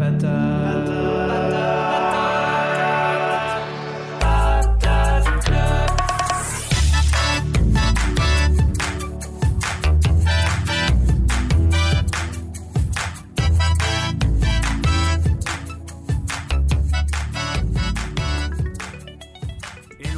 Hello 0.00 0.14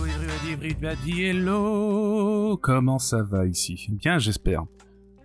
everybody, 0.05 0.53
everybody, 0.53 1.25
hello 1.25 2.57
Comment 2.59 3.01
ça 3.01 3.23
va 3.25 3.47
ici 3.47 3.89
Bien, 3.91 4.21
j'espère. 4.21 4.65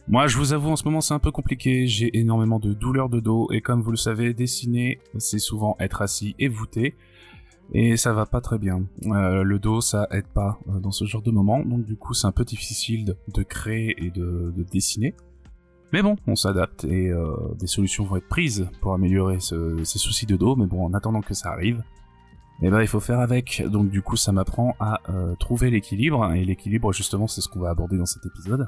Moi, 0.09 0.27
je 0.27 0.37
vous 0.37 0.53
avoue, 0.53 0.69
en 0.69 0.75
ce 0.77 0.85
moment, 0.85 1.01
c'est 1.01 1.13
un 1.13 1.19
peu 1.19 1.31
compliqué. 1.31 1.85
J'ai 1.87 2.17
énormément 2.17 2.59
de 2.59 2.73
douleurs 2.73 3.09
de 3.09 3.19
dos, 3.19 3.49
et 3.51 3.59
comme 3.61 3.81
vous 3.81 3.91
le 3.91 3.97
savez, 3.97 4.33
dessiner, 4.33 4.99
c'est 5.17 5.39
souvent 5.39 5.75
être 5.79 6.01
assis 6.01 6.33
et 6.39 6.47
voûté, 6.47 6.95
et 7.73 7.97
ça 7.97 8.13
va 8.13 8.25
pas 8.25 8.39
très 8.39 8.57
bien. 8.57 8.85
Euh, 9.07 9.43
le 9.43 9.59
dos, 9.59 9.81
ça 9.81 10.07
aide 10.11 10.27
pas 10.27 10.59
euh, 10.69 10.79
dans 10.79 10.91
ce 10.91 11.03
genre 11.03 11.21
de 11.21 11.31
moment, 11.31 11.59
donc 11.59 11.83
du 11.83 11.97
coup, 11.97 12.13
c'est 12.13 12.25
un 12.27 12.31
peu 12.31 12.45
difficile 12.45 13.17
de, 13.27 13.43
créer 13.43 13.95
et 14.05 14.09
de, 14.09 14.53
de 14.55 14.63
dessiner. 14.63 15.13
Mais 15.91 16.01
bon, 16.01 16.15
on 16.25 16.35
s'adapte 16.35 16.85
et 16.85 17.09
euh, 17.09 17.33
des 17.59 17.67
solutions 17.67 18.05
vont 18.05 18.15
être 18.17 18.27
prises 18.27 18.69
pour 18.81 18.93
améliorer 18.93 19.39
ce- 19.41 19.83
ces 19.85 19.99
soucis 19.99 20.25
de 20.25 20.35
dos. 20.35 20.55
Mais 20.57 20.65
bon, 20.67 20.85
en 20.85 20.93
attendant 20.93 21.21
que 21.21 21.33
ça 21.33 21.49
arrive, 21.49 21.81
eh 22.61 22.69
ben 22.69 22.81
il 22.81 22.87
faut 22.87 22.99
faire 22.99 23.21
avec. 23.21 23.63
Donc 23.69 23.89
du 23.89 24.01
coup, 24.01 24.17
ça 24.17 24.33
m'apprend 24.33 24.75
à 24.81 24.99
euh, 25.09 25.33
trouver 25.35 25.69
l'équilibre 25.69 26.29
et 26.33 26.43
l'équilibre 26.43 26.91
justement, 26.91 27.27
c'est 27.27 27.39
ce 27.39 27.47
qu'on 27.47 27.61
va 27.61 27.69
aborder 27.69 27.97
dans 27.97 28.05
cet 28.05 28.25
épisode. 28.25 28.67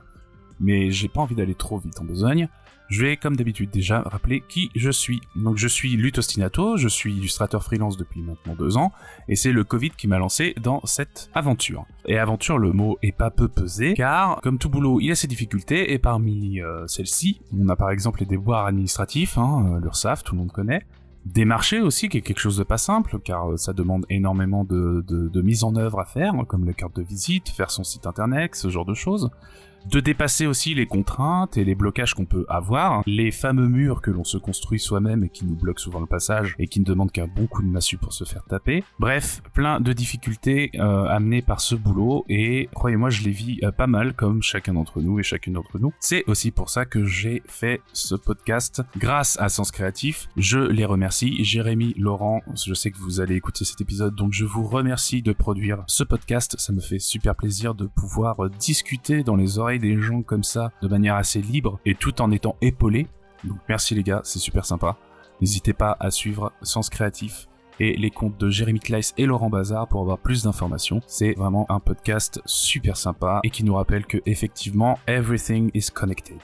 Mais 0.59 0.91
j'ai 0.91 1.07
pas 1.07 1.21
envie 1.21 1.35
d'aller 1.35 1.55
trop 1.55 1.77
vite 1.77 1.99
en 1.99 2.05
besogne. 2.05 2.49
Je 2.89 3.03
vais, 3.03 3.17
comme 3.17 3.35
d'habitude, 3.35 3.69
déjà 3.69 4.01
rappeler 4.01 4.41
qui 4.49 4.71
je 4.75 4.89
suis. 4.89 5.21
Donc 5.35 5.57
je 5.57 5.67
suis 5.67 5.95
Lut 5.95 6.17
Ostinato, 6.17 6.75
je 6.75 6.87
suis 6.87 7.15
illustrateur 7.15 7.63
freelance 7.63 7.97
depuis 7.97 8.21
maintenant 8.21 8.55
deux 8.55 8.77
ans, 8.77 8.91
et 9.27 9.35
c'est 9.35 9.51
le 9.51 9.63
Covid 9.63 9.91
qui 9.91 10.07
m'a 10.07 10.17
lancé 10.17 10.55
dans 10.59 10.81
cette 10.85 11.29
aventure. 11.35 11.85
Et 12.07 12.17
aventure, 12.17 12.57
le 12.57 12.71
mot 12.71 12.97
est 13.03 13.11
pas 13.11 13.29
peu 13.29 13.47
pesé, 13.47 13.93
car 13.93 14.41
comme 14.41 14.57
tout 14.57 14.69
boulot, 14.69 14.99
il 14.99 15.11
a 15.11 15.15
ses 15.15 15.27
difficultés, 15.27 15.93
et 15.93 15.99
parmi 15.99 16.61
euh, 16.61 16.87
celles-ci, 16.87 17.41
on 17.55 17.69
a 17.69 17.75
par 17.75 17.91
exemple 17.91 18.21
les 18.21 18.25
déboires 18.25 18.65
administratifs, 18.65 19.37
hein, 19.37 19.75
euh, 19.75 19.79
l'URSSAF, 19.79 20.23
tout 20.23 20.33
le 20.33 20.39
monde 20.39 20.51
connaît, 20.51 20.81
des 21.25 21.45
marchés 21.45 21.81
aussi, 21.81 22.09
qui 22.09 22.17
est 22.17 22.21
quelque 22.21 22.39
chose 22.39 22.57
de 22.57 22.63
pas 22.63 22.79
simple, 22.79 23.19
car 23.23 23.51
euh, 23.51 23.57
ça 23.57 23.73
demande 23.73 24.07
énormément 24.09 24.63
de, 24.63 25.41
mise 25.43 25.63
en 25.63 25.75
œuvre 25.75 25.99
à 25.99 26.05
faire, 26.05 26.33
comme 26.47 26.65
la 26.65 26.73
carte 26.73 26.95
de 26.95 27.03
visite, 27.03 27.49
faire 27.49 27.69
son 27.69 27.83
site 27.83 28.07
internet, 28.07 28.55
ce 28.55 28.69
genre 28.69 28.85
de 28.85 28.95
choses. 28.95 29.29
De 29.85 29.99
dépasser 29.99 30.45
aussi 30.45 30.73
les 30.73 30.85
contraintes 30.85 31.57
et 31.57 31.63
les 31.63 31.75
blocages 31.75 32.13
qu'on 32.13 32.25
peut 32.25 32.45
avoir, 32.49 33.03
les 33.05 33.31
fameux 33.31 33.67
murs 33.67 34.01
que 34.01 34.11
l'on 34.11 34.23
se 34.23 34.37
construit 34.37 34.79
soi-même 34.79 35.23
et 35.23 35.29
qui 35.29 35.45
nous 35.45 35.55
bloquent 35.55 35.81
souvent 35.81 35.99
le 35.99 36.05
passage 36.05 36.55
et 36.59 36.67
qui 36.67 36.79
ne 36.79 36.85
demandent 36.85 37.11
qu'un 37.11 37.27
bon 37.27 37.47
coup 37.47 37.61
de 37.61 37.67
massue 37.67 37.97
pour 37.97 38.13
se 38.13 38.23
faire 38.23 38.43
taper. 38.43 38.83
Bref, 38.99 39.41
plein 39.53 39.79
de 39.79 39.93
difficultés 39.93 40.71
euh, 40.75 41.05
amenées 41.05 41.41
par 41.41 41.61
ce 41.61 41.75
boulot 41.75 42.25
et 42.29 42.69
croyez-moi, 42.73 43.09
je 43.09 43.23
les 43.23 43.31
vis 43.31 43.59
euh, 43.63 43.71
pas 43.71 43.87
mal 43.87 44.13
comme 44.13 44.43
chacun 44.43 44.73
d'entre 44.73 45.01
nous 45.01 45.19
et 45.19 45.23
chacune 45.23 45.53
d'entre 45.53 45.79
nous. 45.79 45.93
C'est 45.99 46.23
aussi 46.27 46.51
pour 46.51 46.69
ça 46.69 46.85
que 46.85 47.05
j'ai 47.05 47.41
fait 47.45 47.81
ce 47.93 48.15
podcast 48.15 48.81
grâce 48.97 49.39
à 49.39 49.49
Sens 49.49 49.71
Créatif. 49.71 50.27
Je 50.37 50.59
les 50.59 50.85
remercie. 50.85 51.43
Jérémy, 51.43 51.93
Laurent, 51.97 52.41
je 52.55 52.73
sais 52.73 52.91
que 52.91 52.97
vous 52.97 53.21
allez 53.21 53.35
écouter 53.35 53.65
cet 53.65 53.81
épisode, 53.81 54.15
donc 54.15 54.33
je 54.33 54.45
vous 54.45 54.65
remercie 54.65 55.21
de 55.21 55.31
produire 55.31 55.83
ce 55.87 56.03
podcast. 56.03 56.55
Ça 56.59 56.73
me 56.73 56.81
fait 56.81 56.99
super 56.99 57.35
plaisir 57.35 57.75
de 57.75 57.85
pouvoir 57.85 58.45
euh, 58.45 58.49
discuter 58.49 59.23
dans 59.23 59.35
les 59.35 59.57
oreilles 59.57 59.68
des 59.77 60.01
gens 60.01 60.23
comme 60.23 60.43
ça, 60.43 60.71
de 60.81 60.87
manière 60.87 61.15
assez 61.15 61.41
libre 61.41 61.79
et 61.85 61.93
tout 61.93 62.21
en 62.21 62.31
étant 62.31 62.55
épaulé. 62.61 63.07
Merci 63.67 63.93
les 63.93 64.03
gars, 64.03 64.21
c'est 64.23 64.39
super 64.39 64.65
sympa. 64.65 64.97
N'hésitez 65.41 65.73
pas 65.73 65.95
à 65.99 66.11
suivre 66.11 66.51
Sens 66.61 66.89
Créatif 66.89 67.47
et 67.79 67.95
les 67.95 68.09
comptes 68.09 68.37
de 68.37 68.49
Jérémy 68.49 68.79
Kleiss 68.79 69.13
et 69.17 69.25
Laurent 69.25 69.49
Bazar 69.49 69.87
pour 69.87 70.01
avoir 70.01 70.17
plus 70.17 70.43
d'informations. 70.43 71.01
C'est 71.07 71.33
vraiment 71.33 71.65
un 71.69 71.79
podcast 71.79 72.41
super 72.45 72.97
sympa 72.97 73.39
et 73.43 73.49
qui 73.49 73.63
nous 73.63 73.75
rappelle 73.75 74.05
que 74.05 74.17
effectivement 74.25 74.99
everything 75.07 75.71
is 75.73 75.89
connected. 75.93 76.39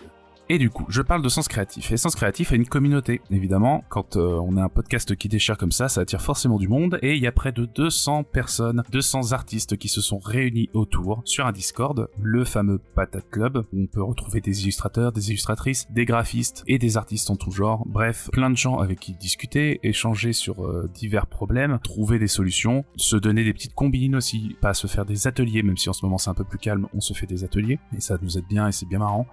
Et 0.48 0.60
du 0.60 0.70
coup, 0.70 0.86
je 0.90 1.02
parle 1.02 1.24
de 1.24 1.30
Sens 1.30 1.48
Créatif. 1.48 1.92
Et 1.92 1.98
Sens 1.98 2.14
Créatif 2.14 2.52
a 2.52 2.56
une 2.56 2.68
communauté, 2.68 3.22
évidemment. 3.32 3.84
Quand 3.90 4.16
euh, 4.16 4.40
on 4.44 4.58
a 4.58 4.64
un 4.64 4.70
podcast 4.70 5.16
qui 5.16 5.28
déchire 5.28 5.58
comme 5.58 5.72
ça, 5.72 5.90
ça 5.90 6.02
attire 6.02 6.22
forcément 6.22 6.58
du 6.58 6.68
monde. 6.68 7.00
Et 7.02 7.16
il 7.16 7.24
y 7.24 7.26
a 7.26 7.32
près 7.32 7.52
de 7.52 7.66
200 7.66 8.26
personnes, 8.26 8.84
200 8.92 9.32
artistes 9.32 9.76
qui 9.76 9.88
se 9.88 10.02
sont 10.02 10.20
réunis 10.20 10.70
autour 10.74 11.24
sur 11.26 11.48
un 11.48 11.52
Discord, 11.52 12.10
le 12.22 12.46
fameux 12.46 12.80
Patate 12.94 13.28
Club, 13.32 13.66
où 13.74 13.82
on 13.82 13.88
peut 13.88 14.04
retrouver 14.04 14.40
des 14.40 14.62
illustrateurs, 14.62 15.12
des 15.12 15.30
illustratrices, 15.30 15.88
des 15.90 16.06
graphistes 16.06 16.64
et 16.68 16.78
des 16.78 16.96
artistes 16.96 17.32
en 17.32 17.38
tout 17.38 17.52
genre. 17.52 17.84
Bref, 17.88 18.30
plein 18.32 18.52
de 18.52 18.58
gens 18.58 18.78
avec 18.78 19.00
qui 19.00 19.16
discuter, 19.16 19.80
échanger 19.82 20.32
sur 20.32 20.64
euh, 20.64 20.88
divers 20.94 21.26
problèmes, 21.26 21.80
trouver 21.84 22.20
des 22.20 22.28
solutions, 22.28 22.86
se 22.98 23.16
donner 23.16 23.44
des 23.44 23.54
petites 23.54 23.74
combines 23.74 24.16
aussi, 24.16 24.56
pas 24.62 24.76
se 24.76 24.86
faire 24.86 25.06
des 25.06 25.26
ateliers, 25.26 25.64
même 25.64 25.78
si 25.78 25.90
en 25.90 25.94
ce 25.94 26.06
moment 26.06 26.20
c'est 26.20 26.30
un 26.30 26.36
peu 26.36 26.44
plus 26.44 26.60
calme, 26.60 26.88
on 26.94 27.02
se 27.02 27.14
fait 27.14 27.26
des 27.26 27.44
ateliers. 27.44 27.80
Et 27.98 28.00
ça 28.00 28.20
nous 28.22 28.38
aide 28.38 28.46
bien 28.48 28.68
et 28.68 28.72
c'est 28.72 28.88
bien 28.88 29.00
marrant. 29.00 29.26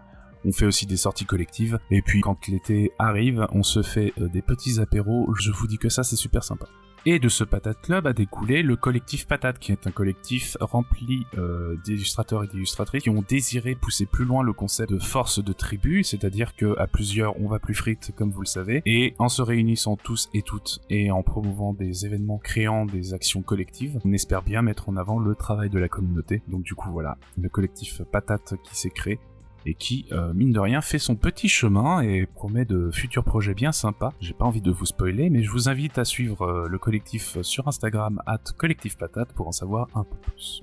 On 0.45 0.53
fait 0.53 0.67
aussi 0.67 0.87
des 0.87 0.97
sorties 0.97 1.27
collectives. 1.27 1.79
Et 1.91 2.03
puis 2.03 2.21
quand 2.21 2.49
l'été 2.49 2.93
arrive, 2.99 3.47
on 3.53 3.63
se 3.63 3.83
fait 3.83 4.13
euh, 4.21 4.29
des 4.29 4.43
petits 4.43 4.81
apéros. 4.81 5.33
Je 5.39 5.51
vous 5.51 5.67
dis 5.67 5.79
que 5.79 5.89
ça, 5.89 6.03
c'est 6.03 6.17
super 6.17 6.45
sympa. 6.45 6.67
Et 7.05 7.19
de 7.19 7.29
ce 7.29 7.43
Patate 7.43 7.81
Club 7.83 8.07
a 8.07 8.13
découlé 8.13 8.63
le 8.63 8.77
collectif 8.77 9.27
Patate, 9.27 9.59
qui 9.59 9.73
est 9.73 9.89
un 9.89 9.91
collectif 9.91 10.57
rempli 10.61 11.27
euh, 11.37 11.77
d'illustrateurs 11.85 12.45
et 12.45 12.47
d'illustratrices 12.47 13.03
qui 13.03 13.11
ont 13.11 13.25
désiré 13.29 13.75
pousser 13.75 14.07
plus 14.07 14.25
loin 14.25 14.45
le 14.45 14.53
concept 14.53 14.93
de 14.93 15.01
force 15.01 15.43
de 15.43 15.53
tribu, 15.53 16.05
c'est-à-dire 16.05 16.55
que 16.55 16.79
à 16.79 16.87
plusieurs 16.87 17.41
on 17.41 17.49
va 17.49 17.59
plus 17.59 17.75
frites, 17.75 18.13
comme 18.15 18.31
vous 18.31 18.43
le 18.43 18.47
savez, 18.47 18.83
et 18.87 19.17
en 19.19 19.29
se 19.29 19.43
réunissant 19.43 19.97
tous 19.97 20.29
et 20.33 20.43
toutes 20.43 20.81
et 20.91 21.11
en 21.11 21.25
promouvant 21.25 21.73
des 21.73 22.07
événements 22.07 22.39
créant 22.39 22.87
des 22.87 23.15
actions 23.15 23.43
collectives, 23.43 23.99
on 24.05 24.13
espère 24.13 24.43
bien 24.43 24.63
mettre 24.63 24.89
en 24.89 24.97
avant 24.97 25.19
le 25.19 25.35
travail 25.35 25.71
de 25.71 25.81
la 25.81 25.89
communauté. 25.89 26.43
Donc 26.47 26.63
du 26.63 26.77
coup 26.77 26.93
voilà, 26.93 27.19
le 27.37 27.49
collectif 27.49 28.03
Patate 28.13 28.55
qui 28.63 28.77
s'est 28.77 28.91
créé 28.91 29.19
et 29.67 29.75
qui, 29.75 30.07
euh, 30.13 30.33
mine 30.35 30.53
de 30.53 30.61
rien, 30.61 30.81
fait 30.81 30.99
son 30.99 31.17
petit 31.17 31.49
chemin 31.49 32.01
et 32.03 32.27
promet 32.27 32.65
de 32.65 32.91
futurs 32.91 33.25
projets 33.25 33.55
bien 33.55 33.73
sympas. 33.73 34.13
J'ai 34.21 34.35
pas 34.35 34.45
envie 34.45 34.61
de 34.61 34.71
vous 34.71 34.87
spoiler, 34.87 35.31
mais 35.31 35.43
je 35.43 35.51
vous 35.51 35.69
invite 35.69 35.99
à 35.99 36.05
suivre 36.05 36.43
euh, 36.43 36.69
le 36.69 36.79
collectif 36.79 37.41
sur 37.43 37.69
Instagram, 37.69 38.23
at 38.27 38.39
collectifpatate, 38.57 39.33
pour 39.33 39.49
en 39.49 39.53
savoir 39.53 39.89
un 39.95 40.05
peu 40.05 40.17
plus. 40.17 40.63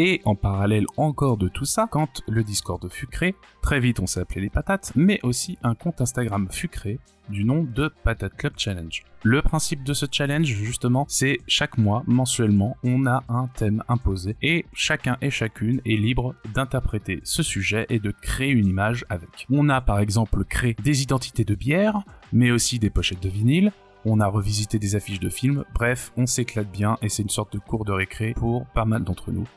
Et 0.00 0.22
en 0.24 0.36
parallèle 0.36 0.86
encore 0.96 1.36
de 1.36 1.48
tout 1.48 1.64
ça, 1.64 1.88
quand 1.90 2.22
le 2.28 2.44
Discord 2.44 2.88
fut 2.88 3.08
créé, 3.08 3.34
très 3.62 3.80
vite 3.80 3.98
on 3.98 4.06
s'est 4.06 4.20
appelé 4.20 4.42
les 4.42 4.48
patates, 4.48 4.92
mais 4.94 5.18
aussi 5.24 5.58
un 5.64 5.74
compte 5.74 6.00
Instagram 6.00 6.46
fut 6.52 6.68
créé 6.68 7.00
du 7.28 7.44
nom 7.44 7.64
de 7.64 7.90
Patate 8.04 8.36
Club 8.36 8.52
Challenge. 8.56 9.02
Le 9.24 9.42
principe 9.42 9.82
de 9.82 9.92
ce 9.92 10.06
challenge, 10.10 10.46
justement, 10.46 11.04
c'est 11.08 11.38
chaque 11.48 11.78
mois, 11.78 12.04
mensuellement, 12.06 12.76
on 12.84 13.06
a 13.06 13.24
un 13.28 13.48
thème 13.48 13.82
imposé 13.88 14.36
et 14.40 14.66
chacun 14.72 15.18
et 15.20 15.30
chacune 15.30 15.80
est 15.84 15.96
libre 15.96 16.36
d'interpréter 16.54 17.20
ce 17.24 17.42
sujet 17.42 17.84
et 17.88 17.98
de 17.98 18.12
créer 18.12 18.50
une 18.50 18.68
image 18.68 19.04
avec. 19.08 19.48
On 19.50 19.68
a 19.68 19.80
par 19.80 19.98
exemple 19.98 20.44
créé 20.44 20.76
des 20.80 21.02
identités 21.02 21.44
de 21.44 21.56
bière, 21.56 22.04
mais 22.32 22.52
aussi 22.52 22.78
des 22.78 22.88
pochettes 22.88 23.22
de 23.22 23.28
vinyle, 23.28 23.72
on 24.04 24.20
a 24.20 24.28
revisité 24.28 24.78
des 24.78 24.94
affiches 24.94 25.18
de 25.18 25.28
films, 25.28 25.64
bref, 25.74 26.12
on 26.16 26.26
s'éclate 26.26 26.70
bien 26.70 26.98
et 27.02 27.08
c'est 27.08 27.24
une 27.24 27.28
sorte 27.28 27.52
de 27.52 27.58
cours 27.58 27.84
de 27.84 27.92
récré 27.92 28.32
pour 28.34 28.64
pas 28.66 28.84
mal 28.84 29.02
d'entre 29.02 29.32
nous. 29.32 29.48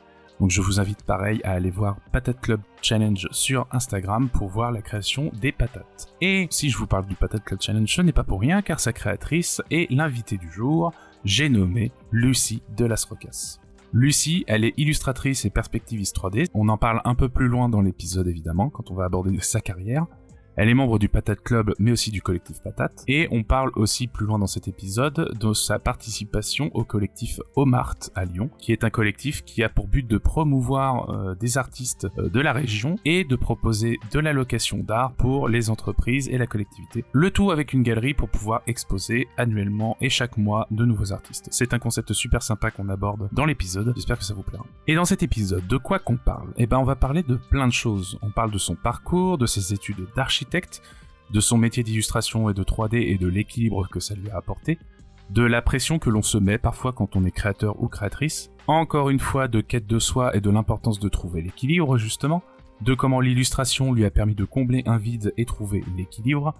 Donc 0.41 0.49
je 0.49 0.59
vous 0.59 0.79
invite 0.79 1.03
pareil 1.03 1.39
à 1.43 1.51
aller 1.51 1.69
voir 1.69 1.97
Patate 2.11 2.41
Club 2.41 2.61
Challenge 2.81 3.27
sur 3.29 3.67
Instagram 3.71 4.27
pour 4.27 4.49
voir 4.49 4.71
la 4.71 4.81
création 4.81 5.31
des 5.39 5.51
patates. 5.51 6.15
Et 6.19 6.47
si 6.49 6.71
je 6.71 6.79
vous 6.79 6.87
parle 6.87 7.05
du 7.05 7.13
Patate 7.13 7.43
Club 7.43 7.61
Challenge, 7.61 7.87
ce 7.87 8.01
n'est 8.01 8.11
pas 8.11 8.23
pour 8.23 8.41
rien 8.41 8.63
car 8.63 8.79
sa 8.79 8.91
créatrice 8.91 9.61
est 9.69 9.91
l'invitée 9.91 10.39
du 10.39 10.51
jour, 10.51 10.93
j'ai 11.23 11.47
nommé 11.47 11.91
Lucie 12.09 12.63
de 12.75 12.85
Las 12.85 13.05
Rocas. 13.05 13.59
Lucie, 13.93 14.43
elle 14.47 14.65
est 14.65 14.73
illustratrice 14.77 15.45
et 15.45 15.51
perspectiviste 15.51 16.17
3D. 16.17 16.47
On 16.55 16.69
en 16.69 16.77
parle 16.77 17.01
un 17.05 17.13
peu 17.13 17.29
plus 17.29 17.47
loin 17.47 17.69
dans 17.69 17.81
l'épisode 17.81 18.27
évidemment 18.27 18.71
quand 18.71 18.89
on 18.89 18.95
va 18.95 19.05
aborder 19.05 19.37
sa 19.41 19.61
carrière. 19.61 20.07
Elle 20.57 20.69
est 20.69 20.73
membre 20.73 20.99
du 20.99 21.09
Patate 21.09 21.41
Club, 21.41 21.73
mais 21.79 21.91
aussi 21.91 22.11
du 22.11 22.21
collectif 22.21 22.61
Patate. 22.61 23.03
Et 23.07 23.27
on 23.31 23.43
parle 23.43 23.71
aussi 23.75 24.07
plus 24.07 24.25
loin 24.25 24.39
dans 24.39 24.47
cet 24.47 24.67
épisode 24.67 25.31
de 25.39 25.53
sa 25.53 25.79
participation 25.79 26.69
au 26.73 26.83
collectif 26.83 27.39
Omart 27.55 27.95
à 28.15 28.25
Lyon, 28.25 28.49
qui 28.57 28.71
est 28.71 28.83
un 28.83 28.89
collectif 28.89 29.43
qui 29.43 29.63
a 29.63 29.69
pour 29.69 29.87
but 29.87 30.07
de 30.07 30.17
promouvoir 30.17 31.09
euh, 31.09 31.35
des 31.35 31.57
artistes 31.57 32.07
euh, 32.17 32.29
de 32.29 32.39
la 32.39 32.53
région 32.53 32.97
et 33.05 33.23
de 33.23 33.35
proposer 33.35 33.97
de 34.11 34.19
la 34.19 34.33
location 34.33 34.79
d'art 34.79 35.13
pour 35.13 35.47
les 35.47 35.69
entreprises 35.69 36.27
et 36.29 36.37
la 36.37 36.47
collectivité. 36.47 37.05
Le 37.13 37.31
tout 37.31 37.51
avec 37.51 37.73
une 37.73 37.83
galerie 37.83 38.13
pour 38.13 38.29
pouvoir 38.29 38.61
exposer 38.67 39.27
annuellement 39.37 39.97
et 40.01 40.09
chaque 40.09 40.37
mois 40.37 40.67
de 40.71 40.85
nouveaux 40.85 41.13
artistes. 41.13 41.47
C'est 41.51 41.73
un 41.73 41.79
concept 41.79 42.13
super 42.13 42.43
sympa 42.43 42.71
qu'on 42.71 42.89
aborde 42.89 43.29
dans 43.31 43.45
l'épisode. 43.45 43.93
J'espère 43.95 44.17
que 44.17 44.23
ça 44.23 44.33
vous 44.33 44.43
plaira. 44.43 44.65
Et 44.87 44.95
dans 44.95 45.05
cet 45.05 45.23
épisode, 45.23 45.65
de 45.67 45.77
quoi 45.77 45.99
qu'on 45.99 46.17
parle? 46.17 46.53
Eh 46.57 46.67
ben, 46.67 46.77
on 46.77 46.83
va 46.83 46.95
parler 46.95 47.23
de 47.23 47.35
plein 47.35 47.67
de 47.67 47.73
choses. 47.73 48.17
On 48.21 48.31
parle 48.31 48.51
de 48.51 48.57
son 48.57 48.75
parcours, 48.75 49.37
de 49.37 49.45
ses 49.45 49.73
études 49.73 50.07
de 51.31 51.39
son 51.39 51.57
métier 51.57 51.83
d'illustration 51.83 52.49
et 52.49 52.53
de 52.53 52.63
3D 52.63 52.95
et 52.95 53.17
de 53.17 53.27
l'équilibre 53.27 53.87
que 53.89 53.99
ça 53.99 54.15
lui 54.15 54.29
a 54.29 54.37
apporté, 54.37 54.77
de 55.29 55.43
la 55.43 55.61
pression 55.61 55.97
que 55.97 56.09
l'on 56.09 56.21
se 56.21 56.37
met 56.37 56.57
parfois 56.57 56.91
quand 56.91 57.15
on 57.15 57.23
est 57.23 57.31
créateur 57.31 57.81
ou 57.81 57.87
créatrice, 57.87 58.51
encore 58.67 59.09
une 59.09 59.19
fois 59.19 59.47
de 59.47 59.61
quête 59.61 59.87
de 59.87 59.99
soi 59.99 60.35
et 60.35 60.41
de 60.41 60.49
l'importance 60.49 60.99
de 60.99 61.07
trouver 61.09 61.41
l'équilibre 61.41 61.97
justement, 61.97 62.43
de 62.81 62.93
comment 62.93 63.21
l'illustration 63.21 63.93
lui 63.93 64.05
a 64.05 64.11
permis 64.11 64.35
de 64.35 64.43
combler 64.43 64.83
un 64.85 64.97
vide 64.97 65.33
et 65.37 65.45
trouver 65.45 65.83
l'équilibre. 65.95 66.53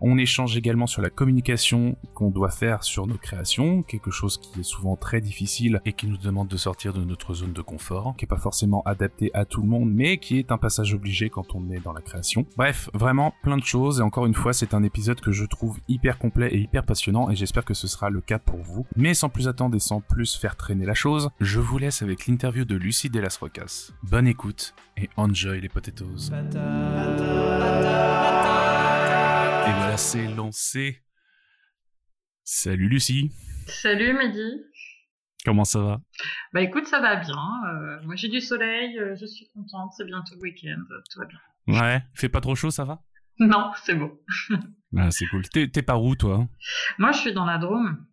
On 0.00 0.18
échange 0.18 0.56
également 0.56 0.86
sur 0.86 1.02
la 1.02 1.10
communication 1.10 1.96
qu'on 2.14 2.30
doit 2.30 2.50
faire 2.50 2.84
sur 2.84 3.06
nos 3.06 3.16
créations, 3.16 3.82
quelque 3.82 4.10
chose 4.10 4.38
qui 4.38 4.60
est 4.60 4.64
souvent 4.64 4.96
très 4.96 5.20
difficile 5.20 5.80
et 5.84 5.92
qui 5.92 6.06
nous 6.06 6.16
demande 6.16 6.48
de 6.48 6.56
sortir 6.56 6.92
de 6.92 7.04
notre 7.04 7.34
zone 7.34 7.52
de 7.52 7.62
confort, 7.62 8.14
qui 8.16 8.24
est 8.24 8.28
pas 8.28 8.36
forcément 8.36 8.82
adapté 8.82 9.30
à 9.34 9.44
tout 9.44 9.62
le 9.62 9.68
monde, 9.68 9.90
mais 9.92 10.18
qui 10.18 10.38
est 10.38 10.52
un 10.52 10.58
passage 10.58 10.94
obligé 10.94 11.30
quand 11.30 11.54
on 11.54 11.70
est 11.70 11.80
dans 11.80 11.92
la 11.92 12.00
création. 12.00 12.46
Bref, 12.56 12.90
vraiment 12.92 13.34
plein 13.42 13.56
de 13.56 13.64
choses 13.64 14.00
et 14.00 14.02
encore 14.02 14.26
une 14.26 14.34
fois, 14.34 14.52
c'est 14.52 14.74
un 14.74 14.82
épisode 14.82 15.20
que 15.20 15.32
je 15.32 15.44
trouve 15.44 15.78
hyper 15.88 16.18
complet 16.18 16.48
et 16.52 16.58
hyper 16.58 16.84
passionnant 16.84 17.30
et 17.30 17.36
j'espère 17.36 17.64
que 17.64 17.74
ce 17.74 17.86
sera 17.86 18.10
le 18.10 18.20
cas 18.20 18.38
pour 18.38 18.60
vous. 18.60 18.86
Mais 18.96 19.14
sans 19.14 19.28
plus 19.28 19.48
attendre 19.48 19.76
et 19.76 19.80
sans 19.80 20.00
plus 20.00 20.36
faire 20.36 20.56
traîner 20.56 20.86
la 20.86 20.94
chose, 20.94 21.30
je 21.40 21.60
vous 21.60 21.78
laisse 21.78 22.02
avec 22.02 22.26
l'interview 22.26 22.64
de 22.64 22.76
Lucie 22.76 23.10
Delas 23.10 23.38
Rocas. 23.40 23.92
Bonne 24.02 24.26
écoute 24.26 24.74
et 24.96 25.08
enjoy 25.16 25.60
les 25.60 25.68
potatoes. 25.68 26.30
Et 29.66 29.72
voilà, 29.72 29.96
c'est 29.96 30.26
lancé. 30.26 31.02
Salut 32.42 32.88
Lucie. 32.88 33.32
Salut 33.66 34.12
Mehdi. 34.12 34.62
Comment 35.42 35.64
ça 35.64 35.80
va? 35.80 36.00
Bah 36.52 36.60
écoute, 36.60 36.86
ça 36.86 37.00
va 37.00 37.16
bien. 37.16 37.34
Euh, 37.66 38.02
moi 38.02 38.14
j'ai 38.14 38.28
du 38.28 38.42
soleil, 38.42 38.98
euh, 38.98 39.16
je 39.18 39.24
suis 39.24 39.48
contente, 39.54 39.92
c'est 39.96 40.04
bientôt 40.04 40.34
le 40.34 40.42
week-end, 40.42 40.82
tout 41.10 41.18
va 41.18 41.24
bien. 41.24 41.38
Ouais, 41.66 42.02
fait 42.12 42.28
pas 42.28 42.42
trop 42.42 42.54
chaud, 42.54 42.70
ça 42.70 42.84
va? 42.84 43.00
Non, 43.38 43.70
c'est 43.82 43.94
beau. 43.94 44.22
ah, 44.98 45.10
c'est 45.10 45.24
cool. 45.28 45.48
T'es, 45.48 45.82
par 45.82 46.02
où 46.02 46.14
toi? 46.14 46.46
Moi 46.98 47.12
je 47.12 47.20
suis 47.20 47.32
dans 47.32 47.46
la 47.46 47.56
Drôme. 47.56 48.06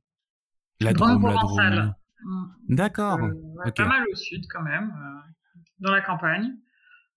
La 0.80 0.94
Drôme, 0.94 1.22
la 1.26 1.34
Drôme. 1.34 1.96
Mm. 2.24 2.46
D'accord. 2.70 3.20
Euh, 3.20 3.72
Pas 3.76 3.88
mal 3.88 4.04
au 4.10 4.16
sud 4.16 4.46
quand 4.50 4.62
même, 4.64 4.94
dans 5.80 5.92
la 5.92 6.02
campagne. 6.02 6.54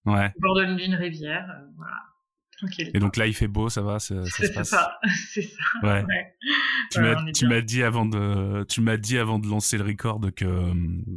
Ouais. 0.06 0.32
Au 0.36 0.40
bord 0.40 0.56
d'une 0.76 0.96
rivière, 0.96 1.46
voilà. 1.76 2.02
Et 2.78 2.98
donc 2.98 3.16
là, 3.16 3.26
il 3.26 3.34
fait 3.34 3.48
beau, 3.48 3.68
ça 3.68 3.82
va, 3.82 3.98
ça, 3.98 4.24
ça 4.26 4.46
se 4.46 4.52
passe. 4.52 4.74
C'est 5.32 5.42
ça. 5.42 5.58
Ouais. 5.82 6.04
Tu 6.90 7.00
m'as, 7.00 7.32
tu 7.32 7.46
m'as 7.46 7.60
dit 7.60 7.82
avant 7.82 8.06
de, 8.06 8.64
tu 8.64 8.80
m'as 8.80 8.96
dit 8.96 9.18
avant 9.18 9.38
de 9.38 9.46
lancer 9.46 9.78
le 9.78 9.84
record 9.84 10.20
que 10.34 10.72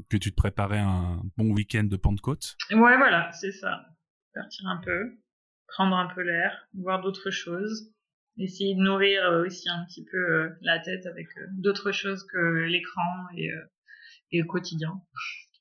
que 0.09 0.17
tu 0.17 0.31
te 0.31 0.35
préparais 0.35 0.79
un 0.79 1.21
bon 1.38 1.51
week-end 1.51 1.83
de 1.83 1.97
Pentecôte. 1.97 2.55
Ouais, 2.71 2.97
voilà, 2.97 3.31
c'est 3.33 3.51
ça. 3.51 3.85
Partir 4.33 4.67
un 4.67 4.77
peu, 4.77 5.17
prendre 5.67 5.95
un 5.95 6.07
peu 6.13 6.21
l'air, 6.21 6.67
voir 6.73 7.01
d'autres 7.01 7.31
choses, 7.31 7.91
essayer 8.38 8.75
de 8.75 8.81
nourrir 8.81 9.23
euh, 9.23 9.45
aussi 9.45 9.69
un 9.69 9.83
petit 9.85 10.05
peu 10.05 10.17
euh, 10.17 10.49
la 10.61 10.79
tête 10.79 11.05
avec 11.05 11.27
euh, 11.38 11.47
d'autres 11.53 11.91
choses 11.91 12.25
que 12.31 12.65
l'écran 12.65 13.27
et 13.35 13.49
et 14.31 14.41
le 14.41 14.45
quotidien. 14.45 15.01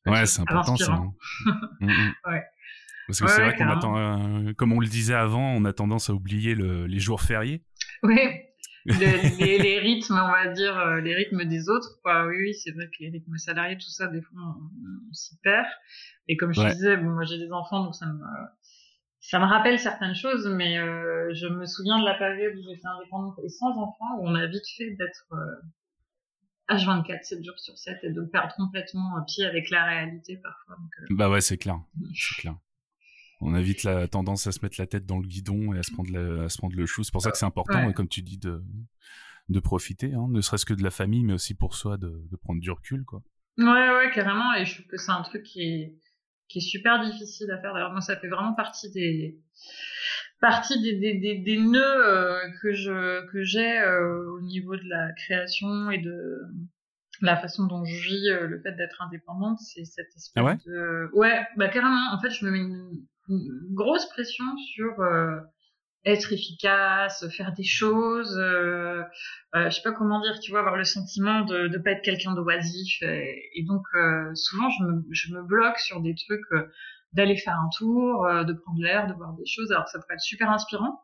Ouais, 0.07 0.27
c'est 0.27 0.41
important 0.43 0.77
ça. 0.77 1.01
Mm, 1.81 1.87
mm. 1.87 2.15
ouais. 2.27 2.45
Parce 3.07 3.21
que 3.21 3.29
c'est 3.29 3.43
vrai 3.43 3.57
qu'on 3.57 3.69
attend, 3.69 3.97
euh, 3.97 4.53
comme 4.55 4.73
on 4.73 4.81
le 4.81 4.89
disait 4.89 5.15
avant, 5.15 5.53
on 5.53 5.65
a 5.65 5.73
tendance 5.73 6.11
à 6.11 6.13
oublier 6.13 6.55
le, 6.55 6.87
les 6.87 6.99
jours 6.99 7.21
fériés. 7.21 7.63
Oui, 8.03 8.19
les, 8.85 9.59
les, 9.59 9.79
rythmes, 9.79 10.21
on 10.21 10.31
va 10.31 10.49
dire, 10.49 10.77
euh, 10.77 11.01
les 11.01 11.15
rythmes 11.15 11.45
des 11.45 11.69
autres. 11.69 12.01
Quoi. 12.03 12.27
Oui, 12.27 12.37
oui, 12.39 12.55
c'est 12.55 12.73
vrai 12.73 12.87
que 12.87 13.05
les 13.05 13.11
rythmes 13.11 13.37
salariés, 13.37 13.77
tout 13.77 13.91
ça, 13.91 14.09
des 14.09 14.23
fois, 14.23 14.39
on, 14.39 15.13
s'y 15.13 15.39
perd. 15.39 15.67
Et 16.29 16.37
comme 16.37 16.53
je 16.53 16.61
disais, 16.73 16.97
bon, 16.97 17.11
moi 17.11 17.25
j'ai 17.25 17.39
des 17.39 17.53
enfants, 17.53 17.85
donc 17.85 17.95
ça 17.95 18.07
me, 18.07 18.21
ça 19.21 19.39
me 19.39 19.45
rappelle 19.45 19.79
certaines 19.79 20.15
choses, 20.15 20.49
mais 20.49 20.79
euh, 20.79 21.33
je 21.35 21.47
me 21.47 21.65
souviens 21.65 22.01
de 22.01 22.05
la 22.05 22.15
période 22.15 22.55
où 22.57 22.63
j'étais 22.63 22.87
indépendante 22.87 23.39
et 23.45 23.49
sans 23.49 23.71
enfants, 23.71 24.19
où 24.19 24.29
on 24.29 24.35
a 24.35 24.47
vite 24.47 24.67
fait 24.77 24.91
d'être 24.97 25.27
H24, 26.69 27.23
7 27.23 27.45
jours 27.45 27.59
sur 27.59 27.79
7, 27.79 27.99
et 28.03 28.11
de 28.11 28.23
perdre 28.23 28.53
complètement 28.57 29.23
pied 29.27 29.47
avec 29.47 29.71
la 29.71 29.85
réalité 29.85 30.37
parfois. 30.39 30.77
Donc, 30.77 31.17
bah 31.17 31.31
ouais, 31.31 31.41
c'est 31.41 31.57
clair, 31.57 31.81
c'est 32.13 32.41
clair 32.41 32.57
on 33.41 33.55
a 33.55 33.61
vite 33.61 33.83
la 33.83 34.09
tendance 34.09 34.47
à 34.47 34.53
se 34.53 34.61
mettre 34.63 34.77
la 34.79 34.87
tête 34.87 35.07
dans 35.07 35.19
le 35.19 35.27
guidon 35.27 35.75
et 35.75 35.79
à 35.79 35.83
se 35.83 35.93
prendre, 35.93 36.11
le, 36.11 36.45
à 36.45 36.49
se 36.49 36.59
prendre 36.59 36.77
le 36.77 36.87
chou. 36.87 37.05
C'est 37.05 37.13
pour 37.13 37.23
ça 37.23 37.31
que 37.31 37.39
c'est 37.39 37.47
important, 37.47 37.93
comme 37.93 38.09
tu 38.09 38.23
dis, 38.23 38.39
de, 38.39 38.63
de 39.49 39.61
profiter, 39.61 40.15
hein, 40.15 40.27
ne 40.29 40.41
serait-ce 40.41 40.67
que 40.67 40.75
de 40.75 40.83
la 40.83 40.91
famille, 40.91 41.23
mais 41.23 41.35
aussi 41.35 41.55
pour 41.55 41.75
soi 41.75 41.97
de, 41.97 42.23
de, 42.31 42.37
prendre 42.37 42.61
du 42.61 42.71
recul, 42.71 43.05
quoi. 43.05 43.23
Ouais, 43.59 43.65
ouais, 43.65 44.11
carrément. 44.15 44.55
Et 44.55 44.65
je 44.65 44.75
trouve 44.75 44.87
que 44.87 44.97
c'est 44.97 45.13
un 45.13 45.23
truc 45.23 45.43
qui 45.43 45.63
est, 45.63 45.99
qui 46.49 46.59
est 46.59 46.63
super 46.63 47.05
difficile 47.05 47.51
à 47.51 47.61
faire. 47.61 47.73
D'ailleurs, 47.73 47.93
moi, 47.93 48.01
ça 48.01 48.17
fait 48.17 48.29
vraiment 48.29 48.55
partie 48.55 48.91
des, 48.91 49.39
partie 50.41 50.81
des, 50.83 50.95
des, 50.99 51.15
des, 51.15 51.39
des 51.39 51.59
nœuds 51.59 52.07
euh, 52.07 52.39
que 52.63 52.73
je, 52.73 53.27
que 53.27 53.43
j'ai 53.43 53.79
euh, 53.79 54.31
au 54.33 54.41
niveau 54.41 54.77
de 54.77 54.89
la 54.89 55.13
création 55.13 55.91
et 55.91 55.99
de, 55.99 56.41
la 57.23 57.37
façon 57.37 57.67
dont 57.67 57.85
je 57.85 57.95
vis 57.95 58.29
euh, 58.29 58.47
le 58.47 58.61
fait 58.61 58.73
d'être 58.73 59.01
indépendante, 59.03 59.59
c'est 59.61 59.85
cette 59.85 60.15
espèce 60.17 60.33
ah 60.37 60.45
ouais? 60.45 60.57
de... 60.67 61.09
Ouais, 61.15 61.47
bah 61.57 61.69
carrément. 61.69 62.13
En 62.13 62.21
fait, 62.21 62.31
je 62.31 62.45
me 62.45 62.51
mets 62.51 62.59
une, 62.59 63.07
une 63.29 63.75
grosse 63.75 64.09
pression 64.11 64.45
sur 64.75 65.01
euh, 65.01 65.41
être 66.07 66.33
efficace, 66.33 67.29
faire 67.37 67.53
des 67.53 67.65
choses, 67.65 68.39
euh, 68.39 69.03
euh, 69.55 69.69
je 69.69 69.71
sais 69.71 69.83
pas 69.83 69.93
comment 69.93 70.21
dire, 70.21 70.39
tu 70.41 70.53
vois, 70.53 70.61
avoir 70.61 70.77
le 70.77 70.85
sentiment 70.85 71.43
de 71.43 71.67
ne 71.67 71.79
pas 71.79 71.91
être 71.91 72.03
quelqu'un 72.03 72.33
de 72.33 72.41
oisif. 72.41 73.03
Et, 73.03 73.65
donc 73.67 73.83
euh, 73.95 74.33
souvent 74.35 74.71
je 74.71 74.85
me, 74.85 75.05
je 75.11 75.35
me 75.35 75.43
bloque 75.43 75.79
sur 75.79 76.01
des 76.01 76.15
trucs 76.15 76.53
euh, 76.53 76.71
d'aller 77.13 77.37
faire 77.37 77.55
un 77.55 77.69
tour, 77.77 78.27
de 78.45 78.53
prendre 78.53 78.81
l'air, 78.81 79.07
de 79.09 79.15
voir 79.15 79.33
des 79.35 79.47
choses. 79.47 79.73
Alors 79.73 79.89
ça 79.89 79.99
pourrait 79.99 80.15
être 80.15 80.21
super 80.21 80.51
inspirant. 80.51 81.01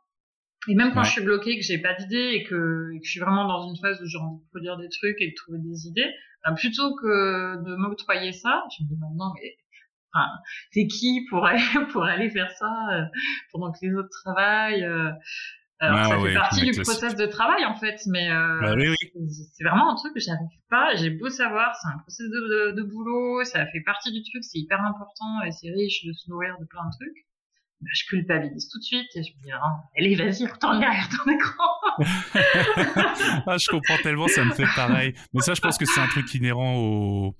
Et 0.68 0.74
même 0.74 0.92
quand 0.94 1.02
je 1.02 1.10
suis 1.10 1.24
bloquée, 1.24 1.58
que 1.58 1.64
j'ai 1.64 1.78
pas 1.78 1.94
d'idées 1.94 2.34
et 2.34 2.44
que, 2.44 2.92
et 2.94 3.00
que, 3.00 3.04
je 3.04 3.10
suis 3.10 3.20
vraiment 3.20 3.48
dans 3.48 3.68
une 3.68 3.76
phase 3.80 4.00
où 4.00 4.06
j'ai 4.06 4.18
envie 4.18 4.38
de 4.40 4.48
produire 4.50 4.76
des 4.76 4.88
trucs 4.88 5.20
et 5.20 5.30
de 5.30 5.34
trouver 5.34 5.58
des 5.58 5.88
idées, 5.88 6.08
ben, 6.44 6.54
plutôt 6.54 6.94
que 6.96 7.64
de 7.64 7.74
m'octroyer 7.76 8.32
ça, 8.32 8.62
je 8.76 8.84
me 8.84 8.88
dis 8.88 8.96
maintenant 9.00 9.30
bah, 9.30 9.40
mais 9.42 9.56
Enfin, 10.14 10.28
c'est 10.70 10.86
qui 10.86 11.24
pour 11.30 11.46
aller, 11.46 11.62
pour 11.92 12.04
aller 12.04 12.30
faire 12.30 12.50
ça 12.52 12.72
euh, 12.92 13.02
pendant 13.52 13.72
que 13.72 13.78
les 13.82 13.94
autres 13.94 14.10
travaillent 14.24 14.84
euh, 14.84 15.10
alors, 15.82 15.98
ah 15.98 16.08
ça 16.10 16.20
fait 16.20 16.34
partie 16.34 16.70
du 16.70 16.80
process 16.80 17.16
de 17.16 17.26
travail 17.26 17.64
en 17.64 17.74
fait, 17.74 18.00
mais 18.06 18.30
euh, 18.30 18.60
bah 18.60 18.74
c'est 18.76 19.64
vraiment 19.64 19.90
un 19.90 19.96
truc 19.96 20.14
que 20.14 20.20
j'arrive 20.20 20.48
pas. 20.70 20.94
J'ai 20.94 21.10
beau 21.10 21.28
savoir, 21.28 21.74
c'est 21.74 21.88
un 21.88 21.98
process 21.98 22.28
de, 22.28 22.70
de, 22.70 22.76
de, 22.76 22.82
boulot, 22.84 23.42
ça 23.42 23.66
fait 23.66 23.80
partie 23.80 24.12
du 24.12 24.22
truc, 24.22 24.44
c'est 24.44 24.60
hyper 24.60 24.80
important 24.80 25.42
et 25.44 25.50
c'est 25.50 25.70
riche 25.70 26.04
de 26.04 26.12
se 26.12 26.30
nourrir 26.30 26.54
de 26.60 26.66
plein 26.66 26.84
de 26.84 26.92
trucs. 26.92 27.26
Bah, 27.80 27.90
je 27.94 28.04
culpabilise 28.04 28.68
tout 28.68 28.78
de 28.78 28.84
suite 28.84 29.08
et 29.16 29.24
je 29.24 29.32
me 29.36 29.42
dis, 29.42 29.50
ah, 29.50 29.82
allez, 29.98 30.14
vas-y, 30.14 30.46
retourne 30.46 30.78
derrière 30.78 31.08
ton 31.08 31.32
écran. 31.32 31.64
ah, 33.48 33.58
je 33.58 33.68
comprends 33.68 33.98
tellement, 34.04 34.28
ça 34.28 34.44
me 34.44 34.52
fait 34.52 34.68
pareil. 34.76 35.14
Mais 35.32 35.40
ça, 35.40 35.54
je 35.54 35.60
pense 35.60 35.78
que 35.78 35.84
c'est 35.84 36.00
un 36.00 36.06
truc 36.06 36.32
inhérent 36.32 36.76
au, 36.76 37.34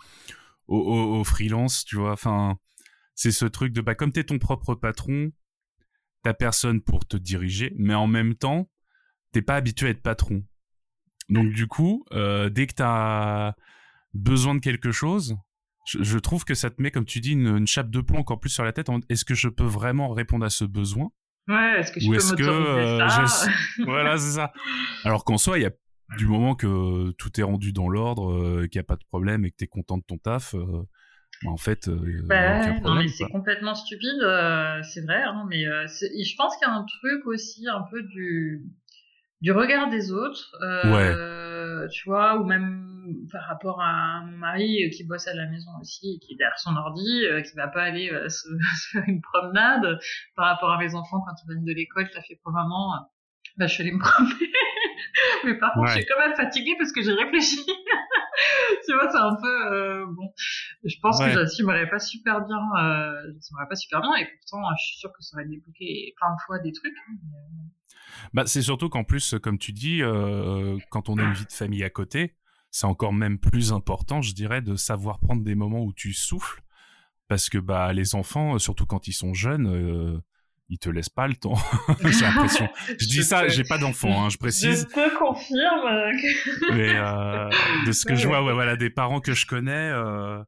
au, 0.68 0.78
au, 0.78 1.20
au 1.20 1.24
freelance, 1.24 1.84
tu 1.84 1.96
vois. 1.96 2.12
Enfin, 2.12 2.56
c'est 3.14 3.32
ce 3.32 3.44
truc 3.44 3.72
de 3.72 3.80
bah 3.80 3.94
comme 3.94 4.12
t'es 4.12 4.24
ton 4.24 4.38
propre 4.38 4.74
patron, 4.74 5.30
t'as 6.22 6.34
personne 6.34 6.80
pour 6.80 7.06
te 7.06 7.16
diriger, 7.16 7.72
mais 7.76 7.94
en 7.94 8.06
même 8.06 8.34
temps, 8.34 8.68
t'es 9.32 9.42
pas 9.42 9.56
habitué 9.56 9.88
à 9.88 9.90
être 9.90 10.02
patron. 10.02 10.44
Donc 11.28 11.52
du 11.52 11.66
coup, 11.66 12.04
euh, 12.12 12.50
dès 12.50 12.66
que 12.66 12.74
t'as 12.74 13.54
besoin 14.14 14.54
de 14.54 14.60
quelque 14.60 14.92
chose, 14.92 15.36
je, 15.86 16.18
trouve 16.18 16.44
que 16.44 16.54
ça 16.54 16.70
te 16.70 16.80
met, 16.80 16.90
comme 16.90 17.04
tu 17.04 17.20
dis, 17.20 17.32
une, 17.32 17.66
chape 17.66 17.90
de 17.90 18.00
plomb 18.00 18.18
encore 18.18 18.38
plus 18.38 18.50
sur 18.50 18.64
la 18.64 18.72
tête. 18.72 18.88
Est-ce 19.08 19.24
que 19.24 19.34
je 19.34 19.48
peux 19.48 19.64
vraiment 19.64 20.10
répondre 20.10 20.44
à 20.44 20.50
ce 20.50 20.64
besoin 20.64 21.10
Ouais, 21.48 21.80
est-ce 21.80 21.92
que 21.92 22.00
je 22.00 22.08
peux 22.08 22.36
que 22.36 22.42
euh, 22.42 23.08
ça 23.08 23.48
Voilà, 23.84 24.16
c'est 24.16 24.32
ça. 24.32 24.52
Alors 25.04 25.24
qu'en 25.24 25.38
soi, 25.38 25.58
il 25.58 25.62
y 25.62 25.66
a 25.66 25.72
du 26.18 26.26
moment 26.26 26.54
que 26.54 27.10
tout 27.12 27.40
est 27.40 27.42
rendu 27.42 27.72
dans 27.72 27.88
l'ordre, 27.88 28.32
euh, 28.32 28.66
qu'il 28.66 28.78
n'y 28.78 28.84
a 28.84 28.86
pas 28.86 28.96
de 28.96 29.04
problème 29.04 29.44
et 29.44 29.50
que 29.50 29.56
tu 29.56 29.64
es 29.64 29.68
content 29.68 29.98
de 29.98 30.04
ton 30.06 30.18
taf, 30.18 30.54
euh, 30.54 30.86
bah, 31.44 31.50
en 31.50 31.56
fait, 31.56 31.88
euh, 31.88 32.22
bah, 32.26 32.78
non 32.80 32.94
mais 32.94 33.08
c'est 33.08 33.26
complètement 33.26 33.74
stupide, 33.74 34.22
euh, 34.22 34.80
c'est 34.82 35.00
vrai, 35.00 35.22
hein, 35.22 35.44
mais 35.48 35.66
euh, 35.66 35.86
je 35.88 36.36
pense 36.36 36.56
qu'il 36.56 36.68
y 36.68 36.70
a 36.70 36.74
un 36.74 36.84
truc 36.84 37.26
aussi 37.26 37.66
un 37.68 37.82
peu 37.90 38.02
du 38.02 38.62
du 39.40 39.50
regard 39.50 39.88
des 39.88 40.12
autres, 40.12 40.52
ouais. 40.84 41.88
tu 41.90 42.08
vois, 42.08 42.38
ou 42.38 42.44
même 42.44 42.86
par 43.32 43.44
rapport 43.48 43.80
à 43.80 44.22
mon 44.24 44.36
mari 44.36 44.88
qui 44.90 45.02
bosse 45.02 45.26
à 45.26 45.34
la 45.34 45.48
maison 45.48 45.70
aussi, 45.80 46.20
qui 46.20 46.34
est 46.34 46.36
derrière 46.36 46.58
son 46.60 46.76
ordi, 46.76 47.24
qui 47.44 47.56
va 47.56 47.66
pas 47.66 47.82
aller 47.82 48.08
se, 48.28 48.46
faire 48.92 49.02
une 49.08 49.20
promenade, 49.20 49.98
par 50.36 50.46
rapport 50.46 50.70
à 50.70 50.78
mes 50.78 50.94
enfants 50.94 51.20
quand 51.26 51.34
ils 51.42 51.52
viennent 51.52 51.64
de 51.64 51.72
l'école, 51.72 52.08
t'as 52.14 52.22
fait 52.22 52.38
pour 52.44 52.52
maman, 52.52 52.92
bah 53.56 53.66
je 53.66 53.74
suis 53.74 53.82
allée 53.82 53.92
me 53.92 53.98
promener. 53.98 54.52
mais 55.44 55.54
par 55.54 55.72
contre, 55.74 55.88
je 55.88 55.98
suis 55.98 56.06
quand 56.06 56.18
même 56.18 56.34
fatiguée 56.34 56.74
parce 56.78 56.92
que 56.92 57.02
j'ai 57.02 57.12
réfléchi. 57.12 57.64
tu 58.86 58.94
vois, 58.94 59.10
c'est 59.10 59.18
un 59.18 59.36
peu 59.40 59.72
euh, 59.72 60.06
bon. 60.06 60.32
Je 60.84 60.96
pense 61.00 61.20
que 61.20 61.30
j'assumerais 61.30 61.88
pas 61.88 61.98
super 61.98 62.44
bien. 62.46 62.60
Euh, 62.78 63.32
j'assumerais 63.34 63.68
pas 63.68 63.76
super 63.76 64.00
bien, 64.00 64.14
et 64.16 64.26
pourtant, 64.26 64.62
je 64.78 64.84
suis 64.84 64.98
sûr 64.98 65.10
que 65.10 65.22
ça 65.22 65.36
aurait 65.36 65.46
débloqué 65.46 66.14
plein 66.16 66.30
de 66.30 66.40
fois 66.46 66.58
des 66.58 66.72
trucs. 66.72 66.94
Hein, 67.08 67.14
euh. 67.34 68.28
Bah, 68.34 68.44
c'est 68.46 68.62
surtout 68.62 68.88
qu'en 68.88 69.04
plus, 69.04 69.34
comme 69.42 69.58
tu 69.58 69.72
dis, 69.72 70.02
euh, 70.02 70.78
quand 70.90 71.08
on 71.08 71.18
a 71.18 71.22
une 71.22 71.32
vie 71.32 71.46
de 71.46 71.52
famille 71.52 71.84
à 71.84 71.90
côté, 71.90 72.36
c'est 72.70 72.86
encore 72.86 73.12
même 73.12 73.38
plus 73.38 73.72
important, 73.72 74.22
je 74.22 74.34
dirais, 74.34 74.62
de 74.62 74.76
savoir 74.76 75.20
prendre 75.20 75.42
des 75.42 75.54
moments 75.54 75.82
où 75.82 75.92
tu 75.92 76.12
souffles, 76.12 76.62
parce 77.28 77.50
que 77.50 77.58
bah 77.58 77.92
les 77.92 78.14
enfants, 78.14 78.58
surtout 78.58 78.86
quand 78.86 79.08
ils 79.08 79.12
sont 79.12 79.34
jeunes. 79.34 80.22
Il 80.68 80.78
te 80.78 80.88
laisse 80.88 81.10
pas 81.10 81.28
le 81.28 81.34
temps. 81.34 81.56
j'ai 82.02 82.24
l'impression. 82.24 82.68
Je 82.98 83.06
dis 83.06 83.22
ça, 83.22 83.46
j'ai 83.48 83.64
pas 83.64 83.78
d'enfant, 83.78 84.24
hein, 84.24 84.28
je 84.30 84.38
précise. 84.38 84.86
Je 84.88 84.94
te 84.94 85.18
confirme. 85.18 86.12
Mais 86.74 86.96
euh, 86.96 87.50
de 87.86 87.92
ce 87.92 88.06
que 88.06 88.14
je 88.14 88.26
vois, 88.26 88.42
ouais, 88.42 88.54
voilà, 88.54 88.76
des 88.76 88.90
parents 88.90 89.20
que 89.20 89.34
je 89.34 89.46
connais, 89.46 89.90
euh, 89.90 90.42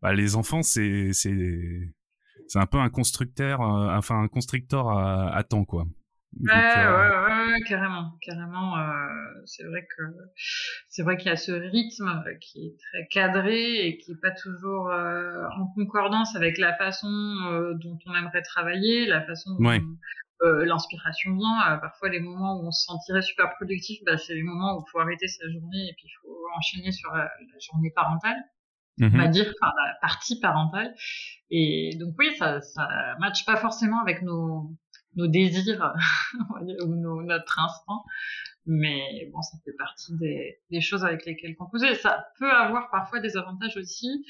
bah, 0.00 0.14
les 0.14 0.34
enfants, 0.36 0.62
c'est 0.62 1.10
c'est 1.12 1.92
c'est 2.48 2.58
un 2.58 2.66
peu 2.66 2.78
un 2.78 2.88
constructeur, 2.88 3.60
euh, 3.60 3.96
enfin 3.96 4.22
un 4.22 4.28
constructeur 4.28 4.88
à, 4.88 5.34
à, 5.34 5.42
temps 5.42 5.64
quoi. 5.64 5.84
Ouais, 6.40 6.52
ouais, 6.52 7.52
ouais, 7.52 7.60
carrément, 7.66 8.12
carrément. 8.20 8.78
Euh, 8.78 9.06
c'est 9.46 9.64
vrai 9.64 9.86
que 9.96 10.02
c'est 10.88 11.02
vrai 11.02 11.16
qu'il 11.16 11.28
y 11.28 11.32
a 11.32 11.36
ce 11.36 11.52
rythme 11.52 12.24
qui 12.40 12.66
est 12.66 12.76
très 12.78 13.06
cadré 13.08 13.86
et 13.86 13.98
qui 13.98 14.12
est 14.12 14.20
pas 14.20 14.32
toujours 14.32 14.90
euh, 14.90 15.44
en 15.56 15.66
concordance 15.68 16.36
avec 16.36 16.58
la 16.58 16.76
façon 16.76 17.08
euh, 17.08 17.74
dont 17.74 17.98
on 18.06 18.14
aimerait 18.14 18.42
travailler, 18.42 19.06
la 19.06 19.22
façon 19.22 19.56
dont 19.58 19.70
l'inspiration 20.42 21.34
vient. 21.36 21.78
parfois, 21.78 22.10
les 22.10 22.20
moments 22.20 22.60
où 22.60 22.66
on 22.66 22.70
se 22.70 22.84
sentirait 22.84 23.22
super 23.22 23.54
productif, 23.56 23.98
bah, 24.04 24.18
c'est 24.18 24.34
les 24.34 24.42
moments 24.42 24.76
où 24.76 24.84
il 24.86 24.90
faut 24.90 24.98
arrêter 24.98 25.28
sa 25.28 25.48
journée 25.48 25.88
et 25.88 25.94
puis 25.96 26.06
il 26.06 26.16
faut 26.20 26.36
enchaîner 26.56 26.92
sur 26.92 27.14
la, 27.14 27.30
journée 27.60 27.90
parentale. 27.94 28.36
On 29.00 29.08
va 29.08 29.26
mhm. 29.26 29.30
dire 29.30 29.52
enfin, 29.60 29.72
la 29.86 29.94
partie 30.00 30.40
parentale. 30.40 30.94
Et 31.50 31.96
donc 31.98 32.14
oui, 32.18 32.34
ça, 32.38 32.60
ça 32.60 32.88
matche 33.20 33.44
pas 33.44 33.56
forcément 33.56 34.00
avec 34.00 34.22
nos 34.22 34.70
nos 35.16 35.26
désirs 35.26 35.92
ou 36.60 36.94
nos, 36.94 37.22
notre 37.22 37.58
instinct. 37.58 38.02
Mais 38.66 39.28
bon, 39.32 39.40
ça 39.42 39.56
fait 39.64 39.76
partie 39.78 40.16
des, 40.16 40.58
des 40.70 40.80
choses 40.80 41.04
avec 41.04 41.24
lesquelles 41.24 41.56
composer. 41.56 41.94
Ça 41.94 42.26
peut 42.38 42.50
avoir 42.50 42.90
parfois 42.90 43.20
des 43.20 43.36
avantages 43.36 43.76
aussi, 43.76 44.24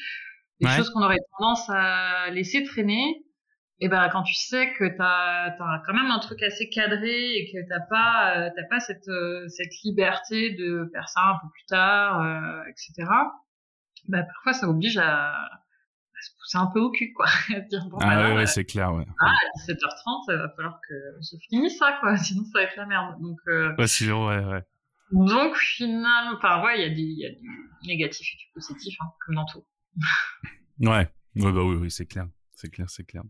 des 0.60 0.68
choses 0.68 0.90
qu'on 0.90 1.02
aurait 1.02 1.18
tendance 1.38 1.68
à 1.68 2.30
laisser 2.30 2.64
traîner. 2.64 3.22
Et 3.78 3.88
ben 3.88 4.08
quand 4.10 4.22
tu 4.22 4.32
sais 4.34 4.72
que 4.72 4.84
t'as 4.96 5.48
as 5.48 5.82
quand 5.86 5.92
même 5.92 6.10
un 6.10 6.18
truc 6.18 6.42
assez 6.42 6.70
cadré 6.70 7.36
et 7.36 7.52
que 7.52 7.58
t'as 7.68 7.80
pas 7.80 8.50
t'as 8.50 8.64
pas 8.70 8.80
cette 8.80 9.10
cette 9.48 9.82
liberté 9.84 10.52
de 10.52 10.88
faire 10.94 11.08
ça 11.10 11.20
un 11.20 11.38
peu 11.42 11.48
plus 11.52 11.66
tard, 11.66 12.22
euh, 12.22 12.62
etc. 12.70 13.10
Ben 14.08 14.24
parfois 14.24 14.54
ça 14.54 14.68
oblige 14.68 14.96
à 14.96 15.46
c'est 16.46 16.58
un 16.58 16.66
peu 16.66 16.80
au 16.80 16.90
cul, 16.90 17.12
quoi. 17.12 17.26
dire, 17.70 17.84
bon, 17.86 17.98
ah 18.00 18.28
ouais, 18.28 18.36
ouais 18.36 18.46
c'est 18.46 18.64
clair, 18.64 18.94
ouais. 18.94 19.06
Ah, 19.20 19.26
à 19.26 19.72
17h30, 19.72 20.24
il 20.28 20.36
va 20.36 20.48
falloir 20.54 20.80
que 20.88 20.94
je 21.20 21.36
finisse 21.48 21.78
ça, 21.78 21.96
quoi. 22.00 22.16
Sinon, 22.18 22.44
ça 22.44 22.60
va 22.60 22.62
être 22.64 22.76
la 22.76 22.86
merde. 22.86 23.20
Donc, 23.20 23.38
euh... 23.48 23.74
ouais, 23.76 24.10
ouais, 24.10 24.44
ouais. 24.44 24.64
Donc, 25.12 25.56
finalement, 25.56 26.36
enfin, 26.36 26.62
ouais, 26.64 26.80
il 26.90 26.98
y, 26.98 27.24
a 27.24 27.28
y 27.28 27.32
a 27.32 27.34
du 27.38 27.70
négatif 27.86 28.26
et 28.34 28.36
du 28.38 28.46
positif, 28.54 28.96
hein, 29.00 29.06
comme 29.24 29.36
dans 29.36 29.46
tout. 29.46 29.64
ouais, 30.80 31.08
ouais, 31.36 31.52
bah 31.52 31.62
oui, 31.62 31.76
oui, 31.76 31.90
c'est 31.90 32.06
clair. 32.06 32.26
C'est 32.54 32.70
clair, 32.70 32.88
c'est 32.88 33.04
clair. 33.04 33.22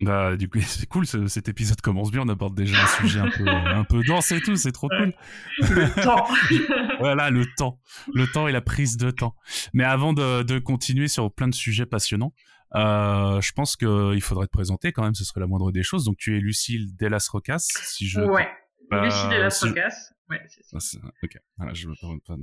Bah, 0.00 0.36
du 0.36 0.48
coup, 0.48 0.60
c'est 0.62 0.86
cool, 0.86 1.06
cet 1.06 1.48
épisode 1.48 1.80
commence 1.80 2.10
bien, 2.10 2.22
on 2.22 2.28
aborde 2.28 2.54
déjà 2.54 2.82
un 2.82 2.86
sujet 2.86 3.20
un 3.20 3.30
peu, 3.30 3.48
un 3.48 3.84
peu 3.84 4.02
dense 4.04 4.30
et 4.32 4.40
tout, 4.40 4.56
c'est 4.56 4.72
trop 4.72 4.88
cool. 4.88 5.12
Le 5.58 6.02
temps. 6.02 6.26
voilà, 7.00 7.30
le 7.30 7.44
temps. 7.56 7.80
Le 8.14 8.26
temps 8.26 8.48
et 8.48 8.52
la 8.52 8.60
prise 8.60 8.96
de 8.96 9.10
temps. 9.10 9.34
Mais 9.72 9.84
avant 9.84 10.12
de, 10.12 10.42
de 10.42 10.58
continuer 10.58 11.08
sur 11.08 11.32
plein 11.32 11.48
de 11.48 11.54
sujets 11.54 11.86
passionnants, 11.86 12.32
euh, 12.74 13.40
je 13.40 13.52
pense 13.52 13.76
qu'il 13.76 14.20
faudrait 14.20 14.46
te 14.46 14.52
présenter 14.52 14.92
quand 14.92 15.02
même, 15.02 15.14
ce 15.14 15.24
serait 15.24 15.40
la 15.40 15.46
moindre 15.46 15.72
des 15.72 15.82
choses. 15.82 16.04
Donc, 16.04 16.16
tu 16.16 16.36
es 16.36 16.40
Lucille 16.40 16.94
Delas 16.96 17.28
Rocas, 17.30 17.58
si 17.58 18.06
je. 18.06 18.20
Ouais, 18.20 18.48
Lucille 18.90 19.30
Delas 19.30 19.58
Rocas. 19.62 20.12
Ouais, 20.30 20.40
c'est 20.48 20.78
ça. 20.78 20.98
Ah, 21.02 21.10
ok, 21.22 21.38
voilà, 21.56 21.72
je 21.72 21.88
veux 21.88 21.94
pas, 22.00 22.08
pas, 22.26 22.36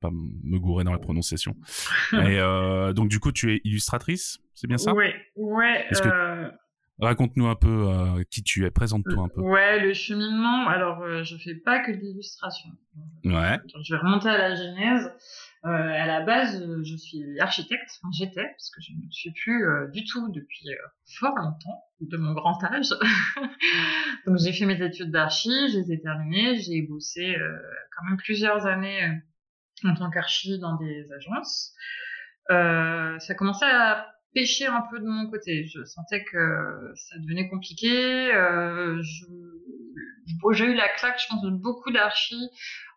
pas, 0.00 0.10
me 0.10 0.58
gourer 0.58 0.82
dans 0.82 0.92
la 0.92 0.98
prononciation. 0.98 1.56
et 2.12 2.40
euh, 2.40 2.92
donc, 2.92 3.08
du 3.08 3.20
coup, 3.20 3.30
tu 3.30 3.54
es 3.54 3.60
illustratrice, 3.62 4.38
c'est 4.54 4.66
bien 4.66 4.78
ça? 4.78 4.92
Ouais, 4.92 5.14
ouais. 5.36 5.86
Euh... 6.04 6.50
Raconte-nous 7.00 7.46
un 7.46 7.56
peu 7.56 7.88
euh, 7.88 8.22
qui 8.30 8.42
tu 8.42 8.64
es, 8.64 8.70
présente-toi 8.70 9.24
un 9.24 9.28
peu. 9.28 9.40
Ouais, 9.40 9.80
le 9.80 9.94
cheminement. 9.94 10.68
Alors, 10.68 11.02
euh, 11.02 11.24
je 11.24 11.36
fais 11.36 11.54
pas 11.54 11.80
que 11.80 11.90
de 11.90 11.96
l'illustration. 11.96 12.70
Ouais. 13.24 13.58
Je 13.82 13.94
vais 13.94 14.00
remonter 14.00 14.28
à 14.28 14.38
la 14.38 14.54
genèse. 14.54 15.10
Euh, 15.66 15.70
à 15.70 16.06
la 16.06 16.20
base, 16.20 16.62
je 16.82 16.96
suis 16.96 17.40
architecte. 17.40 17.88
Enfin, 18.02 18.10
j'étais, 18.12 18.44
parce 18.44 18.70
que 18.70 18.82
je 18.82 18.92
ne 18.92 19.10
suis 19.10 19.32
plus 19.32 19.66
euh, 19.66 19.88
du 19.88 20.04
tout 20.04 20.30
depuis 20.30 20.68
euh, 20.68 20.76
fort 21.18 21.34
longtemps, 21.36 21.84
de 22.00 22.16
mon 22.18 22.34
grand 22.34 22.62
âge. 22.64 22.90
Donc, 24.26 24.36
j'ai 24.38 24.52
fait 24.52 24.66
mes 24.66 24.80
études 24.82 25.10
d'archi, 25.10 25.50
je 25.72 25.78
les 25.78 25.92
ai 25.92 26.00
terminées. 26.02 26.60
J'ai 26.60 26.82
bossé 26.82 27.34
quand 27.96 28.04
même 28.04 28.18
plusieurs 28.18 28.66
années 28.66 29.20
en 29.84 29.94
tant 29.94 30.10
qu'archi 30.10 30.58
dans 30.58 30.76
des 30.76 31.10
agences. 31.12 31.74
ça 32.48 33.34
commençait 33.34 33.64
à 33.64 34.13
pêcher 34.34 34.66
un 34.66 34.82
peu 34.90 34.98
de 35.00 35.06
mon 35.06 35.30
côté. 35.30 35.66
Je 35.66 35.84
sentais 35.84 36.24
que 36.24 36.92
ça 36.96 37.18
devenait 37.18 37.48
compliqué. 37.48 38.34
Euh, 38.34 39.00
j'ai 40.52 40.64
eu 40.66 40.74
la 40.74 40.88
claque, 40.88 41.20
je 41.20 41.26
pense, 41.28 41.42
de 41.42 41.50
beaucoup 41.50 41.90
d'archis 41.90 42.50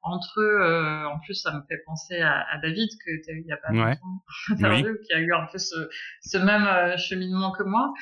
entre 0.04 0.40
eux. 0.42 1.06
en 1.08 1.20
plus, 1.20 1.36
ça 1.36 1.54
me 1.54 1.62
fait 1.68 1.82
penser 1.86 2.20
à, 2.20 2.46
à 2.50 2.58
David 2.60 2.90
que 3.06 3.24
tu 3.24 3.30
as 3.30 3.34
eu 3.34 3.42
il 3.42 3.48
y 3.48 3.52
a 3.52 3.58
pas 3.58 3.72
longtemps, 3.72 4.24
qui 5.06 5.14
a 5.14 5.20
eu 5.20 5.34
un 5.34 5.46
peu 5.52 5.58
ce, 5.58 5.90
ce 6.22 6.38
même 6.38 6.66
euh, 6.66 6.98
cheminement 6.98 7.52
que 7.52 7.64
moi. 7.64 7.94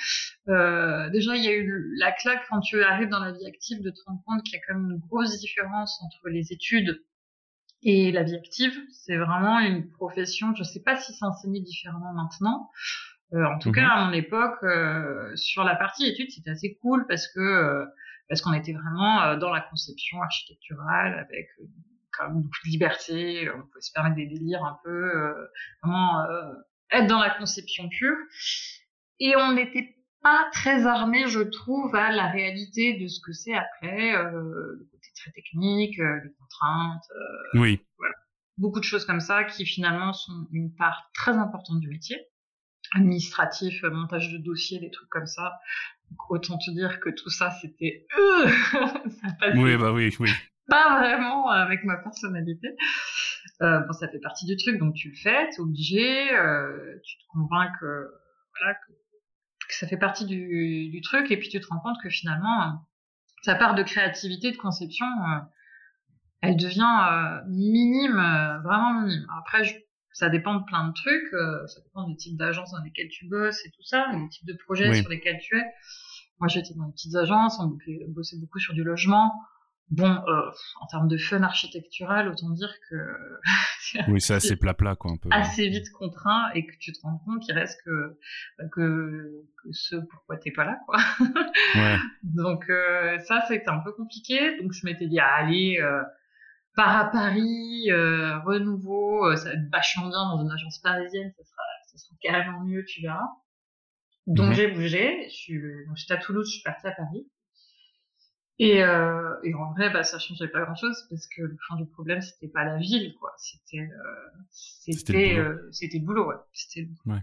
Euh, 0.48 1.10
déjà, 1.10 1.36
il 1.36 1.44
y 1.44 1.48
a 1.48 1.56
eu 1.56 1.94
la 1.98 2.12
claque 2.12 2.44
quand 2.50 2.60
tu 2.62 2.82
arrives 2.84 3.10
dans 3.10 3.20
la 3.20 3.32
vie 3.32 3.46
active 3.46 3.82
de 3.82 3.90
te 3.90 4.00
rendre 4.06 4.22
compte 4.26 4.44
qu'il 4.44 4.54
y 4.54 4.58
a 4.58 4.62
quand 4.68 4.76
même 4.76 4.92
une 4.92 5.00
grosse 5.00 5.40
différence 5.40 6.00
entre 6.04 6.30
les 6.30 6.52
études 6.52 7.04
et 7.84 8.12
la 8.12 8.24
vie 8.24 8.36
active. 8.36 8.78
C'est 8.92 9.18
vraiment 9.18 9.60
une 9.60 9.90
profession. 9.90 10.54
Je 10.56 10.64
sais 10.64 10.82
pas 10.82 10.98
si 10.98 11.14
c'est 11.14 11.26
enseigné 11.26 11.62
différemment 11.62 12.14
maintenant. 12.14 12.70
Euh, 13.36 13.46
en 13.46 13.60
tout 13.60 13.72
cas, 13.72 13.82
mhm. 13.82 13.90
à 13.90 14.06
mon 14.06 14.14
époque, 14.14 14.64
euh, 14.64 15.36
sur 15.36 15.64
la 15.64 15.76
partie 15.76 16.06
études, 16.06 16.32
c'était 16.32 16.52
assez 16.52 16.78
cool 16.82 17.06
parce 17.08 17.28
que 17.28 17.40
euh, 17.40 17.86
parce 18.30 18.42
qu'on 18.42 18.54
était 18.54 18.74
vraiment 18.74 19.36
dans 19.38 19.52
la 19.52 19.62
conception 19.62 20.20
architecturale 20.22 21.14
avec 21.14 21.48
quand 22.12 22.28
même 22.28 22.42
beaucoup 22.42 22.58
de 22.66 22.72
liberté, 22.72 23.48
on 23.52 23.62
pouvait 23.62 23.82
se 23.82 23.92
permettre 23.92 24.16
des 24.16 24.26
délires 24.26 24.64
un 24.64 24.80
peu, 24.84 25.36
vraiment 25.84 26.26
être 26.90 27.06
dans 27.06 27.20
la 27.20 27.30
conception 27.30 27.88
pure. 27.88 28.18
Et 29.20 29.36
on 29.36 29.52
n'était 29.54 29.96
pas 30.24 30.50
très 30.54 30.88
armé, 30.88 31.28
je 31.28 31.42
trouve, 31.42 31.94
à 31.94 32.12
la 32.12 32.28
réalité 32.28 32.98
de 32.98 33.08
ce 33.08 33.20
que 33.24 33.32
c'est 33.32 33.54
après, 33.54 34.16
euh, 34.16 34.32
le 34.80 34.88
côté 34.92 35.08
très 35.16 35.32
technique, 35.32 35.98
les 35.98 36.34
contraintes. 36.40 37.04
oui. 37.54 37.80
Voilà. 38.00 38.16
Beaucoup 38.58 38.80
de 38.80 38.86
choses 38.86 39.06
comme 39.06 39.20
ça 39.20 39.44
qui 39.44 39.66
finalement 39.68 40.14
sont 40.14 40.48
une 40.52 40.74
part 40.74 41.12
très 41.14 41.34
importante 41.34 41.80
du 41.80 41.90
métier 41.90 42.18
administratif, 42.96 43.84
euh, 43.84 43.92
montage 43.92 44.32
de 44.32 44.38
dossiers, 44.38 44.80
des 44.80 44.90
trucs 44.90 45.10
comme 45.10 45.28
ça. 45.28 45.60
autant 46.30 46.58
te 46.58 46.72
dire 46.72 47.00
que 47.00 47.10
tout 47.10 47.30
ça, 47.30 47.52
c'était 47.62 48.08
euh, 48.18 48.48
ça 48.72 49.52
Oui, 49.56 49.78
bah 49.78 49.92
oui, 49.92 50.16
oui. 50.20 50.30
Pas 50.68 51.00
vraiment 51.00 51.50
avec 51.50 51.84
ma 51.84 51.98
personnalité. 51.98 52.76
Euh, 53.62 53.80
bon, 53.80 53.94
ça 53.94 54.08
fait 54.08 54.20
partie 54.20 54.46
du 54.46 54.58
truc, 54.58 54.80
donc 54.80 54.96
tu 54.96 55.10
le 55.10 55.16
fais, 55.16 55.50
t'es 55.50 55.60
obligé, 55.60 56.34
euh, 56.34 57.00
tu 57.04 57.18
te 57.18 57.24
convaincs 57.30 57.72
que 57.80 58.12
voilà 58.58 58.74
que, 58.74 58.94
ça 59.70 59.88
fait 59.88 59.98
partie 59.98 60.26
du, 60.26 60.90
du, 60.90 61.02
truc, 61.02 61.32
et 61.32 61.38
puis 61.38 61.50
tu 61.50 61.60
te 61.60 61.68
rends 61.68 61.80
compte 61.80 61.98
que 62.02 62.10
finalement, 62.10 62.86
sa 63.44 63.56
part 63.56 63.76
de 63.76 63.84
créativité, 63.84 64.52
de 64.52 64.58
conception, 64.58 65.06
euh, 65.06 65.40
elle 66.42 66.58
devient 66.58 67.42
minime, 67.48 68.62
vraiment 68.64 69.02
minime. 69.02 69.28
Après, 69.40 69.64
je 69.64 69.74
ça 70.16 70.30
dépend 70.30 70.56
de 70.56 70.64
plein 70.64 70.88
de 70.88 70.94
trucs, 70.94 71.34
euh, 71.34 71.68
ça 71.68 71.82
dépend 71.82 72.08
du 72.08 72.16
type 72.16 72.38
d'agence 72.38 72.72
dans 72.72 72.82
lesquelles 72.82 73.10
tu 73.10 73.28
bosses 73.28 73.66
et 73.66 73.70
tout 73.72 73.84
ça, 73.84 74.08
du 74.14 74.30
type 74.30 74.48
de 74.48 74.54
projet 74.54 74.94
sur 74.94 75.10
lesquels 75.10 75.40
tu 75.40 75.58
es. 75.58 75.66
Moi, 76.40 76.48
j'étais 76.48 76.74
dans 76.74 76.86
des 76.86 76.94
petites 76.94 77.16
agences, 77.16 77.60
on 77.60 77.78
bossait 78.08 78.38
beaucoup 78.38 78.60
sur 78.60 78.74
du 78.74 78.84
logement. 78.84 79.34
Bon, 79.90 80.10
euh, 80.10 80.52
en 80.82 80.88
termes 80.88 81.10
de 81.10 81.18
fun 81.18 81.44
architectural, 81.44 82.30
autant 82.30 82.50
dire 82.50 82.74
que 82.90 82.96
oui, 84.08 84.22
c'est 84.22 84.34
assez 84.34 84.56
plat-plat, 84.56 84.96
quoi, 84.96 85.12
un 85.12 85.18
peu. 85.18 85.28
Assez 85.32 85.68
vite 85.68 85.92
contraint 85.92 86.50
et 86.56 86.66
que 86.66 86.74
tu 86.80 86.94
te 86.94 87.02
rends 87.04 87.22
compte 87.26 87.44
qu'il 87.44 87.54
reste 87.54 87.82
que 87.84 88.18
que, 88.72 89.44
que 89.62 89.72
ce 89.74 89.98
pourquoi 89.98 90.38
t'es 90.38 90.52
pas 90.52 90.64
là, 90.64 90.80
quoi. 90.86 90.98
ouais. 91.76 91.98
Donc 92.24 92.70
euh, 92.70 93.20
ça, 93.20 93.44
c'était 93.50 93.70
un 93.70 93.80
peu 93.80 93.92
compliqué. 93.92 94.58
Donc 94.62 94.72
je 94.72 94.86
m'étais 94.86 95.08
dit, 95.08 95.20
ah, 95.20 95.36
allez, 95.40 95.78
euh, 95.82 96.02
part 96.76 96.98
à 96.98 97.06
Paris, 97.06 97.90
euh, 97.90 98.40
renouveau, 98.40 99.26
euh, 99.26 99.36
ça 99.36 99.46
va 99.46 99.56
être 99.56 99.70
vachement 99.72 100.10
bien 100.10 100.30
dans 100.30 100.44
une 100.44 100.52
agence 100.52 100.80
parisienne, 100.80 101.34
ça 101.38 101.44
sera, 101.44 101.64
ça 101.88 101.98
sera 101.98 102.16
carrément 102.22 102.64
mieux, 102.64 102.84
tu 102.86 103.02
verras. 103.02 103.28
Donc 104.28 104.50
mhm. 104.50 104.54
j'ai 104.54 104.68
bougé, 104.72 105.26
je 105.30 105.36
suis, 105.36 105.62
donc 105.88 105.96
j'étais 105.96 106.14
à 106.14 106.18
Toulouse, 106.18 106.48
je 106.48 106.54
suis 106.56 106.64
partie 106.64 106.88
à 106.88 106.92
Paris. 106.92 107.28
Et, 108.58 108.84
euh, 108.84 109.36
et 109.44 109.54
en 109.54 109.74
vrai, 109.74 109.90
bah, 109.90 110.04
ça 110.04 110.18
changeait 110.18 110.48
pas 110.48 110.62
grand 110.62 110.76
chose 110.76 111.06
parce 111.10 111.28
que 111.28 111.42
le 111.42 111.58
fond 111.68 111.76
du 111.76 111.86
problème, 111.88 112.22
c'était 112.22 112.48
pas 112.48 112.64
la 112.64 112.78
ville, 112.78 113.14
quoi. 113.20 113.34
C'était, 113.38 113.82
euh, 113.82 114.30
c'était, 114.50 115.38
c'était 115.72 116.00
le 116.00 116.06
boulot, 116.06 116.30
ouais. 116.30 116.36
C'était 116.54 116.88
ouais. 117.06 117.20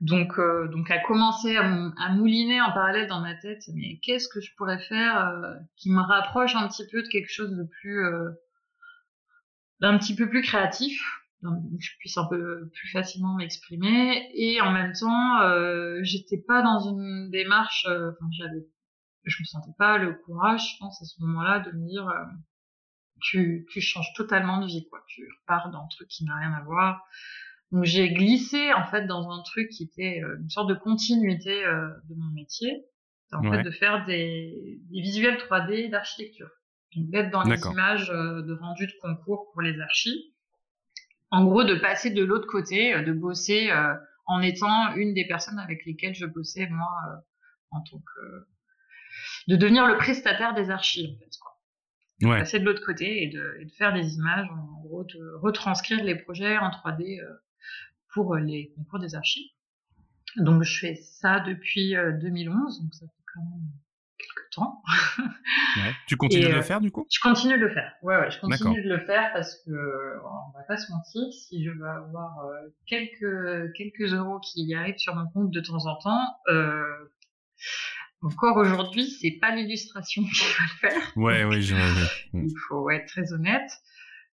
Donc, 0.00 0.38
euh, 0.38 0.66
donc, 0.68 0.90
à 0.90 0.98
commencer 0.98 1.56
à, 1.56 2.08
mouliner 2.14 2.60
en 2.62 2.72
parallèle 2.72 3.06
dans 3.06 3.20
ma 3.20 3.34
tête, 3.34 3.62
mais 3.74 3.98
qu'est-ce 3.98 4.28
que 4.28 4.40
je 4.40 4.54
pourrais 4.56 4.78
faire 4.78 5.28
euh, 5.28 5.54
qui 5.76 5.90
me 5.90 6.00
rapproche 6.00 6.54
un 6.56 6.66
petit 6.68 6.86
peu 6.90 7.02
de 7.02 7.08
quelque 7.08 7.30
chose 7.30 7.54
de 7.54 7.64
plus, 7.64 8.06
euh, 8.06 8.30
d'un 9.80 9.98
petit 9.98 10.16
peu 10.16 10.26
plus 10.28 10.40
créatif, 10.40 11.02
donc 11.42 11.62
je 11.78 11.90
puisse 11.98 12.16
un 12.16 12.26
peu 12.26 12.70
plus 12.74 12.90
facilement 12.90 13.34
m'exprimer, 13.34 14.30
et 14.32 14.62
en 14.62 14.72
même 14.72 14.94
temps, 14.94 15.42
euh, 15.42 15.98
j'étais 16.02 16.38
pas 16.38 16.62
dans 16.62 16.80
une 16.80 17.30
démarche, 17.30 17.86
enfin, 17.86 18.30
j'avais, 18.32 18.66
je 19.24 19.42
me 19.42 19.44
sentais 19.44 19.74
pas 19.76 19.98
le 19.98 20.14
courage, 20.14 20.62
je 20.72 20.78
pense 20.78 21.02
à 21.02 21.04
ce 21.04 21.20
moment-là, 21.20 21.60
de 21.60 21.72
me 21.72 21.86
dire, 21.86 22.10
tu, 23.20 23.66
tu 23.70 23.82
changes 23.82 24.14
totalement 24.16 24.62
de 24.62 24.66
vie, 24.66 24.88
quoi, 24.88 25.04
tu 25.08 25.28
repars 25.42 25.70
dans 25.70 25.82
un 25.84 25.88
truc 25.88 26.08
qui 26.08 26.24
n'a 26.24 26.36
rien 26.38 26.54
à 26.54 26.62
voir 26.62 27.04
donc 27.72 27.84
j'ai 27.84 28.12
glissé 28.12 28.72
en 28.72 28.84
fait 28.84 29.06
dans 29.06 29.30
un 29.30 29.42
truc 29.42 29.68
qui 29.70 29.84
était 29.84 30.22
euh, 30.22 30.38
une 30.40 30.50
sorte 30.50 30.68
de 30.68 30.74
continuité 30.74 31.64
euh, 31.64 31.88
de 32.08 32.14
mon 32.14 32.30
métier, 32.32 32.84
en 33.32 33.42
fait 33.42 33.62
de 33.62 33.70
faire 33.70 34.04
des, 34.06 34.80
des 34.90 35.00
visuels 35.00 35.36
3D 35.36 35.88
d'architecture. 35.90 36.50
Donc 36.96 37.10
d'être 37.10 37.30
dans 37.30 37.44
les 37.44 37.60
images 37.60 38.08
de 38.08 38.52
rendu 38.60 38.86
de 38.86 38.92
concours 39.00 39.52
pour 39.52 39.62
les 39.62 39.80
archives. 39.80 40.20
En 41.30 41.44
gros, 41.44 41.62
de 41.62 41.76
passer 41.76 42.10
de 42.10 42.24
l'autre 42.24 42.48
côté, 42.48 43.00
de 43.04 43.12
bosser 43.12 43.70
en 44.26 44.42
étant 44.42 44.96
une 44.96 45.14
des 45.14 45.24
personnes 45.24 45.60
avec 45.60 45.86
lesquelles 45.86 46.16
je 46.16 46.26
bossais 46.26 46.66
moi 46.68 46.90
en 47.70 47.80
tant 47.82 47.98
que 47.98 48.46
de 49.48 49.56
devenir 49.56 49.86
le 49.86 49.96
prestataire 49.96 50.54
des 50.54 50.70
archives 50.70 51.10
en 51.10 51.18
fait 51.18 51.30
quoi. 51.40 52.38
Passer 52.38 52.58
de 52.58 52.64
l'autre 52.64 52.84
côté 52.84 53.22
et 53.22 53.28
de, 53.28 53.56
et 53.60 53.64
de, 53.64 53.72
faire 53.72 53.94
des 53.94 54.16
images 54.16 54.46
en 54.50 54.82
gros 54.82 55.04
de 55.04 55.34
retranscrire 55.40 56.04
les 56.04 56.14
projets 56.14 56.58
en 56.58 56.68
3D 56.68 57.20
euh, 57.20 57.26
pour 58.12 58.36
les 58.36 58.72
concours 58.76 58.98
des 58.98 59.14
archives. 59.14 59.50
Donc 60.36 60.62
je 60.62 60.78
fais 60.78 60.94
ça 60.94 61.40
depuis 61.40 61.94
2011 61.94 62.54
euh, 62.78 62.82
donc 62.82 62.94
ça 62.94 63.06
fait 63.06 63.24
quand 63.34 63.42
même 63.42 63.68
quelques 64.18 64.50
temps. 64.52 64.82
ouais. 65.76 65.94
Tu 66.06 66.16
continues 66.16 66.44
de 66.44 66.48
le 66.50 66.58
euh, 66.58 66.62
faire 66.62 66.80
du 66.80 66.90
coup? 66.90 67.06
Je 67.10 67.20
continue 67.20 67.58
de 67.58 67.64
le 67.64 67.70
faire. 67.70 67.92
Ouais 68.02 68.16
ouais, 68.16 68.30
je 68.30 68.38
continue 68.40 68.82
de 68.82 68.88
le 68.88 69.00
faire 69.00 69.32
parce 69.32 69.56
que 69.64 69.70
on 69.70 70.58
va 70.58 70.64
pas 70.68 70.76
se 70.76 70.90
mentir, 70.92 71.22
si 71.32 71.64
je 71.64 71.70
veux 71.70 71.88
avoir 71.88 72.36
quelques 72.86 73.72
quelques 73.74 74.12
euros 74.12 74.38
qui 74.40 74.64
y 74.64 74.74
arrivent 74.74 74.98
sur 74.98 75.14
mon 75.16 75.26
compte 75.28 75.50
de 75.50 75.60
temps 75.60 75.86
en 75.86 75.96
temps, 75.96 76.36
euh, 76.48 76.84
encore 78.22 78.58
aujourd'hui, 78.58 79.10
c'est 79.10 79.38
pas 79.40 79.54
l'illustration 79.54 80.22
qui 80.22 80.44
va 80.44 80.64
le 80.64 80.90
faire. 80.90 81.12
Ouais, 81.16 81.44
oui, 81.44 81.62
je... 81.62 81.74
Il 82.34 82.54
faut 82.68 82.90
être 82.90 83.06
très 83.06 83.32
honnête. 83.32 83.70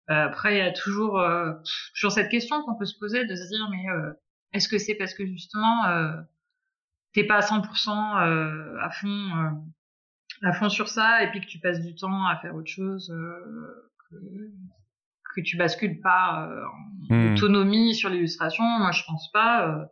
Euh, 0.10 0.26
après, 0.26 0.56
il 0.56 0.58
y 0.60 0.62
a 0.62 0.72
toujours, 0.72 1.20
euh, 1.20 1.54
toujours 1.94 2.12
cette 2.12 2.30
question 2.30 2.62
qu'on 2.64 2.76
peut 2.76 2.86
se 2.86 2.98
poser 2.98 3.26
de 3.26 3.36
se 3.36 3.48
dire, 3.48 3.68
mais 3.70 3.90
euh, 3.90 4.14
est-ce 4.54 4.70
que 4.70 4.78
c'est 4.78 4.96
parce 4.96 5.14
que 5.14 5.26
justement, 5.26 5.86
euh, 5.86 6.14
t'es 7.14 7.26
pas 7.26 7.38
à 7.38 7.42
100% 7.42 8.22
euh, 8.22 8.78
à 8.80 8.90
fond, 8.90 9.62
à 10.44 10.54
fond 10.54 10.70
sur 10.70 10.88
ça, 10.88 11.24
et 11.24 11.32
puis 11.32 11.42
que 11.42 11.48
tu 11.48 11.60
passes 11.60 11.82
du 11.82 11.94
temps 11.96 12.26
à 12.26 12.38
faire 12.38 12.56
autre 12.56 12.72
chose, 12.72 13.14
que, 14.10 14.16
que 15.36 15.42
tu 15.42 15.58
bascules 15.58 16.00
pas 16.00 16.50
en 17.10 17.14
hmm. 17.14 17.34
autonomie 17.34 17.94
sur 17.94 18.10
l'illustration 18.10 18.64
Moi, 18.64 18.92
je 18.92 19.04
pense 19.04 19.32
pas 19.32 19.90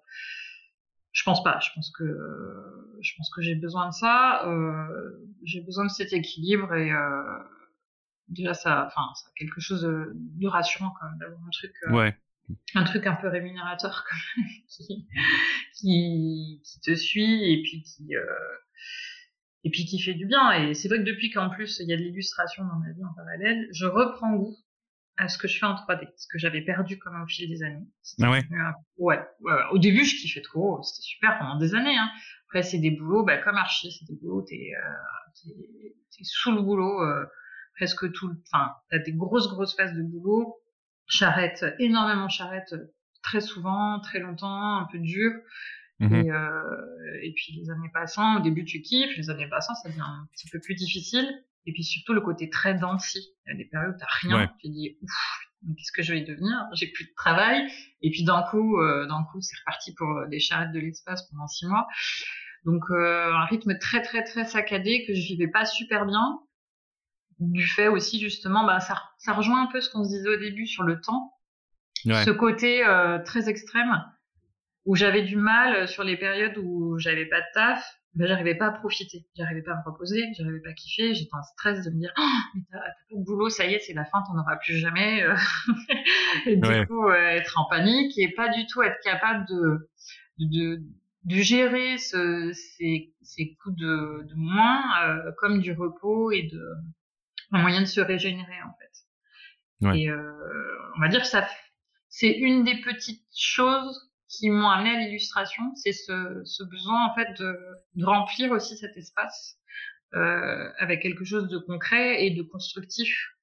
je 1.15 1.23
pense 1.23 1.41
pas. 1.43 1.59
Je 1.61 1.69
pense 1.73 1.91
que 1.97 2.03
je 3.01 3.11
pense 3.17 3.29
que 3.33 3.41
j'ai 3.41 3.55
besoin 3.55 3.87
de 3.87 3.93
ça. 3.93 4.45
Euh, 4.45 5.11
j'ai 5.43 5.61
besoin 5.61 5.85
de 5.85 5.89
cet 5.89 6.13
équilibre 6.13 6.73
et 6.75 6.91
euh, 6.91 7.23
déjà 8.27 8.53
ça, 8.53 8.85
enfin, 8.87 9.13
ça 9.15 9.29
quelque 9.35 9.61
chose 9.61 9.81
de, 9.81 10.47
rassurant 10.47 10.93
quand 10.99 11.09
même 11.09 11.19
d'avoir 11.19 11.39
un 11.41 11.49
truc, 11.51 11.73
euh, 11.87 11.93
ouais. 11.93 12.17
un 12.75 12.83
truc 12.83 13.07
un 13.07 13.15
peu 13.15 13.27
rémunérateur 13.27 14.05
quand 14.09 14.17
même, 14.37 14.47
qui, 14.69 15.07
qui, 15.73 16.61
qui 16.63 16.79
te 16.81 16.95
suit 16.95 17.51
et 17.51 17.61
puis 17.61 17.83
qui 17.83 18.15
euh, 18.15 18.25
et 19.63 19.71
puis 19.71 19.85
qui 19.85 19.99
fait 19.99 20.13
du 20.13 20.25
bien. 20.27 20.51
Et 20.51 20.73
c'est 20.73 20.87
vrai 20.87 20.99
que 20.99 21.03
depuis 21.03 21.31
qu'en 21.31 21.49
plus 21.49 21.79
il 21.79 21.89
y 21.89 21.93
a 21.93 21.97
de 21.97 22.01
l'illustration 22.01 22.63
dans 22.63 22.79
ma 22.79 22.91
vie 22.91 23.03
en 23.03 23.13
parallèle, 23.13 23.67
je 23.71 23.85
reprends 23.85 24.33
goût 24.35 24.55
à 25.17 25.27
ce 25.27 25.37
que 25.37 25.47
je 25.47 25.57
fais 25.57 25.65
en 25.65 25.75
3D, 25.75 26.07
ce 26.17 26.27
que 26.27 26.37
j'avais 26.37 26.61
perdu 26.61 26.99
comme 26.99 27.21
au 27.21 27.27
fil 27.27 27.49
des 27.49 27.63
années. 27.63 27.87
Ah 28.21 28.31
ouais? 28.31 28.43
ouais, 28.97 29.19
ouais, 29.41 29.53
Au 29.71 29.77
début, 29.77 30.03
je 30.03 30.15
kiffais 30.17 30.41
trop, 30.41 30.81
c'était 30.83 31.03
super 31.03 31.37
pendant 31.39 31.57
des 31.57 31.73
années. 31.73 31.97
Hein. 31.97 32.09
Après, 32.47 32.63
c'est 32.63 32.79
des 32.79 32.91
boulots, 32.91 33.23
bah, 33.23 33.37
comme 33.37 33.55
archi, 33.55 33.91
c'est 33.91 34.05
des 34.05 34.19
boulots, 34.19 34.41
t'es 34.43 34.71
euh, 34.77 35.51
sous 36.21 36.51
le 36.51 36.61
boulot 36.61 37.01
euh, 37.01 37.25
presque 37.75 38.11
tout 38.13 38.27
le... 38.27 38.35
Enfin, 38.51 38.73
t'as 38.89 38.99
des 38.99 39.13
grosses, 39.13 39.49
grosses 39.49 39.75
phases 39.75 39.93
de 39.93 40.01
boulot, 40.01 40.55
charrette, 41.07 41.65
énormément 41.79 42.29
charrette, 42.29 42.75
très 43.21 43.41
souvent, 43.41 43.99
très 43.99 44.19
longtemps, 44.19 44.77
un 44.77 44.87
peu 44.91 44.99
dur. 44.99 45.31
Mhm. 45.99 46.13
Et, 46.13 46.31
euh, 46.31 47.19
et 47.23 47.33
puis 47.33 47.53
les 47.59 47.69
années 47.69 47.89
passant, 47.93 48.37
au 48.37 48.39
début 48.41 48.65
tu 48.65 48.81
kiffes, 48.81 49.15
les 49.15 49.29
années 49.29 49.47
passant 49.47 49.73
ça 49.75 49.89
devient 49.89 50.01
un 50.01 50.27
petit 50.33 50.49
peu 50.49 50.59
plus 50.59 50.75
difficile. 50.75 51.27
Et 51.65 51.73
puis 51.73 51.83
surtout 51.83 52.13
le 52.13 52.21
côté 52.21 52.49
très 52.49 52.75
densi. 52.75 53.19
Il 53.45 53.51
y 53.51 53.55
a 53.55 53.57
des 53.57 53.65
périodes 53.65 53.95
où 53.95 53.97
t'as 53.97 54.05
rien, 54.21 54.47
tu 54.59 54.67
te 54.67 54.73
dis 54.73 54.97
ouf, 55.01 55.11
qu'est-ce 55.77 55.91
que 55.91 56.03
je 56.03 56.13
vais 56.13 56.21
devenir? 56.21 56.67
J'ai 56.73 56.87
plus 56.87 57.05
de 57.05 57.13
travail. 57.15 57.67
Et 58.01 58.11
puis 58.11 58.23
d'un 58.23 58.43
coup, 58.43 58.79
euh, 58.79 59.07
d'un 59.07 59.23
coup, 59.31 59.41
c'est 59.41 59.57
reparti 59.59 59.93
pour 59.95 60.09
euh, 60.09 60.27
des 60.27 60.39
charrettes 60.39 60.73
de 60.73 60.79
l'espace 60.79 61.27
pendant 61.29 61.47
six 61.47 61.65
mois. 61.65 61.87
Donc 62.65 62.83
euh, 62.89 63.31
un 63.31 63.45
rythme 63.45 63.77
très 63.79 64.01
très 64.01 64.23
très 64.23 64.45
saccadé 64.45 65.05
que 65.05 65.13
je 65.13 65.21
vivais 65.21 65.47
pas 65.47 65.65
super 65.65 66.05
bien. 66.05 66.39
Du 67.39 67.67
fait 67.67 67.87
aussi 67.87 68.19
justement, 68.19 68.65
bah 68.65 68.79
ça, 68.79 69.01
ça 69.17 69.33
rejoint 69.33 69.63
un 69.63 69.67
peu 69.67 69.81
ce 69.81 69.89
qu'on 69.89 70.03
se 70.03 70.09
disait 70.09 70.29
au 70.29 70.37
début 70.37 70.67
sur 70.67 70.83
le 70.83 71.01
temps. 71.01 71.33
Ce 72.05 72.29
côté 72.29 72.85
euh, 72.85 73.19
très 73.19 73.49
extrême 73.49 74.03
où 74.85 74.95
j'avais 74.95 75.23
du 75.23 75.35
mal 75.35 75.87
sur 75.87 76.03
les 76.03 76.17
périodes 76.17 76.57
où 76.57 76.99
j'avais 76.99 77.25
pas 77.25 77.41
de 77.41 77.45
taf 77.53 77.83
ben, 78.15 78.27
j'arrivais 78.27 78.55
pas 78.55 78.67
à 78.67 78.71
profiter, 78.71 79.25
j'arrivais 79.35 79.61
pas 79.61 79.73
à 79.73 79.75
me 79.75 79.83
reposer, 79.83 80.23
j'arrivais 80.37 80.61
pas 80.61 80.69
à 80.69 80.73
kiffer, 80.73 81.13
j'étais 81.13 81.35
en 81.35 81.43
stress 81.43 81.83
de 81.83 81.91
me 81.91 81.99
dire 81.99 82.13
oh, 82.17 82.29
mais 82.55 82.61
t'as 82.71 82.79
pas 82.79 82.85
de 83.11 83.23
boulot, 83.23 83.49
ça 83.49 83.65
y 83.65 83.73
est, 83.73 83.79
c'est 83.79 83.93
la 83.93 84.05
fin, 84.05 84.23
t'en 84.25 84.39
auras 84.39 84.55
plus 84.55 84.77
jamais. 84.77 85.21
Euh. 85.21 85.35
et 86.45 86.55
du 86.55 86.87
coup, 86.87 87.09
euh, 87.09 87.13
être 87.13 87.59
en 87.59 87.65
panique 87.65 88.17
et 88.17 88.31
pas 88.33 88.47
du 88.47 88.67
tout 88.67 88.81
être 88.83 88.99
capable 89.03 89.45
de 89.49 89.89
de, 90.39 90.81
de 91.25 91.35
gérer 91.35 91.97
ce, 91.97 92.53
ces, 92.53 93.13
ces 93.21 93.55
coups 93.55 93.75
de, 93.75 94.25
de 94.29 94.33
moins 94.35 94.83
euh, 95.03 95.31
comme 95.37 95.59
du 95.59 95.73
repos 95.73 96.31
et 96.31 96.43
de 96.43 96.61
un 97.55 97.61
moyen 97.61 97.81
de 97.81 97.85
se 97.85 98.01
régénérer 98.01 98.61
en 98.63 98.73
fait. 98.79 99.85
Ouais. 99.87 99.99
Et 99.99 100.11
on 100.11 101.01
va 101.01 101.07
dire 101.07 101.21
que 101.21 101.27
ça 101.27 101.47
c'est 102.09 102.31
une 102.31 102.63
des 102.63 102.79
petites 102.81 103.25
choses 103.37 104.09
qui 104.29 104.49
m'ont 104.49 104.69
amené 104.69 104.95
à 104.95 104.99
l'illustration, 104.99 105.63
c'est 105.75 105.91
ce, 105.91 106.41
ce, 106.45 106.63
besoin 106.63 107.07
en 107.07 107.13
fait 107.13 107.27
de, 107.37 107.57
de, 107.95 108.05
remplir 108.05 108.51
aussi 108.51 108.77
cet 108.77 108.95
espace 108.97 109.57
euh, 110.13 110.71
avec 110.79 111.01
quelque 111.01 111.25
chose 111.25 111.49
de 111.49 111.57
concret 111.57 112.25
et 112.25 112.31
de 112.31 112.41
constructif 112.41 113.33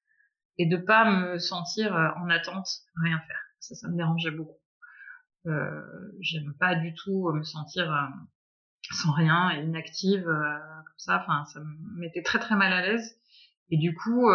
et 0.57 0.65
de 0.65 0.77
pas 0.77 1.05
me 1.05 1.37
sentir 1.37 1.95
euh, 1.95 2.09
en 2.17 2.29
attente, 2.29 2.67
rien 3.03 3.19
faire. 3.19 3.41
Ça, 3.59 3.75
ça 3.75 3.87
me 3.87 3.95
dérangeait 3.95 4.31
beaucoup. 4.31 4.59
Euh, 5.45 5.81
J'aime 6.19 6.53
pas 6.59 6.75
du 6.75 6.93
tout 6.95 7.31
me 7.31 7.43
sentir 7.43 7.91
euh, 7.91 8.07
sans 8.91 9.11
rien 9.11 9.51
et 9.51 9.63
inactive 9.63 10.27
euh, 10.27 10.57
comme 10.85 10.97
ça. 10.97 11.21
Enfin, 11.21 11.45
ça 11.45 11.59
me 11.59 11.99
mettait 11.99 12.23
très 12.23 12.39
très 12.39 12.55
mal 12.55 12.73
à 12.73 12.81
l'aise. 12.81 13.19
Et 13.73 13.77
du 13.77 13.95
coup, 13.95 14.29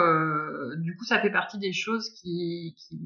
du 0.78 0.96
coup, 0.96 1.04
ça 1.04 1.20
fait 1.20 1.30
partie 1.30 1.58
des 1.58 1.72
choses 1.72 2.12
qui, 2.14 2.74
qui 2.76 2.98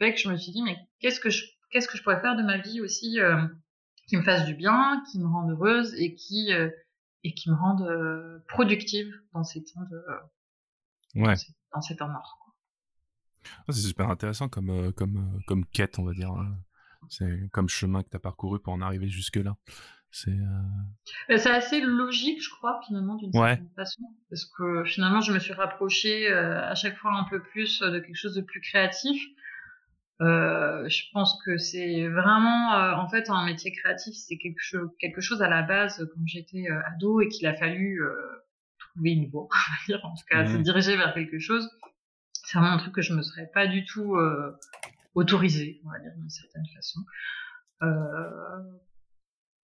fait 0.00 0.12
que 0.12 0.18
je 0.18 0.28
me 0.28 0.36
suis 0.36 0.50
dit 0.50 0.62
mais 0.62 0.76
qu'est-ce 0.98 1.20
que 1.20 1.30
je 1.30 1.44
qu'est-ce 1.70 1.88
que 1.88 1.96
je 1.96 2.02
pourrais 2.02 2.20
faire 2.20 2.36
de 2.36 2.42
ma 2.42 2.58
vie 2.58 2.80
aussi 2.80 3.20
euh, 3.20 3.46
qui 4.06 4.16
me 4.16 4.22
fasse 4.22 4.44
du 4.46 4.54
bien, 4.54 5.02
qui 5.10 5.18
me 5.18 5.26
rende 5.26 5.50
heureuse 5.50 5.94
et 5.94 6.14
qui 6.14 6.52
euh, 6.52 6.70
et 7.24 7.34
qui 7.34 7.50
me 7.50 7.56
rende 7.56 7.82
euh, 7.82 8.38
productive 8.48 9.12
dans 9.32 9.44
ces 9.44 9.64
temps 9.64 9.82
de 9.90 11.22
ouais. 11.22 11.34
dans 11.72 11.80
ces, 11.80 11.96
temps 11.96 12.08
morts. 12.08 12.54
Ah, 13.44 13.72
c'est 13.72 13.80
super 13.80 14.10
intéressant 14.10 14.48
comme 14.48 14.92
comme 14.92 15.40
comme 15.46 15.64
quête, 15.66 15.98
on 15.98 16.04
va 16.04 16.12
dire. 16.12 16.30
Hein. 16.30 16.56
C'est 17.08 17.48
comme 17.52 17.68
chemin 17.68 18.02
que 18.02 18.08
tu 18.08 18.16
as 18.16 18.20
parcouru 18.20 18.60
pour 18.60 18.72
en 18.72 18.80
arriver 18.80 19.08
jusque 19.08 19.36
là. 19.36 19.56
C'est 20.16 21.38
c'est 21.38 21.50
assez 21.50 21.80
logique, 21.80 22.42
je 22.42 22.50
crois, 22.50 22.80
finalement, 22.86 23.16
d'une 23.16 23.32
certaine 23.32 23.68
façon. 23.76 24.02
Parce 24.30 24.46
que 24.46 24.84
finalement, 24.84 25.20
je 25.20 25.32
me 25.32 25.38
suis 25.38 25.52
rapprochée 25.52 26.32
à 26.32 26.74
chaque 26.74 26.96
fois 26.96 27.12
un 27.12 27.24
peu 27.24 27.42
plus 27.42 27.80
de 27.80 27.98
quelque 27.98 28.16
chose 28.16 28.34
de 28.34 28.40
plus 28.40 28.60
créatif. 28.60 29.20
Euh, 30.22 30.88
je 30.88 31.02
pense 31.12 31.38
que 31.44 31.58
c'est 31.58 32.08
vraiment, 32.08 32.74
euh, 32.74 32.94
en 32.94 33.08
fait, 33.08 33.28
un 33.28 33.44
métier 33.44 33.70
créatif, 33.72 34.14
c'est 34.14 34.38
quelque 34.38 34.60
chose, 34.60 34.88
quelque 34.98 35.20
chose 35.20 35.42
à 35.42 35.48
la 35.48 35.62
base 35.62 36.08
quand 36.14 36.22
j'étais 36.24 36.70
euh, 36.70 36.80
ado 36.86 37.20
et 37.20 37.28
qu'il 37.28 37.46
a 37.46 37.54
fallu 37.54 38.00
trouver 38.78 39.10
une 39.10 39.28
voie, 39.28 39.42
on 39.44 39.46
va 39.46 39.86
dire, 39.86 40.04
en 40.04 40.14
tout 40.14 40.24
cas, 40.28 40.46
se 40.46 40.56
mmh. 40.56 40.62
diriger 40.62 40.96
vers 40.96 41.12
quelque 41.12 41.38
chose. 41.38 41.68
C'est 42.32 42.58
vraiment 42.58 42.74
un 42.74 42.78
truc 42.78 42.94
que 42.94 43.02
je 43.02 43.12
me 43.12 43.22
serais 43.22 43.50
pas 43.52 43.66
du 43.66 43.84
tout 43.84 44.16
autorisé, 45.14 45.80
on 45.84 45.90
va 45.90 45.98
dire, 45.98 46.12
d'une 46.16 46.30
certaine 46.30 46.66
façon. 46.74 47.00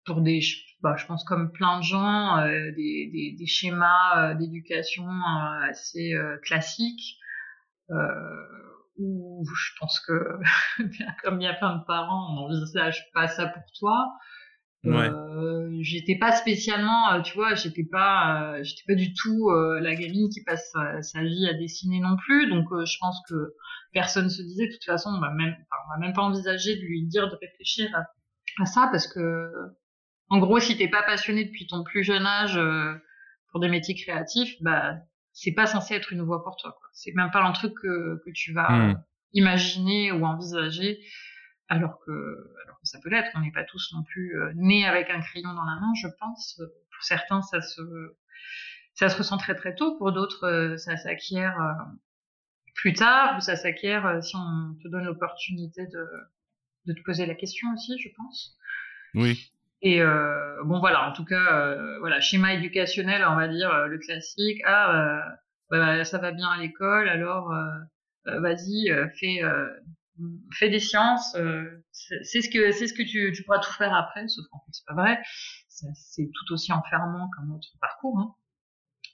Pour 0.05 0.21
des, 0.21 0.39
bah, 0.81 0.95
je 0.97 1.05
pense 1.05 1.23
comme 1.23 1.51
plein 1.51 1.79
de 1.79 1.83
gens, 1.83 2.45
des, 2.47 3.09
des, 3.11 3.35
des, 3.37 3.45
schémas 3.45 4.33
d'éducation 4.35 5.07
assez 5.69 6.13
classiques. 6.43 7.17
Euh, 7.91 8.59
où 8.99 9.43
je 9.55 9.71
pense 9.79 9.99
que 10.01 10.39
comme 11.23 11.39
il 11.39 11.45
y 11.45 11.47
a 11.47 11.53
plein 11.53 11.77
de 11.77 11.83
parents, 11.85 12.31
on 12.31 12.35
n'envisage 12.35 13.05
pas 13.13 13.27
ça 13.27 13.47
pour 13.47 13.63
toi. 13.79 14.13
Euh, 14.85 15.77
j'étais 15.81 16.17
pas 16.17 16.31
spécialement, 16.31 17.11
euh, 17.11 17.21
tu 17.21 17.33
vois, 17.35 17.53
j'étais 17.53 17.83
pas, 17.83 18.53
euh, 18.53 18.63
j'étais 18.63 18.83
pas 18.87 18.95
du 18.95 19.13
tout 19.13 19.49
euh, 19.49 19.79
la 19.81 19.93
gamine 19.93 20.29
qui 20.29 20.41
passe 20.43 20.71
sa, 21.01 21.23
vie 21.23 21.47
à 21.47 21.53
dessiner 21.53 21.99
non 21.99 22.15
plus. 22.15 22.49
Donc, 22.49 22.65
je 22.71 22.97
pense 22.99 23.21
que 23.29 23.53
personne 23.91 24.29
se 24.29 24.41
disait, 24.41 24.67
de 24.67 24.73
toute 24.73 24.85
façon, 24.85 25.09
on 25.09 25.19
va 25.19 25.31
même, 25.31 25.53
on 25.87 25.93
va 25.93 25.99
même 25.99 26.13
pas 26.13 26.21
envisager 26.21 26.77
de 26.77 26.81
lui 26.81 27.05
dire 27.07 27.29
de 27.29 27.35
réfléchir 27.35 27.89
à, 27.93 28.65
ça 28.65 28.87
parce 28.91 29.07
que, 29.07 29.51
en 30.29 30.37
gros, 30.39 30.59
si 30.59 30.77
t'es 30.77 30.87
pas 30.87 31.03
passionné 31.03 31.45
depuis 31.45 31.67
ton 31.67 31.83
plus 31.83 32.03
jeune 32.03 32.25
âge 32.25 32.59
pour 33.51 33.59
des 33.59 33.69
métiers 33.69 33.95
créatifs, 33.95 34.55
bah 34.61 34.97
c'est 35.33 35.53
pas 35.53 35.65
censé 35.65 35.93
être 35.93 36.11
une 36.11 36.21
voie 36.21 36.43
pour 36.43 36.57
toi. 36.57 36.71
Quoi. 36.71 36.89
C'est 36.93 37.13
même 37.15 37.31
pas 37.31 37.41
un 37.41 37.51
truc 37.51 37.73
que, 37.81 38.21
que 38.25 38.31
tu 38.33 38.53
vas 38.53 38.69
hmm. 38.69 39.03
imaginer 39.33 40.11
ou 40.11 40.25
envisager 40.25 40.99
alors 41.67 41.99
que, 42.05 42.11
alors 42.65 42.79
que 42.79 42.87
ça 42.87 42.99
peut 43.01 43.09
l'être. 43.09 43.29
On 43.35 43.41
n'est 43.41 43.51
pas 43.51 43.63
tous 43.63 43.93
non 43.93 44.03
plus 44.03 44.35
nés 44.55 44.85
avec 44.85 45.09
un 45.09 45.21
crayon 45.21 45.53
dans 45.53 45.63
la 45.63 45.79
main, 45.79 45.93
je 46.01 46.07
pense. 46.19 46.57
Pour 46.57 47.03
certains, 47.03 47.41
ça 47.41 47.61
se, 47.61 47.81
ça 48.95 49.09
se 49.09 49.17
ressent 49.17 49.37
très 49.37 49.55
très 49.55 49.75
tôt. 49.75 49.97
Pour 49.97 50.11
d'autres, 50.11 50.75
ça 50.77 50.97
s'acquiert 50.97 51.57
plus 52.75 52.93
tard 52.93 53.37
ou 53.37 53.41
ça 53.41 53.55
s'acquiert 53.55 54.23
si 54.23 54.35
on 54.35 54.75
te 54.81 54.87
donne 54.87 55.05
l'opportunité 55.05 55.85
de, 55.87 56.05
de 56.85 56.93
te 56.93 57.01
poser 57.03 57.25
la 57.25 57.35
question 57.35 57.67
aussi, 57.73 57.97
je 57.99 58.09
pense. 58.15 58.57
Oui. 59.13 59.51
Et 59.81 60.01
euh, 60.01 60.63
bon 60.65 60.79
voilà, 60.79 61.09
en 61.09 61.13
tout 61.13 61.23
cas, 61.23 61.53
euh, 61.53 61.99
voilà, 61.99 62.19
schéma 62.19 62.53
éducationnel, 62.53 63.23
on 63.25 63.35
va 63.35 63.47
dire 63.47 63.71
euh, 63.71 63.87
le 63.87 63.97
classique. 63.97 64.61
Ah, 64.65 65.23
bah, 65.69 66.03
ça 66.03 66.17
va 66.17 66.31
bien 66.31 66.49
à 66.49 66.57
l'école, 66.57 67.07
alors 67.07 67.53
vas-y, 68.25 68.91
fais 69.19 69.41
fais 70.51 70.69
des 70.69 70.79
sciences. 70.79 71.37
c'est 71.91 72.41
ce 72.41 72.49
que 72.49 72.71
c'est 72.71 72.87
ce 72.87 72.93
que 72.93 73.03
tu, 73.03 73.31
tu 73.33 73.43
pourras 73.43 73.59
tout 73.59 73.71
faire 73.73 73.93
après, 73.93 74.27
sauf 74.27 74.45
qu'en 74.51 74.59
fait 74.59 74.71
c'est 74.71 74.85
pas 74.85 74.95
vrai. 74.95 75.19
C'est 75.67 76.29
tout 76.33 76.53
aussi 76.53 76.73
enfermant 76.73 77.29
qu'un 77.29 77.49
autre 77.53 77.69
parcours. 77.79 78.19
Hein. 78.19 78.35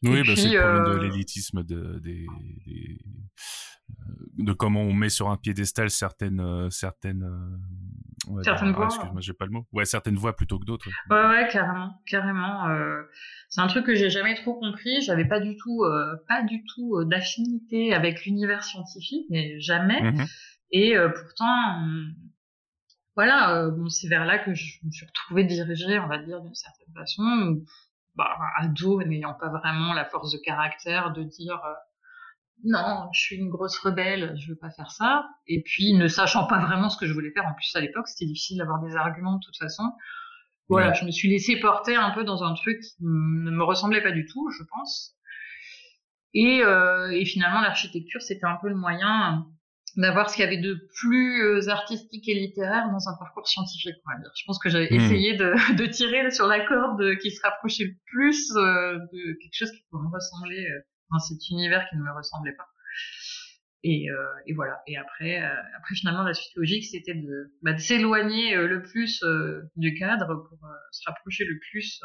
Oui, 0.06 0.24
bah, 0.26 0.34
c'est 0.36 0.50
le 0.50 0.62
problème 0.62 0.98
de 0.98 1.04
l'élitisme 1.04 1.64
de, 1.64 2.00
des, 2.00 2.26
de 4.38 4.54
comment 4.54 4.82
on 4.82 4.94
met 4.94 5.10
sur 5.10 5.30
un 5.30 5.38
piédestal 5.38 5.90
certaines 5.90 6.70
certaines 6.72 7.28
certaines 8.44 8.72
voix. 8.72 8.86
Excuse-moi, 8.86 9.22
j'ai 9.22 9.34
pas 9.34 9.46
le 9.46 9.52
mot. 9.52 9.68
Ouais, 9.72 9.86
certaines 9.86 10.16
voix 10.16 10.36
plutôt 10.36 10.60
que 10.60 10.66
d'autres. 10.66 10.88
Ouais, 11.10 11.28
ouais, 11.28 11.48
carrément, 11.52 12.02
carrément. 12.08 12.68
Euh, 12.70 13.04
c'est 13.50 13.62
un 13.62 13.68
truc 13.68 13.86
que 13.86 13.96
j'ai 13.96 14.10
jamais 14.10 14.36
trop 14.36 14.60
compris. 14.60 15.02
J'avais 15.02 15.26
pas 15.26 15.40
du 15.40 15.56
tout, 15.58 15.84
euh, 15.84 16.16
pas 16.28 16.44
du 16.44 16.64
tout 16.64 16.98
euh, 16.98 17.06
d'affinité 17.06 17.94
avec 17.94 18.26
l'univers 18.26 18.64
scientifique, 18.64 19.26
mais 19.30 19.60
jamais. 19.60 20.02
Mhm. 20.02 20.26
Et 20.72 20.96
pourtant, 20.98 21.86
voilà, 23.16 23.70
bon, 23.70 23.88
c'est 23.88 24.10
vers 24.10 24.26
là 24.26 24.40
que 24.40 24.54
je 24.54 24.80
me 24.84 24.92
suis 24.92 25.06
retrouvée 25.06 25.46
dirigée, 25.46 26.00
on 26.00 26.08
va 26.08 26.18
dire, 26.18 26.42
d'une 26.42 26.56
certaine 26.56 26.94
façon. 26.94 27.62
Bah, 28.16 28.38
ado, 28.58 29.04
n'ayant 29.04 29.34
pas 29.34 29.50
vraiment 29.50 29.94
la 29.94 30.06
force 30.06 30.32
de 30.32 30.38
caractère 30.38 31.12
de 31.12 31.24
dire 31.24 31.60
non, 32.64 33.10
je 33.14 33.20
suis 33.20 33.36
une 33.36 33.50
grosse 33.50 33.78
rebelle, 33.78 34.36
je 34.38 34.50
veux 34.50 34.58
pas 34.58 34.72
faire 34.72 34.90
ça. 34.92 35.28
Et 35.48 35.62
puis, 35.62 35.94
ne 35.94 36.08
sachant 36.08 36.48
pas 36.48 36.60
vraiment 36.60 36.90
ce 36.90 36.98
que 36.98 37.06
je 37.06 37.14
voulais 37.14 37.32
faire, 37.32 37.46
en 37.46 37.54
plus 37.54 37.76
à 37.76 37.82
l'époque, 37.82 38.08
c'était 38.08 38.26
difficile 38.26 38.58
d'avoir 38.58 38.82
des 38.82 38.96
arguments 38.96 39.36
de 39.38 39.46
toute 39.46 39.58
façon. 39.58 39.84
Voilà, 40.68 40.94
je 40.94 41.06
me 41.06 41.12
suis 41.12 41.30
laissé 41.30 41.60
porter 41.60 41.96
un 41.96 42.10
peu 42.12 42.24
dans 42.24 42.44
un 42.44 42.56
truc 42.56 42.80
qui 42.80 42.96
ne 43.02 43.52
me 43.52 43.64
ressemblait 43.64 44.02
pas 44.02 44.12
du 44.12 44.26
tout, 44.26 44.50
je 44.50 44.64
pense. 44.64 45.16
Et, 46.34 46.64
euh, 46.64 47.12
et 47.12 47.24
finalement, 47.26 47.62
l'architecture, 47.62 48.22
c'était 48.22 48.48
un 48.48 48.58
peu 48.60 48.70
le 48.70 48.76
moyen 48.76 49.46
d'avoir 49.98 50.30
ce 50.30 50.36
qu'il 50.36 50.44
y 50.44 50.48
avait 50.48 50.62
de 50.62 50.88
plus 51.00 51.44
euh, 51.44 51.70
artistique 51.70 52.28
et 52.28 52.34
littéraire 52.34 52.90
dans 52.92 53.10
un 53.10 53.18
parcours 53.18 53.48
scientifique, 53.48 53.96
on 54.06 54.12
va 54.12 54.20
dire. 54.20 54.32
Je 54.36 54.44
pense 54.46 54.60
que 54.60 54.70
j'avais 54.70 54.90
hmm. 54.90 55.00
essayé 55.00 55.38
de, 55.38 55.54
de, 55.78 55.86
tirer 55.86 56.30
sur 56.32 56.48
la 56.48 56.66
corde 56.66 57.18
qui 57.20 57.32
se 57.32 57.42
rapprochait 57.42 57.86
le 57.86 57.96
plus 58.06 58.52
euh, 58.56 58.98
de 59.14 59.34
quelque 59.42 59.54
chose 59.54 59.72
qui 59.72 59.84
pouvait 59.90 60.04
me 60.04 60.14
ressembler 60.14 60.68
dans 61.12 61.20
cet 61.20 61.50
univers 61.50 61.88
qui 61.90 61.98
ne 61.98 62.02
me 62.02 62.12
ressemblait 62.12 62.56
pas. 62.56 62.68
Et, 63.88 64.10
euh, 64.10 64.16
et 64.48 64.54
voilà. 64.54 64.82
Et 64.88 64.98
après, 64.98 65.44
euh, 65.44 65.62
après 65.78 65.94
finalement, 65.94 66.24
la 66.24 66.34
suite 66.34 66.56
logique, 66.56 66.86
c'était 66.86 67.14
de, 67.14 67.54
bah, 67.62 67.74
de 67.74 67.78
s'éloigner 67.78 68.56
euh, 68.56 68.68
le 68.68 68.82
plus 68.82 69.24
du 69.76 69.94
cadre 69.94 70.48
pour 70.50 70.60
se 70.92 71.02
rapprocher 71.06 71.46
le 71.46 71.60
plus 71.60 72.02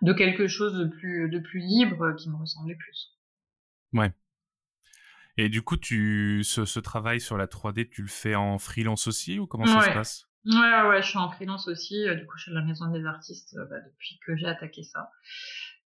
de 0.00 0.12
quelque 0.14 0.46
chose 0.46 0.72
de 0.78 0.86
plus, 0.86 1.28
de 1.28 1.38
plus 1.40 1.60
libre 1.60 2.14
qui 2.16 2.30
me 2.30 2.36
ressemblait 2.36 2.76
plus. 2.76 3.18
Ouais. 3.92 4.12
Et 5.40 5.48
du 5.48 5.62
coup, 5.62 5.76
tu, 5.76 6.42
ce, 6.44 6.64
ce, 6.64 6.80
travail 6.80 7.20
sur 7.20 7.36
la 7.36 7.46
3D, 7.46 7.88
tu 7.88 8.02
le 8.02 8.08
fais 8.08 8.34
en 8.34 8.58
freelance 8.58 9.06
aussi 9.06 9.38
ou 9.38 9.46
comment 9.46 9.66
ça 9.66 9.80
se 9.80 9.90
passe? 9.90 10.26
Ouais, 10.44 10.88
ouais, 10.88 11.02
je 11.02 11.08
suis 11.08 11.18
en 11.18 11.30
freelance 11.30 11.68
aussi. 11.68 12.04
Du 12.16 12.26
coup, 12.26 12.36
je 12.36 12.44
suis 12.44 12.52
à 12.52 12.54
la 12.54 12.64
Maison 12.64 12.90
des 12.90 13.04
Artistes 13.04 13.56
bah, 13.70 13.76
depuis 13.80 14.18
que 14.26 14.36
j'ai 14.36 14.46
attaqué 14.46 14.82
ça. 14.82 15.10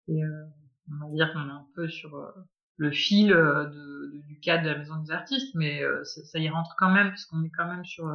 Et 0.09 0.23
euh, 0.23 0.45
on 0.91 1.09
va 1.09 1.15
dire 1.15 1.33
qu'on 1.33 1.49
est 1.49 1.53
un 1.53 1.67
peu 1.75 1.88
sur 1.88 2.15
euh, 2.17 2.31
le 2.77 2.91
fil 2.91 3.33
euh, 3.33 3.67
de, 3.67 4.23
du 4.27 4.41
cadre 4.41 4.65
de 4.65 4.71
la 4.71 4.79
maison 4.79 4.97
des 4.97 5.11
artistes, 5.11 5.55
mais 5.55 5.83
euh, 5.83 6.03
ça, 6.05 6.38
y 6.38 6.49
rentre 6.49 6.75
quand 6.79 6.91
même, 6.91 7.09
parce 7.09 7.27
qu'on 7.27 7.43
est 7.45 7.51
quand 7.51 7.67
même 7.67 7.85
sur, 7.85 8.12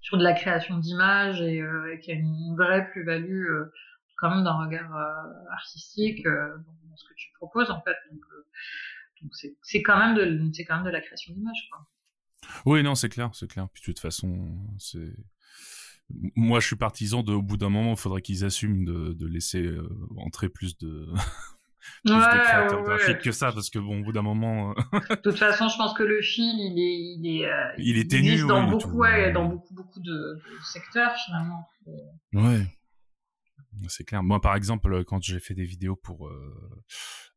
sur 0.00 0.18
de 0.18 0.22
la 0.22 0.32
création 0.32 0.78
d'images 0.78 1.40
et, 1.40 1.58
et 1.58 2.00
qu'il 2.00 2.14
y 2.14 2.16
a 2.16 2.20
une 2.20 2.56
vraie 2.56 2.88
plus-value 2.90 3.48
quand 4.18 4.30
même 4.30 4.44
d'un 4.44 4.52
regard 4.52 4.94
artistique 5.50 6.24
dans, 6.24 6.96
ce 6.96 7.04
que 7.04 7.14
tu 7.16 7.30
proposes 7.34 7.70
en 7.70 7.82
fait. 7.82 7.96
Donc 8.10 8.22
c'est 9.32 9.82
quand 9.82 9.98
même 9.98 10.14
de 10.14 10.50
c'est 10.52 10.64
quand 10.64 10.76
même 10.76 10.84
de 10.84 10.90
la 10.90 11.00
création 11.00 11.32
d'images 11.34 11.68
quoi. 11.70 11.86
Oui 12.64 12.82
non 12.82 12.94
c'est 12.94 13.08
clair 13.08 13.30
c'est 13.34 13.48
clair 13.48 13.68
puis 13.72 13.82
de 13.82 13.86
toute 13.86 13.98
façon 13.98 14.56
c'est 14.78 15.12
moi 16.36 16.60
je 16.60 16.66
suis 16.66 16.76
partisan 16.76 17.22
de 17.22 17.32
au 17.32 17.42
bout 17.42 17.56
d'un 17.56 17.68
moment 17.68 17.92
il 17.92 17.98
faudrait 17.98 18.22
qu'ils 18.22 18.44
assument 18.44 18.84
de, 18.84 19.12
de 19.12 19.26
laisser 19.26 19.68
entrer 20.18 20.48
plus 20.48 20.78
de 20.78 21.08
plus 22.04 22.14
ouais, 22.14 22.18
de 22.18 22.42
créateurs 22.42 22.82
graphiques 22.82 23.18
que 23.18 23.32
ça, 23.32 23.52
parce 23.52 23.70
que 23.70 23.78
bon, 23.78 24.00
au 24.00 24.04
bout 24.04 24.12
d'un 24.12 24.22
moment. 24.22 24.70
Euh, 24.70 25.00
de 25.10 25.14
toute 25.16 25.38
façon, 25.38 25.68
je 25.68 25.76
pense 25.76 25.94
que 25.94 26.02
le 26.02 26.20
fil, 26.20 26.44
il 26.44 26.78
est, 26.78 27.16
il 27.18 27.40
est, 27.40 27.46
euh, 27.46 27.68
il 27.78 27.98
est 27.98 28.10
ténu, 28.10 28.46
dans 28.46 28.68
beaucoup, 28.68 28.98
ouais, 28.98 29.32
dans 29.32 29.46
beaucoup, 29.46 29.74
beaucoup 29.74 30.00
de, 30.00 30.40
secteurs 30.64 31.14
finalement. 31.24 31.68
Ouais. 32.32 32.66
C'est 33.88 34.04
clair. 34.04 34.22
Moi, 34.22 34.40
par 34.40 34.54
exemple, 34.56 35.04
quand 35.04 35.22
j'ai 35.22 35.40
fait 35.40 35.54
des 35.54 35.64
vidéos 35.64 35.96
pour 35.96 36.28
euh, 36.28 36.82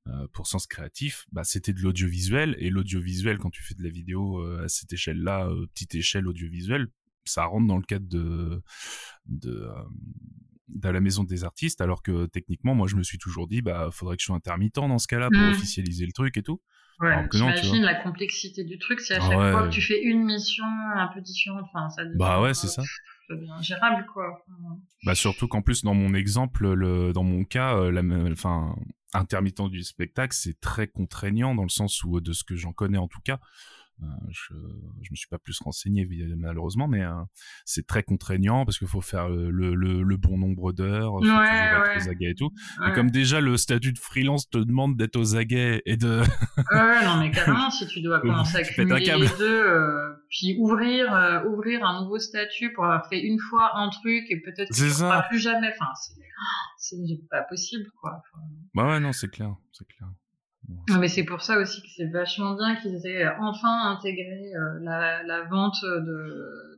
euh 0.08 0.28
pour 0.34 0.47
Sens 0.47 0.67
Créatif, 0.67 1.25
bah, 1.32 1.43
c'était 1.43 1.73
de 1.73 1.82
l'audiovisuel 1.82 2.56
et 2.60 2.69
l'audiovisuel, 2.69 3.38
quand 3.38 3.49
tu 3.49 3.63
fais 3.63 3.75
de 3.75 3.84
la 3.84 3.89
vidéo 3.89 4.41
à 4.41 4.67
cette 4.67 4.93
échelle-là, 4.93 5.49
petite 5.73 5.95
échelle 5.95 6.28
audiovisuelle, 6.28 6.88
ça 7.25 7.45
rentre 7.45 7.67
dans 7.67 7.78
le 7.78 7.84
cadre 7.84 8.08
de 8.08 8.62
de 9.25 9.67
dans 10.69 10.91
la 10.91 11.02
maison 11.02 11.23
des 11.23 11.43
artistes, 11.43 11.82
alors 11.82 12.04
que 12.04 12.28
techniquement, 12.28 12.75
moi, 12.75 12.88
je 12.88 12.95
me 12.95 13.04
suis 13.04 13.17
toujours 13.17 13.47
dit, 13.47 13.62
bah, 13.62 13.89
faudrait 13.91 14.15
que 14.15 14.21
je 14.21 14.28
sois 14.28 14.36
intermittent 14.36 14.75
dans 14.75 14.99
ce 14.99 15.08
cas-là 15.08 15.30
pour 15.32 15.41
mmh. 15.41 15.52
officialiser 15.52 16.06
le 16.06 16.12
truc 16.12 16.38
et 16.38 16.43
tout. 16.43 16.62
Ouais, 16.99 17.28
t'imagines 17.30 17.84
la 17.84 17.95
complexité 17.95 18.63
du 18.65 18.78
truc, 18.78 18.99
c'est 18.99 19.15
à 19.15 19.21
chaque 19.21 19.32
fois 19.32 19.67
que 19.67 19.73
tu 19.73 19.82
fais 19.82 20.02
une 20.02 20.25
mission 20.25 20.65
un 20.65 21.08
peu 21.13 21.21
différente, 21.21 21.65
enfin, 21.73 21.89
ça 21.89 22.04
devient, 22.04 22.17
Bah 22.17 22.41
ouais, 22.41 22.54
c'est 22.54 22.67
ça. 22.67 22.84
Gérable, 23.62 24.06
quoi. 24.13 24.46
Bah 25.06 25.15
surtout 25.15 25.48
qu'en 25.48 25.62
plus, 25.62 25.84
dans 25.84 25.94
mon 25.94 26.13
exemple, 26.13 26.74
le, 26.74 27.13
dans 27.13 27.24
mon 27.24 27.44
cas, 27.44 27.76
euh, 27.78 27.92
la, 27.92 28.02
intermittent 29.13 29.70
du 29.70 29.84
spectacle, 29.84 30.36
c'est 30.36 30.60
très 30.60 30.88
contraignant 30.88 31.56
dans 31.56 31.63
le 31.63 31.70
sens 31.70 32.04
où, 32.04 32.20
de 32.20 32.34
ce 32.34 32.44
que 32.44 32.56
j'en 32.56 32.74
connais 32.74 32.98
en 32.98 33.08
tout 33.08 33.22
cas, 33.22 33.34
euh, 33.34 33.39
je, 34.29 34.53
je 35.01 35.12
me 35.12 35.15
suis 35.15 35.27
pas 35.27 35.38
plus 35.38 35.59
renseigné 35.59 36.07
malheureusement, 36.38 36.88
mais 36.88 37.03
euh, 37.03 37.13
c'est 37.65 37.85
très 37.85 38.03
contraignant 38.03 38.65
parce 38.65 38.77
qu'il 38.77 38.88
faut 38.88 39.01
faire 39.01 39.29
le, 39.29 39.49
le, 39.49 40.03
le, 40.03 40.17
bon 40.17 40.38
nombre 40.38 40.71
d'heures, 40.71 41.17
toujours 41.19 41.41
être 41.41 42.05
aux 42.05 42.09
aguets 42.09 42.31
et 42.31 42.35
tout. 42.35 42.51
Et 42.88 42.93
comme 42.93 43.12
déjà 43.12 43.41
le 43.41 43.57
statut 43.57 43.93
de 43.93 43.99
freelance 43.99 44.49
te 44.49 44.57
demande 44.57 44.97
d'être 44.97 45.15
aux 45.15 45.35
aguets 45.35 45.81
et 45.85 45.97
de. 45.97 46.21
ouais, 46.71 47.05
non 47.05 47.17
mais 47.19 47.31
carrément, 47.31 47.69
si 47.71 47.88
tu 47.88 48.01
dois 48.01 48.19
commencer 48.19 48.57
à 48.57 48.63
cumuler 48.63 49.05
les 49.05 49.38
deux, 49.38 49.65
euh, 49.65 50.13
puis 50.29 50.55
ouvrir 50.59 51.43
ouvrir 51.47 51.85
un 51.85 52.01
nouveau 52.01 52.19
statut 52.19 52.71
pour 52.73 52.85
avoir 52.85 53.07
fait 53.07 53.19
une 53.19 53.39
fois 53.39 53.77
un 53.77 53.89
truc 53.89 54.25
et 54.29 54.39
peut-être 54.41 54.69
que 54.69 55.27
plus 55.29 55.39
jamais. 55.39 55.71
Enfin, 55.79 55.91
c'est 56.77 56.95
pas 57.29 57.43
possible 57.43 57.85
quoi. 58.01 58.21
Bah 58.73 58.88
ouais, 58.88 58.99
non, 58.99 59.12
c'est 59.12 59.29
clair, 59.29 59.55
c'est 59.71 59.88
clair. 59.88 60.09
Mais 61.00 61.08
c'est 61.08 61.24
pour 61.24 61.41
ça 61.41 61.58
aussi 61.58 61.82
que 61.82 61.88
c'est 61.95 62.12
vachement 62.12 62.56
bien 62.56 62.76
qu'ils 62.76 63.06
aient 63.06 63.28
enfin 63.39 63.91
intégré 63.91 64.54
euh, 64.56 64.80
la, 64.82 65.24
la, 65.24 65.43
vente 65.43 65.78
de, 65.84 66.68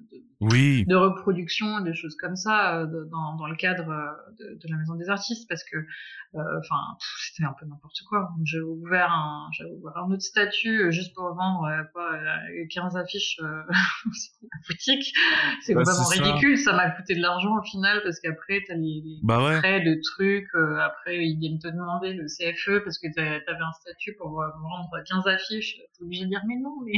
oui. 0.41 0.85
de 0.87 0.95
reproduction, 0.95 1.81
des 1.81 1.93
choses 1.93 2.15
comme 2.15 2.35
ça 2.35 2.79
euh, 2.79 2.85
dans, 2.85 3.35
dans, 3.35 3.47
le 3.47 3.55
cadre 3.55 3.89
euh, 3.89 4.11
de, 4.39 4.55
de, 4.55 4.71
la 4.71 4.77
maison 4.77 4.95
des 4.95 5.09
artistes 5.09 5.47
parce 5.47 5.63
que 5.63 5.77
euh, 5.77 6.39
enfin 6.59 6.97
c'était 7.19 7.43
un 7.43 7.53
peu 7.59 7.65
n'importe 7.65 7.99
quoi. 8.09 8.29
J'ai 8.43 8.59
ouvert 8.59 9.11
un 9.11 9.49
j'ai 9.51 9.65
ouvert 9.65 9.97
un 9.97 10.11
autre 10.11 10.23
statut 10.23 10.91
juste 10.91 11.13
pour 11.13 11.35
vendre 11.35 11.69
quoi 11.93 12.11
15 12.69 12.97
affiches 12.97 13.39
euh, 13.41 13.61
sur 14.13 14.33
la 14.41 14.59
boutique. 14.67 15.13
C'est 15.61 15.75
bah, 15.75 15.83
vraiment 15.83 16.07
ridicule, 16.07 16.57
ça 16.57 16.73
m'a 16.73 16.89
coûté 16.89 17.15
de 17.15 17.21
l'argent 17.21 17.57
au 17.59 17.63
final 17.63 18.01
parce 18.03 18.19
qu'après 18.19 18.63
t'as 18.67 18.75
les, 18.75 19.01
les 19.03 19.19
bah 19.23 19.57
frais 19.59 19.81
de 19.81 19.99
trucs, 20.15 20.49
après 20.79 21.23
ils 21.23 21.37
viennent 21.37 21.59
te 21.59 21.67
demander 21.67 22.13
le 22.13 22.25
CFE 22.25 22.83
parce 22.83 22.97
que 22.97 23.13
t'avais 23.13 23.43
un 23.45 23.73
statut 23.73 24.15
pour 24.17 24.31
vendre 24.31 25.03
15 25.05 25.27
affiches, 25.27 25.77
t'es 25.77 26.03
obligé 26.03 26.23
de 26.25 26.29
dire 26.29 26.41
mais 26.47 26.57
non 26.57 26.77
mais 26.83 26.93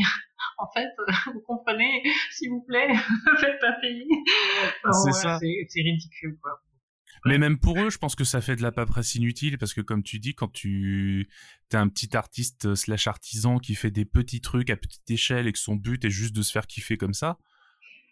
en 0.58 0.67
fait 0.73 0.89
vous 1.34 1.41
comprenez 1.41 2.03
s'il 2.32 2.49
vous 2.49 2.63
plaît 2.67 2.88
faites 3.39 3.60
pas 3.60 3.73
payer. 3.82 4.06
c'est 5.06 5.13
ça. 5.13 5.39
C'est 5.39 5.82
ridicule, 5.82 6.38
quoi. 6.41 6.62
Mais 7.25 7.38
même 7.38 7.58
pour 7.58 7.79
eux, 7.79 7.89
je 7.89 7.97
pense 7.97 8.15
que 8.15 8.25
ça 8.25 8.41
fait 8.41 8.56
de 8.56 8.62
la 8.62 8.71
paperasse 8.71 9.15
inutile 9.15 9.58
parce 9.58 9.73
que 9.73 9.82
comme 9.82 10.03
tu 10.03 10.19
dis, 10.19 10.36
quand 10.36 10.51
tu 10.51 11.29
es 11.71 11.75
un 11.75 11.88
petit 11.88 12.15
artiste 12.17 12.65
euh, 12.65 12.75
slash 12.75 13.08
artisan 13.08 13.60
qui 13.60 13.75
fait 13.75 13.91
des 13.91 14.06
petits 14.06 14.41
trucs 14.41 14.69
à 14.69 14.75
petite 14.75 15.10
échelle 15.10 15.47
et 15.47 15.53
que 15.53 15.60
son 15.60 15.75
but 15.75 16.03
est 16.03 16.10
juste 16.10 16.36
de 16.36 16.41
se 16.41 16.51
faire 16.51 16.67
kiffer 16.67 16.97
comme 16.97 17.13
ça, 17.13 17.38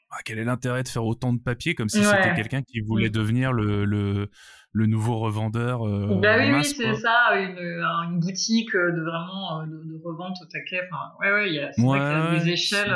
bah, 0.09 0.17
quel 0.23 0.39
est 0.39 0.45
l'intérêt 0.45 0.83
de 0.83 0.87
faire 0.87 1.05
autant 1.05 1.33
de 1.33 1.39
papier 1.39 1.75
comme 1.75 1.89
si 1.89 2.03
c'était 2.03 2.35
quelqu'un 2.35 2.61
qui 2.63 2.79
voulait 2.79 3.09
devenir 3.09 3.51
le, 3.51 3.83
le, 3.85 4.29
le, 4.73 4.85
nouveau 4.85 5.19
revendeur 5.19 5.87
euh, 5.87 6.19
bah 6.21 6.37
oui, 6.39 6.51
oui, 6.53 6.63
c'est 6.63 6.95
ça, 6.95 7.35
une, 7.35 7.57
une, 7.57 8.19
boutique 8.19 8.73
de 8.73 9.01
vraiment 9.01 9.61
euh, 9.61 9.65
de, 9.65 10.01
revente 10.03 10.37
au 10.41 10.45
taquet. 10.45 10.81
Enfin, 10.91 11.13
ouais, 11.19 11.33
ouais, 11.33 11.49
il 11.49 11.55
y 11.55 11.59
a, 11.59 11.71
vrai 11.77 11.99
qu'il 11.99 12.35
y 12.35 12.37
a 12.37 12.39
des 12.39 12.49
échelles. 12.51 12.95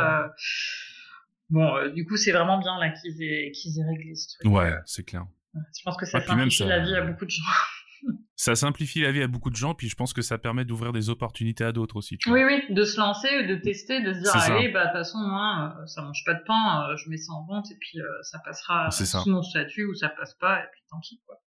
bon, 1.49 1.91
du 1.93 2.05
coup, 2.05 2.17
c'est 2.17 2.31
vraiment 2.31 2.59
bien 2.59 2.77
là 2.79 2.89
qu'ils 2.89 3.21
aient, 3.21 3.51
qu'ils 3.51 3.79
aient 3.79 3.85
réglé 3.85 4.15
ce 4.15 4.37
truc. 4.37 4.51
Ouais, 4.51 4.73
c'est 4.85 5.05
clair. 5.05 5.25
Je 5.53 5.83
pense 5.83 5.97
que 5.97 6.05
ça 6.05 6.21
simplifie 6.21 6.65
la 6.65 6.79
vie 6.79 6.95
à 6.95 7.01
beaucoup 7.01 7.25
de 7.25 7.31
gens. 7.31 7.43
ça 8.35 8.55
simplifie 8.55 9.01
la 9.01 9.11
vie 9.11 9.23
à 9.23 9.27
beaucoup 9.27 9.49
de 9.49 9.55
gens, 9.55 9.73
puis 9.73 9.87
je 9.87 9.95
pense 9.95 10.13
que 10.13 10.21
ça 10.21 10.37
permet 10.37 10.65
d'ouvrir 10.65 10.91
des 10.91 11.09
opportunités 11.09 11.63
à 11.63 11.71
d'autres 11.71 11.95
aussi. 11.95 12.17
Oui, 12.27 12.43
oui, 12.43 12.63
de 12.69 12.83
se 12.83 12.99
lancer, 12.99 13.47
de 13.47 13.55
tester, 13.55 14.01
de 14.01 14.13
se 14.13 14.19
dire, 14.19 14.35
allez, 14.35 14.69
bah, 14.69 14.81
de 14.81 14.89
toute 14.89 14.97
façon, 14.97 15.19
moi, 15.19 15.75
euh, 15.79 15.85
ça 15.85 16.01
mange 16.01 16.23
pas 16.25 16.33
de 16.33 16.43
pain, 16.45 16.89
euh, 16.89 16.97
je 16.97 17.09
mets 17.09 17.17
ça 17.17 17.33
en 17.33 17.45
vente, 17.45 17.71
et 17.71 17.77
puis 17.79 17.99
euh, 17.99 18.03
ça 18.23 18.39
passera 18.39 18.91
sous 18.91 19.29
mon 19.29 19.41
statut, 19.41 19.85
ou 19.85 19.95
ça 19.95 20.09
passe 20.09 20.33
pas, 20.35 20.59
et 20.59 20.65
puis 20.71 20.81
tant 20.89 20.99
pis, 20.99 21.21
quoi. 21.25 21.41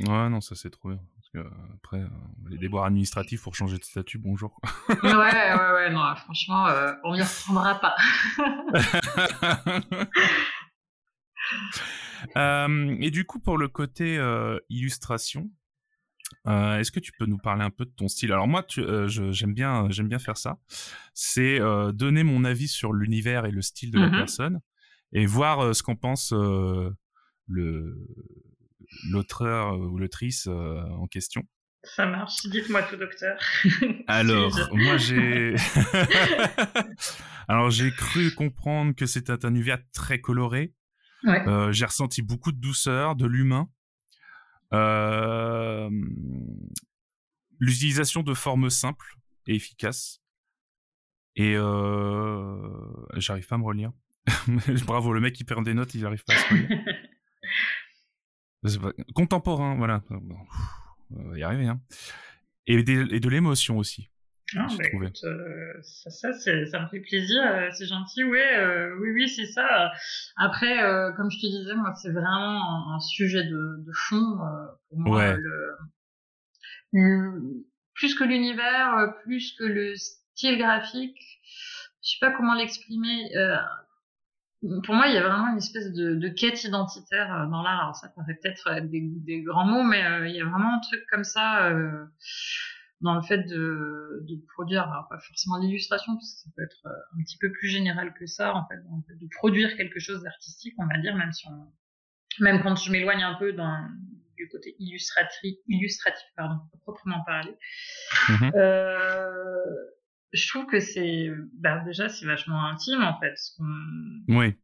Ouais, 0.00 0.28
non, 0.28 0.40
ça 0.40 0.54
c'est 0.54 0.70
trop 0.70 0.90
bien. 0.90 1.00
Parce 1.14 1.28
que, 1.30 1.50
après, 1.74 2.02
les 2.48 2.58
déboires 2.58 2.84
administratifs 2.84 3.42
pour 3.42 3.54
changer 3.54 3.78
de 3.78 3.84
statut, 3.84 4.18
bonjour. 4.18 4.60
ouais, 4.88 4.96
ouais, 5.02 5.72
ouais, 5.74 5.90
non, 5.90 6.14
franchement, 6.16 6.66
on 7.04 7.14
n'y 7.14 7.22
reprendra 7.22 7.80
pas. 7.80 7.94
Euh, 12.36 12.96
et 13.00 13.10
du 13.10 13.24
coup, 13.24 13.38
pour 13.38 13.58
le 13.58 13.68
côté 13.68 14.18
euh, 14.18 14.58
illustration, 14.68 15.50
euh, 16.46 16.78
est-ce 16.78 16.90
que 16.90 17.00
tu 17.00 17.12
peux 17.18 17.26
nous 17.26 17.38
parler 17.38 17.62
un 17.62 17.70
peu 17.70 17.84
de 17.84 17.90
ton 17.90 18.08
style? 18.08 18.32
Alors 18.32 18.48
moi, 18.48 18.64
j'aime 18.68 19.54
bien, 19.54 19.88
j'aime 19.90 20.08
bien 20.08 20.18
faire 20.18 20.36
ça. 20.36 20.58
C'est 21.14 21.58
donner 21.94 22.24
mon 22.24 22.44
avis 22.44 22.68
sur 22.68 22.92
l'univers 22.92 23.46
et 23.46 23.50
le 23.50 23.62
style 23.62 23.90
de 23.90 23.98
la 23.98 24.08
mm-hmm. 24.08 24.18
personne 24.18 24.60
et 25.12 25.26
voir 25.26 25.74
ce 25.74 25.82
qu'en 25.82 25.96
pense 25.96 26.32
le 26.32 27.96
l'auteur 29.10 29.78
ou 29.78 29.98
l'autrice 29.98 30.46
en 30.46 31.06
question. 31.06 31.42
Ça 31.84 32.06
marche. 32.06 32.46
Dites-moi 32.46 32.82
tout, 32.82 32.96
docteur. 32.96 33.38
Alors, 34.08 34.52
moi 34.72 34.96
j'ai. 34.96 35.54
Alors 37.48 37.70
j'ai 37.70 37.90
cru 37.92 38.34
comprendre 38.34 38.94
que 38.94 39.06
c'était 39.06 39.44
un 39.46 39.50
univers 39.50 39.78
très 39.92 40.20
coloré, 40.20 40.74
euh, 41.26 41.72
j'ai 41.72 41.84
ressenti 41.84 42.22
beaucoup 42.22 42.52
de 42.52 42.58
douceur, 42.58 43.16
de 43.16 43.26
l'humain. 43.26 43.68
Euh, 44.72 45.90
l'utilisation 47.58 48.22
de 48.22 48.34
formes 48.34 48.70
simples 48.70 49.14
et 49.46 49.54
efficaces. 49.54 50.20
Et 51.36 51.54
euh, 51.56 52.56
j'arrive 53.16 53.46
pas 53.46 53.54
à 53.54 53.58
me 53.58 53.64
relire. 53.64 53.92
Bravo, 54.86 55.12
le 55.12 55.20
mec 55.20 55.34
qui 55.34 55.44
perd 55.44 55.64
des 55.64 55.74
notes, 55.74 55.94
il 55.94 56.04
arrive 56.04 56.24
pas 56.24 56.34
à 56.34 56.36
se 56.36 56.48
relire. 56.50 56.84
Contemporain, 59.14 59.76
voilà. 59.76 60.02
on 60.10 61.30
va 61.30 61.38
y 61.38 61.42
arriver. 61.42 61.66
Hein. 61.66 61.80
Et, 62.66 62.74
et 62.74 63.20
de 63.20 63.28
l'émotion 63.28 63.78
aussi. 63.78 64.10
Ah, 64.56 64.66
bah, 64.78 64.84
écoute, 64.86 65.20
euh, 65.24 65.74
ça, 65.82 66.10
ça, 66.10 66.32
ça, 66.32 66.80
me 66.80 66.88
fait 66.88 67.00
plaisir, 67.00 67.42
euh, 67.44 67.68
c'est 67.72 67.86
gentil, 67.86 68.24
ouais, 68.24 68.56
euh, 68.56 68.96
oui, 68.98 69.10
oui, 69.10 69.28
c'est 69.28 69.46
ça. 69.46 69.92
Après, 70.36 70.78
comme 71.16 71.30
je 71.30 71.38
te 71.38 71.46
disais, 71.46 71.74
moi, 71.74 71.92
c'est 72.00 72.12
vraiment 72.12 72.94
un, 72.94 73.00
sujet 73.00 73.44
de, 73.44 73.84
de 73.84 73.92
fond 73.92 74.38
pour 74.88 74.98
moi. 74.98 75.36
Le, 76.92 77.64
plus 77.94 78.14
que 78.14 78.24
l'univers, 78.24 79.12
plus 79.24 79.52
que 79.58 79.64
le 79.64 79.94
style 79.96 80.56
graphique, 80.56 81.18
je 82.02 82.12
sais 82.12 82.18
pas 82.20 82.32
comment 82.32 82.54
l'exprimer. 82.54 83.30
Pour 84.84 84.94
moi, 84.94 85.06
il 85.06 85.14
y 85.14 85.16
a 85.16 85.22
vraiment 85.22 85.52
une 85.52 85.58
espèce 85.58 85.92
de, 85.92 86.14
de 86.14 86.28
quête 86.28 86.64
identitaire 86.64 87.48
dans 87.50 87.62
l'art. 87.62 87.80
Alors, 87.80 87.96
ça 87.96 88.08
paraît 88.08 88.38
peut-être 88.42 88.80
des, 88.88 89.02
des, 89.02 89.42
grands 89.42 89.66
mots, 89.66 89.82
mais 89.82 90.02
il 90.28 90.34
y 90.34 90.40
a 90.40 90.44
vraiment 90.44 90.74
un 90.74 90.80
truc 90.80 91.04
comme 91.10 91.24
ça 91.24 91.70
dans 93.00 93.14
le 93.14 93.22
fait 93.22 93.38
de, 93.44 94.24
de 94.28 94.36
produire, 94.54 94.82
alors 94.90 95.08
pas 95.08 95.18
forcément 95.18 95.58
l'illustration, 95.58 96.14
parce 96.14 96.34
que 96.34 96.40
ça 96.40 96.50
peut 96.56 96.62
être 96.62 96.86
euh, 96.86 97.18
un 97.18 97.22
petit 97.22 97.38
peu 97.38 97.52
plus 97.52 97.68
général 97.68 98.12
que 98.14 98.26
ça, 98.26 98.54
en 98.54 98.66
fait, 98.66 98.80
en 98.90 99.02
fait 99.02 99.14
de 99.14 99.28
produire 99.36 99.76
quelque 99.76 100.00
chose 100.00 100.22
d'artistique, 100.22 100.74
on 100.78 100.86
va 100.86 100.98
dire, 100.98 101.14
même 101.14 101.32
si 101.32 101.46
on, 101.48 101.72
même 102.42 102.62
quand 102.62 102.76
je 102.76 102.90
m'éloigne 102.90 103.22
un 103.22 103.34
peu 103.34 103.52
dans, 103.52 103.88
du 104.36 104.48
côté 104.48 104.74
illustratif, 104.78 105.56
illustratif 105.68 106.26
pardon, 106.36 106.60
proprement 106.82 107.22
parler. 107.24 107.56
Mm-hmm. 108.28 108.56
Euh, 108.56 109.54
je 110.32 110.48
trouve 110.48 110.66
que 110.66 110.80
c'est, 110.80 111.30
bah 111.54 111.82
déjà, 111.84 112.08
c'est 112.08 112.26
vachement 112.26 112.64
intime, 112.66 113.02
en 113.02 113.18
fait, 113.18 113.36
ce 113.36 113.56
qu'on, 113.56 114.34
oui. 114.36 114.54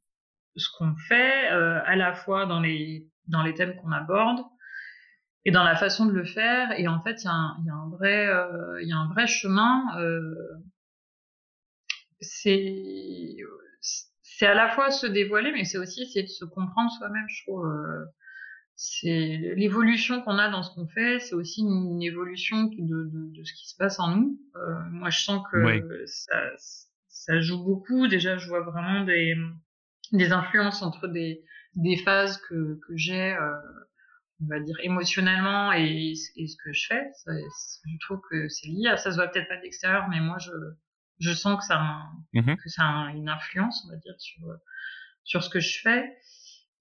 ce 0.56 0.68
qu'on 0.76 0.94
fait, 1.08 1.52
euh, 1.52 1.80
à 1.84 1.96
la 1.96 2.14
fois 2.14 2.46
dans 2.46 2.60
les, 2.60 3.08
dans 3.28 3.42
les 3.42 3.54
thèmes 3.54 3.76
qu'on 3.76 3.92
aborde, 3.92 4.40
et 5.44 5.50
dans 5.50 5.64
la 5.64 5.76
façon 5.76 6.06
de 6.06 6.12
le 6.12 6.24
faire. 6.24 6.72
Et 6.78 6.88
en 6.88 7.02
fait, 7.02 7.22
il 7.22 7.26
y, 7.26 7.66
y, 7.66 7.70
a 7.70 7.74
un 7.74 7.88
vrai, 7.90 8.26
euh, 8.26 8.82
il 8.82 8.88
y 8.88 8.92
a 8.92 8.96
un 8.96 9.08
vrai 9.08 9.26
chemin. 9.26 9.84
Euh, 9.98 10.34
c'est, 12.20 13.36
c'est 14.22 14.46
à 14.46 14.54
la 14.54 14.70
fois 14.70 14.90
se 14.90 15.06
dévoiler, 15.06 15.52
mais 15.52 15.64
c'est 15.64 15.78
aussi 15.78 16.02
essayer 16.02 16.22
de 16.22 16.28
se 16.28 16.44
comprendre 16.44 16.90
soi-même. 16.92 17.26
Je 17.28 17.42
trouve. 17.44 17.66
C'est 18.76 19.54
l'évolution 19.56 20.20
qu'on 20.22 20.38
a 20.38 20.50
dans 20.50 20.62
ce 20.62 20.74
qu'on 20.74 20.88
fait, 20.88 21.20
c'est 21.20 21.34
aussi 21.34 21.60
une, 21.60 22.02
évolution 22.02 22.64
de, 22.64 22.74
de, 22.78 23.30
de, 23.32 23.44
ce 23.44 23.52
qui 23.52 23.68
se 23.68 23.76
passe 23.76 24.00
en 24.00 24.16
nous. 24.16 24.40
Euh, 24.56 24.80
moi, 24.90 25.10
je 25.10 25.20
sens 25.20 25.42
que 25.50 26.04
ça, 26.06 26.40
ça 27.08 27.40
joue 27.40 27.62
beaucoup. 27.62 28.08
Déjà, 28.08 28.36
je 28.36 28.48
vois 28.48 28.62
vraiment 28.62 29.04
des, 29.04 29.36
des 30.12 30.32
influences 30.32 30.82
entre 30.82 31.06
des, 31.06 31.44
des 31.76 31.96
phases 31.96 32.38
que, 32.48 32.80
que 32.86 32.96
j'ai 32.96 33.34
euh, 33.34 33.52
on 34.42 34.46
va 34.46 34.60
dire 34.60 34.76
émotionnellement 34.82 35.72
et, 35.72 36.14
ce 36.14 36.56
que 36.62 36.72
je 36.72 36.86
fais. 36.88 37.04
je 37.26 37.98
trouve 38.00 38.20
que 38.30 38.48
c'est 38.48 38.68
lié. 38.68 38.94
Ça 38.96 39.10
se 39.10 39.16
voit 39.16 39.28
peut-être 39.28 39.48
pas 39.48 39.56
de 39.56 39.62
l'extérieur, 39.62 40.08
mais 40.08 40.20
moi 40.20 40.38
je 40.38 40.52
je 41.20 41.32
sens 41.32 41.58
que 41.58 41.64
ça 41.64 41.78
a, 41.78 42.10
mm-hmm. 42.34 42.56
que 42.56 42.68
ça 42.68 42.82
a 42.82 43.10
une 43.14 43.28
influence, 43.28 43.86
on 43.86 43.92
va 43.92 43.96
dire, 43.98 44.14
sur 44.18 44.42
sur 45.22 45.42
ce 45.42 45.50
que 45.50 45.60
je 45.60 45.80
fais. 45.80 46.12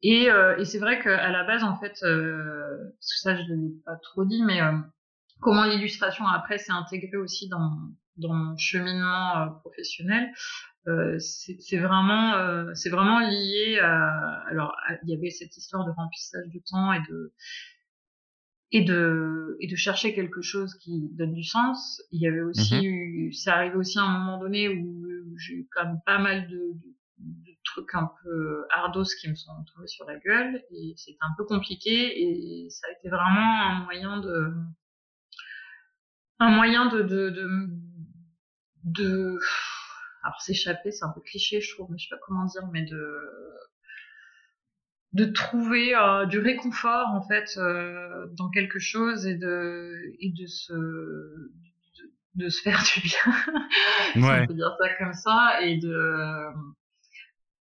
Et, 0.03 0.29
euh, 0.29 0.57
et 0.57 0.65
c'est 0.65 0.79
vrai 0.79 1.01
qu'à 1.01 1.31
la 1.31 1.43
base, 1.45 1.63
en 1.63 1.77
fait, 1.77 2.03
euh, 2.03 2.93
ça 2.99 3.35
je 3.35 3.53
ne 3.53 3.55
l'ai 3.55 3.73
pas 3.85 3.95
trop 3.95 4.25
dit, 4.25 4.43
mais 4.43 4.61
euh, 4.61 4.73
comment 5.39 5.65
l'illustration 5.65 6.27
après 6.27 6.57
s'est 6.57 6.73
intégrée 6.73 7.17
aussi 7.17 7.47
dans 7.49 7.71
dans 8.17 8.33
mon 8.33 8.57
cheminement 8.57 9.37
euh, 9.37 9.49
professionnel. 9.61 10.31
Euh, 10.87 11.17
c'est 11.19 11.77
vraiment 11.77 12.33
euh, 12.33 12.73
c'est 12.73 12.89
vraiment 12.89 13.19
lié 13.19 13.79
à 13.79 14.43
alors 14.49 14.75
il 15.03 15.09
y 15.09 15.15
avait 15.15 15.29
cette 15.29 15.55
histoire 15.55 15.85
de 15.85 15.91
remplissage 15.91 16.45
de 16.53 16.59
temps 16.69 16.91
et 16.91 16.99
de 17.09 17.33
et 18.71 18.83
de 18.83 19.55
et 19.61 19.67
de 19.67 19.75
chercher 19.77 20.13
quelque 20.13 20.41
chose 20.41 20.75
qui 20.75 21.07
donne 21.13 21.33
du 21.33 21.45
sens 21.45 22.01
il 22.11 22.21
y 22.21 22.27
avait 22.27 22.41
aussi 22.41 22.75
mm-hmm. 22.75 22.85
eu, 22.85 23.31
ça 23.31 23.55
arrivait 23.55 23.77
aussi 23.77 23.97
à 23.97 24.01
un 24.01 24.19
moment 24.19 24.37
donné 24.39 24.67
où 24.67 25.37
j'ai 25.37 25.53
eu 25.53 25.67
quand 25.71 25.85
même 25.85 26.01
pas 26.05 26.19
mal 26.19 26.49
de, 26.49 26.57
de, 26.57 26.91
de, 27.19 27.52
trucs 27.73 27.93
un 27.95 28.11
peu 28.23 28.65
ardos 28.71 29.03
qui 29.19 29.29
me 29.29 29.35
sont 29.35 29.51
tombés 29.73 29.87
sur 29.87 30.05
la 30.05 30.17
gueule 30.17 30.63
et 30.71 30.93
c'était 30.95 31.17
un 31.21 31.33
peu 31.37 31.45
compliqué 31.45 32.21
et 32.21 32.69
ça 32.69 32.87
a 32.87 32.91
été 32.97 33.09
vraiment 33.09 33.61
un 33.63 33.83
moyen 33.83 34.19
de 34.19 34.53
un 36.39 36.49
moyen 36.49 36.87
de 36.87 37.01
de, 37.01 37.29
de, 37.29 37.67
de 38.83 39.39
alors 40.23 40.39
s'échapper, 40.41 40.91
c'est 40.91 41.03
un 41.03 41.09
peu 41.09 41.21
cliché, 41.21 41.59
je 41.59 41.73
trouve, 41.73 41.89
mais 41.91 41.97
je 41.97 42.07
sais 42.07 42.15
pas 42.15 42.21
comment 42.25 42.45
dire, 42.45 42.67
mais 42.71 42.83
de 42.83 43.29
de 45.11 45.25
trouver 45.25 45.95
euh, 45.95 46.25
du 46.25 46.39
réconfort 46.39 47.09
en 47.09 47.21
fait 47.27 47.57
euh, 47.57 48.25
dans 48.31 48.49
quelque 48.49 48.79
chose 48.79 49.27
et 49.27 49.35
de 49.35 49.93
et 50.19 50.31
de 50.31 50.47
se 50.47 50.73
de, 52.35 52.49
se 52.49 52.61
faire 52.63 52.81
du 52.95 53.01
bien, 53.01 54.25
ouais. 54.27 54.41
on 54.41 54.47
peut 54.47 54.53
dire 54.55 54.75
ça 54.79 54.95
comme 54.97 55.13
ça, 55.13 55.61
et 55.61 55.77
de 55.77 56.47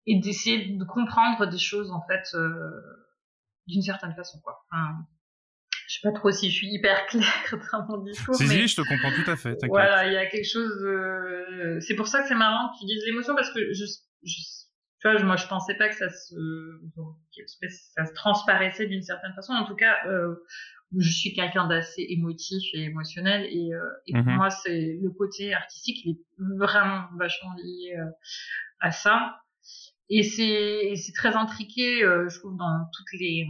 et 0.10 0.19
d'essayer 0.19 0.76
de 0.76 0.84
comprendre 0.84 1.45
des 1.48 1.58
choses 1.58 1.91
en 1.91 2.02
fait 2.08 2.36
euh, 2.36 2.69
d'une 3.67 3.82
certaine 3.82 4.13
façon 4.15 4.39
quoi. 4.43 4.65
Enfin, 4.72 5.06
je 5.88 5.95
sais 5.95 6.00
pas 6.04 6.12
trop 6.12 6.32
si 6.32 6.50
je 6.50 6.56
suis 6.56 6.67
hyper 6.67 7.06
claire 7.08 7.48
dans 7.72 7.86
mon 7.88 8.04
discours. 8.04 8.36
Si, 8.36 8.45
mais... 8.45 8.67
je 8.67 8.76
te 8.76 8.82
comprends 8.82 9.12
tout 9.12 9.30
à 9.30 9.36
fait. 9.36 9.58
Voilà, 9.67 10.08
il 10.08 10.13
y 10.13 10.17
a 10.17 10.26
quelque 10.26 10.48
chose. 10.48 11.82
C'est 11.82 11.95
pour 11.95 12.08
ça 12.08 12.22
que 12.22 12.28
c'est 12.28 12.36
marrant 12.36 12.74
que 12.74 12.80
tu 12.80 12.86
dises 12.86 13.04
l'émotion 13.06 13.36
parce 13.36 13.52
que 13.54 13.74
je, 13.74 13.86
je, 14.24 14.34
tu 15.00 15.10
vois, 15.10 15.22
moi 15.24 15.38
je 15.38 15.48
pensais 15.48 15.76
pas 15.76 15.88
que 15.88 15.95
ça 15.95 16.10
se, 16.10 16.36
ça 17.95 18.06
se 18.06 18.13
transparaissait 18.13 18.88
d'une 18.88 19.02
certaine 19.02 19.34
façon. 19.34 19.54
En 19.54 19.65
tout 19.65 19.76
cas, 19.76 19.95
euh, 20.08 20.36
je 20.98 21.10
suis 21.10 21.34
quelqu'un 21.34 21.67
d'assez 21.67 22.06
émotif 22.10 22.63
et 22.74 22.84
émotionnel 22.84 23.45
et, 23.50 23.74
euh, 23.74 23.89
et 24.08 24.13
pour 24.13 24.24
mhm. 24.24 24.36
moi 24.36 24.50
c'est 24.50 24.98
le 25.02 25.10
côté 25.12 25.54
artistique, 25.54 26.04
il 26.04 26.12
est 26.12 26.58
vraiment 26.58 27.06
vachement 27.17 27.54
lié 27.56 27.95
euh, 27.98 28.12
à 28.82 28.91
ça. 28.91 29.39
Et 30.10 30.24
c'est 30.24 31.13
très 31.13 31.36
intriqué, 31.36 32.04
euh, 32.04 32.28
je 32.30 32.39
trouve, 32.39 32.58
dans 32.58 32.86
toutes 32.93 33.19
les 33.19 33.48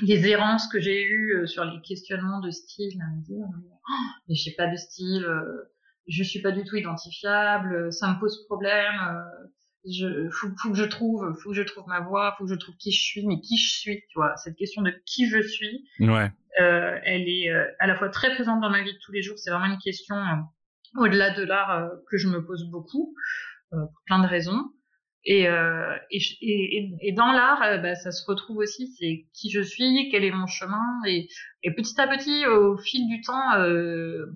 les 0.00 0.26
errances 0.26 0.66
que 0.68 0.80
j'ai 0.80 1.04
eues 1.04 1.34
euh, 1.34 1.46
sur 1.46 1.64
les 1.64 1.80
questionnements 1.82 2.40
de 2.40 2.50
style, 2.50 3.00
à 3.00 3.16
me 3.16 3.22
dire 3.22 3.46
oh, 3.48 3.92
mais 4.28 4.34
j'ai 4.34 4.52
pas 4.52 4.66
de 4.66 4.76
style, 4.76 5.24
euh, 5.24 5.70
je 6.08 6.22
suis 6.22 6.42
pas 6.42 6.50
du 6.50 6.64
tout 6.64 6.76
identifiable, 6.76 7.92
ça 7.92 8.12
me 8.12 8.18
pose 8.18 8.44
problème, 8.46 8.94
euh, 9.08 9.46
je 9.90 10.28
faut, 10.30 10.48
faut, 10.60 10.70
que 10.70 10.78
je 10.78 10.84
trouve, 10.84 11.32
faut 11.42 11.50
que 11.50 11.56
je 11.56 11.62
trouve 11.62 11.86
ma 11.86 12.00
voix, 12.00 12.34
faut 12.38 12.44
que 12.44 12.50
je 12.50 12.56
trouve 12.56 12.76
qui 12.76 12.90
je 12.90 13.02
suis, 13.02 13.26
mais 13.26 13.40
qui 13.40 13.56
je 13.56 13.70
suis, 13.70 14.00
tu 14.08 14.14
vois, 14.16 14.36
cette 14.36 14.56
question 14.56 14.82
de 14.82 14.92
qui 15.06 15.28
je 15.28 15.40
suis, 15.40 15.86
ouais. 16.00 16.32
euh, 16.60 16.98
elle 17.04 17.28
est 17.28 17.50
à 17.78 17.86
la 17.86 17.96
fois 17.96 18.08
très 18.08 18.34
présente 18.34 18.60
dans 18.60 18.70
ma 18.70 18.82
vie 18.82 18.92
de 18.92 18.98
tous 19.04 19.12
les 19.12 19.22
jours, 19.22 19.38
c'est 19.38 19.50
vraiment 19.50 19.72
une 19.72 19.78
question 19.78 20.16
au-delà 20.96 21.30
de 21.30 21.42
l'art 21.42 21.90
que 22.10 22.16
je 22.16 22.28
me 22.28 22.44
pose 22.44 22.68
beaucoup 22.70 23.14
pour 23.70 24.02
plein 24.06 24.22
de 24.22 24.28
raisons. 24.28 24.72
Et, 25.26 25.48
euh, 25.48 25.96
et, 26.10 26.18
et, 26.42 26.90
et, 27.00 27.12
dans 27.12 27.32
l'art, 27.32 27.62
euh, 27.62 27.78
bah, 27.78 27.94
ça 27.94 28.12
se 28.12 28.24
retrouve 28.26 28.58
aussi, 28.58 28.94
c'est 28.98 29.26
qui 29.32 29.50
je 29.50 29.60
suis, 29.60 30.10
quel 30.10 30.22
est 30.22 30.30
mon 30.30 30.46
chemin, 30.46 31.00
et, 31.06 31.28
et 31.62 31.74
petit 31.74 31.98
à 31.98 32.06
petit, 32.06 32.44
au 32.46 32.76
fil 32.76 33.08
du 33.08 33.22
temps, 33.22 33.54
euh, 33.56 34.26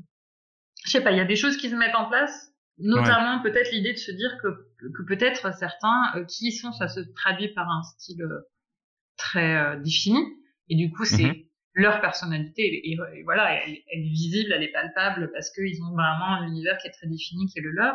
je 0.87 0.90
sais 0.90 1.03
pas, 1.03 1.12
il 1.12 1.18
y 1.18 1.20
a 1.20 1.27
des 1.27 1.37
choses 1.37 1.59
qui 1.59 1.68
se 1.68 1.74
mettent 1.74 1.94
en 1.94 2.09
place, 2.09 2.55
notamment 2.79 3.42
peut-être 3.42 3.70
l'idée 3.70 3.92
de 3.92 3.98
se 3.98 4.12
dire 4.12 4.38
que, 4.42 4.48
que 4.81 5.03
peut-être 5.03 5.55
certains 5.59 6.05
euh, 6.14 6.24
qui 6.24 6.53
sont, 6.53 6.72
ça 6.72 6.88
se 6.88 7.01
traduit 7.01 7.48
par 7.48 7.68
un 7.68 7.83
style 7.83 8.22
euh, 8.22 8.48
très 9.18 9.79
défini, 9.81 10.20
et 10.70 10.77
du 10.77 10.90
coup 10.90 11.05
c'est 11.05 11.22
mm-hmm. 11.22 11.46
leur 11.74 12.01
personnalité, 12.01 12.88
et, 12.90 12.96
voilà, 13.24 13.62
elle, 13.62 13.77
elle, 13.92 14.07
est 14.07 14.09
visible, 14.09 14.55
elle 14.55 14.62
est 14.62 14.72
palpable, 14.72 15.31
parce 15.35 15.51
qu'ils 15.51 15.83
ont 15.83 15.90
vraiment 15.90 16.37
un 16.38 16.46
univers 16.46 16.79
qui 16.79 16.88
est 16.88 16.92
très 16.92 17.09
défini, 17.09 17.46
qui 17.46 17.59
est 17.59 17.62
le 17.62 17.72
leur. 17.72 17.94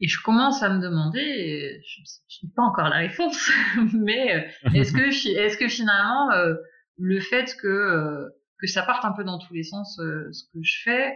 Et 0.00 0.08
je 0.08 0.20
commence 0.22 0.62
à 0.62 0.68
me 0.68 0.80
demander, 0.80 1.80
je 1.82 2.46
n'ai 2.46 2.52
pas 2.54 2.62
encore 2.62 2.88
la 2.88 2.98
réponse, 2.98 3.50
mais 3.94 4.34
euh, 4.34 4.70
est-ce 4.74 4.92
que, 4.92 5.08
est-ce 5.38 5.56
que 5.56 5.68
finalement 5.68 6.30
euh, 6.32 6.54
le 6.98 7.18
fait 7.20 7.56
que 7.56 7.66
euh, 7.66 8.28
que 8.58 8.66
ça 8.66 8.82
parte 8.82 9.04
un 9.06 9.12
peu 9.12 9.24
dans 9.24 9.38
tous 9.38 9.54
les 9.54 9.62
sens, 9.62 9.96
ce 9.96 10.44
que 10.52 10.58
je 10.62 10.82
fais, 10.82 11.14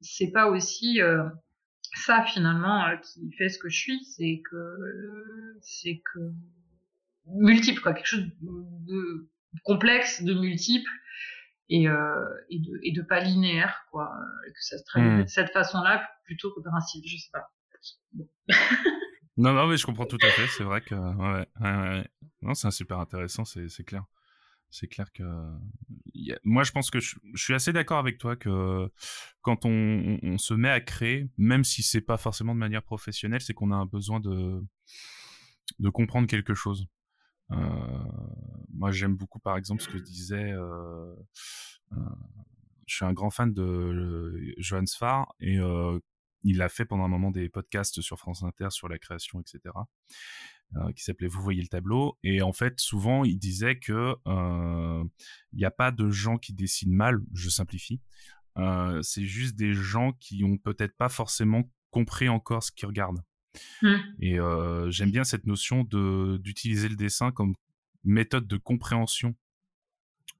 c'est 0.00 0.30
pas 0.30 0.46
aussi 0.46 1.00
ça 1.94 2.22
finalement 2.22 2.84
qui 3.02 3.32
fait 3.32 3.48
ce 3.48 3.58
que 3.58 3.68
je 3.68 3.76
suis, 3.76 4.04
c'est 4.04 4.40
que 4.48 4.76
c'est 5.62 6.00
que 6.14 6.20
multiple 7.26 7.80
quoi, 7.80 7.92
quelque 7.92 8.06
chose 8.06 8.28
de 8.40 9.28
complexe, 9.64 10.22
de 10.22 10.34
multiple 10.34 10.88
et, 11.70 11.86
et 11.86 12.58
de 12.60 12.80
et 12.84 12.92
de 12.92 13.02
pas 13.02 13.18
linéaire 13.18 13.84
quoi, 13.90 14.12
que 14.46 14.62
ça 14.62 14.78
se 14.78 14.84
traduit 14.84 15.10
mmh. 15.10 15.22
de 15.24 15.28
cette 15.28 15.50
façon-là 15.50 16.08
plutôt 16.24 16.52
que 16.54 16.60
par 16.60 16.76
un 16.76 16.80
style, 16.80 17.02
je 17.04 17.16
sais 17.16 17.30
pas. 17.32 17.50
non, 19.36 19.52
non, 19.52 19.66
mais 19.66 19.76
je 19.76 19.86
comprends 19.86 20.06
tout 20.06 20.18
à 20.22 20.30
fait. 20.30 20.46
C'est 20.48 20.64
vrai 20.64 20.80
que, 20.80 20.94
non, 22.42 22.54
c'est 22.54 22.70
super 22.70 22.98
intéressant, 22.98 23.44
c'est 23.44 23.84
clair. 23.84 24.04
C'est 24.70 24.88
clair 24.88 25.12
que, 25.12 25.22
moi, 26.44 26.64
je 26.64 26.72
pense 26.72 26.90
que 26.90 26.98
je, 27.00 27.16
suis 27.34 27.54
assez 27.54 27.72
d'accord 27.72 27.98
avec 27.98 28.18
toi 28.18 28.36
que 28.36 28.90
quand 29.40 29.64
on, 29.64 30.18
on, 30.22 30.38
se 30.38 30.54
met 30.54 30.68
à 30.68 30.80
créer, 30.80 31.28
même 31.38 31.64
si 31.64 31.82
c'est 31.82 32.00
pas 32.00 32.16
forcément 32.16 32.54
de 32.54 32.58
manière 32.58 32.82
professionnelle, 32.82 33.40
c'est 33.40 33.54
qu'on 33.54 33.70
a 33.70 33.76
un 33.76 33.86
besoin 33.86 34.20
de, 34.20 34.60
de 35.78 35.88
comprendre 35.88 36.26
quelque 36.26 36.54
chose. 36.54 36.86
Euh, 37.52 37.56
moi, 38.72 38.90
j'aime 38.90 39.16
beaucoup, 39.16 39.38
par 39.38 39.56
exemple, 39.56 39.82
ce 39.82 39.88
que 39.88 39.98
disait. 39.98 40.52
Euh, 40.52 41.14
euh, 41.92 42.00
je 42.86 42.96
suis 42.96 43.04
un 43.04 43.12
grand 43.12 43.30
fan 43.30 43.52
de 43.52 44.54
Johannes 44.58 44.86
Farr 44.96 45.34
et 45.40 45.58
il 46.46 46.62
a 46.62 46.68
fait 46.68 46.84
pendant 46.84 47.04
un 47.04 47.08
moment 47.08 47.30
des 47.30 47.48
podcasts 47.48 48.00
sur 48.00 48.18
France 48.18 48.42
Inter 48.42 48.68
sur 48.70 48.88
la 48.88 48.98
création, 48.98 49.40
etc. 49.40 49.74
Euh, 50.76 50.92
qui 50.92 51.02
s'appelait 51.02 51.26
Vous 51.26 51.42
voyez 51.42 51.60
le 51.60 51.68
tableau. 51.68 52.18
Et 52.22 52.40
en 52.40 52.52
fait, 52.52 52.78
souvent, 52.80 53.24
il 53.24 53.38
disait 53.38 53.78
que 53.78 54.14
euh, 54.26 55.04
il 55.52 55.58
n'y 55.58 55.64
a 55.64 55.70
pas 55.70 55.90
de 55.90 56.08
gens 56.08 56.38
qui 56.38 56.52
dessinent 56.52 56.94
mal, 56.94 57.20
je 57.34 57.48
simplifie. 57.48 58.00
Euh, 58.58 59.02
c'est 59.02 59.24
juste 59.24 59.56
des 59.56 59.74
gens 59.74 60.12
qui 60.12 60.44
ont 60.44 60.56
peut-être 60.56 60.96
pas 60.96 61.08
forcément 61.08 61.70
compris 61.90 62.28
encore 62.28 62.62
ce 62.62 62.72
qu'ils 62.72 62.86
regardent. 62.86 63.22
Mmh. 63.82 63.94
Et 64.20 64.38
j'aime 64.88 65.10
bien 65.10 65.24
cette 65.24 65.46
notion 65.46 65.82
de 65.82 66.38
d'utiliser 66.42 66.90
le 66.90 66.96
dessin 66.96 67.32
comme 67.32 67.54
méthode 68.04 68.46
de 68.46 68.58
compréhension 68.58 69.34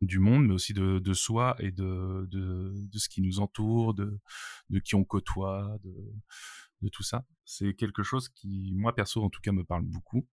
du 0.01 0.19
monde, 0.19 0.47
mais 0.47 0.55
aussi 0.55 0.75
de, 0.75 0.99
de 0.99 1.13
soi 1.15 1.57
et 1.59 1.71
de, 1.71 2.27
de, 2.31 2.73
de, 2.75 2.99
ce 2.99 3.09
qui 3.09 3.23
nous 3.23 3.41
entoure, 3.41 3.95
de, 3.95 4.19
de 4.71 4.79
qui 4.79 4.95
on 4.95 5.05
côtoie, 5.05 5.79
de, 5.85 5.95
de 6.83 6.89
tout 6.89 7.03
ça. 7.03 7.25
C'est 7.45 7.75
quelque 7.75 8.03
chose 8.03 8.29
qui, 8.29 8.73
moi 8.75 8.95
perso, 8.95 9.23
en 9.23 9.31
tout 9.31 9.41
cas, 9.41 9.53
me 9.53 9.65
parle 9.65 9.83
beaucoup. 9.83 10.27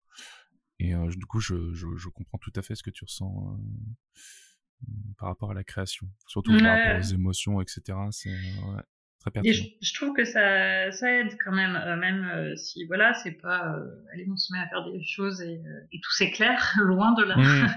Et 0.78 0.94
euh, 0.94 1.08
du 1.08 1.26
coup, 1.26 1.40
je, 1.40 1.72
je, 1.74 1.86
je, 1.96 2.08
comprends 2.08 2.38
tout 2.38 2.52
à 2.56 2.62
fait 2.62 2.74
ce 2.74 2.82
que 2.82 2.90
tu 2.90 3.04
ressens 3.04 3.56
euh, 3.56 4.90
par 5.18 5.28
rapport 5.28 5.50
à 5.52 5.54
la 5.54 5.64
création, 5.64 6.08
surtout 6.26 6.58
par 6.58 6.76
rapport 6.76 6.98
aux 6.98 7.14
émotions, 7.14 7.60
etc. 7.60 7.98
C'est 8.10 8.30
ouais. 8.30 8.82
Et 9.44 9.52
je, 9.52 9.94
trouve 9.94 10.14
que 10.14 10.24
ça, 10.24 10.90
ça 10.90 11.08
aide 11.08 11.38
quand 11.44 11.52
même, 11.52 11.76
euh, 11.76 11.96
même 11.96 12.56
si 12.56 12.84
voilà, 12.86 13.14
c'est 13.14 13.40
pas 13.40 13.76
allez 14.12 14.26
on 14.28 14.36
se 14.36 14.52
met 14.52 14.58
à 14.58 14.66
faire 14.66 14.84
des 14.90 15.00
choses 15.04 15.40
et, 15.42 15.62
et 15.92 16.00
tout 16.00 16.10
s'éclaire, 16.10 16.74
loin 16.78 17.12
de 17.12 17.22
là. 17.22 17.36
Mmh. 17.36 17.68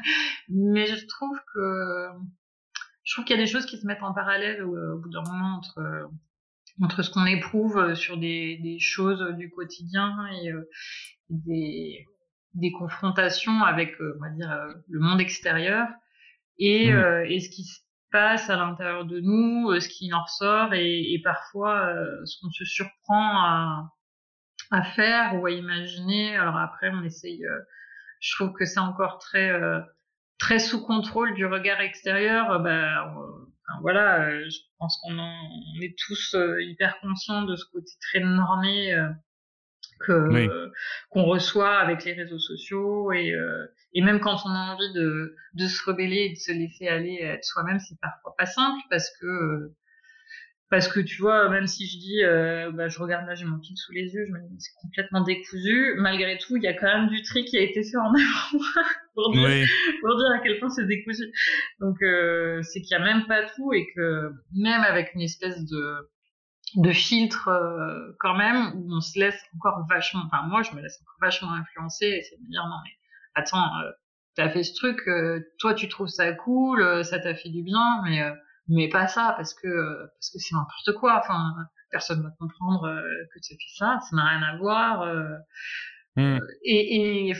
Mais 0.49 0.87
je 0.87 1.05
trouve 1.05 1.37
que 1.53 1.59
je 3.05 3.13
trouve 3.13 3.25
qu'il 3.25 3.37
y 3.37 3.39
a 3.39 3.41
des 3.41 3.49
choses 3.49 3.65
qui 3.65 3.77
se 3.77 3.87
mettent 3.87 4.03
en 4.03 4.13
parallèle 4.13 4.63
au, 4.63 4.97
bout 4.99 5.09
d'un 5.09 5.23
moment 5.23 5.57
entre 5.57 6.09
entre 6.81 7.03
ce 7.03 7.09
qu'on 7.09 7.25
éprouve 7.25 7.93
sur 7.95 8.17
des, 8.17 8.57
des 8.61 8.79
choses 8.79 9.23
du 9.37 9.49
quotidien 9.49 10.13
et 10.41 10.51
des 11.29 12.05
des 12.53 12.71
confrontations 12.71 13.63
avec 13.63 13.95
on 13.99 14.19
va 14.21 14.29
dire 14.31 14.67
le 14.89 14.99
monde 14.99 15.21
extérieur 15.21 15.87
et, 16.57 16.91
mmh. 16.91 17.25
et 17.27 17.39
ce 17.39 17.49
qui 17.49 17.63
se 17.63 17.79
passe 18.15 18.49
à 18.49 18.55
l'intérieur 18.55 19.03
de 19.03 19.19
nous, 19.19 19.71
euh, 19.71 19.81
ce 19.81 19.89
qui 19.89 20.13
en 20.13 20.23
ressort 20.23 20.73
et, 20.73 21.13
et 21.13 21.21
parfois 21.21 21.85
euh, 21.87 22.25
ce 22.25 22.39
qu'on 22.39 22.49
se 22.49 22.63
surprend 22.63 23.43
à, 23.43 23.91
à, 24.71 24.83
faire 24.83 25.35
ou 25.35 25.45
à 25.45 25.51
imaginer. 25.51 26.37
Alors 26.37 26.55
après, 26.55 26.89
on 26.93 27.03
essaye. 27.03 27.45
Euh, 27.45 27.59
je 28.21 28.33
trouve 28.35 28.53
que 28.53 28.63
c'est 28.63 28.79
encore 28.79 29.19
très 29.19 29.51
très 30.37 30.59
sous 30.59 30.85
contrôle 30.85 31.33
du 31.35 31.45
regard 31.45 31.81
extérieur. 31.81 32.59
Ben, 32.61 33.13
voilà, 33.81 34.29
je 34.47 34.57
pense 34.79 34.99
qu'on 35.01 35.17
est 35.81 35.95
tous 35.97 36.35
hyper 36.59 36.99
conscients 36.99 37.43
de 37.43 37.55
ce 37.55 37.65
côté 37.71 37.91
très 38.01 38.19
normé 38.19 38.93
que 39.99 40.71
qu'on 41.09 41.23
reçoit 41.23 41.77
avec 41.79 42.03
les 42.05 42.13
réseaux 42.13 42.39
sociaux 42.39 43.11
et 43.11 43.31
euh, 43.33 43.65
et 43.93 44.01
même 44.01 44.19
quand 44.19 44.37
on 44.45 44.49
a 44.49 44.73
envie 44.73 44.93
de 44.93 45.35
de 45.53 45.67
se 45.67 45.83
rebeller 45.85 46.25
et 46.25 46.29
de 46.31 46.37
se 46.37 46.51
laisser 46.51 46.87
aller 46.87 47.19
être 47.21 47.43
soi-même 47.43 47.79
c'est 47.79 47.99
parfois 48.01 48.35
pas 48.37 48.45
simple 48.45 48.81
parce 48.89 49.09
que 49.19 49.71
parce 50.69 50.87
que 50.87 50.99
tu 50.99 51.21
vois 51.21 51.49
même 51.49 51.67
si 51.67 51.87
je 51.87 51.97
dis 51.97 52.23
euh, 52.23 52.71
bah 52.71 52.87
je 52.87 52.99
regarde 52.99 53.27
là 53.27 53.35
j'ai 53.35 53.45
mon 53.45 53.61
fil 53.61 53.77
sous 53.77 53.93
les 53.93 54.13
yeux 54.13 54.25
je 54.27 54.31
me 54.31 54.39
dis 54.49 54.59
c'est 54.59 54.75
complètement 54.81 55.21
décousu 55.21 55.95
malgré 55.97 56.37
tout 56.37 56.57
il 56.57 56.63
y 56.63 56.67
a 56.67 56.73
quand 56.73 56.87
même 56.87 57.09
du 57.09 57.21
tri 57.21 57.45
qui 57.45 57.57
a 57.57 57.61
été 57.61 57.83
fait 57.83 57.97
en 57.97 58.13
avant 58.13 58.63
pour 59.15 59.31
dire 59.31 59.67
pour 60.01 60.17
dire 60.17 60.31
à 60.31 60.39
quel 60.39 60.59
point 60.59 60.69
c'est 60.69 60.85
décousu. 60.85 61.31
Donc 61.79 62.01
euh, 62.03 62.61
c'est 62.61 62.81
qu'il 62.81 62.91
y 62.91 62.99
a 62.99 63.03
même 63.03 63.25
pas 63.25 63.43
tout 63.55 63.73
et 63.73 63.87
que 63.95 64.31
même 64.53 64.81
avec 64.81 65.13
une 65.15 65.21
espèce 65.21 65.65
de 65.65 66.11
de 66.75 66.91
filtre 66.91 67.47
euh, 67.47 68.15
quand 68.19 68.35
même 68.35 68.73
où 68.75 68.93
on 68.93 68.99
se 68.99 69.17
laisse 69.17 69.39
encore 69.55 69.85
vachement 69.89 70.23
enfin 70.25 70.43
moi 70.47 70.61
je 70.61 70.75
me 70.75 70.81
laisse 70.81 70.99
encore 71.01 71.17
vachement 71.21 71.53
influencer 71.53 72.05
et 72.05 72.21
c'est 72.23 72.35
de 72.37 72.41
me 72.41 72.49
dire 72.49 72.65
non 72.65 72.77
mais 72.83 72.91
attends 73.33 73.79
euh, 73.79 73.91
t'as 74.35 74.49
fait 74.49 74.63
ce 74.63 74.73
truc 74.75 74.99
toi 75.59 75.73
tu 75.73 75.87
trouves 75.87 76.09
ça 76.09 76.33
cool 76.33 77.05
ça 77.05 77.19
t'a 77.19 77.33
fait 77.35 77.49
du 77.49 77.63
bien 77.63 78.01
mais 78.03 78.21
mais 78.67 78.89
pas 78.89 79.07
ça 79.07 79.33
parce 79.37 79.53
que 79.53 80.05
parce 80.15 80.31
que 80.31 80.39
c'est 80.39 80.55
n'importe 80.55 80.99
quoi. 80.99 81.21
Enfin 81.23 81.55
personne 81.91 82.21
va 82.21 82.31
comprendre 82.39 83.01
que 83.33 83.39
tu 83.39 83.53
as 83.53 83.57
fait 83.57 83.75
ça 83.77 83.99
ça 84.09 84.15
n'a 84.15 84.25
rien 84.25 84.43
à 84.43 84.57
voir 84.57 85.05
mmh. 86.15 86.39
et, 86.63 87.29
et, 87.29 87.33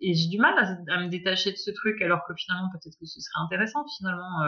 et 0.00 0.14
j'ai 0.14 0.28
du 0.28 0.38
mal 0.38 0.54
à, 0.58 0.94
à, 0.94 1.04
me 1.04 1.08
détacher 1.08 1.52
de 1.52 1.56
ce 1.56 1.70
truc 1.70 2.00
alors 2.02 2.24
que 2.26 2.34
finalement 2.36 2.68
peut-être 2.72 2.96
que 2.98 3.06
ce 3.06 3.20
serait 3.20 3.44
intéressant 3.44 3.84
finalement 3.98 4.42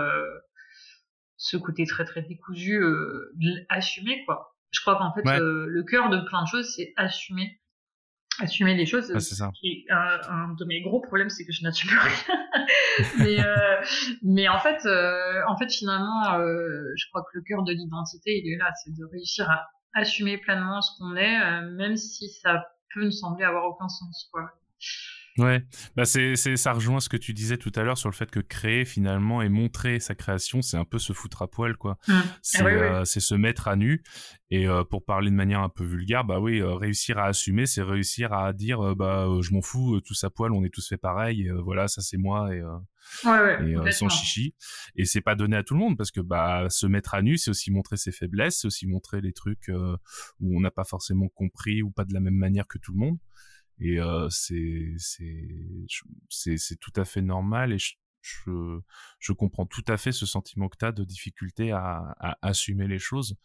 ce 1.36 1.56
côté 1.56 1.84
très 1.86 2.04
très 2.04 2.22
décousu, 2.22 2.82
euh, 2.82 3.32
assumer 3.68 4.24
quoi. 4.24 4.56
Je 4.70 4.80
crois 4.80 4.96
qu'en 4.96 5.12
fait 5.12 5.26
euh, 5.38 5.66
le 5.68 5.82
cœur 5.82 6.10
de 6.10 6.20
plein 6.20 6.42
de 6.42 6.48
choses 6.48 6.72
c'est 6.74 6.92
assumer, 6.96 7.60
assumer 8.40 8.74
les 8.74 8.86
choses. 8.86 9.06
c'est 9.18 9.34
ça. 9.34 9.50
un, 9.90 10.20
un, 10.28 10.54
de 10.54 10.64
mes 10.64 10.80
gros 10.80 11.00
problèmes 11.00 11.30
c'est 11.30 11.44
que 11.44 11.52
je 11.52 11.62
n'assume 11.62 11.90
rien. 11.90 12.66
mais 13.18 13.44
euh, 13.44 13.82
mais 14.22 14.48
en 14.48 14.58
fait 14.58 14.84
euh, 14.86 15.42
en 15.48 15.56
fait 15.56 15.70
finalement 15.70 16.34
euh, 16.38 16.92
je 16.96 17.08
crois 17.08 17.22
que 17.22 17.38
le 17.38 17.42
cœur 17.42 17.62
de 17.62 17.72
l'identité 17.72 18.40
il 18.42 18.52
est 18.52 18.56
là, 18.56 18.72
c'est 18.82 18.94
de 18.96 19.04
réussir 19.04 19.50
à 19.50 19.68
assumer 19.94 20.38
pleinement 20.38 20.80
ce 20.80 20.90
qu'on 20.98 21.14
est, 21.14 21.62
même 21.76 21.96
si 21.96 22.28
ça 22.28 22.66
peut 22.94 23.04
nous 23.04 23.11
sembler 23.11 23.44
avoir 23.44 23.66
aucun 23.66 23.88
sens 23.88 24.28
quoi. 24.33 24.50
Ouais, 25.36 25.64
bah 25.96 26.04
c'est, 26.04 26.36
c'est, 26.36 26.56
ça 26.56 26.72
rejoint 26.72 27.00
ce 27.00 27.08
que 27.08 27.16
tu 27.16 27.34
disais 27.34 27.56
tout 27.56 27.72
à 27.74 27.82
l'heure 27.82 27.98
sur 27.98 28.08
le 28.08 28.14
fait 28.14 28.30
que 28.30 28.38
créer 28.38 28.84
finalement 28.84 29.42
et 29.42 29.48
montrer 29.48 29.98
sa 29.98 30.14
création, 30.14 30.62
c'est 30.62 30.76
un 30.76 30.85
peu 30.85 31.00
se 31.00 31.12
foutre 31.12 31.42
à 31.42 31.48
poil, 31.48 31.76
quoi. 31.76 31.98
Mmh. 32.06 32.12
C'est, 32.40 32.62
ah 32.62 32.66
euh, 32.66 33.04
c'est 33.04 33.18
se 33.18 33.35
mettre 33.35 33.66
à 33.66 33.74
nu. 33.74 34.04
Et 34.50 34.68
euh, 34.68 34.85
pour 34.85 35.04
parler 35.04 35.32
de 35.32 35.35
manière 35.35 35.60
un 35.60 35.68
peu 35.68 35.82
vulgaire, 35.82 36.22
bah 36.22 36.38
oui, 36.38 36.60
euh, 36.60 36.74
réussir 36.74 37.18
à 37.18 37.24
assumer, 37.24 37.66
c'est 37.66 37.82
réussir 37.82 38.32
à 38.32 38.52
dire, 38.52 38.94
bah 38.94 39.26
je 39.40 39.52
m'en 39.52 39.60
fous, 39.60 40.00
tous 40.02 40.22
à 40.22 40.30
poil, 40.30 40.52
on 40.52 40.62
est 40.62 40.72
tous 40.72 40.88
fait 40.88 40.96
pareil, 40.96 41.48
et, 41.48 41.50
voilà, 41.50 41.88
ça 41.88 42.00
c'est 42.00 42.16
moi, 42.16 42.54
et, 42.54 42.62
ouais, 43.24 43.88
et 43.88 43.90
sans 43.90 44.08
chichi. 44.08 44.54
Et 44.94 45.04
c'est 45.04 45.20
pas 45.20 45.35
donné 45.35 45.56
à 45.56 45.64
tout 45.64 45.74
le 45.74 45.80
monde 45.80 45.96
parce 45.96 46.12
que 46.12 46.20
bah 46.20 46.66
se 46.70 46.87
mettre 46.87 47.14
à 47.14 47.22
nu, 47.22 47.38
c'est 47.38 47.50
aussi 47.50 47.72
montrer 47.72 47.96
ses 47.96 48.12
faiblesses, 48.12 48.60
c'est 48.60 48.68
aussi 48.68 48.87
montrer 48.87 49.20
les 49.20 49.32
trucs 49.32 49.68
où 50.38 50.56
on 50.56 50.60
n'a 50.60 50.70
pas 50.70 50.85
forcément 50.85 51.26
compris 51.28 51.82
ou 51.82 51.90
pas 51.90 52.04
de 52.04 52.14
la 52.14 52.20
même 52.20 52.37
manière 52.37 52.68
que 52.68 52.78
tout 52.78 52.92
le 52.92 52.98
monde 52.98 53.18
et 53.81 54.00
euh, 54.00 54.29
c'est 54.31 54.94
c'est 54.98 56.56
c'est 56.56 56.79
tout 56.81 56.92
à 56.96 57.04
fait 57.04 57.22
normal 57.22 57.72
et 57.72 57.79
je, 57.79 57.94
je, 58.20 58.81
je 59.18 59.33
comprends 59.33 59.66
tout 59.66 59.85
à 59.88 59.96
fait 59.96 60.12
ce 60.12 60.27
sentiment 60.27 60.68
que 60.68 60.77
tu 60.79 60.85
as 60.85 60.92
de 60.92 61.04
difficulté 61.04 61.72
à, 61.72 62.14
à 62.18 62.38
assumer 62.42 62.87
les 62.87 62.98
choses 62.98 63.37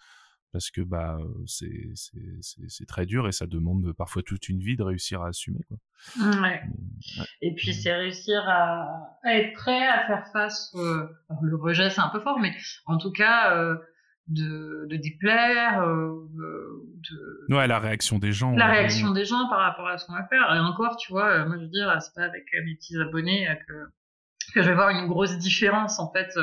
parce 0.51 0.71
que 0.71 0.81
bah 0.81 1.19
c'est 1.45 1.91
c'est 2.67 2.87
très 2.87 3.05
dur 3.05 3.27
et 3.27 3.31
ça 3.31 3.45
demande 3.45 3.93
parfois 3.93 4.23
toute 4.23 4.49
une 4.49 4.59
vie 4.59 4.75
de 4.75 4.83
réussir 4.83 5.21
à 5.21 5.27
assumer 5.27 5.61
quoi. 5.67 5.77
Ouais. 6.41 6.61
Et 7.41 7.53
puis 7.53 7.73
c'est 7.73 7.93
réussir 7.93 8.41
à, 8.47 9.19
être 9.25 9.53
prêt 9.53 9.87
à 9.87 10.07
faire 10.07 10.27
face 10.31 10.73
euh, 10.75 11.07
le 11.41 11.55
rejet 11.55 11.89
c'est 11.89 12.01
un 12.01 12.09
peu 12.09 12.19
fort 12.19 12.39
mais 12.39 12.55
en 12.85 12.97
tout 12.97 13.11
cas 13.11 13.55
euh, 13.55 13.75
de, 14.29 14.85
de 14.89 14.95
déplaire 14.95 15.81
euh, 15.81 16.29
de 16.37 17.53
ouais 17.53 17.67
la 17.67 17.79
réaction 17.79 18.19
des 18.19 18.31
gens 18.31 18.51
la 18.55 18.67
réaction 18.67 19.11
des 19.11 19.25
gens 19.25 19.49
par 19.49 19.59
rapport 19.59 19.87
à 19.87 19.97
ce 19.97 20.05
qu'on 20.05 20.13
va 20.13 20.27
faire 20.27 20.53
et 20.53 20.59
encore 20.59 20.97
tu 20.97 21.11
vois 21.11 21.45
moi 21.45 21.57
je 21.57 21.63
veux 21.63 21.69
dire 21.69 21.95
c'est 22.01 22.13
pas 22.13 22.23
avec 22.23 22.45
mes 22.65 22.75
petits 22.75 22.95
abonnés 22.99 23.47
que 23.67 23.73
que 24.53 24.61
je 24.63 24.69
vais 24.69 24.75
voir 24.75 24.89
une 24.89 25.07
grosse 25.07 25.37
différence 25.37 25.99
en 25.99 26.11
fait 26.11 26.33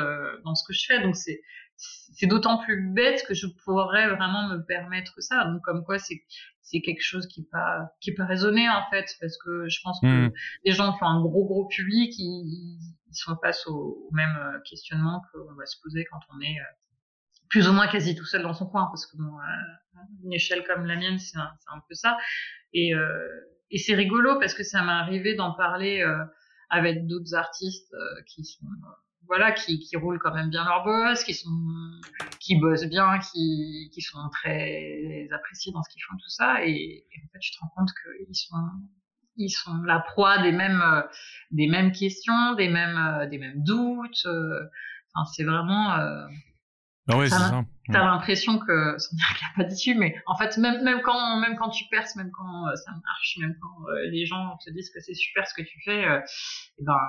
dans 0.43 0.55
ce 0.55 0.63
que 0.67 0.73
je 0.73 0.85
fais 0.85 1.01
donc 1.01 1.15
c'est 1.15 1.41
c'est 1.77 2.27
d'autant 2.27 2.57
plus 2.57 2.91
bête 2.93 3.23
que 3.27 3.33
je 3.33 3.47
pourrais 3.63 4.09
vraiment 4.09 4.47
me 4.47 4.57
permettre 4.65 5.21
ça. 5.21 5.45
Donc 5.45 5.61
comme 5.63 5.83
quoi 5.83 5.99
c'est 5.99 6.23
c'est 6.61 6.81
quelque 6.81 7.01
chose 7.01 7.27
qui 7.27 7.43
pas 7.43 7.91
qui 8.01 8.13
pas 8.13 8.25
raisonné 8.25 8.67
en 8.69 8.83
fait 8.89 9.05
parce 9.21 9.37
que 9.37 9.69
je 9.69 9.79
pense 9.83 10.01
que 10.01 10.27
hmm. 10.27 10.33
les 10.65 10.73
gens 10.73 10.91
qui 10.97 11.03
ont 11.03 11.07
un 11.07 11.21
gros 11.21 11.45
gros 11.45 11.65
public 11.67 12.13
ils, 12.17 12.77
ils 13.09 13.15
sont 13.15 13.37
face 13.41 13.65
au, 13.67 14.09
même 14.11 14.35
euh, 14.37 14.59
questionnement 14.69 15.21
qu'on 15.31 15.53
va 15.53 15.65
se 15.65 15.77
poser 15.81 16.05
quand 16.11 16.19
on 16.35 16.41
est 16.41 16.59
euh, 16.59 16.73
plus 17.49 17.67
ou 17.67 17.73
moins 17.73 17.87
quasi 17.87 18.15
tout 18.15 18.25
seul 18.25 18.41
dans 18.43 18.53
son 18.53 18.67
coin 18.67 18.85
parce 18.87 19.05
que 19.05 19.17
bon, 19.17 19.37
euh, 19.37 19.99
une 20.23 20.33
échelle 20.33 20.63
comme 20.65 20.85
la 20.85 20.95
mienne 20.95 21.19
c'est 21.19 21.37
un, 21.37 21.79
peu 21.87 21.95
ça 21.95 22.17
et 22.73 22.91
et 23.71 23.77
c'est 23.77 23.95
rigolo 23.95 24.37
parce 24.39 24.53
que 24.53 24.63
ça 24.63 24.83
m'est 24.83 24.91
arrivé 24.91 25.35
d'en 25.35 25.53
parler 25.53 26.03
avec 26.69 27.07
d'autres 27.07 27.33
artistes 27.33 27.95
qui 28.27 28.45
sont 28.45 28.67
voilà, 29.27 29.51
qui, 29.51 29.79
qui 29.79 29.95
roulent 29.97 30.19
quand 30.19 30.33
même 30.33 30.49
bien 30.49 30.63
leur 30.63 30.83
boss, 30.83 31.23
qui 31.23 31.33
sont, 31.33 31.49
qui 32.39 32.55
bossent 32.59 32.87
bien, 32.87 33.19
qui, 33.19 33.89
qui 33.93 34.01
sont 34.01 34.29
très 34.31 35.27
appréciés 35.31 35.71
dans 35.73 35.83
ce 35.83 35.89
qu'ils 35.89 36.01
font, 36.03 36.15
tout 36.15 36.29
ça. 36.29 36.65
Et, 36.65 37.05
en 37.17 37.27
fait, 37.33 37.39
tu 37.39 37.51
te 37.51 37.59
rends 37.59 37.71
compte 37.75 37.89
qu'ils 37.91 38.35
sont, 38.35 38.55
ils 39.35 39.49
sont 39.49 39.83
la 39.83 39.99
proie 39.99 40.41
des 40.41 40.51
mêmes, 40.51 40.81
euh, 40.81 41.01
des 41.51 41.67
mêmes 41.67 41.91
questions, 41.91 42.53
des 42.55 42.69
mêmes, 42.69 42.97
euh, 42.97 43.27
des 43.27 43.37
mêmes 43.37 43.63
doutes. 43.63 44.25
Euh. 44.25 44.65
Enfin, 45.13 45.29
c'est 45.33 45.43
vraiment. 45.43 45.97
Ah 47.09 47.17
ouais, 47.17 47.29
c'est 47.29 47.37
ça. 47.37 47.63
T'as 47.91 48.03
l'impression 48.03 48.59
que, 48.59 48.97
sans 48.97 49.15
dire 49.15 49.27
qu'il 49.29 49.47
n'y 49.47 49.53
a 49.53 49.63
pas 49.63 49.63
d'issue, 49.63 49.95
mais 49.95 50.15
en 50.25 50.35
fait, 50.35 50.57
même, 50.57 50.83
même 50.83 51.01
quand, 51.01 51.39
même 51.39 51.55
quand 51.55 51.69
tu 51.69 51.85
perces, 51.89 52.15
même 52.17 52.31
quand 52.31 52.65
ça 52.75 52.91
marche, 52.91 53.37
même 53.39 53.55
quand 53.61 53.85
les 54.11 54.25
gens 54.25 54.57
te 54.65 54.69
disent 54.71 54.89
que 54.89 54.99
c'est 54.99 55.13
super 55.13 55.47
ce 55.47 55.53
que 55.53 55.65
tu 55.65 55.79
fais, 55.85 56.01
et 56.01 56.19
eh 56.79 56.83
ben, 56.83 56.99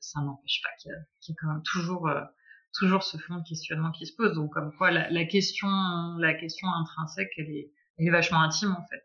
ça 0.00 0.20
n'empêche 0.20 0.60
pas 0.62 0.70
qu'il 0.78 0.92
y, 0.92 1.32
ait 1.32 1.34
quand 1.40 1.48
même 1.48 1.62
toujours 1.62 2.08
euh, 2.08 2.22
toujours 2.74 3.02
ce 3.02 3.16
fond 3.16 3.36
de 3.36 3.48
questionnement 3.48 3.90
qui 3.92 4.06
se 4.06 4.14
pose. 4.16 4.34
Donc 4.34 4.52
comme 4.52 4.74
quoi 4.76 4.90
la, 4.90 5.24
question 5.24 5.68
la 6.18 6.34
question 6.34 6.68
intrinsèque 6.68 7.32
elle 7.38 7.50
est, 7.50 7.72
elle 7.98 8.06
est 8.06 8.10
vachement 8.10 8.40
intime 8.40 8.72
en 8.72 8.86
fait. 8.86 9.04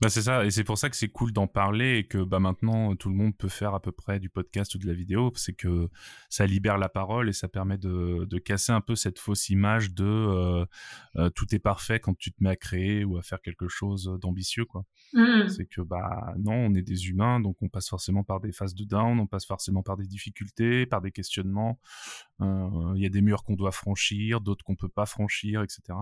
Bah 0.00 0.08
c'est 0.08 0.22
ça, 0.22 0.46
et 0.46 0.50
c'est 0.50 0.64
pour 0.64 0.78
ça 0.78 0.88
que 0.88 0.96
c'est 0.96 1.10
cool 1.10 1.30
d'en 1.30 1.46
parler 1.46 1.98
et 1.98 2.04
que 2.04 2.24
bah 2.24 2.38
maintenant 2.38 2.96
tout 2.96 3.10
le 3.10 3.14
monde 3.14 3.36
peut 3.36 3.50
faire 3.50 3.74
à 3.74 3.82
peu 3.82 3.92
près 3.92 4.18
du 4.18 4.30
podcast 4.30 4.74
ou 4.74 4.78
de 4.78 4.86
la 4.86 4.94
vidéo, 4.94 5.30
c'est 5.36 5.52
que 5.52 5.90
ça 6.30 6.46
libère 6.46 6.78
la 6.78 6.88
parole 6.88 7.28
et 7.28 7.34
ça 7.34 7.48
permet 7.48 7.76
de, 7.76 8.24
de 8.24 8.38
casser 8.38 8.72
un 8.72 8.80
peu 8.80 8.94
cette 8.94 9.18
fausse 9.18 9.50
image 9.50 9.92
de 9.92 10.04
euh, 10.06 10.64
euh, 11.16 11.28
tout 11.28 11.54
est 11.54 11.58
parfait 11.58 12.00
quand 12.00 12.16
tu 12.16 12.32
te 12.32 12.42
mets 12.42 12.48
à 12.48 12.56
créer 12.56 13.04
ou 13.04 13.18
à 13.18 13.22
faire 13.22 13.42
quelque 13.42 13.68
chose 13.68 14.10
d'ambitieux 14.22 14.64
quoi. 14.64 14.86
Mmh. 15.12 15.48
C'est 15.48 15.66
que 15.66 15.82
bah 15.82 16.32
non, 16.38 16.54
on 16.54 16.74
est 16.74 16.82
des 16.82 17.08
humains, 17.08 17.38
donc 17.38 17.60
on 17.60 17.68
passe 17.68 17.90
forcément 17.90 18.24
par 18.24 18.40
des 18.40 18.52
phases 18.52 18.74
de 18.74 18.84
down, 18.84 19.20
on 19.20 19.26
passe 19.26 19.44
forcément 19.44 19.82
par 19.82 19.98
des 19.98 20.06
difficultés, 20.06 20.86
par 20.86 21.02
des 21.02 21.10
questionnements. 21.10 21.78
Euh, 22.40 22.92
il 22.96 23.02
y 23.02 23.06
a 23.06 23.10
des 23.10 23.20
murs 23.20 23.44
qu'on 23.44 23.56
doit 23.56 23.72
franchir, 23.72 24.40
d'autres 24.40 24.64
qu'on 24.64 24.76
peut 24.76 24.88
pas 24.88 25.04
franchir, 25.04 25.62
etc. 25.62 25.98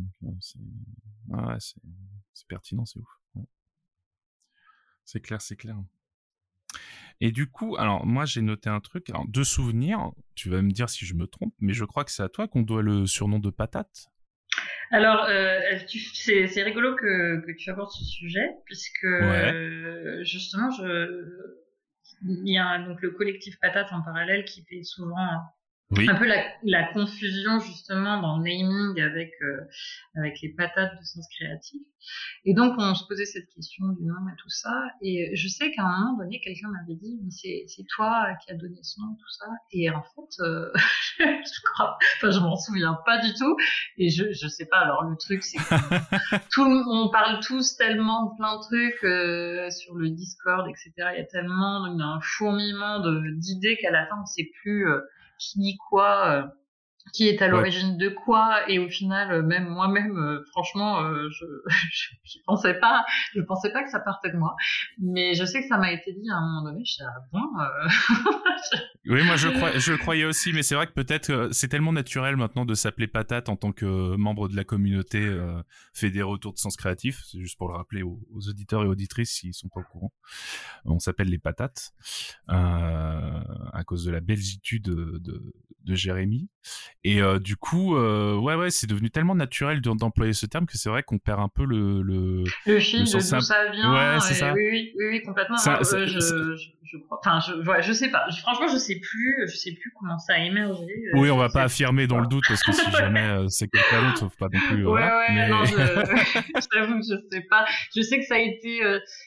Euh, 0.00 1.56
c'est 1.58 2.48
pertinent, 2.48 2.84
c'est 2.84 2.98
ouf. 2.98 3.20
C'est 5.04 5.20
clair, 5.20 5.40
c'est 5.40 5.56
clair. 5.56 5.76
Et 7.20 7.32
du 7.32 7.46
coup, 7.48 7.76
alors 7.76 8.04
moi 8.04 8.24
j'ai 8.26 8.42
noté 8.42 8.68
un 8.68 8.80
truc, 8.80 9.08
alors 9.08 9.26
deux 9.26 9.44
souvenirs, 9.44 10.12
tu 10.34 10.50
vas 10.50 10.60
me 10.60 10.70
dire 10.70 10.90
si 10.90 11.06
je 11.06 11.14
me 11.14 11.26
trompe, 11.26 11.54
mais 11.60 11.72
je 11.72 11.84
crois 11.84 12.04
que 12.04 12.10
c'est 12.10 12.22
à 12.22 12.28
toi 12.28 12.46
qu'on 12.48 12.62
doit 12.62 12.82
le 12.82 13.06
surnom 13.06 13.38
de 13.38 13.50
patate. 13.50 14.08
Alors, 14.90 15.24
euh, 15.28 15.60
c'est 15.86 16.62
rigolo 16.62 16.94
que, 16.94 17.44
que, 17.44 17.52
tu 17.56 17.70
abordes 17.70 17.90
ce 17.90 18.04
sujet, 18.04 18.46
puisque 18.66 19.04
euh, 19.04 20.22
justement, 20.22 20.70
je, 20.70 21.56
il 22.22 22.48
y 22.48 22.58
a 22.58 22.78
donc 22.86 23.00
le 23.02 23.10
collectif 23.10 23.58
Patate 23.60 23.92
en 23.92 24.02
parallèle 24.02 24.44
qui 24.44 24.64
fait 24.64 24.82
souvent 24.82 25.16
un 25.92 26.14
peu 26.16 26.26
la, 26.26 26.42
la, 26.64 26.92
confusion 26.92 27.60
justement 27.60 28.20
dans 28.20 28.38
le 28.38 28.44
naming 28.44 29.00
avec 29.00 29.32
euh, 29.42 29.60
avec 30.16 30.40
les 30.42 30.48
patates 30.48 30.98
de 30.98 31.04
sens 31.04 31.26
créatif. 31.38 31.80
Et 32.44 32.54
donc 32.54 32.74
on 32.78 32.94
se 32.94 33.06
posait 33.06 33.24
cette 33.24 33.48
question 33.54 33.86
du 33.88 34.04
nom 34.04 34.28
et 34.28 34.36
tout 34.36 34.48
ça. 34.48 34.72
Et 35.00 35.34
je 35.36 35.48
sais 35.48 35.70
qu'à 35.70 35.84
un 35.84 35.98
moment 35.98 36.18
donné, 36.18 36.40
quelqu'un 36.40 36.68
m'avait 36.68 36.98
dit 36.98 37.20
mais 37.22 37.30
c'est 37.30 37.64
c'est 37.68 37.84
toi 37.94 38.26
qui 38.44 38.52
as 38.52 38.56
donné 38.56 38.78
ce 38.82 39.00
nom 39.00 39.14
tout 39.14 39.30
ça. 39.30 39.46
Et 39.70 39.88
en 39.90 40.02
fait, 40.02 40.42
euh, 40.42 40.72
je 41.20 41.60
crois, 41.72 41.96
enfin 42.16 42.30
je 42.32 42.40
m'en 42.40 42.56
souviens 42.56 42.98
pas 43.06 43.18
du 43.20 43.32
tout. 43.34 43.56
Et 43.96 44.10
je 44.10 44.32
je 44.32 44.48
sais 44.48 44.66
pas. 44.66 44.78
Alors 44.78 45.04
le 45.04 45.16
truc 45.16 45.44
c'est 45.44 45.58
tout 46.52 46.64
on 46.64 47.10
parle 47.10 47.38
tous 47.40 47.76
tellement 47.76 48.30
de 48.30 48.36
plein 48.36 48.56
de 48.56 48.62
trucs 48.62 49.04
euh, 49.04 49.70
sur 49.70 49.94
le 49.94 50.10
Discord 50.10 50.66
etc. 50.68 51.10
Il 51.14 51.18
y 51.18 51.22
a 51.22 51.26
tellement 51.26 51.86
il 51.86 51.96
y 51.96 52.02
a 52.02 52.06
un 52.06 52.20
fourmillement 52.20 52.98
de 52.98 53.30
d'idées 53.36 53.76
qu'à 53.80 53.92
la 53.92 54.06
fin 54.06 54.16
on 54.20 54.26
sait 54.26 54.50
plus 54.62 54.88
qui 55.38 55.58
dit 55.60 55.76
quoi, 55.88 56.28
euh, 56.32 56.46
qui 57.12 57.28
est 57.28 57.40
à 57.42 57.48
l'origine 57.48 57.96
de 57.96 58.08
quoi, 58.08 58.68
et 58.68 58.78
au 58.78 58.88
final, 58.88 59.32
euh, 59.32 59.42
même 59.42 59.68
moi-même, 59.68 60.16
euh, 60.18 60.44
franchement, 60.50 61.02
je, 61.30 61.46
je, 61.92 62.08
je, 62.24 62.38
pensais 62.46 62.74
pas, 62.74 63.04
je 63.34 63.40
pensais 63.42 63.72
pas 63.72 63.82
que 63.82 63.90
ça 63.90 64.00
partait 64.00 64.30
de 64.30 64.36
moi, 64.36 64.54
mais 64.98 65.34
je 65.34 65.44
sais 65.44 65.62
que 65.62 65.68
ça 65.68 65.78
m'a 65.78 65.92
été 65.92 66.12
dit 66.12 66.28
à 66.30 66.36
un 66.36 66.40
moment 66.40 66.70
donné. 66.70 66.84
Je 66.84 66.92
suis 66.92 67.04
ah 67.04 67.12
bon. 67.32 67.40
oui, 69.06 69.24
moi 69.24 69.36
je, 69.36 69.48
crois, 69.48 69.78
je 69.78 69.92
croyais 69.94 70.24
aussi, 70.24 70.52
mais 70.52 70.62
c'est 70.62 70.74
vrai 70.74 70.86
que 70.86 70.92
peut-être 70.92 71.48
c'est 71.52 71.68
tellement 71.68 71.92
naturel 71.92 72.36
maintenant 72.36 72.64
de 72.64 72.74
s'appeler 72.74 73.06
Patate 73.06 73.48
en 73.48 73.56
tant 73.56 73.72
que 73.72 74.16
membre 74.16 74.48
de 74.48 74.56
la 74.56 74.64
communauté 74.64 75.18
euh, 75.18 75.62
fédérée 75.92 76.28
autour 76.28 76.52
de 76.52 76.58
Sens 76.58 76.76
Créatif. 76.76 77.22
C'est 77.30 77.40
juste 77.40 77.58
pour 77.58 77.68
le 77.68 77.74
rappeler 77.74 78.02
aux, 78.02 78.20
auditeurs 78.48 78.82
et 78.84 78.86
auditrices 78.86 79.30
s'ils 79.30 79.54
sont 79.54 79.68
pas 79.68 79.80
au 79.80 79.84
courant. 79.84 80.12
On 80.84 80.98
s'appelle 80.98 81.28
les 81.28 81.38
Patates 81.38 81.92
euh, 82.50 82.52
à 82.52 83.84
cause 83.84 84.04
de 84.04 84.10
la 84.10 84.20
belgitude 84.20 84.84
de, 84.84 85.18
de, 85.18 85.54
de 85.84 85.94
Jérémy. 85.94 86.48
Et 87.08 87.22
euh, 87.22 87.38
du 87.38 87.54
coup, 87.54 87.94
euh, 87.94 88.34
ouais, 88.34 88.56
ouais, 88.56 88.68
c'est 88.70 88.88
devenu 88.88 89.10
tellement 89.10 89.36
naturel 89.36 89.80
d'employer 89.80 90.32
ce 90.32 90.44
terme 90.44 90.66
que 90.66 90.76
c'est 90.76 90.88
vrai 90.88 91.04
qu'on 91.04 91.18
perd 91.18 91.38
un 91.38 91.46
peu 91.48 91.64
le 91.64 92.02
le, 92.02 92.42
le 92.66 92.80
fil 92.80 93.04
de 93.04 93.12
d'où 93.12 93.20
ça 93.20 93.70
vient. 93.70 93.94
Ouais, 93.94 94.20
c'est 94.20 94.34
ça. 94.34 94.52
Oui, 94.52 94.62
oui, 94.68 94.92
oui, 94.98 95.22
complètement. 95.22 95.56
Ça, 95.56 95.78
je, 95.82 96.04
je, 96.04 96.18
je, 96.82 96.98
crois. 96.98 97.20
Enfin, 97.24 97.38
je, 97.38 97.62
ouais, 97.64 97.80
je 97.80 97.92
sais 97.92 98.10
pas. 98.10 98.26
franchement, 98.42 98.66
je 98.66 98.78
sais 98.78 98.98
plus. 98.98 99.36
Je 99.46 99.54
sais 99.54 99.70
plus 99.70 99.92
comment 99.96 100.18
ça 100.18 100.32
a 100.32 100.38
émergé. 100.38 100.82
Euh, 100.82 101.20
oui, 101.20 101.30
on 101.30 101.36
va 101.36 101.48
pas 101.48 101.62
affirmer 101.62 102.08
dans 102.08 102.18
le 102.18 102.26
doute 102.26 102.42
parce 102.48 102.64
que 102.64 102.72
si 102.72 102.90
jamais 102.98 103.46
c'est 103.50 103.68
quelqu'un 103.68 104.02
d'autre, 104.02 104.18
sauf 104.18 104.36
pas 104.36 104.48
non 104.52 104.58
plus. 104.66 104.84
Ouais, 104.84 105.00
ouais. 105.00 105.26
Mais... 105.30 105.48
Non, 105.48 105.62
j'avoue 106.74 106.98
que 106.98 107.06
je 107.08 107.16
sais 107.30 107.46
pas. 107.48 107.66
Je 107.94 108.02
sais 108.02 108.18
que 108.18 108.24
ça 108.24 108.34
a 108.34 108.40
été 108.40 108.80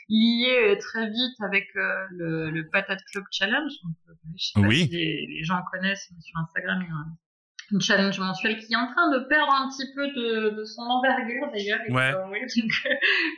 lié 0.09 0.77
très 0.81 1.07
vite 1.07 1.41
avec 1.45 1.69
le, 1.75 2.49
le 2.49 2.69
Patate 2.73 2.99
Club 3.09 3.23
Challenge. 3.31 3.71
Donc, 3.85 3.95
je 4.35 4.45
sais 4.47 4.61
pas 4.61 4.67
oui. 4.67 4.79
si 4.81 4.89
les, 4.89 5.27
les 5.29 5.43
gens 5.45 5.61
connaissent 5.71 6.11
sur 6.19 6.39
Instagram. 6.41 6.79
Il 6.81 6.89
y 6.89 6.91
a 6.91 6.93
un 6.93 7.15
une 7.71 7.81
challenge 7.81 8.19
mensuel 8.19 8.57
qui 8.59 8.73
est 8.73 8.77
en 8.77 8.91
train 8.91 9.11
de 9.11 9.19
perdre 9.25 9.53
un 9.53 9.69
petit 9.69 9.85
peu 9.93 10.07
de, 10.07 10.49
de 10.55 10.63
son 10.63 10.81
envergure 10.81 11.49
d'ailleurs. 11.51 11.79
Ouais. 11.89 12.11
donc, 12.13 12.71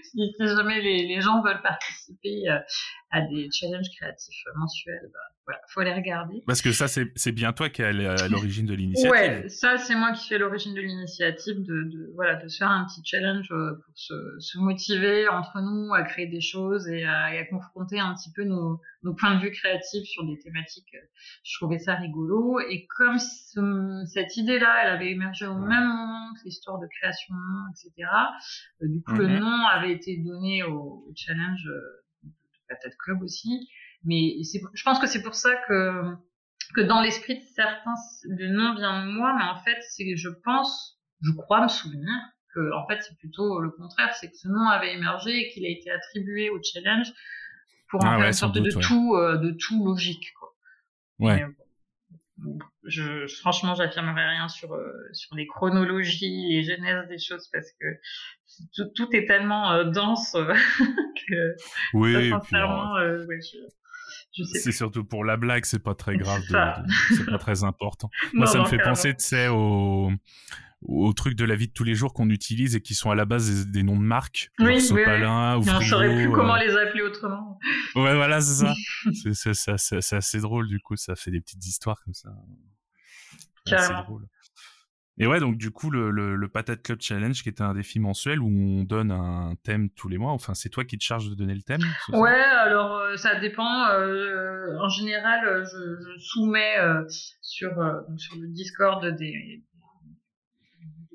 si, 0.04 0.34
jamais 0.40 0.82
les, 0.82 1.08
les, 1.08 1.22
gens 1.22 1.42
veulent 1.42 1.62
participer 1.62 2.50
euh, 2.50 2.60
à 3.12 3.22
des 3.22 3.50
challenges 3.52 3.90
créatifs 3.98 4.44
mensuels, 4.56 5.10
bah, 5.14 5.20
voilà, 5.52 5.62
faut 5.68 5.82
les 5.82 5.94
regarder. 5.94 6.44
Parce 6.48 6.62
que 6.62 6.72
ça, 6.72 6.88
c'est 6.88 7.32
bien 7.32 7.52
toi 7.52 7.70
qui 7.70 7.82
es 7.82 7.86
à 7.86 8.28
l'origine 8.28 8.66
de 8.66 8.74
l'initiative. 8.74 9.12
Ouais, 9.12 9.50
ça, 9.50 9.78
c'est 9.78 9.96
moi 9.96 10.12
qui 10.14 10.24
suis 10.24 10.36
à 10.36 10.38
l'origine 10.38 10.74
de 10.74 10.82
l'initiative, 10.82 11.62
de, 11.62 11.84
de, 11.84 12.12
voilà, 12.16 12.36
de 12.36 12.48
se 12.48 12.58
faire 12.58 12.70
un 12.70 12.86
petit 12.86 13.02
challenge 13.04 13.52
euh, 13.52 13.74
pour 13.74 13.94
se, 13.96 14.14
se, 14.40 14.58
motiver 14.58 15.28
entre 15.28 15.60
nous 15.62 15.94
à 15.94 16.04
créer 16.04 16.28
des 16.28 16.42
choses 16.42 16.88
et 16.88 17.04
à, 17.04 17.34
et 17.34 17.40
à 17.40 17.46
confronter 17.46 18.00
un 18.00 18.14
petit 18.16 18.32
peu 18.32 18.44
nos, 18.44 18.80
nos, 19.04 19.14
points 19.14 19.36
de 19.36 19.42
vue 19.42 19.52
créatifs 19.52 20.08
sur 20.08 20.26
des 20.26 20.38
thématiques. 20.40 20.96
Je 21.44 21.58
trouvais 21.58 21.80
ça 21.80 21.96
rigolo. 21.96 22.60
Et 22.60 22.88
comme 22.98 23.20
ce, 23.20 24.04
cette 24.14 24.38
idée-là, 24.38 24.84
elle 24.84 24.90
avait 24.90 25.12
émergé 25.12 25.48
au 25.48 25.58
même 25.58 25.88
moment 25.88 26.34
que 26.36 26.46
l'histoire 26.46 26.80
de 26.80 26.88
création, 26.88 27.36
etc., 27.72 28.10
euh, 28.82 28.88
du 28.88 29.02
coup, 29.02 29.14
le 29.14 29.28
mhm. 29.28 29.40
nom 29.40 29.66
avait 29.68 29.92
été 29.92 30.18
donné 30.18 30.64
au, 30.64 31.06
au 31.08 31.12
challenge 31.16 31.68
euh, 31.68 32.04
de 32.24 32.30
Patate 32.70 32.96
Club 32.98 33.22
aussi. 33.24 33.68
Mais 34.04 34.38
je 34.74 34.84
pense 34.84 35.00
que 35.00 35.08
c'est 35.08 35.22
pour 35.22 35.36
ça 35.36 35.56
que, 35.68 36.16
que 36.76 36.82
dans 36.82 37.02
l'esprit 37.02 37.40
de 37.40 37.46
certains, 37.56 37.94
le 38.24 38.50
nom 38.50 38.76
vient 38.76 39.06
de 39.06 39.12
moi, 39.12 39.36
mais 39.38 39.44
en 39.44 39.58
fait, 39.64 39.78
c'est, 39.90 40.16
je 40.16 40.30
pense, 40.44 41.00
je 41.22 41.32
crois 41.32 41.62
me 41.62 41.68
souvenir 41.68 42.18
que, 42.54 42.74
en 42.74 42.88
fait, 42.88 43.02
c'est 43.02 43.18
plutôt 43.18 43.60
le 43.60 43.70
contraire, 43.70 44.14
c'est 44.16 44.30
que 44.30 44.38
ce 44.38 44.48
nom 44.48 44.68
avait 44.68 44.94
émergé 44.94 45.32
et 45.32 45.50
qu'il 45.52 45.66
a 45.66 45.70
été 45.70 45.92
attribué 45.92 46.50
au 46.50 46.60
challenge 46.64 47.12
pour 47.90 48.04
en 48.04 48.08
ah 48.08 48.18
faire 48.18 48.28
une 48.28 48.34
sorte 48.34 48.56
de 48.56 48.72
tout, 48.72 49.16
euh, 49.16 49.38
de 49.38 49.52
tout 49.52 49.86
logique, 49.86 50.34
quoi. 50.40 50.50
Ouais. 51.20 51.46
je, 52.86 53.28
franchement, 53.42 53.76
j'affirmerai 53.76 54.26
rien 54.26 54.48
sur 54.48 54.74
euh, 54.74 54.92
sur 55.14 55.36
les 55.36 55.46
chronologies, 55.46 56.48
les 56.50 56.64
genèses 56.64 57.08
des 57.10 57.20
choses 57.20 57.48
parce 57.54 57.68
que 57.80 58.88
tout, 58.96 59.16
est 59.16 59.28
tellement 59.28 59.84
dense 59.84 60.32
que 61.28 61.56
oui, 61.94 62.30
sincèrement, 62.32 62.96
c'est 64.54 64.72
surtout 64.72 65.04
pour 65.04 65.26
la 65.26 65.38
blague, 65.38 65.66
c'est 65.66 65.84
pas 65.84 65.96
très 65.96 66.18
grave, 66.18 66.42
c'est 67.10 67.26
pas 67.26 67.38
très 67.38 67.64
important. 67.64 68.10
Moi, 68.34 68.48
ça 68.48 68.60
me 68.60 68.66
fait 68.66 68.80
penser, 68.80 69.16
tu 69.16 69.24
sais, 69.24 69.48
au 69.48 70.12
aux 70.84 71.14
trucs 71.14 71.36
de 71.36 71.46
la 71.46 71.56
vie 71.56 71.68
de 71.68 71.74
tous 71.74 71.84
les 71.84 71.94
jours 71.94 72.14
qu'on 72.14 72.30
utilise 72.30 72.76
et 72.76 72.82
qui 72.82 72.96
sont 72.96 73.12
à 73.12 73.16
la 73.16 73.26
base 73.26 73.68
des, 73.68 73.84
noms 73.84 73.98
de 73.98 74.04
marques. 74.04 74.50
Oui, 74.60 74.66
oui, 74.66 74.82
Sopalin, 74.82 75.58
oui. 75.58 75.68
Ou 75.68 75.72
on 75.72 75.82
saurait 75.82 76.16
plus 76.16 76.32
comment 76.32 76.56
les 76.56 76.76
appeler 76.76 77.04
autrement. 77.04 77.60
Ouais, 77.96 78.16
voilà, 78.16 78.42
c'est 78.42 78.66
ça. 78.66 78.74
c'est 79.78 80.16
assez 80.16 80.40
drôle, 80.40 80.68
du 80.68 80.80
coup, 80.80 80.96
ça 80.96 81.16
fait 81.16 81.32
des 81.32 81.42
petites 81.42 81.66
histoires 81.66 82.02
comme 82.04 82.14
ça. 82.14 82.30
Carrément. 83.66 84.04
drôle. 84.04 84.28
Et 85.18 85.28
ouais, 85.28 85.40
donc 85.40 85.58
du 85.58 85.72
coup, 85.72 85.92
le, 85.92 86.10
le, 86.10 86.48
Patate 86.48 86.82
Club 86.82 87.00
Challenge, 87.02 87.44
qui 87.44 87.50
est 87.50 87.62
un 87.62 87.74
défi 87.74 88.00
mensuel 88.00 88.40
où 88.40 88.48
on 88.48 88.84
donne 88.84 89.12
un 89.12 89.56
thème 89.64 89.90
tous 89.92 90.08
les 90.08 90.18
mois. 90.18 90.32
Enfin, 90.32 90.54
c'est 90.54 90.70
toi 90.70 90.84
qui 90.84 90.98
te 90.98 91.04
charges 91.04 91.30
de 91.30 91.36
donner 91.36 91.54
le 91.54 91.62
thème 91.62 91.82
Ouais, 92.10 92.32
alors 92.32 92.96
euh, 92.96 93.18
ça 93.18 93.40
dépend. 93.40 93.88
Euh, 93.90 94.78
en 94.80 94.90
général, 94.90 95.46
euh, 95.46 95.64
je, 95.66 96.02
je 96.02 96.20
soumets 96.20 96.78
sur, 97.42 97.72
sur 98.18 98.36
le 98.38 98.48
Discord 98.48 99.06
des, 99.18 99.62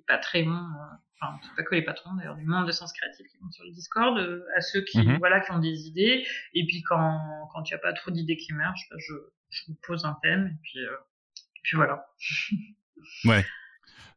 patrons, 0.06 0.38
euh, 0.38 0.96
enfin 1.20 1.38
pas 1.56 1.62
que 1.62 1.74
les 1.74 1.82
patrons 1.82 2.14
d'ailleurs, 2.14 2.36
du 2.36 2.44
monde 2.44 2.66
de 2.66 2.72
sens 2.72 2.92
créatif 2.92 3.26
qui 3.28 3.36
vont 3.38 3.50
sur 3.50 3.64
le 3.64 3.72
Discord, 3.72 4.18
euh, 4.18 4.44
à 4.56 4.60
ceux 4.60 4.82
qui 4.82 4.98
mhm. 4.98 5.18
voilà 5.18 5.40
qui 5.40 5.50
ont 5.52 5.58
des 5.58 5.86
idées. 5.86 6.26
Et 6.54 6.66
puis 6.66 6.82
quand 6.82 7.20
quand 7.52 7.68
il 7.68 7.72
n'y 7.72 7.76
a 7.76 7.78
pas 7.78 7.92
trop 7.92 8.10
d'idées 8.10 8.36
qui 8.36 8.52
émergent, 8.52 8.86
bah, 8.90 8.96
je 8.98 9.14
je 9.50 9.62
vous 9.68 9.78
pose 9.86 10.04
un 10.04 10.16
thème 10.22 10.46
et 10.46 10.58
puis 10.62 10.80
euh, 10.80 10.96
puis 11.62 11.76
voilà. 11.76 12.06
ouais. 13.24 13.44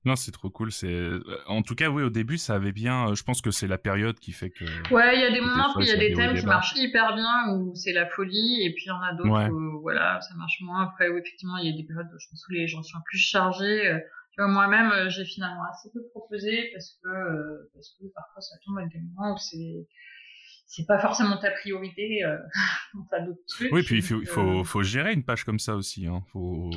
Non, 0.06 0.16
c'est 0.16 0.32
trop 0.32 0.50
cool. 0.50 0.72
C'est 0.72 1.10
en 1.48 1.62
tout 1.62 1.76
cas, 1.76 1.90
oui, 1.90 2.04
au 2.04 2.10
début, 2.10 2.38
ça 2.38 2.56
avait 2.56 2.72
bien. 2.72 3.14
Je 3.14 3.24
pense 3.24 3.42
que 3.42 3.52
c'est 3.52 3.68
la 3.68 3.78
période 3.78 4.18
qui 4.20 4.32
fait 4.32 4.50
que. 4.50 4.64
Ouais, 4.94 5.16
il 5.16 5.22
y 5.22 5.26
a 5.26 5.32
des 5.32 5.42
moments 5.42 5.74
où 5.76 5.82
il 5.82 5.88
y 5.88 5.92
a 5.92 5.98
des 5.98 6.14
thèmes 6.14 6.38
qui 6.38 6.46
marchent 6.46 6.76
hyper 6.76 7.16
bien, 7.16 7.54
où 7.54 7.76
c'est 7.76 7.94
la 7.94 8.08
folie, 8.08 8.64
et 8.64 8.74
puis 8.74 8.86
il 8.86 8.90
y 8.90 8.92
en 8.92 9.02
a 9.02 9.14
d'autres 9.14 9.52
où 9.52 9.82
voilà, 9.82 10.20
ça 10.22 10.36
marche 10.36 10.62
moins. 10.62 10.84
Après, 10.84 11.10
effectivement, 11.10 11.58
il 11.58 11.70
y 11.70 11.74
a 11.74 11.78
des 11.78 11.84
périodes 11.84 12.08
où 12.08 12.20
je 12.20 12.28
pense 12.30 12.46
où 12.50 12.54
les 12.54 12.68
gens 12.68 12.82
sont 12.82 13.00
plus 13.06 13.20
chargés 13.20 14.02
moi-même, 14.48 14.92
euh, 14.92 15.10
j'ai 15.10 15.26
finalement 15.26 15.64
assez 15.72 15.90
peu 15.92 16.02
proposé 16.12 16.70
parce 16.74 16.98
que, 17.02 17.10
euh, 17.10 17.70
parce 17.74 17.90
que 18.00 18.06
parfois 18.14 18.42
ça 18.42 18.56
tombe 18.66 18.78
à 18.78 18.86
des 18.86 19.00
moments 19.00 19.34
où 19.34 19.38
c'est 19.38 19.88
c'est 20.66 20.86
pas 20.86 21.00
forcément 21.00 21.38
ta 21.38 21.50
priorité, 21.52 22.24
euh, 22.24 22.38
t'as 23.10 23.22
d'autres 23.22 23.42
trucs. 23.48 23.72
Oui, 23.72 23.82
puis 23.84 23.98
il 23.98 24.04
faut, 24.04 24.24
faut, 24.26 24.64
faut, 24.64 24.84
gérer 24.84 25.14
une 25.14 25.24
page 25.24 25.44
comme 25.44 25.58
ça 25.58 25.76
aussi. 25.76 26.06
Hein. 26.06 26.24
Faut... 26.32 26.70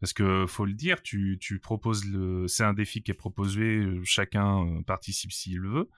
Parce 0.00 0.12
que 0.12 0.46
faut 0.46 0.64
le 0.64 0.74
dire, 0.74 1.02
tu, 1.02 1.38
tu 1.40 1.58
proposes 1.58 2.04
le, 2.04 2.46
c'est 2.46 2.62
un 2.62 2.72
défi 2.72 3.02
qui 3.02 3.10
est 3.10 3.14
proposé, 3.14 3.84
chacun 4.04 4.82
participe 4.86 5.32
s'il 5.32 5.58
le 5.58 5.70
veut, 5.70 5.88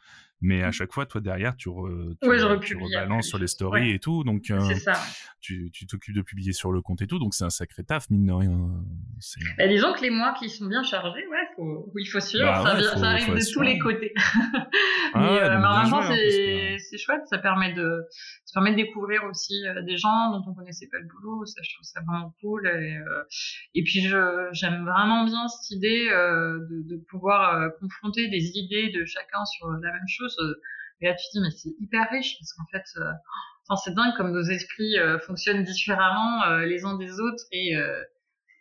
mais 0.40 0.62
à 0.62 0.68
mmh. 0.68 0.72
chaque 0.72 0.92
fois, 0.92 1.04
toi 1.04 1.20
derrière, 1.20 1.54
tu, 1.54 1.68
re, 1.68 2.14
tu, 2.20 2.76
rebalances 2.76 3.26
sur 3.26 3.38
les 3.38 3.46
stories 3.46 3.90
et 3.90 3.98
tout, 3.98 4.24
donc 4.24 4.50
euh, 4.50 4.74
ça. 4.76 4.94
tu 5.40 5.70
t'occupes 5.86 6.14
de 6.14 6.22
publier 6.22 6.54
sur 6.54 6.72
le 6.72 6.80
compte 6.80 7.02
et 7.02 7.06
tout, 7.06 7.18
donc 7.18 7.34
c'est 7.34 7.44
un 7.44 7.50
sacré 7.50 7.84
taf 7.84 8.08
mine 8.08 8.24
de 8.24 8.32
rien. 8.32 8.58
Bah, 9.58 9.68
disons 9.68 9.92
que 9.92 10.00
les 10.00 10.10
mois 10.10 10.34
qui 10.38 10.48
sont 10.48 10.66
bien 10.66 10.82
chargés, 10.82 11.26
ouais, 11.26 11.39
faut, 11.60 11.92
il 11.98 12.06
faut 12.06 12.20
suivre, 12.20 12.44
bah 12.44 12.80
ça, 12.80 12.96
ça, 12.96 13.06
arrive 13.10 13.34
de 13.34 13.52
tous 13.52 13.62
les 13.62 13.78
côtés. 13.78 14.12
Ah 15.12 15.18
mais, 15.18 15.40
euh, 15.40 15.58
en 15.58 15.82
même 15.82 15.90
temps, 15.90 16.02
c'est 16.02 16.98
chouette, 16.98 17.22
ça 17.26 17.38
permet 17.38 17.72
de, 17.72 18.04
ça 18.44 18.60
permet 18.60 18.70
de 18.70 18.76
découvrir 18.76 19.24
aussi 19.24 19.66
euh, 19.66 19.82
des 19.82 19.96
gens 19.96 20.30
dont 20.30 20.44
on 20.48 20.54
connaissait 20.54 20.86
pas 20.88 20.98
le 20.98 21.08
boulot, 21.08 21.44
ça 21.46 21.60
je 21.64 21.74
trouve 21.74 21.84
ça 21.84 22.00
vraiment 22.06 22.32
cool. 22.40 22.68
Et, 22.68 22.96
euh, 22.96 23.22
et 23.74 23.82
puis 23.82 24.06
j'aime 24.52 24.84
vraiment 24.84 25.24
bien 25.24 25.48
cette 25.48 25.76
idée 25.76 26.06
de, 26.10 26.88
de 26.88 27.04
pouvoir 27.10 27.72
confronter 27.80 28.28
des 28.28 28.52
idées 28.54 28.92
de 28.96 29.04
chacun 29.04 29.44
sur 29.46 29.68
la 29.68 29.90
même 29.90 30.08
chose 30.08 30.36
et 31.00 31.06
là, 31.06 31.14
tu 31.14 31.26
te 31.26 31.32
dis, 31.32 31.40
mais 31.40 31.50
c'est 31.50 31.74
hyper 31.80 32.08
riche 32.10 32.36
parce 32.38 32.52
qu'en 32.52 32.66
fait, 32.70 32.84
euh, 33.00 33.76
c'est 33.82 33.94
dingue 33.94 34.14
comme 34.16 34.32
nos 34.32 34.42
esprits 34.42 34.98
euh, 34.98 35.18
fonctionnent 35.20 35.64
différemment 35.64 36.44
euh, 36.44 36.66
les 36.66 36.84
uns 36.84 36.98
des 36.98 37.12
autres 37.20 37.44
et, 37.52 37.74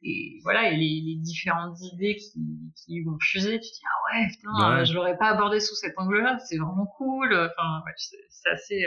et 0.01 0.39
voilà, 0.43 0.71
et 0.71 0.75
les, 0.75 1.01
les, 1.05 1.15
différentes 1.17 1.77
idées 1.81 2.15
qui, 2.15 2.41
qui 2.75 3.01
vont 3.01 3.17
fuser, 3.19 3.59
tu 3.59 3.69
te 3.69 3.75
dis, 3.75 3.81
ah 3.85 4.19
ouais, 4.19 4.27
putain, 4.29 4.83
je 4.85 4.93
l'aurais 4.93 5.17
pas 5.17 5.29
abordé 5.29 5.59
sous 5.59 5.75
cet 5.75 5.93
angle-là, 5.97 6.39
c'est 6.39 6.57
vraiment 6.57 6.85
cool. 6.97 7.33
Enfin, 7.33 7.83
ouais, 7.85 7.93
c'est 8.29 8.49
assez, 8.49 8.85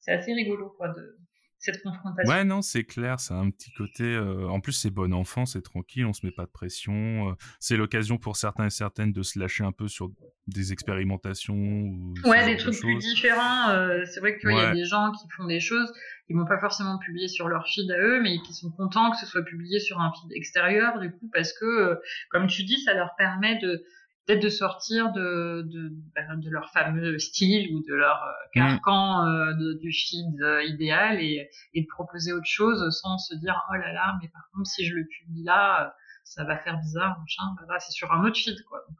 c'est 0.00 0.12
assez 0.12 0.32
rigolo, 0.32 0.72
quoi, 0.78 0.88
de, 0.88 1.18
cette 1.58 1.82
confrontation. 1.82 2.32
Ouais, 2.32 2.44
non, 2.44 2.62
c'est 2.62 2.84
clair, 2.84 3.18
c'est 3.20 3.34
un 3.34 3.50
petit 3.50 3.72
côté. 3.72 4.04
Euh, 4.04 4.48
en 4.48 4.60
plus, 4.60 4.72
c'est 4.72 4.90
bon 4.90 5.12
enfant, 5.12 5.46
c'est 5.46 5.62
tranquille, 5.62 6.04
on 6.04 6.12
se 6.12 6.24
met 6.24 6.32
pas 6.32 6.44
de 6.44 6.50
pression. 6.50 7.30
Euh, 7.30 7.34
c'est 7.60 7.76
l'occasion 7.76 8.18
pour 8.18 8.36
certains 8.36 8.66
et 8.66 8.70
certaines 8.70 9.12
de 9.12 9.22
se 9.22 9.38
lâcher 9.38 9.64
un 9.64 9.72
peu 9.72 9.88
sur 9.88 10.10
des 10.46 10.72
expérimentations. 10.72 11.54
Ou 11.54 12.14
ouais, 12.24 12.44
des 12.46 12.56
trucs 12.56 12.78
plus 12.78 12.98
différents. 12.98 13.70
Euh, 13.70 14.04
c'est 14.06 14.20
vrai 14.20 14.34
que 14.34 14.40
tu 14.40 14.48
vois, 14.48 14.60
il 14.60 14.62
y 14.62 14.66
a 14.66 14.74
des 14.74 14.84
gens 14.84 15.10
qui 15.12 15.28
font 15.36 15.46
des 15.46 15.60
choses, 15.60 15.92
ils 16.28 16.36
vont 16.36 16.46
pas 16.46 16.60
forcément 16.60 16.98
publier 16.98 17.28
sur 17.28 17.48
leur 17.48 17.66
feed 17.66 17.90
à 17.90 17.98
eux, 17.98 18.20
mais 18.22 18.38
qui 18.42 18.54
sont 18.54 18.70
contents 18.70 19.10
que 19.10 19.16
ce 19.16 19.26
soit 19.26 19.44
publié 19.44 19.80
sur 19.80 20.00
un 20.00 20.12
feed 20.12 20.32
extérieur, 20.32 20.98
du 21.00 21.10
coup, 21.10 21.30
parce 21.32 21.52
que, 21.52 21.98
comme 22.30 22.46
tu 22.46 22.64
dis, 22.64 22.80
ça 22.80 22.94
leur 22.94 23.14
permet 23.16 23.58
de 23.58 23.84
peut-être 24.26 24.42
de 24.42 24.48
sortir 24.48 25.12
de, 25.12 25.62
de, 25.62 25.92
ben, 26.14 26.36
de, 26.38 26.50
leur 26.50 26.70
fameux 26.72 27.18
style 27.18 27.72
ou 27.72 27.80
de 27.80 27.94
leur 27.94 28.22
euh, 28.22 28.32
mm. 28.48 28.58
carcan 28.58 29.26
euh, 29.26 29.74
du 29.80 29.92
feed 29.92 30.40
euh, 30.42 30.64
idéal 30.64 31.20
et, 31.20 31.48
et, 31.74 31.82
de 31.82 31.86
proposer 31.86 32.32
autre 32.32 32.46
chose 32.46 32.90
sans 33.00 33.18
se 33.18 33.34
dire 33.36 33.62
oh 33.70 33.74
là 33.74 33.92
là 33.92 34.18
mais 34.20 34.28
par 34.28 34.48
contre 34.52 34.68
si 34.68 34.84
je 34.84 34.94
le 34.94 35.06
publie 35.06 35.44
là 35.44 35.94
ça 36.24 36.44
va 36.44 36.58
faire 36.58 36.78
bizarre 36.78 37.18
machin 37.20 37.42
bah, 37.68 37.78
c'est 37.78 37.92
sur 37.92 38.12
un 38.12 38.24
autre 38.24 38.36
feed 38.36 38.60
quoi 38.64 38.80
donc 38.88 38.98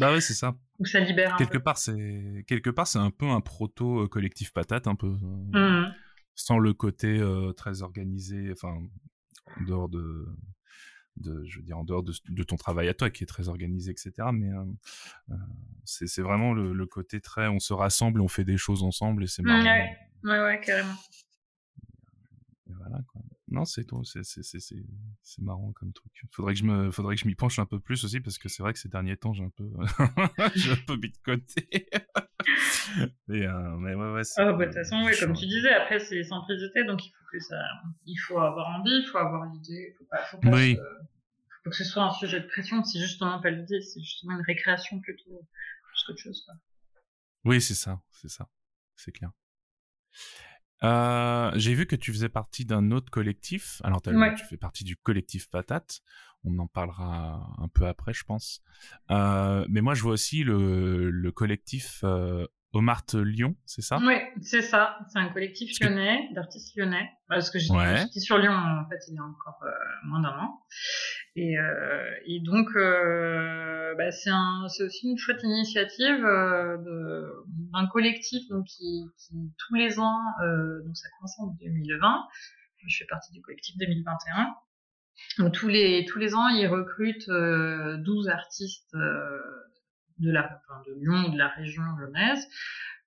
bah 0.00 0.12
ouais 0.12 0.20
c'est 0.20 0.34
ça 0.34 0.54
donc 0.78 0.88
ça 0.88 1.00
libère 1.00 1.34
un 1.34 1.36
quelque 1.36 1.58
part 1.58 1.78
c'est 1.78 2.44
quelque 2.46 2.70
part 2.70 2.86
c'est 2.86 2.98
un 2.98 3.10
peu 3.10 3.26
un 3.26 3.40
proto 3.40 4.08
collectif 4.08 4.52
patate 4.52 4.86
un 4.86 4.94
peu 4.94 5.16
mm. 5.52 5.92
sans 6.34 6.58
le 6.58 6.72
côté 6.72 7.20
très 7.56 7.82
organisé 7.82 8.52
enfin 8.52 8.78
en 9.56 9.64
dehors 9.64 9.88
de 9.88 10.26
de, 11.16 11.44
je 11.46 11.58
veux 11.58 11.64
dire, 11.64 11.78
en 11.78 11.84
dehors 11.84 12.02
de, 12.02 12.12
de, 12.28 12.42
ton 12.42 12.56
travail 12.56 12.88
à 12.88 12.94
toi, 12.94 13.10
qui 13.10 13.24
est 13.24 13.26
très 13.26 13.48
organisé, 13.48 13.90
etc. 13.90 14.12
Mais 14.32 14.50
euh, 14.50 14.64
euh 15.30 15.34
c'est 15.86 16.22
vraiment 16.22 16.54
le, 16.54 16.72
le, 16.72 16.86
côté 16.86 17.20
très, 17.20 17.46
on 17.46 17.60
se 17.60 17.74
rassemble, 17.74 18.22
on 18.22 18.28
fait 18.28 18.44
des 18.44 18.56
choses 18.56 18.82
ensemble 18.82 19.24
et 19.24 19.26
c'est 19.26 19.42
marrant. 19.42 19.62
Ouais, 19.62 19.98
ouais, 20.24 20.40
ouais, 20.40 20.60
carrément. 20.60 20.96
Et 22.68 22.72
voilà, 22.72 23.00
quoi. 23.12 23.20
Non, 23.48 23.64
c'est 23.66 23.84
c'est 25.22 25.42
marrant 25.42 25.72
comme 25.72 25.92
truc. 25.92 26.12
Faudrait 26.30 26.54
que 26.54 26.60
je 26.60 26.64
me, 26.64 26.90
faudrait 26.90 27.14
que 27.14 27.20
je 27.20 27.26
m'y 27.26 27.34
penche 27.34 27.58
un 27.58 27.66
peu 27.66 27.78
plus 27.78 28.02
aussi 28.04 28.20
parce 28.20 28.38
que 28.38 28.48
c'est 28.48 28.62
vrai 28.62 28.72
que 28.72 28.78
ces 28.78 28.88
derniers 28.88 29.18
temps 29.18 29.34
j'ai 29.34 29.44
un 29.44 29.50
peu, 29.50 29.70
j'ai 30.54 30.72
un 30.72 30.76
peu 30.86 30.96
mis 30.96 31.10
de 31.10 31.18
côté. 31.22 31.88
euh, 33.28 33.76
mais 33.76 33.94
ouais, 33.94 34.12
ouais. 34.12 34.22
Ah, 34.36 34.52
bah, 34.52 34.58
de 34.58 34.64
toute 34.64 34.74
façon, 34.74 35.04
ouais, 35.04 35.16
comme 35.18 35.34
tu 35.34 35.46
disais, 35.46 35.74
après 35.74 35.98
c'est 35.98 36.24
sans 36.24 36.48
hésiter, 36.48 36.84
donc 36.84 37.04
il 37.04 37.10
faut 37.10 37.24
que 37.30 37.40
ça, 37.40 37.62
il 38.06 38.16
faut 38.16 38.38
avoir 38.38 38.80
envie, 38.80 39.02
il 39.02 39.06
faut 39.12 39.18
avoir 39.18 39.44
l'idée, 39.52 39.92
il 39.92 39.94
faut 39.98 40.04
pas, 40.04 40.24
faut 40.24 40.38
pas 40.38 40.50
oui. 40.50 40.78
faut 41.64 41.70
que 41.70 41.76
ce 41.76 41.84
soit 41.84 42.04
un 42.04 42.12
sujet 42.12 42.40
de 42.40 42.46
pression, 42.46 42.82
c'est 42.82 42.98
justement 42.98 43.40
pas 43.42 43.50
l'idée, 43.50 43.82
c'est 43.82 44.00
justement 44.00 44.38
une 44.38 44.44
récréation 44.44 45.00
plutôt, 45.00 45.46
plus 45.86 46.04
qu'autre 46.06 46.20
chose, 46.20 46.42
quoi. 46.46 46.54
Oui, 47.44 47.60
c'est 47.60 47.74
ça, 47.74 48.00
c'est 48.10 48.30
ça, 48.30 48.48
c'est 48.96 49.12
clair. 49.12 49.30
Euh, 50.82 51.50
j'ai 51.54 51.74
vu 51.74 51.86
que 51.86 51.96
tu 51.96 52.12
faisais 52.12 52.28
partie 52.28 52.64
d'un 52.64 52.90
autre 52.90 53.10
collectif. 53.10 53.80
Alors, 53.84 54.02
tu 54.36 54.44
fais 54.44 54.56
partie 54.56 54.84
du 54.84 54.96
collectif 54.96 55.48
Patate. 55.48 56.00
On 56.44 56.58
en 56.58 56.66
parlera 56.66 57.54
un 57.58 57.68
peu 57.68 57.86
après, 57.86 58.12
je 58.12 58.24
pense. 58.24 58.60
Euh, 59.10 59.64
mais 59.70 59.80
moi, 59.80 59.94
je 59.94 60.02
vois 60.02 60.12
aussi 60.12 60.44
le, 60.44 61.10
le 61.10 61.32
collectif 61.32 62.00
euh, 62.04 62.46
Omart 62.74 63.06
Lyon, 63.14 63.54
c'est 63.66 63.82
ça? 63.82 63.98
Oui, 64.02 64.16
c'est 64.42 64.60
ça. 64.60 64.98
C'est 65.08 65.20
un 65.20 65.28
collectif 65.28 65.78
lyonnais, 65.80 66.28
d'artistes 66.34 66.76
lyonnais. 66.76 67.08
Parce 67.28 67.48
que 67.48 67.58
j'étais 67.58 68.20
sur 68.20 68.36
Lyon, 68.38 68.52
en 68.52 68.88
fait, 68.88 68.98
il 69.08 69.14
y 69.14 69.18
a 69.18 69.22
encore 69.22 69.60
euh, 69.62 69.70
moins 70.04 70.20
d'un 70.20 70.36
an. 70.36 70.60
Et, 71.36 71.56
euh, 71.56 72.10
et 72.26 72.40
donc, 72.40 72.68
euh, 72.74 73.94
bah, 73.96 74.10
c'est 74.10 74.30
un, 74.30 74.64
aussi 74.64 75.08
une 75.08 75.18
chouette 75.18 75.42
initiative 75.44 76.20
d'un 76.20 77.86
collectif 77.86 78.48
donc 78.48 78.66
qui, 78.66 79.04
qui, 79.18 79.34
tous 79.56 79.74
les 79.74 79.98
ans, 80.00 80.20
donc 80.84 80.96
ça 80.96 81.08
commence 81.16 81.38
en 81.38 81.46
2020. 81.60 82.26
Je 82.86 82.98
fais 82.98 83.06
partie 83.06 83.32
du 83.32 83.40
collectif 83.40 83.76
2021. 83.78 84.54
Donc 85.38 85.54
tous 85.54 85.68
les 85.68 86.04
tous 86.06 86.18
les 86.18 86.34
ans, 86.34 86.48
ils 86.48 86.66
recrutent 86.66 87.30
12 87.30 88.28
artistes 88.28 88.94
de 90.18 90.30
la 90.30 90.44
enfin, 90.44 90.82
de 90.86 90.94
Lyon 90.94 91.28
ou 91.28 91.32
de 91.32 91.38
la 91.38 91.48
région 91.48 91.82
lyonnaise 91.98 92.46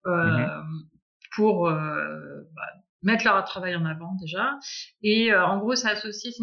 euh, 0.05 0.62
mhm. 0.62 0.89
pour 1.36 1.70
euh, 1.70 2.41
bah, 2.55 2.62
mettre 3.03 3.24
leur 3.26 3.43
travail 3.45 3.76
en 3.76 3.86
avant 3.86 4.16
déjà 4.16 4.58
et 5.01 5.32
euh, 5.32 5.45
en 5.45 5.58
gros 5.60 5.76
ça 5.76 5.89
associe 5.89 6.34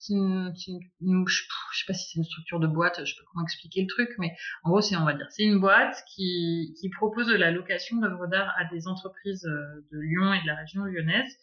je 0.00 0.14
sais 0.14 1.84
pas 1.86 1.92
si 1.92 2.10
c'est 2.10 2.18
une 2.18 2.24
structure 2.24 2.60
de 2.60 2.68
boîte, 2.68 3.00
je 3.04 3.12
sais 3.12 3.18
pas 3.18 3.26
comment 3.32 3.44
expliquer 3.44 3.80
le 3.80 3.88
truc, 3.88 4.10
mais 4.18 4.32
en 4.62 4.70
gros, 4.70 4.80
c'est, 4.80 4.96
on 4.96 5.04
va 5.04 5.12
dire, 5.12 5.26
c'est 5.30 5.42
une 5.42 5.58
boîte 5.58 5.96
qui, 6.14 6.72
qui 6.80 6.88
propose 6.88 7.26
de 7.26 7.34
la 7.34 7.50
location 7.50 7.96
d'œuvres 7.96 8.28
d'art 8.28 8.54
à 8.56 8.64
des 8.66 8.86
entreprises 8.86 9.42
de 9.42 9.98
Lyon 9.98 10.32
et 10.34 10.40
de 10.42 10.46
la 10.46 10.54
région 10.54 10.84
lyonnaise. 10.84 11.36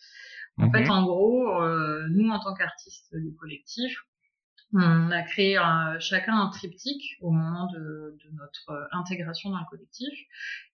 En 0.57 0.72
fait, 0.72 0.84
mhm. 0.84 0.91
en 0.91 1.03
gros, 1.03 1.61
euh, 1.61 2.07
nous, 2.09 2.30
en 2.30 2.39
tant 2.39 2.53
qu'artistes 2.53 3.13
du 3.13 3.36
collectif, 3.36 4.05
on 4.76 5.11
a 5.11 5.21
créé 5.23 5.57
chacun 5.99 6.38
un 6.38 6.49
triptyque 6.49 7.17
au 7.21 7.32
moment 7.32 7.71
de, 7.71 8.17
de 8.23 8.36
notre 8.36 8.89
intégration 8.91 9.49
dans 9.49 9.59
le 9.59 9.65
collectif. 9.69 10.13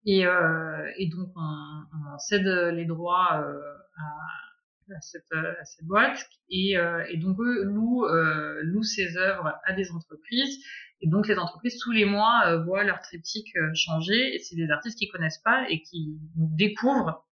Et, 0.05 0.25
euh, 0.25 0.91
et 0.97 1.07
donc, 1.07 1.29
on, 1.35 1.83
on, 1.93 2.17
cède 2.17 2.45
les 2.73 2.85
droits 2.85 3.41
euh, 3.43 3.59
à, 3.97 4.95
à, 4.95 5.01
cette, 5.01 5.31
à, 5.31 5.63
cette, 5.65 5.85
boîte. 5.85 6.29
Et, 6.49 6.77
euh, 6.77 7.03
et 7.09 7.17
donc, 7.17 7.39
eux 7.39 7.63
louent, 7.63 8.05
euh, 8.05 8.61
louent 8.63 8.83
ces 8.83 9.17
œuvres 9.17 9.53
à 9.63 9.73
des 9.73 9.91
entreprises. 9.91 10.63
Et 11.01 11.07
donc, 11.07 11.27
les 11.27 11.37
entreprises, 11.37 11.77
tous 11.79 11.91
les 11.91 12.05
mois, 12.05 12.43
euh, 12.47 12.63
voient 12.63 12.83
leur 12.83 12.99
triptyque 13.01 13.55
changer. 13.73 14.35
Et 14.35 14.39
c'est 14.39 14.55
des 14.55 14.69
artistes 14.69 14.97
qui 14.97 15.07
connaissent 15.07 15.41
pas 15.43 15.65
et 15.69 15.81
qui 15.81 16.17
découvrent 16.35 17.25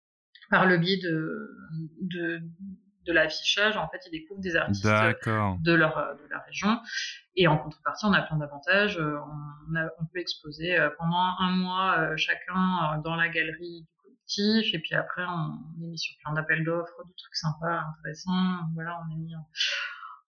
par 0.50 0.66
le 0.66 0.78
biais 0.78 0.98
de, 0.98 1.50
de, 2.02 2.40
de 3.06 3.12
l'affichage, 3.12 3.76
en 3.76 3.88
fait, 3.88 4.00
ils 4.06 4.10
découvrent 4.10 4.40
des 4.40 4.56
artistes 4.56 4.84
de 4.84 5.72
leur, 5.72 5.98
euh, 5.98 6.14
de 6.14 6.28
la 6.30 6.38
région. 6.40 6.78
Et 7.36 7.46
en 7.48 7.58
contrepartie, 7.58 8.04
on 8.06 8.12
a 8.12 8.22
plein 8.22 8.36
d'avantages. 8.36 8.98
Euh, 8.98 9.18
on, 9.18 9.76
on, 9.98 10.06
peut 10.06 10.18
exposer 10.18 10.78
euh, 10.78 10.90
pendant 10.98 11.34
un 11.38 11.50
mois 11.50 12.16
chacun 12.16 13.00
dans 13.04 13.14
la 13.16 13.28
galerie 13.28 13.82
du 13.82 13.88
collectif. 14.02 14.74
Et 14.74 14.78
puis 14.78 14.94
après, 14.94 15.24
on 15.24 15.82
est 15.82 15.86
mis 15.86 15.98
sur 15.98 16.16
plein 16.24 16.32
d'appels 16.34 16.64
d'offres, 16.64 17.04
de 17.06 17.12
trucs 17.16 17.36
sympas, 17.36 17.84
intéressants. 17.98 18.68
Voilà, 18.74 19.00
on 19.06 19.12
est 19.12 19.18
mis 19.18 19.34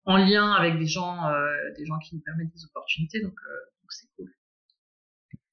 en, 0.05 0.17
lien 0.17 0.53
avec 0.53 0.79
des 0.79 0.87
gens, 0.87 1.31
des 1.77 1.85
gens 1.85 1.99
qui 1.99 2.15
nous 2.15 2.23
permettent 2.23 2.53
des 2.53 2.65
opportunités. 2.65 3.21
Donc, 3.21 3.35
donc 3.35 3.91
c'est 3.93 4.07
cool. 4.17 4.33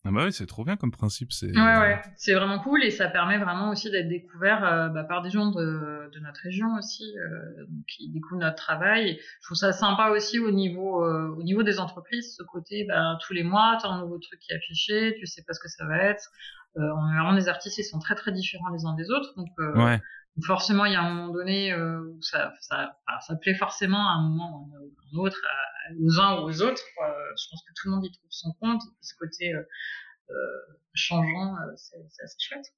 Ah 0.07 0.11
bah 0.11 0.25
oui, 0.25 0.31
c'est 0.31 0.45
trop 0.45 0.63
bien 0.63 0.77
comme 0.77 0.91
principe. 0.91 1.33
C'est 1.33 1.47
ouais, 1.47 1.77
ouais. 1.79 1.99
c'est 2.15 2.35
vraiment 2.35 2.59
cool 2.59 2.83
et 2.83 2.91
ça 2.91 3.07
permet 3.07 3.39
vraiment 3.39 3.71
aussi 3.71 3.89
d'être 3.89 4.07
découvert 4.07 4.63
euh, 4.63 4.87
bah, 4.89 5.03
par 5.03 5.23
des 5.23 5.31
gens 5.31 5.47
de, 5.49 6.11
de 6.13 6.19
notre 6.19 6.41
région 6.41 6.75
aussi, 6.77 7.17
euh, 7.17 7.65
qui 7.87 8.09
découvrent 8.11 8.39
notre 8.39 8.55
travail. 8.55 9.19
Je 9.41 9.47
trouve 9.47 9.57
ça 9.57 9.73
sympa 9.73 10.09
aussi 10.09 10.37
au 10.37 10.51
niveau 10.51 11.03
euh, 11.03 11.35
au 11.35 11.41
niveau 11.41 11.63
des 11.63 11.79
entreprises, 11.79 12.35
ce 12.37 12.43
côté, 12.43 12.85
bah, 12.87 13.17
tous 13.25 13.33
les 13.33 13.43
mois, 13.43 13.77
tu 13.81 13.87
as 13.87 13.89
un 13.89 14.01
nouveau 14.01 14.19
truc 14.19 14.39
qui 14.39 14.53
est 14.53 14.55
affiché, 14.55 15.15
tu 15.17 15.25
sais 15.25 15.43
pas 15.43 15.53
ce 15.53 15.59
que 15.59 15.69
ça 15.69 15.85
va 15.87 15.97
être. 15.97 16.29
Euh, 16.77 16.81
on 16.81 17.05
a 17.05 17.13
vraiment 17.15 17.33
des 17.33 17.49
artistes, 17.49 17.79
ils 17.79 17.83
sont 17.83 17.99
très 17.99 18.13
très 18.13 18.31
différents 18.31 18.69
les 18.69 18.85
uns 18.85 18.93
des 18.93 19.09
autres, 19.09 19.33
donc 19.35 19.49
ouais. 19.57 19.99
forcément 20.43 20.85
il 20.85 20.93
y 20.93 20.95
a 20.95 21.01
un 21.01 21.09
moment 21.09 21.33
donné 21.33 21.73
où 21.75 22.21
ça 22.21 22.53
ça, 22.59 22.97
ça 23.21 23.35
plaît 23.37 23.55
forcément 23.55 24.07
à 24.07 24.11
un 24.11 24.21
moment 24.21 24.69
ou 24.69 24.75
à 24.75 25.15
un 25.15 25.17
autre 25.17 25.41
aux 25.99 26.19
uns 26.19 26.39
ou 26.39 26.43
aux 26.45 26.61
autres. 26.61 26.81
Je 26.97 27.49
pense 27.49 27.63
que 27.67 27.73
tout 27.75 27.88
le 27.88 27.95
monde 27.95 28.05
y 28.05 28.11
trouve 28.11 28.27
son 28.29 28.53
compte. 28.53 28.81
Et 28.83 29.03
ce 29.03 29.13
côté 29.17 29.53
euh, 29.53 29.61
euh, 30.29 30.33
changeant, 30.93 31.55
euh, 31.55 31.73
c'est 31.75 32.23
assez 32.23 32.38
chouette. 32.39 32.73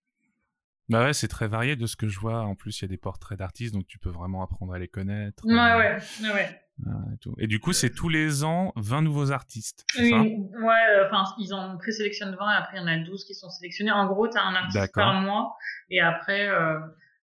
Bah 0.90 1.04
ouais, 1.04 1.14
c'est 1.14 1.28
très 1.28 1.48
varié 1.48 1.76
de 1.76 1.86
ce 1.86 1.96
que 1.96 2.08
je 2.08 2.20
vois. 2.20 2.42
En 2.42 2.56
plus, 2.56 2.80
il 2.80 2.84
y 2.84 2.86
a 2.86 2.88
des 2.88 2.98
portraits 2.98 3.38
d'artistes, 3.38 3.74
donc 3.74 3.88
tu 3.88 4.00
peux 4.00 4.10
vraiment 4.10 4.42
apprendre 4.42 4.74
à 4.74 4.80
les 4.80 4.88
connaître. 4.88 5.46
Ouais, 5.46 5.54
ouais, 5.54 5.98
ouais. 6.34 6.62
Et, 7.14 7.18
tout. 7.20 7.36
et, 7.40 7.48
du 7.48 7.60
coup, 7.60 7.74
c'est 7.74 7.90
tous 7.90 8.08
les 8.08 8.44
ans 8.44 8.72
20 8.76 9.02
nouveaux 9.02 9.32
artistes. 9.32 9.86
Oui, 9.98 10.10
ça? 10.10 10.22
ouais, 10.22 11.08
enfin, 11.08 11.24
ils 11.40 11.54
en 11.54 11.78
présélectionnent 11.78 12.36
20 12.36 12.52
et 12.52 12.56
après, 12.56 12.78
il 12.78 12.82
y 12.82 12.84
en 12.84 12.88
a 12.88 12.98
12 12.98 13.26
qui 13.26 13.34
sont 13.34 13.50
sélectionnés. 13.50 13.92
En 13.92 14.06
gros, 14.08 14.30
tu 14.30 14.38
as 14.38 14.44
un 14.44 14.56
artiste 14.56 14.94
par 14.94 15.22
mois 15.22 15.58
et 15.90 16.00
après, 16.00 16.48
euh, 16.48 16.80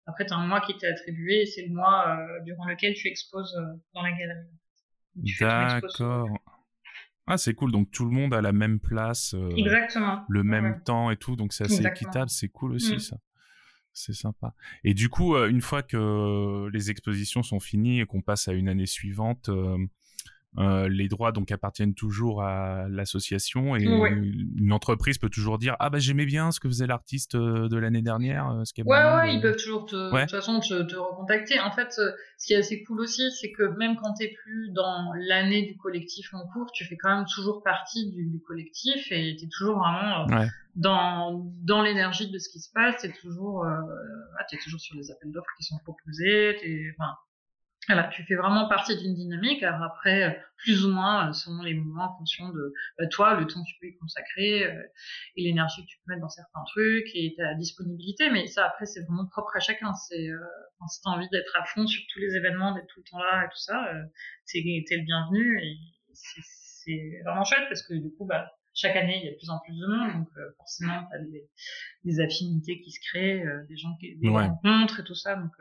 après 0.07 0.27
tu 0.27 0.35
as 0.35 0.37
un 0.37 0.47
mois 0.47 0.61
qui 0.61 0.77
t'est 0.77 0.89
attribué 0.89 1.43
et 1.43 1.47
c'est 1.47 1.63
le 1.63 1.73
mois 1.73 2.19
durant 2.45 2.67
lequel 2.67 2.95
tu 2.95 3.09
exposes 3.09 3.57
dans 3.95 4.03
la 4.03 4.11
galerie. 4.13 4.49
D'accord. 5.17 6.29
Ah, 7.27 7.39
c'est 7.39 7.55
cool. 7.55 7.73
Donc 7.73 7.91
tout 7.91 8.05
le 8.05 8.11
monde 8.11 8.35
a 8.35 8.43
la 8.43 8.53
même 8.53 8.79
place, 8.79 9.35
euh, 9.35 9.51
Exactement. 9.57 10.25
le 10.29 10.45
même 10.45 10.83
temps 10.83 11.11
et 11.11 11.17
tout. 11.17 11.37
Donc 11.37 11.53
c'est 11.53 11.65
assez 11.65 11.87
équitable. 11.87 12.29
C'est 12.29 12.49
cool 12.49 12.73
aussi 12.73 12.97
mm. 12.97 13.01
ça. 13.01 13.17
C'est 13.93 14.13
sympa. 14.13 14.55
Et 14.83 14.93
du 14.93 15.09
coup, 15.09 15.37
euh, 15.37 15.49
une 15.49 15.61
fois 15.61 15.83
que 15.83 16.69
les 16.73 16.91
expositions 16.91 17.43
sont 17.43 17.61
finies 17.61 18.01
et 18.01 18.07
qu'on 18.07 18.23
passe 18.23 18.49
à 18.49 18.53
une 18.53 18.69
année 18.69 18.87
suivante, 18.87 19.49
euh, 19.49 19.79
euh, 20.59 20.89
les 20.89 21.09
droits 21.09 21.33
donc 21.33 21.51
appartiennent 21.51 21.95
toujours 21.95 22.43
à 22.43 22.87
l'association 22.89 23.75
et 23.75 23.83
une 23.83 24.73
entreprise 24.73 25.19
peut 25.19 25.29
toujours 25.29 25.59
dire 25.59 25.75
ah 25.81 25.91
bah 25.91 25.99
j'aimais 25.99 26.27
bien 26.27 26.53
ce 26.53 26.61
que 26.61 26.69
faisait 26.69 26.87
l'artiste 26.87 27.35
euh, 27.35 27.69
de 27.69 27.77
l'année 27.77 28.03
dernière 28.03 28.51
euh, 28.51 28.65
ce 28.65 28.73
qui 28.73 28.81
est 28.81 28.85
ouais 28.85 28.97
ouais 28.97 29.35
ils 29.35 29.41
peuvent 29.41 29.57
toujours 29.57 29.87
te, 29.87 29.97
de 29.97 30.21
toute 30.21 30.31
façon 30.31 30.61
te, 30.61 30.83
te, 30.83 30.97
recontacter. 30.97 31.59
En 31.59 31.73
fait 31.73 31.93
ce 31.93 32.47
qui 32.47 32.53
est 32.53 32.59
assez 32.59 32.85
cool 32.85 33.01
aussi 33.01 33.23
c'est 33.41 33.51
que 33.51 33.65
même 33.79 33.97
quand 33.97 34.15
t'es 34.15 34.33
plus 34.45 34.71
dans 34.71 35.13
l'année 35.29 35.63
du 35.63 35.77
collectif 35.77 36.33
en 36.35 36.47
cours 36.53 36.71
tu 36.73 36.85
fais 36.85 36.97
quand 36.97 37.17
même 37.17 37.27
toujours 37.35 37.63
partie 37.63 38.11
du, 38.11 38.27
du 38.27 38.41
collectif 38.41 39.11
et 39.11 39.37
t'es 39.39 39.49
toujours 39.49 39.79
vraiment 39.79 40.27
dans 40.77 41.53
dans 41.63 41.83
l'énergie 41.83 42.31
de 42.31 42.39
ce 42.39 42.49
qui 42.49 42.61
se 42.61 42.71
passe. 42.73 43.03
T'es 43.03 43.13
toujours 43.13 43.65
euh, 43.65 43.77
t'es 44.51 44.59
toujours 44.59 44.81
sur 44.81 44.97
les 44.97 45.11
appels 45.11 45.33
d'offres 45.33 45.51
qui 45.57 45.65
sont 45.65 45.79
proposés 45.79 46.57
t'es 46.61 46.95
enfin 46.99 47.13
voilà, 47.87 48.09
tu 48.09 48.23
fais 48.25 48.35
vraiment 48.35 48.69
partie 48.69 48.97
d'une 48.97 49.15
dynamique. 49.15 49.63
Alors 49.63 49.83
après, 49.83 50.25
euh, 50.25 50.41
plus 50.57 50.85
ou 50.87 50.91
moins, 50.91 51.29
euh, 51.29 51.33
selon 51.33 51.63
les 51.63 51.75
moments, 51.75 52.13
en 52.13 52.17
fonction 52.17 52.49
de 52.49 52.73
bah, 52.99 53.07
toi, 53.09 53.35
le 53.35 53.47
temps 53.47 53.63
que 53.63 53.69
tu 53.69 53.77
peux 53.81 53.89
y 53.89 53.97
consacrer 53.97 54.65
euh, 54.65 54.83
et 55.37 55.43
l'énergie 55.43 55.83
que 55.83 55.89
tu 55.89 55.99
peux 55.99 56.13
mettre 56.13 56.23
dans 56.23 56.29
certains 56.29 56.65
trucs 56.65 57.09
et 57.15 57.35
ta 57.37 57.55
disponibilité. 57.55 58.31
Mais 58.31 58.47
ça, 58.47 58.67
après, 58.67 58.87
c'est 58.87 59.03
vraiment 59.03 59.27
propre 59.27 59.57
à 59.57 59.61
chacun. 59.61 59.93
C'est 59.95 60.29
euh, 60.29 60.39
si 60.89 61.01
t'as 61.03 61.11
envie 61.11 61.29
d'être 61.31 61.55
à 61.61 61.65
fond 61.65 61.87
sur 61.87 62.03
tous 62.13 62.21
les 62.21 62.37
événements, 62.37 62.75
d'être 62.75 62.87
tout 62.87 63.01
le 63.01 63.11
temps 63.11 63.19
là 63.19 63.45
et 63.45 63.49
tout 63.49 63.61
ça, 63.61 63.87
euh, 63.93 64.03
t'es 64.47 64.61
es 64.61 64.97
le 64.97 65.05
bienvenu. 65.05 65.61
Et 65.63 65.77
c'est 66.13 67.21
vraiment 67.25 67.45
chouette 67.45 67.65
parce 67.69 67.83
que 67.83 67.95
du 67.95 68.11
coup, 68.15 68.25
bah, 68.25 68.51
chaque 68.73 68.97
année, 68.97 69.19
il 69.19 69.27
y 69.27 69.29
a 69.29 69.33
de 69.33 69.37
plus 69.37 69.51
en 69.51 69.61
plus 69.61 69.79
de 69.79 69.87
monde, 69.87 70.13
donc 70.13 70.29
forcément, 70.57 71.07
t'as 71.11 71.19
des, 71.19 71.49
des 72.05 72.21
affinités 72.21 72.81
qui 72.81 72.91
se 72.91 73.01
créent, 73.09 73.45
des 73.69 73.77
gens 73.77 73.95
qui 74.01 74.17
des 74.17 74.29
rencontres 74.29 75.01
et 75.01 75.05
tout 75.05 75.15
ça, 75.15 75.37
donc 75.37 75.53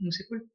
donc 0.00 0.12
c'est 0.12 0.26
cool. 0.26 0.46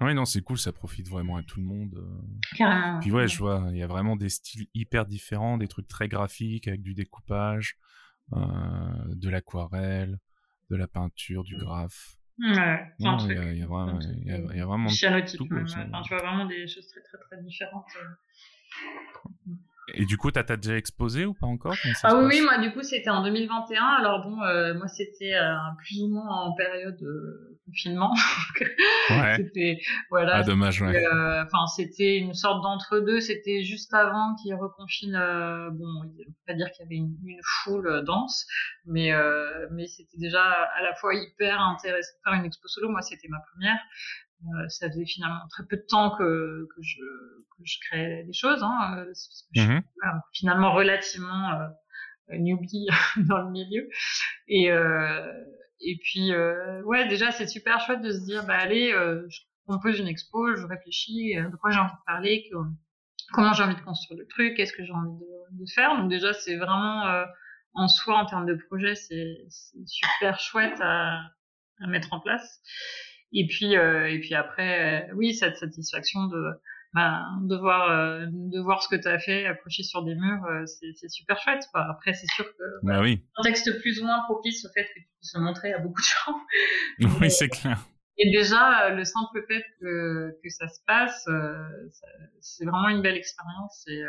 Oui, 0.00 0.14
non, 0.14 0.24
c'est 0.24 0.42
cool, 0.42 0.58
ça 0.58 0.72
profite 0.72 1.08
vraiment 1.08 1.36
à 1.36 1.42
tout 1.42 1.60
le 1.60 1.66
monde. 1.66 1.94
Euh. 1.96 2.56
Carrément. 2.56 3.00
Puis 3.00 3.12
ouais, 3.12 3.28
je 3.28 3.38
vois, 3.38 3.68
il 3.70 3.78
y 3.78 3.82
a 3.82 3.86
vraiment 3.86 4.16
des 4.16 4.28
styles 4.28 4.66
hyper 4.74 5.06
différents, 5.06 5.56
des 5.56 5.68
trucs 5.68 5.86
très 5.86 6.08
graphiques 6.08 6.66
avec 6.66 6.82
du 6.82 6.94
découpage, 6.94 7.76
euh, 8.32 8.38
de 9.08 9.30
l'aquarelle, 9.30 10.18
de 10.70 10.76
la 10.76 10.88
peinture, 10.88 11.44
du 11.44 11.56
graphe. 11.56 12.16
Ouais, 12.38 12.92
il 12.98 13.06
y, 13.06 13.08
a, 13.08 13.52
y, 13.52 13.62
a 13.62 13.66
vraiment, 13.66 14.00
il 14.00 14.26
y 14.26 14.56
y 14.58 14.60
a 14.60 14.66
vraiment 14.66 14.90
tout. 14.90 15.48
Enfin, 15.52 16.02
tu 16.02 16.08
vois 16.14 16.22
vraiment 16.22 16.46
des 16.46 16.66
choses 16.66 16.88
très 16.88 17.00
très 17.00 17.18
très 17.18 17.40
différentes. 17.42 17.86
Euh. 18.02 19.52
Et 19.94 20.06
du 20.06 20.16
coup, 20.16 20.30
t'as 20.30 20.44
as 20.48 20.56
déjà 20.56 20.76
exposé 20.76 21.26
ou 21.26 21.34
pas 21.34 21.46
encore? 21.46 21.76
Ah 22.02 22.16
oui, 22.16 22.24
oui, 22.30 22.40
moi 22.40 22.58
du 22.58 22.72
coup 22.72 22.82
c'était 22.82 23.10
en 23.10 23.22
2021. 23.22 23.82
Alors 23.82 24.22
bon, 24.22 24.42
euh, 24.42 24.74
moi 24.74 24.88
c'était 24.88 25.34
euh, 25.34 25.54
plus 25.78 26.02
ou 26.02 26.08
moins 26.08 26.28
en 26.28 26.54
période 26.54 26.96
de 26.96 27.53
confinement. 27.66 28.14
ouais. 29.10 29.36
c'était 29.36 29.78
voilà. 30.10 30.36
Ah 30.36 30.42
dommage. 30.42 30.80
Ouais. 30.82 30.96
Euh, 30.96 31.44
enfin, 31.44 31.66
c'était 31.66 32.16
une 32.16 32.34
sorte 32.34 32.62
d'entre-deux. 32.62 33.20
C'était 33.20 33.62
juste 33.64 33.92
avant 33.94 34.34
qu'ils 34.36 34.54
reconfinent. 34.54 35.16
Euh, 35.16 35.70
bon, 35.70 35.86
on 36.04 36.08
peut 36.08 36.24
pas 36.46 36.54
dire 36.54 36.70
qu'il 36.70 36.84
y 36.84 36.86
avait 36.86 36.96
une, 36.96 37.16
une 37.24 37.40
foule 37.42 38.04
dense, 38.04 38.46
mais 38.86 39.12
mais 39.70 39.86
c'était 39.86 40.18
déjà 40.18 40.42
à 40.42 40.82
la 40.82 40.94
fois 40.94 41.14
hyper 41.14 41.60
intéressant 41.60 42.12
de 42.18 42.30
faire 42.30 42.40
une 42.40 42.46
expo 42.46 42.68
solo. 42.68 42.88
Moi, 42.88 43.02
c'était 43.02 43.28
ma 43.28 43.40
première. 43.52 43.78
Euh, 44.42 44.68
ça 44.68 44.88
faisait 44.88 45.06
finalement 45.06 45.46
très 45.48 45.64
peu 45.64 45.76
de 45.76 45.86
temps 45.88 46.10
que, 46.16 46.68
que, 46.74 46.82
je, 46.82 47.00
que 47.56 47.62
je 47.64 47.78
créais 47.88 48.24
des 48.24 48.32
choses. 48.32 48.62
Hein, 48.62 48.96
euh, 48.98 49.06
je 49.08 49.60
suis 49.60 49.68
mhm. 49.68 49.82
finalement 50.32 50.72
relativement 50.72 51.52
euh, 51.52 52.36
newbie 52.38 52.86
dans 53.28 53.38
le 53.38 53.50
milieu. 53.50 53.88
Et, 54.48 54.70
euh, 54.70 55.32
et 55.84 55.98
puis, 56.02 56.32
euh, 56.32 56.82
ouais, 56.82 57.06
déjà, 57.08 57.30
c'est 57.30 57.46
super 57.46 57.80
chouette 57.80 58.02
de 58.02 58.10
se 58.10 58.24
dire, 58.24 58.44
bah 58.46 58.56
allez, 58.56 58.92
euh, 58.92 59.26
je 59.28 59.40
compose 59.66 59.98
une 59.98 60.08
expo, 60.08 60.56
je 60.56 60.66
réfléchis 60.66 61.34
de 61.36 61.56
quoi 61.56 61.70
j'ai 61.70 61.78
envie 61.78 61.92
de 61.92 62.04
parler, 62.06 62.50
comment 63.32 63.52
j'ai 63.52 63.62
envie 63.62 63.76
de 63.76 63.80
construire 63.80 64.18
le 64.20 64.26
truc, 64.26 64.54
qu'est-ce 64.56 64.72
que 64.72 64.84
j'ai 64.84 64.92
envie 64.92 65.18
de, 65.18 65.64
faire. 65.74 65.96
Donc 65.96 66.10
déjà, 66.10 66.32
c'est 66.32 66.56
vraiment 66.56 67.24
en 67.74 67.88
soi, 67.88 68.18
en 68.18 68.26
termes 68.26 68.46
de 68.46 68.54
projet, 68.54 68.94
c'est 68.94 69.46
super 69.86 70.38
chouette 70.38 70.78
à, 70.80 71.20
à 71.80 71.86
mettre 71.86 72.12
en 72.12 72.20
place. 72.20 72.60
Et 73.34 73.46
puis, 73.46 73.76
euh, 73.76 74.08
et 74.08 74.20
puis 74.20 74.34
après, 74.34 75.08
euh, 75.10 75.14
oui, 75.14 75.34
cette 75.34 75.56
satisfaction 75.56 76.26
de, 76.28 76.52
bah, 76.94 77.26
de 77.42 77.56
voir, 77.56 77.90
euh, 77.90 78.26
de 78.30 78.60
voir 78.60 78.80
ce 78.80 78.88
que 78.88 78.94
tu 78.94 79.08
as 79.08 79.18
fait 79.18 79.46
accroché 79.46 79.82
sur 79.82 80.04
des 80.04 80.14
murs, 80.14 80.46
c'est 80.66 81.08
super 81.08 81.40
chouette. 81.40 81.64
Après, 81.74 82.14
c'est 82.14 82.28
sûr 82.36 82.44
que 82.44 82.62
bah, 82.84 83.00
oui. 83.00 83.20
un 83.36 83.42
texte 83.42 83.80
plus 83.80 84.00
ou 84.00 84.06
moins 84.06 84.22
propice 84.22 84.64
au 84.64 84.68
fait 84.72 84.84
que 84.84 85.00
tu 85.00 85.08
puisses 85.18 85.34
le 85.34 85.40
montrer 85.40 85.72
à 85.72 85.78
beaucoup 85.78 86.00
de 86.00 86.06
gens. 86.06 86.38
oui, 87.20 87.30
c'est 87.32 87.48
clair. 87.48 87.80
Et 88.16 88.30
déjà, 88.30 88.90
le 88.90 89.04
simple 89.04 89.44
fait 89.48 89.64
que, 89.80 90.38
que 90.40 90.48
ça 90.48 90.68
se 90.68 90.78
passe, 90.86 91.28
c'est 92.40 92.64
vraiment 92.64 92.88
une 92.88 93.02
belle 93.02 93.16
expérience 93.16 93.84
et 93.88 94.00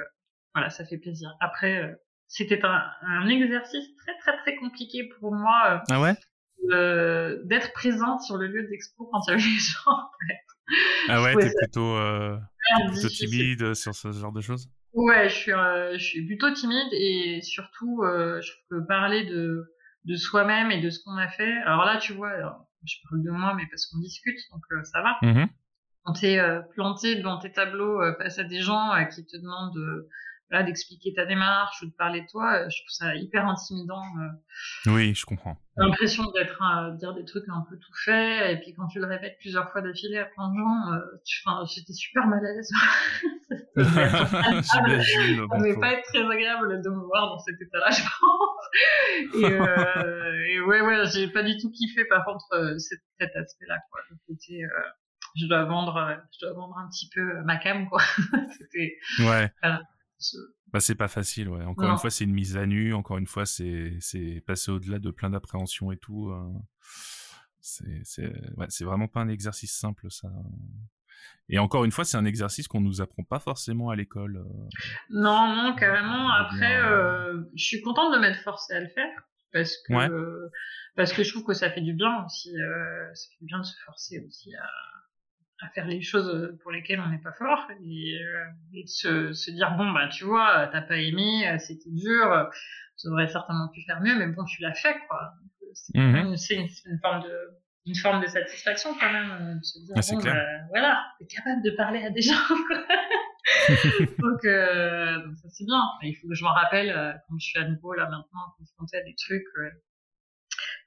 voilà, 0.53 0.69
ça 0.69 0.85
fait 0.85 0.99
plaisir. 0.99 1.35
Après, 1.39 1.91
c'était 2.27 2.63
un, 2.63 2.83
un, 3.01 3.27
exercice 3.29 3.95
très 3.97 4.15
très 4.19 4.37
très 4.43 4.55
compliqué 4.57 5.09
pour 5.19 5.33
moi. 5.33 5.81
ah 5.89 6.01
ouais? 6.01 6.13
d'être 7.45 7.73
présente 7.73 8.21
sur 8.21 8.37
le 8.37 8.47
lieu 8.47 8.67
d'expo 8.67 9.09
quand 9.11 9.21
il 9.27 9.31
y 9.31 9.33
avait 9.33 9.41
les 9.41 9.59
gens. 9.59 10.09
Ah 11.07 11.21
ouais, 11.21 11.35
t'es 11.35 11.51
plutôt, 11.57 11.95
euh, 11.95 12.37
plutôt 12.91 13.09
timide 13.09 13.73
sur 13.73 13.93
ce 13.93 14.11
genre 14.11 14.31
de 14.31 14.41
choses? 14.41 14.67
Ouais, 14.93 15.29
je 15.29 15.35
suis, 15.35 15.51
je 15.51 16.03
suis 16.03 16.25
plutôt 16.25 16.51
timide 16.51 16.91
et 16.93 17.41
surtout, 17.41 18.01
je 18.03 18.51
trouve 18.51 18.81
que 18.81 18.87
parler 18.87 19.25
de, 19.25 19.63
de 20.05 20.15
soi-même 20.15 20.71
et 20.71 20.81
de 20.81 20.89
ce 20.89 20.99
qu'on 21.03 21.17
a 21.17 21.27
fait. 21.27 21.57
Alors 21.65 21.85
là, 21.85 21.97
tu 21.97 22.13
vois, 22.13 22.31
je 22.85 22.95
parle 23.09 23.23
de 23.23 23.31
moi, 23.31 23.53
mais 23.55 23.65
parce 23.69 23.85
qu'on 23.87 23.99
discute, 23.99 24.39
donc 24.51 24.61
ça 24.85 25.01
va. 25.01 25.17
Mmh 25.21 25.45
quand 26.05 26.13
t'es 26.13 26.39
euh, 26.39 26.61
planté 26.75 27.15
devant 27.15 27.37
tes 27.39 27.51
tableaux 27.51 28.01
euh, 28.01 28.13
face 28.17 28.37
à 28.37 28.43
des 28.43 28.61
gens 28.61 28.93
euh, 28.93 29.03
qui 29.05 29.25
te 29.25 29.37
demandent 29.37 30.05
voilà, 30.49 30.63
d'expliquer 30.63 31.13
ta 31.13 31.25
démarche 31.25 31.81
ou 31.81 31.87
de 31.87 31.95
parler 31.95 32.21
de 32.21 32.27
toi, 32.27 32.69
je 32.69 32.77
trouve 32.77 32.89
ça 32.89 33.15
hyper 33.15 33.47
intimidant. 33.47 34.03
oui, 34.85 35.13
je 35.13 35.25
comprends. 35.25 35.57
L'impression 35.77 36.31
d'être 36.31 36.61
à 36.61 36.91
dire 36.91 37.13
des 37.13 37.25
trucs 37.25 37.43
un 37.49 37.65
peu 37.69 37.77
tout 37.77 37.93
faits, 38.05 38.51
et 38.51 38.59
puis 38.61 38.73
quand 38.73 38.87
tu 38.87 38.99
le 38.99 39.07
répètes 39.07 39.37
plusieurs 39.39 39.71
fois 39.71 39.81
d'affilée 39.81 40.19
à 40.19 40.25
plein 40.25 40.49
de 40.49 40.57
gens, 40.57 40.99
tu, 41.25 41.41
j'étais 41.73 41.93
super 41.93 42.27
mal 42.27 42.39
à 42.45 42.53
l'aise. 42.53 42.69
ça 43.75 44.81
devait 45.57 45.75
pas 45.79 45.93
être 45.93 46.05
très 46.05 46.23
agréable 46.23 46.81
de 46.81 46.89
me 46.89 47.05
voir 47.05 47.29
dans 47.29 47.39
cet 47.39 47.61
état-là, 47.61 47.89
je 47.91 48.01
pense. 48.01 48.55
Et, 49.35 49.45
euh, 49.45 50.45
et 50.49 50.61
ouais, 50.61 50.81
ouais, 50.81 51.05
j'ai 51.13 51.27
pas 51.27 51.43
du 51.43 51.57
tout 51.57 51.71
kiffé 51.71 52.05
par 52.05 52.23
contre 52.23 52.77
cet, 52.77 52.99
cet 53.19 53.35
aspect-là, 53.35 53.79
quoi. 53.89 53.99
Côté, 54.27 54.63
je 55.35 55.47
dois 55.47 55.65
vendre, 55.65 55.97
euh, 55.97 56.15
je 56.31 56.45
dois 56.45 56.55
vendre 56.55 56.77
un 56.77 56.87
petit 56.89 57.09
peu 57.13 57.21
euh, 57.21 57.41
ma 57.43 57.57
cam, 57.57 57.87
quoi. 57.89 58.01
ouais. 59.19 59.51
Bah, 60.71 60.79
c'est 60.79 60.95
pas 60.95 61.07
facile, 61.07 61.49
ouais. 61.49 61.63
Encore 61.63 61.89
une 61.89 61.97
fois, 61.97 62.09
c'est 62.09 62.23
une 62.23 62.33
mise 62.33 62.57
à 62.57 62.65
nu. 62.65 62.93
Encore 62.93 63.17
une 63.17 63.27
fois, 63.27 63.45
c'est, 63.45 63.97
c'est 63.99 64.41
passer 64.45 64.71
au-delà 64.71 64.99
de 64.99 65.11
plein 65.11 65.29
d'appréhensions 65.29 65.91
et 65.91 65.97
tout. 65.97 66.29
Euh. 66.29 66.51
C'est, 67.61 68.01
c'est, 68.03 68.31
ouais, 68.57 68.67
c'est 68.69 68.85
vraiment 68.85 69.07
pas 69.07 69.21
un 69.21 69.27
exercice 69.27 69.75
simple, 69.75 70.11
ça. 70.11 70.29
Et 71.49 71.59
encore 71.59 71.85
une 71.85 71.91
fois, 71.91 72.05
c'est 72.05 72.17
un 72.17 72.25
exercice 72.25 72.67
qu'on 72.67 72.81
nous 72.81 73.01
apprend 73.01 73.23
pas 73.23 73.39
forcément 73.39 73.89
à 73.89 73.95
l'école. 73.95 74.43
Non, 75.09 75.55
non, 75.55 75.75
carrément. 75.75 76.29
Après, 76.29 76.79
je 77.55 77.63
suis 77.63 77.81
contente 77.81 78.13
de 78.13 78.19
m'être 78.19 78.41
forcée 78.41 78.73
à 78.73 78.81
le 78.81 78.89
faire 78.89 79.27
parce 79.51 79.77
que 79.87 80.49
parce 80.95 81.13
que 81.13 81.23
je 81.23 81.31
trouve 81.31 81.45
que 81.45 81.53
ça 81.53 81.71
fait 81.71 81.81
du 81.81 81.93
bien 81.93 82.25
aussi. 82.25 82.51
ça 82.51 83.29
fait 83.29 83.37
du 83.39 83.45
bien 83.45 83.59
de 83.59 83.65
se 83.65 83.75
forcer 83.85 84.23
aussi 84.27 84.53
à 84.55 84.67
à 85.61 85.69
faire 85.69 85.85
les 85.85 86.01
choses 86.01 86.57
pour 86.61 86.71
lesquelles 86.71 86.99
on 86.99 87.09
n'est 87.09 87.21
pas 87.21 87.31
fort. 87.31 87.67
Et, 87.83 88.19
euh, 88.21 88.45
et 88.73 88.83
de 88.83 88.89
se, 88.89 89.33
se, 89.33 89.51
dire 89.51 89.75
bon 89.77 89.91
bah 89.91 90.07
tu 90.09 90.25
vois 90.25 90.67
t'as 90.71 90.81
pas 90.81 90.97
aimé 90.97 91.47
euh, 91.47 91.57
c'était 91.59 91.91
dur 91.91 92.49
tu 92.99 93.07
aurais 93.09 93.27
certainement 93.27 93.69
pu 93.73 93.81
faire 93.85 94.01
mieux 94.01 94.17
mais 94.17 94.27
bon 94.27 94.43
tu 94.45 94.61
l'as 94.61 94.73
fait 94.73 94.95
quoi. 95.07 95.33
C'est 95.73 95.97
mmh 95.97 96.15
une, 96.15 96.67
une, 96.85 96.99
forme 97.01 97.23
de 97.23 97.37
une 97.85 97.95
forme 97.95 98.21
de 98.21 98.27
satisfaction 98.27 98.95
quand 98.99 99.11
même 99.11 99.31
euh, 99.31 99.55
de 99.55 99.63
se 99.63 99.79
dire 99.79 99.95
ah, 99.97 100.01
bon 100.11 100.23
bah, 100.23 100.67
voilà 100.69 101.05
t'es 101.19 101.25
capable 101.25 101.61
de 101.63 101.71
parler 101.71 102.03
à 102.03 102.09
des 102.09 102.21
gens 102.21 102.33
quoi. 102.67 102.77
donc, 104.19 104.43
euh, 104.45 105.23
donc, 105.23 105.37
ça 105.37 105.49
c'est 105.49 105.65
bien. 105.65 105.81
Il 106.01 106.15
faut 106.15 106.27
que 106.27 106.33
je 106.33 106.43
me 106.43 106.49
rappelle 106.49 107.21
quand 107.27 107.37
je 107.37 107.45
suis 107.45 107.59
à 107.59 107.67
nouveau 107.67 107.93
là 107.93 108.09
maintenant 108.09 108.55
confrontée 108.57 108.97
à 108.97 109.03
des 109.03 109.15
trucs 109.15 109.45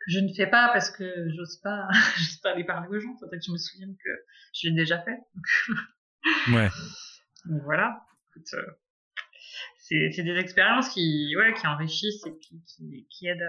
je 0.06 0.20
ne 0.20 0.32
fais 0.32 0.46
pas 0.46 0.70
parce 0.72 0.90
que 0.90 1.28
j'ose 1.36 1.60
pas, 1.62 1.88
j'ose 2.16 2.36
pas 2.42 2.52
aller 2.52 2.64
parler 2.64 2.88
aux 2.88 3.00
gens. 3.00 3.14
Peut-être 3.20 3.40
que 3.40 3.46
je 3.46 3.52
me 3.52 3.58
souvienne 3.58 3.96
que 3.96 4.10
je 4.54 4.68
l'ai 4.68 4.74
déjà 4.74 5.00
fait. 5.02 5.18
ouais. 6.52 6.68
Donc 7.46 7.62
voilà. 7.64 8.00
Euh, 8.54 8.62
c'est, 9.78 10.22
des 10.22 10.36
expériences 10.36 10.90
qui, 10.90 11.34
ouais, 11.36 11.54
qui 11.54 11.66
enrichissent 11.66 12.24
et 12.26 12.38
qui, 12.38 12.62
qui, 12.64 13.06
qui 13.10 13.26
aident 13.26 13.42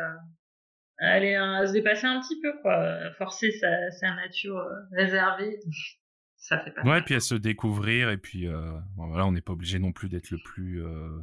à, 0.99 1.11
aller 1.11 1.35
à 1.35 1.67
se 1.67 1.73
dépasser 1.73 2.07
un 2.07 2.19
petit 2.21 2.39
peu, 2.41 2.53
quoi. 2.61 3.11
Forcer 3.17 3.51
sa, 3.51 3.91
sa 3.91 4.15
nature 4.15 4.57
euh, 4.57 4.75
réservée. 4.91 5.59
Ça 6.39 6.57
fait 6.57 6.71
pas. 6.71 6.83
Ouais, 6.83 7.01
puis 7.01 7.15
à 7.15 7.19
se 7.19 7.35
découvrir 7.35 8.09
et 8.09 8.17
puis 8.17 8.47
euh, 8.47 8.71
voilà, 8.95 9.27
on 9.27 9.33
n'est 9.33 9.41
pas 9.41 9.51
obligé 9.51 9.77
non 9.77 9.91
plus 9.91 10.07
d'être 10.07 10.31
le 10.31 10.37
plus 10.37 10.81
euh, 10.81 11.19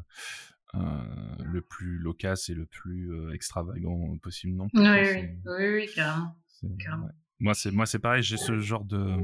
le 1.56 1.62
plus 1.62 1.98
loquace 1.98 2.48
et 2.48 2.54
le 2.54 2.66
plus 2.66 3.12
euh, 3.12 3.32
extravagant 3.32 4.16
possible 4.18 4.54
non? 4.54 4.68
Plus. 4.68 4.82
Oui, 4.82 5.28
oui, 5.46 5.74
oui, 5.74 5.90
carrément. 5.94 6.36
Moi, 7.38 7.54
c'est 7.54 7.70
moi, 7.70 7.86
c'est 7.86 7.98
pareil. 7.98 8.22
J'ai 8.22 8.36
ce 8.36 8.58
genre 8.58 8.84
de 8.84 9.16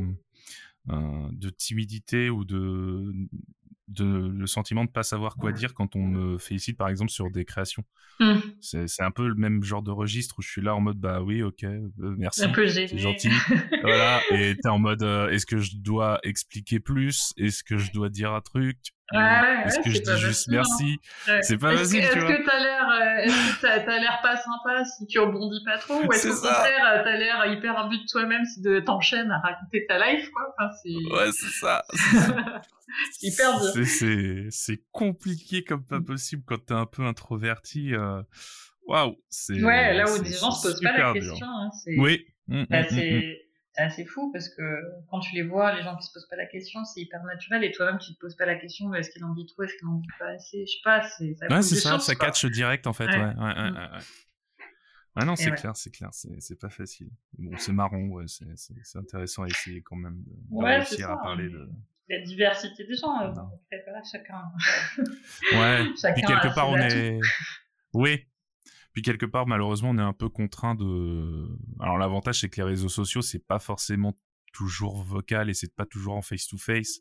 euh, 0.91 1.29
de 1.33 1.51
timidité 1.51 2.31
ou 2.31 2.45
de 2.45 3.13
de 3.89 4.05
le 4.05 4.47
sentiment 4.47 4.85
de 4.85 4.91
pas 4.91 5.03
savoir 5.03 5.37
quoi 5.37 5.53
dire 5.53 5.75
quand 5.75 5.97
on 5.97 6.07
me 6.07 6.39
félicite 6.39 6.79
par 6.79 6.89
exemple 6.89 7.11
sur 7.11 7.31
des 7.31 7.45
créations. 7.45 7.85
Mmh. 8.21 8.37
C'est 8.61 9.03
un 9.03 9.11
peu 9.11 9.29
le 9.29 9.35
même 9.35 9.63
genre 9.63 9.83
de 9.83 9.91
registre 9.91 10.39
où 10.39 10.43
je 10.43 10.49
suis 10.49 10.63
là 10.63 10.75
en 10.75 10.81
mode 10.81 10.99
bah 10.99 11.21
oui 11.23 11.43
ok 11.43 11.67
merci 11.99 12.43
c'est 12.55 12.99
gentil 12.99 13.31
voilà 13.83 14.21
et 14.31 14.55
t'es 14.63 14.69
en 14.69 14.79
mode 14.79 15.03
est-ce 15.03 15.45
que 15.45 15.59
je 15.59 15.77
dois 15.77 16.21
expliquer 16.23 16.81
plus? 16.81 17.33
Est-ce 17.37 17.65
que 17.65 17.77
je 17.77 17.93
dois 17.93 18.09
dire 18.09 18.33
un 18.33 18.41
truc? 18.41 18.79
Ouais, 19.13 19.67
est-ce 19.67 19.81
que 19.81 19.91
je 19.91 20.01
dis 20.01 20.21
juste 20.21 20.49
merci? 20.49 20.99
C'est 21.43 21.59
pas 21.59 21.77
facile, 21.77 22.01
Est-ce 22.01 22.15
que 22.15 22.45
t'as 22.45 22.59
l'air, 22.59 22.89
euh, 22.91 23.23
est-ce 23.25 23.57
que 23.57 23.87
t'as 23.87 23.99
l'air 23.99 24.21
pas 24.23 24.37
sympa 24.37 24.85
si 24.85 25.07
tu 25.07 25.19
rebondis 25.19 25.63
pas 25.65 25.79
trop, 25.79 26.03
ou 26.03 26.13
est-ce 26.13 26.29
qu'au 26.29 26.35
contraire 26.35 26.87
euh, 26.87 27.05
t'as 27.05 27.17
l'air 27.17 27.47
hyper 27.47 27.79
imbu 27.79 27.99
de 27.99 28.07
toi-même 28.11 28.45
si 28.45 28.61
de 28.63 28.81
t'enchaînes 28.81 29.31
à 29.31 29.39
raconter 29.39 29.87
ta 29.87 29.99
life, 29.99 30.31
quoi? 30.31 30.55
Enfin, 30.59 30.71
Ouais, 31.15 31.31
c'est 31.33 31.61
ça. 31.61 31.85
c'est 31.91 33.23
hyper 33.23 33.61
dur. 33.61 33.87
C'est 33.87 34.47
c'est 34.51 34.83
compliqué 34.93 35.65
comme 35.65 35.85
pas 35.85 36.01
possible 36.01 36.43
quand 36.47 36.65
t'es 36.65 36.75
un 36.75 36.87
peu 36.87 37.03
introverti. 37.03 37.95
Euh... 37.95 38.23
Waouh, 38.87 39.17
c'est. 39.29 39.63
Ouais, 39.63 39.95
là 39.95 40.05
où 40.13 40.19
des 40.19 40.33
gens 40.33 40.51
se 40.51 40.69
posent 40.69 40.81
pas 40.81 40.97
la 40.97 41.13
question. 41.13 41.47
Hein, 41.47 41.71
oui. 41.99 42.27
Mmh, 42.49 42.65
bah, 42.69 42.83
mmh, 42.83 43.33
c'est 43.75 43.83
assez 43.83 44.05
fou 44.05 44.31
parce 44.33 44.49
que 44.51 44.63
quand 45.11 45.21
tu 45.21 45.35
les 45.35 45.43
vois, 45.43 45.75
les 45.75 45.83
gens 45.83 45.97
qui 45.97 46.07
se 46.07 46.13
posent 46.13 46.29
pas 46.29 46.37
la 46.37 46.47
question, 46.47 46.85
c'est 46.85 47.01
hyper 47.01 47.23
naturel 47.25 47.65
et 47.65 47.73
toi-même 47.73 47.99
tu 47.99 48.15
te 48.15 48.19
poses 48.19 48.37
pas 48.37 48.45
la 48.45 48.57
question 48.57 48.93
est-ce 48.95 49.11
qu'il 49.11 49.25
en 49.25 49.33
dit 49.33 49.47
trop, 49.47 49.63
est-ce 49.63 49.75
qu'il 49.77 49.89
en 49.89 49.95
dit 49.95 50.09
pas 50.19 50.29
assez, 50.29 50.67
je 50.67 50.73
sais 50.73 50.79
pas, 50.85 51.03
c'est 51.03 51.35
ça. 51.35 51.47
Ouais, 51.49 51.63
c'est 51.63 51.77
ça, 51.77 51.99
ça 51.99 52.15
catch 52.15 52.45
direct 52.47 52.87
en 52.87 52.93
fait, 52.93 53.07
ouais. 53.07 53.17
ouais, 53.17 53.25
ouais, 53.25 53.71
mm. 53.71 53.75
ouais 53.77 53.99
Ah 55.17 55.25
non, 55.25 55.37
c'est 55.37 55.53
clair, 55.53 55.75
c'est 55.75 55.91
clair, 55.91 56.11
c'est 56.13 56.59
pas 56.59 56.69
facile. 56.69 57.11
Bon, 57.39 57.57
c'est 57.57 57.73
marrant, 57.73 58.03
ouais, 58.09 58.25
c'est 58.27 58.99
intéressant 58.99 59.45
à 59.45 59.47
essayer 59.47 59.81
quand 59.81 59.97
même 59.97 60.23
de, 60.23 60.59
de 60.59 60.65
réussir 60.65 61.11
à 61.11 61.21
parler 61.21 61.49
de. 61.49 61.69
La 62.09 62.21
diversité 62.21 62.85
des 62.85 62.95
gens, 62.95 63.23
euh, 63.23 63.33
chacun. 64.11 64.43
ouais, 65.53 65.87
chacun 66.01 66.15
puis 66.15 66.23
quelque 66.23 66.55
part 66.55 66.69
on 66.69 66.77
est. 66.77 67.19
Oui, 67.95 68.27
puis 68.93 69.03
quelque 69.03 69.27
part, 69.27 69.47
malheureusement, 69.47 69.91
on 69.91 69.99
est 69.99 70.03
un 70.03 70.13
peu 70.13 70.29
contraint 70.29 70.75
de. 70.75 71.49
Alors 71.81 71.99
l'avantage, 71.99 72.41
c'est 72.41 72.49
que 72.49 72.57
les 72.57 72.67
réseaux 72.67 72.89
sociaux, 72.89 73.23
c'est 73.23 73.45
pas 73.47 73.59
forcément 73.59 74.19
toujours 74.53 75.03
vocal 75.03 75.49
et 75.49 75.55
c'est 75.55 75.75
pas 75.75 75.87
toujours 75.87 76.15
en 76.15 76.23
face 76.23 76.47
to 76.47 76.59
face. 76.59 77.01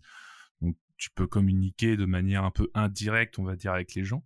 Donc 0.62 0.78
tu 0.98 1.10
peux 1.12 1.28
communiquer 1.28 1.98
de 1.98 2.06
manière 2.06 2.44
un 2.44 2.52
peu 2.52 2.70
indirecte, 2.74 3.40
on 3.40 3.44
va 3.44 3.56
dire, 3.56 3.74
avec 3.74 3.94
les 3.96 4.06
gens. 4.06 4.24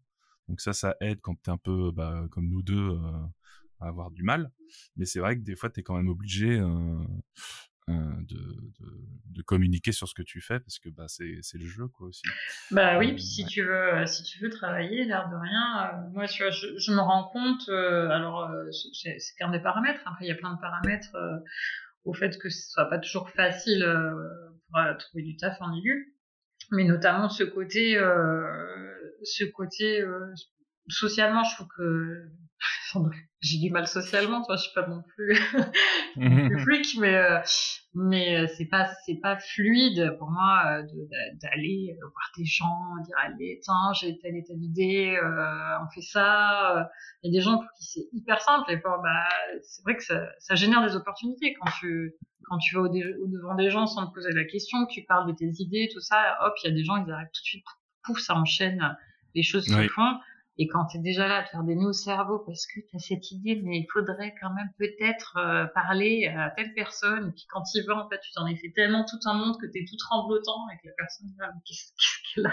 Donc 0.47 0.61
ça, 0.61 0.73
ça 0.73 0.95
aide 1.01 1.21
quand 1.21 1.35
t'es 1.41 1.49
un 1.49 1.57
peu, 1.57 1.91
bah, 1.91 2.27
comme 2.29 2.49
nous 2.49 2.61
deux, 2.61 2.91
euh, 2.91 3.25
à 3.79 3.87
avoir 3.87 4.11
du 4.11 4.23
mal. 4.23 4.51
Mais 4.95 5.05
c'est 5.05 5.19
vrai 5.19 5.35
que 5.35 5.41
des 5.41 5.55
fois, 5.55 5.69
t'es 5.69 5.81
quand 5.81 5.95
même 5.95 6.09
obligé 6.09 6.59
euh, 6.59 7.03
de, 7.87 8.23
de, 8.25 9.07
de, 9.35 9.41
communiquer 9.43 9.91
sur 9.91 10.07
ce 10.07 10.15
que 10.15 10.23
tu 10.23 10.41
fais 10.41 10.59
parce 10.59 10.79
que 10.79 10.89
bah 10.89 11.05
c'est 11.07 11.37
c'est 11.41 11.59
le 11.59 11.65
jeu 11.65 11.87
quoi 11.87 12.07
aussi. 12.07 12.23
Bah 12.71 12.97
oui, 12.97 13.13
puis 13.13 13.23
si 13.23 13.45
tu 13.45 13.63
veux 13.63 13.93
euh, 13.93 14.05
si 14.07 14.23
tu 14.23 14.39
veux 14.39 14.49
travailler 14.49 15.05
l'air 15.05 15.29
de 15.29 15.35
rien, 15.35 15.93
euh, 15.93 16.09
moi 16.11 16.27
tu 16.27 16.41
vois 16.41 16.51
je, 16.51 16.67
je, 16.77 16.91
me 16.91 16.99
rends 16.99 17.25
compte 17.25 17.69
alors 17.69 18.51
c'est 18.71 19.17
qu'un 19.37 19.51
des 19.51 19.59
paramètres. 19.59 20.01
Après 20.05 20.25
il 20.25 20.29
y 20.29 20.31
a 20.31 20.35
plein 20.35 20.53
de 20.53 20.59
paramètres 20.59 21.15
au 22.05 22.13
fait 22.13 22.37
que 22.39 22.49
ce 22.49 22.71
soit 22.71 22.89
pas 22.89 22.97
toujours 22.97 23.29
facile 23.29 23.85
pour 24.71 24.97
trouver 24.97 25.23
du 25.23 25.37
taf 25.37 25.61
en 25.61 25.75
élu, 25.77 26.15
mais 26.71 26.85
notamment 26.85 27.29
ce 27.29 27.43
côté 27.43 27.99
ce 29.23 29.43
côté 29.51 30.03
socialement 30.87 31.43
je 31.43 31.55
trouve 31.55 31.67
que 31.77 32.31
j'ai 33.41 33.59
du 33.59 33.69
mal 33.69 33.87
socialement, 33.87 34.43
toi, 34.43 34.55
je 34.55 34.63
suis 34.63 34.73
pas 34.73 34.87
non 34.87 35.01
plus, 35.15 35.37
plus 36.13 36.59
flic, 36.63 36.97
mais 36.99 37.15
euh, 37.15 37.39
mais 37.93 38.37
euh, 38.37 38.47
c'est 38.57 38.65
pas 38.65 38.89
c'est 39.05 39.19
pas 39.21 39.37
fluide 39.37 40.15
pour 40.17 40.29
moi 40.29 40.63
euh, 40.65 40.83
d'aller 41.41 41.95
voir 42.01 42.31
des 42.37 42.45
gens, 42.45 42.95
dire 43.05 43.15
allez 43.23 43.59
tiens 43.63 43.93
j'ai 43.99 44.17
telle 44.19 44.35
et 44.35 44.43
telle 44.43 44.61
idée, 44.61 45.17
on 45.21 45.89
fait 45.93 46.01
ça. 46.01 46.89
Il 47.23 47.31
y 47.31 47.35
a 47.35 47.39
des 47.39 47.43
gens 47.43 47.57
pour 47.57 47.69
qui 47.77 47.85
c'est 47.85 48.07
hyper 48.13 48.41
simple 48.41 48.71
et 48.71 48.77
pour 48.77 48.97
bah 49.01 49.27
c'est 49.61 49.81
vrai 49.83 49.95
que 49.95 50.03
ça, 50.03 50.21
ça 50.39 50.55
génère 50.55 50.85
des 50.85 50.95
opportunités 50.95 51.53
quand 51.59 51.71
tu 51.79 52.13
quand 52.47 52.57
tu 52.59 52.75
vas 52.75 52.81
au, 52.81 52.87
devant 52.89 53.55
des 53.55 53.71
gens 53.71 53.87
sans 53.87 54.07
te 54.07 54.13
poser 54.13 54.31
la 54.31 54.43
question, 54.45 54.85
que 54.85 54.91
tu 54.91 55.03
parles 55.03 55.27
de 55.27 55.35
tes 55.35 55.49
idées, 55.59 55.89
tout 55.91 56.01
ça, 56.01 56.37
hop 56.41 56.53
il 56.63 56.69
y 56.69 56.71
a 56.71 56.75
des 56.75 56.83
gens 56.83 56.97
ils 56.97 57.11
arrivent 57.11 57.27
tout 57.33 57.41
de 57.41 57.47
suite, 57.47 57.65
pouf 58.03 58.19
ça 58.19 58.35
enchaîne 58.35 58.95
les 59.35 59.43
choses 59.43 59.65
se 59.65 59.87
font 59.89 60.17
et 60.57 60.67
quand 60.67 60.85
tu 60.85 60.97
es 60.97 61.01
déjà 61.01 61.27
là 61.27 61.39
à 61.39 61.43
te 61.43 61.49
faire 61.49 61.63
des 61.63 61.75
nœuds 61.75 61.89
au 61.89 61.93
cerveau 61.93 62.39
parce 62.39 62.65
que 62.65 62.79
tu 62.79 62.95
as 62.95 62.99
cette 62.99 63.29
idée, 63.31 63.61
mais 63.61 63.79
il 63.79 63.87
faudrait 63.91 64.33
quand 64.41 64.53
même 64.53 64.69
peut-être 64.77 65.37
euh, 65.37 65.65
parler 65.75 66.27
à 66.27 66.49
telle 66.51 66.73
personne, 66.73 67.27
et 67.27 67.31
puis 67.31 67.45
quand 67.49 67.63
il 67.73 67.85
va, 67.85 67.97
en 67.97 68.09
fait, 68.09 68.19
tu 68.21 68.31
t'en 68.31 68.47
es 68.47 68.55
fait 68.55 68.71
tellement 68.73 69.03
tout 69.03 69.19
un 69.25 69.33
monde 69.33 69.59
que 69.59 69.65
tu 69.65 69.79
es 69.79 69.85
tout 69.85 69.97
tremblotant 69.97 70.65
et 70.73 70.77
que 70.81 70.87
la 70.87 70.93
personne 70.97 71.27
là, 71.37 71.51
qu'est-ce 71.65 72.33
qu'elle 72.33 72.45
a 72.45 72.51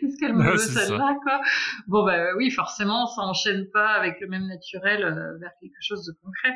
Qu'est-ce 0.00 0.18
qu'elle 0.18 0.34
me 0.34 0.50
veut 0.50 0.58
celle-là, 0.58 1.16
quoi. 1.22 1.40
Bon, 1.86 2.04
bah 2.04 2.34
oui, 2.36 2.50
forcément, 2.50 3.06
ça 3.06 3.22
enchaîne 3.22 3.70
pas 3.70 3.90
avec 3.90 4.20
le 4.20 4.26
même 4.26 4.48
naturel 4.48 5.04
euh, 5.04 5.38
vers 5.38 5.52
quelque 5.60 5.80
chose 5.80 6.04
de 6.04 6.12
concret. 6.24 6.54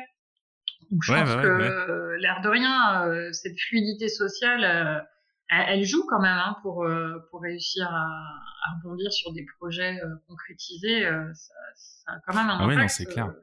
Donc 0.91 1.01
je 1.03 1.13
pense 1.13 1.35
que 1.35 2.15
l'air 2.19 2.41
de 2.41 2.49
rien, 2.49 3.33
cette 3.33 3.59
fluidité 3.59 4.07
sociale, 4.07 5.05
elle, 5.49 5.85
joue 5.85 6.05
quand 6.07 6.19
même 6.19 6.37
hein, 6.37 6.57
pour 6.61 6.85
pour 7.29 7.41
réussir 7.41 7.87
à, 7.89 8.05
à, 8.05 8.75
rebondir 8.75 9.11
sur 9.11 9.31
des 9.33 9.45
projets 9.57 9.99
concrétisés. 10.27 11.03
Ça, 11.33 11.53
ça, 11.75 12.11
a 12.11 12.19
quand 12.25 12.35
même 12.35 12.49
un 12.49 12.57
ah 12.59 12.63
impact. 12.63 12.89
c'est 12.89 13.05
clair. 13.05 13.33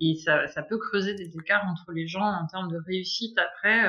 et 0.00 0.14
ça, 0.24 0.46
ça 0.48 0.62
peut 0.62 0.78
creuser 0.78 1.14
des 1.14 1.36
écarts 1.36 1.66
entre 1.66 1.92
les 1.92 2.06
gens 2.06 2.24
en 2.24 2.46
termes 2.46 2.70
de 2.70 2.78
réussite 2.86 3.36
après 3.38 3.84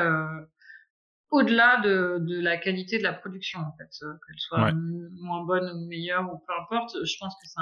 au-delà 1.34 1.82
de, 1.82 2.20
de, 2.22 2.40
la 2.40 2.58
qualité 2.58 3.00
de 3.00 3.04
la 3.04 3.12
production, 3.12 3.60
en 3.60 3.76
fait, 3.76 3.90
euh, 4.06 4.14
qu'elle 4.26 4.40
soit 4.40 4.72
moins 5.20 5.44
bonne 5.44 5.68
ou 5.72 5.88
meilleure 5.88 6.32
ou 6.32 6.38
peu 6.38 6.54
importe. 6.62 6.96
Je 7.04 7.18
pense 7.20 7.34
que 7.42 7.48
c'est 7.48 7.60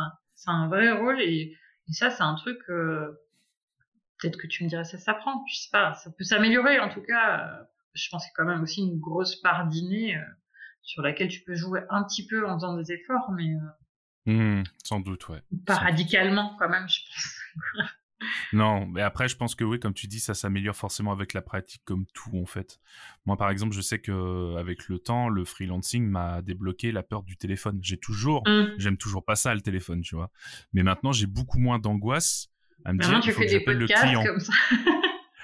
un, 0.50 0.54
un, 0.54 0.68
vrai 0.68 0.92
rôle 0.92 1.22
et, 1.22 1.58
et 1.88 1.94
ça, 1.94 2.10
c'est 2.10 2.24
un 2.24 2.36
truc. 2.36 2.60
Euh, 2.70 3.18
Peut-être 4.20 4.38
que 4.38 4.46
tu 4.46 4.64
me 4.64 4.70
dirais 4.70 4.84
ça 4.84 5.00
s'apprend, 5.00 5.44
je 5.50 5.56
sais 5.62 5.70
pas, 5.72 5.96
ça 5.96 6.12
peut 6.16 6.24
s'améliorer 6.24 6.80
en 6.80 6.90
tout 6.90 7.02
cas. 7.02 7.68
Euh, 7.92 7.96
je 7.96 8.10
pense 8.10 8.24
qu'il 8.24 8.30
y 8.30 8.34
a 8.34 8.44
quand 8.44 8.50
même 8.50 8.64
aussi 8.64 8.82
une 8.82 9.00
grosse 9.00 9.36
part 9.36 9.68
d'inné 9.68 10.16
euh, 10.16 10.22
sur 10.82 11.02
laquelle 11.02 11.28
tu 11.28 11.42
peux 11.42 11.56
jouer 11.56 11.82
un 11.90 12.04
petit 12.04 12.26
peu 12.26 12.48
en 12.48 12.56
faisant 12.56 12.76
des 12.78 12.92
efforts, 12.92 13.32
mais 13.32 13.54
mmh, 14.26 14.64
sans 14.84 15.00
doute, 15.00 15.30
ouais. 15.30 15.42
Pas 15.66 15.76
radicalement 15.76 16.56
quand 16.60 16.70
même, 16.70 16.88
je 16.88 17.00
pense. 17.06 17.90
Non, 18.54 18.86
mais 18.86 19.02
après, 19.02 19.28
je 19.28 19.36
pense 19.36 19.56
que 19.56 19.64
oui, 19.64 19.80
comme 19.80 19.94
tu 19.94 20.08
dis, 20.08 20.20
ça 20.20 20.34
s'améliore 20.34 20.76
forcément 20.76 21.12
avec 21.12 21.34
la 21.34 21.42
pratique, 21.42 21.82
comme 21.86 22.06
tout 22.14 22.38
en 22.38 22.46
fait. 22.46 22.80
Moi, 23.26 23.38
par 23.38 23.50
exemple, 23.50 23.74
je 23.74 23.82
sais 23.82 24.00
que 24.00 24.56
avec 24.58 24.88
le 24.90 25.00
temps, 25.00 25.30
le 25.30 25.46
freelancing 25.46 26.06
m'a 26.06 26.42
débloqué 26.42 26.92
la 26.92 27.04
peur 27.04 27.24
du 27.24 27.38
téléphone. 27.38 27.80
J'ai 27.82 27.98
toujours, 27.98 28.44
mmh. 28.48 28.76
j'aime 28.78 28.98
toujours 28.98 29.26
pas 29.26 29.36
ça 29.36 29.56
le 29.56 29.62
téléphone, 29.62 30.02
tu 30.02 30.16
vois. 30.16 30.30
Mais 30.74 30.84
maintenant, 30.84 31.12
j'ai 31.12 31.28
beaucoup 31.28 31.60
moins 31.60 31.80
d'angoisse 31.80 32.50
à 32.86 32.94
me 32.94 33.00
dire 33.00 33.20
qu'il 33.22 33.32
faut 33.32 33.42
que 33.42 33.48
j'appelle 33.48 33.78
le 33.78 33.88
client. 33.88 34.24
Comme 34.24 34.40
ça. 34.40 34.54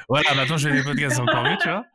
voilà, 0.10 0.34
maintenant 0.36 0.58
je 0.58 0.70
fais 0.70 0.76
des 0.76 0.84
podcasts 0.84 1.20
encore 1.20 1.44
mieux, 1.44 1.58
tu 1.62 1.68
vois. 1.68 1.86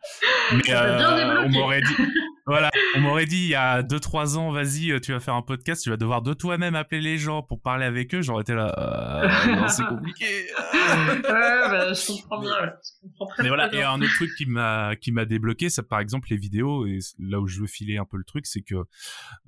Mais 0.52 0.74
euh, 0.74 1.44
on 1.44 1.48
m'aurait 1.48 1.80
dit, 1.80 1.94
voilà, 2.46 2.70
on 2.94 3.00
m'aurait 3.00 3.24
dit 3.24 3.38
il 3.38 3.48
y 3.48 3.54
a 3.54 3.82
2-3 3.82 4.36
ans, 4.36 4.50
vas-y, 4.50 4.90
euh, 4.90 5.00
tu 5.00 5.12
vas 5.12 5.20
faire 5.20 5.34
un 5.34 5.40
podcast, 5.40 5.82
tu 5.82 5.88
vas 5.88 5.96
devoir 5.96 6.20
de 6.20 6.34
toi-même 6.34 6.74
appeler 6.74 7.00
les 7.00 7.16
gens 7.16 7.42
pour 7.42 7.62
parler 7.62 7.86
avec 7.86 8.14
eux. 8.14 8.20
J'aurais 8.20 8.42
été 8.42 8.52
là, 8.52 8.74
euh, 8.76 9.68
c'est 9.68 9.86
compliqué. 9.86 10.26
ouais, 10.26 11.22
bah, 11.22 11.94
je 11.94 12.06
comprends 12.06 12.40
bien. 12.40 12.52
Je 12.52 13.00
comprends 13.00 13.26
très 13.28 13.42
Mais 13.44 13.48
voilà, 13.48 13.70
il 13.72 13.78
y 13.78 13.82
a 13.82 13.90
un 13.90 14.02
autre 14.02 14.14
truc 14.14 14.30
qui 14.36 14.44
m'a 14.44 14.94
qui 14.96 15.10
m'a 15.10 15.24
débloqué, 15.24 15.70
c'est 15.70 15.88
par 15.88 16.00
exemple 16.00 16.28
les 16.30 16.36
vidéos. 16.36 16.86
Et 16.86 16.98
là 17.18 17.40
où 17.40 17.46
je 17.46 17.60
veux 17.60 17.66
filer 17.66 17.96
un 17.96 18.04
peu 18.04 18.18
le 18.18 18.24
truc, 18.24 18.46
c'est 18.46 18.62
que 18.62 18.74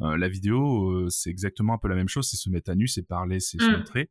euh, 0.01 0.17
la 0.17 0.29
vidéo, 0.29 1.11
c'est 1.11 1.29
exactement 1.29 1.75
un 1.75 1.79
peu 1.79 1.89
la 1.89 1.97
même 1.97 2.09
chose. 2.09 2.29
C'est 2.31 2.39
se 2.39 2.49
mettre 2.49 2.71
à 2.71 2.75
nu, 2.75 2.89
c'est 2.89 3.03
parler, 3.03 3.41
c'est 3.41 3.61
se 3.61 3.67
mmh. 3.67 3.77
montrer. 3.77 4.11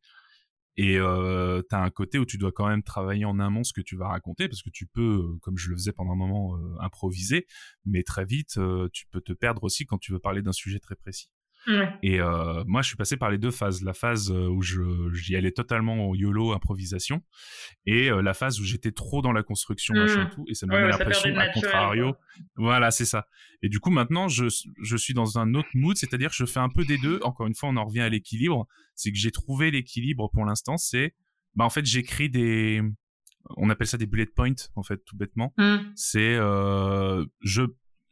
Et 0.78 0.97
euh, 0.97 1.61
tu 1.69 1.76
un 1.76 1.89
côté 1.89 2.17
où 2.19 2.26
tu 2.26 2.38
dois 2.38 2.51
quand 2.51 2.67
même 2.67 2.84
travailler 2.84 3.26
en 3.26 3.39
amont 3.39 3.63
ce 3.63 3.74
que 3.74 3.82
tu 3.82 3.95
vas 3.95 4.07
raconter, 4.07 4.47
parce 4.47 4.61
que 4.63 4.69
tu 4.69 4.88
peux, 4.88 5.34
euh, 5.34 5.38
comme 5.41 5.57
je 5.57 5.69
le 5.69 5.76
faisais 5.76 5.91
pendant 5.91 6.13
un 6.13 6.15
moment, 6.15 6.57
euh, 6.57 6.76
improviser, 6.80 7.45
mais 7.86 8.03
très 8.03 8.26
vite, 8.26 8.57
euh, 8.57 8.89
tu 8.91 9.05
peux 9.07 9.21
te 9.21 9.34
perdre 9.34 9.63
aussi 9.63 9.86
quand 9.86 9.97
tu 9.99 10.11
veux 10.11 10.19
parler 10.19 10.41
d'un 10.41 10.51
sujet 10.51 10.80
très 10.80 10.95
précis. 10.95 11.30
Et 12.01 12.20
euh, 12.20 12.64
moi, 12.66 12.82
je 12.82 12.88
suis 12.88 12.97
passé 12.97 13.18
par 13.18 13.30
les 13.32 13.38
deux 13.38 13.51
phases. 13.51 13.84
La 13.84 13.93
phase 13.93 14.32
euh, 14.32 14.47
où 14.47 14.61
j'y 14.61 15.36
allais 15.36 15.51
totalement 15.51 16.09
au 16.09 16.16
YOLO 16.16 16.53
improvisation 16.53 17.22
et 17.86 18.09
euh, 18.09 18.22
la 18.22 18.34
phase 18.34 18.59
où 18.59 18.64
j'étais 18.64 18.91
trop 18.91 19.22
dans 19.22 19.32
la 19.32 19.43
construction, 19.43 19.93
machin 19.93 20.26
mmh. 20.26 20.30
tout, 20.32 20.45
et 20.47 20.53
ça 20.53 20.66
me 20.66 20.72
donnait 20.72 20.89
l'impression, 20.89 21.36
à 21.38 21.47
contrario. 21.49 22.16
Voilà, 22.55 22.91
c'est 22.91 23.05
ça. 23.05 23.28
Et 23.61 23.70
du 23.70 23.80
coup, 23.80 23.91
maintenant, 23.91 24.28
je, 24.28 24.45
je 24.82 24.97
suis 24.97 25.14
dans 25.14 25.39
un 25.39 25.53
autre 25.53 25.70
mood, 25.74 25.95
c'est-à-dire 25.95 26.30
que 26.30 26.36
je 26.36 26.45
fais 26.45 26.59
un 26.59 26.70
peu 26.70 26.86
des 26.86 26.97
deux. 26.97 27.20
Encore 27.24 27.47
une 27.47 27.55
fois, 27.55 27.70
on 27.70 27.78
en 27.78 27.86
revient 27.86 28.01
à 28.01 28.09
l'équilibre. 28.09 28.68
C'est 28.95 29.11
que 29.11 29.18
j'ai 29.18 29.32
trouvé 29.32 29.72
l'équilibre 29.72 30.30
pour 30.34 30.45
l'instant. 30.45 30.78
C'est, 30.78 31.16
bah, 31.55 31.66
en 31.66 31.70
fait, 31.70 31.86
j'écris 31.86 32.30
des, 32.30 32.82
on 33.57 33.70
appelle 33.70 33.88
ça 33.88 33.97
des 33.97 34.05
bullet 34.05 34.26
points, 34.26 34.53
en 34.76 34.84
fait, 34.84 35.03
tout 35.05 35.18
bêtement. 35.18 35.53
Mmh. 35.57 35.78
C'est, 35.95 36.36
euh, 36.36 37.26
je 37.41 37.64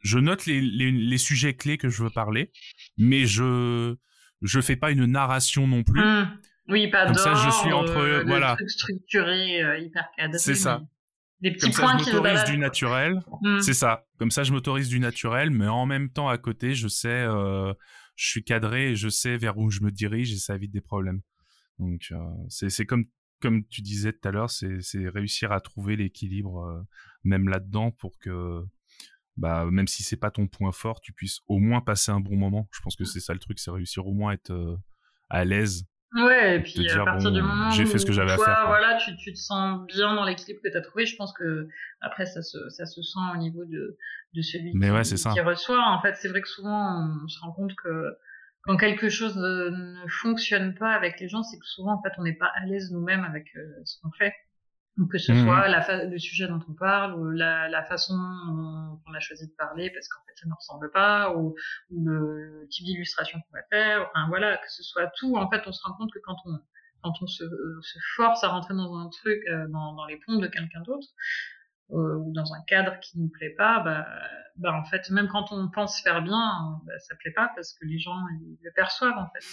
je 0.02 0.20
note 0.20 0.46
les, 0.46 0.62
les, 0.62 0.92
les, 0.92 1.18
sujets 1.18 1.54
clés 1.54 1.78
que 1.78 1.90
je 1.90 2.04
veux 2.04 2.10
parler, 2.10 2.52
mais 2.98 3.26
je 3.26 3.96
je 4.42 4.60
fais 4.60 4.76
pas 4.76 4.92
une 4.92 5.06
narration 5.06 5.68
non 5.68 5.84
plus. 5.84 6.02
Mmh. 6.02 6.40
Oui, 6.70 6.90
pas 6.90 7.06
Comme 7.06 7.16
ça, 7.16 7.34
je 7.36 7.50
suis 7.50 7.74
entre 7.74 7.98
euh, 7.98 8.24
voilà. 8.26 8.58
structuré, 8.68 9.62
euh, 9.62 9.78
hyper 9.78 10.08
cadré. 10.18 10.40
C'est 10.40 10.56
ça. 10.56 10.82
Des 11.42 11.52
petits 11.52 11.72
Comme 11.72 11.74
points 11.74 12.00
ça, 12.00 12.06
je 12.06 12.16
m'autorise 12.16 12.44
du 12.46 12.58
naturel. 12.58 13.20
Mmh. 13.42 13.60
C'est 13.62 13.74
ça. 13.74 14.06
Comme 14.20 14.32
ça, 14.32 14.44
je 14.44 14.54
m'autorise 14.54 14.90
du 14.90 15.00
naturel, 15.00 15.50
mais 15.50 15.68
en 15.68 15.86
même 15.86 16.10
temps, 16.10 16.30
à 16.30 16.38
côté, 16.38 16.76
je 16.76 16.88
sais, 16.88 17.10
euh, 17.10 17.74
je 18.16 18.30
suis 18.30 18.44
cadré 18.44 18.92
et 18.92 18.96
je 18.96 19.10
sais 19.10 19.38
vers 19.38 19.58
où 19.58 19.72
je 19.72 19.82
me 19.82 19.92
dirige 19.92 20.32
et 20.34 20.38
ça 20.38 20.56
évite 20.56 20.72
des 20.72 20.82
problèmes. 20.82 21.22
Donc, 21.80 22.08
euh, 22.12 22.18
c'est 22.50 22.86
comme 22.86 23.06
comme 23.42 23.66
tu 23.66 23.82
disais 23.82 24.14
tout 24.14 24.28
à 24.28 24.32
l'heure, 24.32 24.52
c'est 24.52 24.80
réussir 25.10 25.52
à 25.52 25.60
trouver 25.60 25.96
l'équilibre 25.96 26.60
euh, 26.60 26.82
même 27.24 27.50
là-dedans 27.50 27.92
pour 27.92 28.18
que 28.20 28.64
bah 29.38 29.66
même 29.72 29.88
si 29.88 30.04
c'est 30.04 30.18
pas 30.18 30.32
ton 30.32 30.48
point 30.48 30.72
fort, 30.72 31.02
tu 31.02 31.14
puisses 31.14 31.40
au 31.48 31.60
moins 31.60 31.82
passer 31.82 32.12
un 32.12 32.20
bon 32.20 32.36
moment. 32.36 32.68
Je 32.72 32.82
pense 32.82 32.96
que 32.96 33.06
c'est 33.06 33.20
ça 33.20 33.34
le 33.34 33.40
truc, 33.40 33.60
c'est 33.60 33.72
réussir 33.72 34.06
au 34.08 34.14
moins 34.14 34.32
à 34.32 34.34
être 34.36 34.52
euh, 34.52 34.78
à 35.30 35.46
l'aise. 35.46 35.86
Ouais, 36.14 36.58
et 36.58 36.60
puis 36.60 36.90
à 36.90 37.06
partir 37.06 37.32
du 37.32 37.42
moment 37.42 37.72
j'ai 37.72 37.86
fait 37.86 37.98
ce 37.98 38.06
que 38.06 38.12
j'avais 38.12 38.34
à 38.34 38.38
faire. 38.38 38.64
Voilà, 38.68 38.98
tu, 38.98 39.16
tu 39.16 39.32
te 39.32 39.38
sens 39.38 39.86
bien 39.88 40.14
dans 40.14 40.26
l'équilibre 40.26 40.60
que 40.62 40.70
tu 40.70 40.78
as 40.78 40.82
trouvé. 40.82 41.06
Je 41.06 41.16
pense 41.16 41.32
que 41.34 41.70
après 42.02 42.26
ça 42.26 42.42
se 42.42 42.58
ça 42.70 42.86
se 42.86 43.02
sent 43.02 43.20
au 43.34 43.38
niveau 43.38 43.64
de 43.64 43.98
de 44.34 44.42
celui 44.42 44.72
Mais 44.74 44.88
qui, 44.88 44.92
ouais, 44.94 45.04
ça. 45.06 45.32
qui 45.32 45.40
reçoit. 45.40 45.82
En 45.82 46.02
fait, 46.02 46.16
c'est 46.16 46.28
vrai 46.28 46.42
que 46.42 46.50
souvent 46.50 47.10
on 47.24 47.28
se 47.30 47.40
rend 47.40 47.54
compte 47.54 47.76
que 47.76 48.18
quand 48.64 48.76
quelque 48.78 49.10
chose 49.10 49.38
ne 49.38 50.08
fonctionne 50.22 50.76
pas 50.76 50.92
avec 50.92 51.20
les 51.20 51.30
gens, 51.30 51.44
c'est 51.44 51.58
que 51.58 51.66
souvent 51.66 51.94
en 51.94 52.02
fait 52.02 52.12
on 52.18 52.24
n'est 52.24 52.36
pas 52.36 52.52
à 52.56 52.66
l'aise 52.66 52.92
nous-mêmes 52.92 53.24
avec 53.24 53.48
euh, 53.56 53.62
ce 53.86 53.96
qu'on 54.02 54.12
fait 54.12 54.34
que 55.10 55.18
ce 55.18 55.32
mmh. 55.32 55.46
soit 55.46 55.68
la 55.68 56.06
le 56.06 56.18
sujet 56.20 56.48
dont 56.48 56.60
on 56.70 56.74
parle 56.74 57.14
ou 57.16 57.30
la, 57.30 57.70
la 57.70 57.84
façon 57.84 58.14
dont 58.14 59.02
on 59.08 59.14
a 59.14 59.20
choisi 59.20 59.48
de 59.48 59.54
parler 59.54 59.90
parce 59.90 60.08
qu'en 60.10 60.20
fait 60.26 60.34
ça 60.36 60.48
ne 60.48 60.54
ressemble 60.54 60.92
pas 60.92 61.36
ou, 61.36 61.56
ou 61.92 62.06
le 62.06 62.68
type 62.70 62.86
d'illustration 62.86 63.40
qu'on 63.40 63.58
va 63.58 63.64
faire 63.70 64.10
enfin 64.10 64.28
voilà 64.28 64.58
que 64.58 64.70
ce 64.70 64.84
soit 64.84 65.08
tout 65.18 65.38
en 65.38 65.50
fait 65.50 65.62
on 65.66 65.72
se 65.72 65.82
rend 65.84 65.94
compte 65.94 66.12
que 66.12 66.20
quand 66.24 66.36
on 66.46 66.60
quand 67.04 67.14
on 67.22 67.28
se, 67.28 67.44
euh, 67.44 67.80
se 67.82 67.98
force 68.16 68.44
à 68.44 68.50
rentrer 68.50 68.76
dans 68.76 68.96
un 68.96 69.10
truc 69.10 69.42
euh, 69.50 69.68
dans, 69.70 69.94
dans 69.94 70.06
les 70.06 70.20
pompes 70.26 70.42
de 70.42 70.48
quelqu'un 70.48 70.82
d'autre 70.82 71.08
euh, 71.92 72.16
ou 72.18 72.32
dans 72.34 72.54
un 72.54 72.62
cadre 72.68 73.00
qui 73.00 73.20
ne 73.20 73.30
plaît 73.30 73.56
pas 73.58 73.80
bah, 73.80 74.06
bah 74.58 74.74
en 74.74 74.84
fait 74.84 75.10
même 75.10 75.30
quand 75.30 75.52
on 75.52 75.70
pense 75.70 76.02
faire 76.02 76.22
bien 76.22 76.82
bah, 76.86 77.00
ça 77.00 77.16
plaît 77.16 77.34
pas 77.34 77.50
parce 77.56 77.74
que 77.74 77.86
les 77.86 77.98
gens 77.98 78.20
ils 78.42 78.58
le 78.62 78.72
perçoivent 78.76 79.18
en 79.18 79.30
fait. 79.34 79.46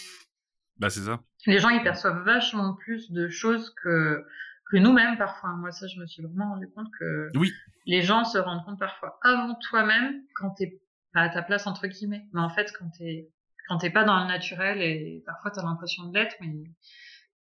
Bah 0.79 0.91
c'est 0.91 1.01
ça. 1.01 1.21
Les 1.47 1.59
gens 1.59 1.71
ils 1.71 1.83
perçoivent 1.83 2.23
vachement 2.23 2.75
plus 2.75 3.11
de 3.11 3.29
choses 3.29 3.75
que 3.83 4.25
que 4.71 4.77
nous-mêmes 4.77 5.17
parfois. 5.17 5.51
Moi, 5.57 5.71
ça, 5.71 5.87
je 5.87 5.99
me 5.99 6.07
suis 6.07 6.23
vraiment 6.23 6.51
rendu 6.51 6.69
compte 6.71 6.89
que 6.99 7.29
oui. 7.35 7.53
les 7.87 8.03
gens 8.03 8.25
se 8.25 8.39
rendent 8.39 8.65
compte 8.65 8.79
parfois 8.79 9.19
avant 9.23 9.55
toi-même 9.55 10.23
quand 10.35 10.51
t'es 10.51 10.81
pas 11.13 11.23
à 11.23 11.29
ta 11.29 11.43
place 11.43 11.67
entre 11.67 11.87
guillemets. 11.87 12.27
Mais 12.33 12.41
en 12.41 12.51
fait, 12.51 12.73
quand 12.79 12.91
t'es 12.99 13.31
quand 13.69 13.79
t'es 13.79 13.91
pas 13.91 14.05
dans 14.05 14.21
le 14.21 14.27
naturel 14.27 14.81
et 14.81 15.23
parfois 15.27 15.51
t'as 15.51 15.63
l'impression 15.63 16.05
de 16.05 16.15
l'être, 16.15 16.37
mais... 16.41 16.49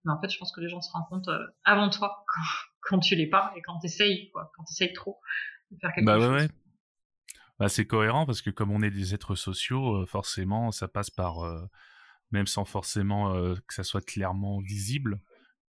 mais 0.03 0.11
en 0.11 0.19
fait, 0.19 0.29
je 0.29 0.37
pense 0.37 0.51
que 0.51 0.61
les 0.61 0.69
gens 0.69 0.81
se 0.81 0.91
rendent 0.91 1.07
compte 1.09 1.27
euh, 1.27 1.45
avant 1.63 1.89
toi 1.89 2.25
quand, 2.27 2.41
quand 2.81 2.99
tu 2.99 3.15
l'es 3.15 3.27
pas 3.27 3.53
et 3.55 3.61
quand 3.61 3.79
t'essayes 3.79 4.29
quoi, 4.31 4.51
quand 4.55 4.63
t'essayes 4.63 4.93
trop 4.93 5.19
de 5.71 5.77
faire 5.79 5.91
quelque 5.93 6.05
bah, 6.05 6.19
chose. 6.19 6.29
Ouais, 6.29 6.41
ouais. 6.41 6.47
Bah, 7.59 7.69
c'est 7.69 7.85
cohérent 7.85 8.25
parce 8.25 8.41
que 8.41 8.49
comme 8.49 8.71
on 8.71 8.81
est 8.81 8.91
des 8.91 9.13
êtres 9.13 9.35
sociaux, 9.35 10.03
euh, 10.03 10.05
forcément, 10.05 10.71
ça 10.71 10.87
passe 10.87 11.09
par 11.09 11.43
euh, 11.43 11.65
même 12.31 12.45
sans 12.45 12.65
forcément 12.65 13.33
que 13.67 13.73
ça 13.73 13.83
soit 13.83 14.05
clairement 14.05 14.59
visible, 14.59 15.21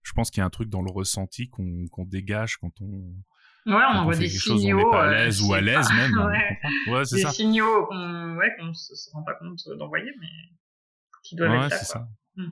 je 0.08 0.14
pense 0.14 0.32
qu'il 0.32 0.40
y 0.40 0.44
a 0.44 0.46
un 0.46 0.50
truc 0.50 0.70
dans 0.70 0.82
le 0.82 0.90
ressenti 0.90 1.50
qu'on 1.50 2.06
dégage 2.06 2.58
quand 2.58 2.72
on 2.82 3.14
Ouais, 3.66 3.84
on 3.92 3.98
envoie 3.98 4.16
des 4.16 4.30
signaux. 4.30 4.80
on 4.80 4.86
n'est 4.86 4.92
pas 4.92 5.08
à 5.08 5.12
l'aise 5.12 5.42
ou 5.42 5.54
à 5.54 5.60
l'aise 5.60 5.90
même. 5.92 6.14
ouais, 6.88 6.94
ouais 6.94 7.04
c'est 7.04 7.18
ça. 7.18 7.28
Des 7.28 7.34
signaux 7.34 7.86
qu'on 7.88 8.38
ouais, 8.38 8.56
qu'on 8.58 8.74
se 8.74 9.12
rend 9.12 9.24
pas 9.24 9.34
compte 9.34 9.60
d'envoyer, 9.78 10.14
mais 10.22 10.28
qui 11.22 11.36
doivent 11.36 11.52
être 11.52 11.70
là. 11.72 11.78
c'est 11.78 11.86
ça. 11.86 12.08
Hmm. 12.38 12.52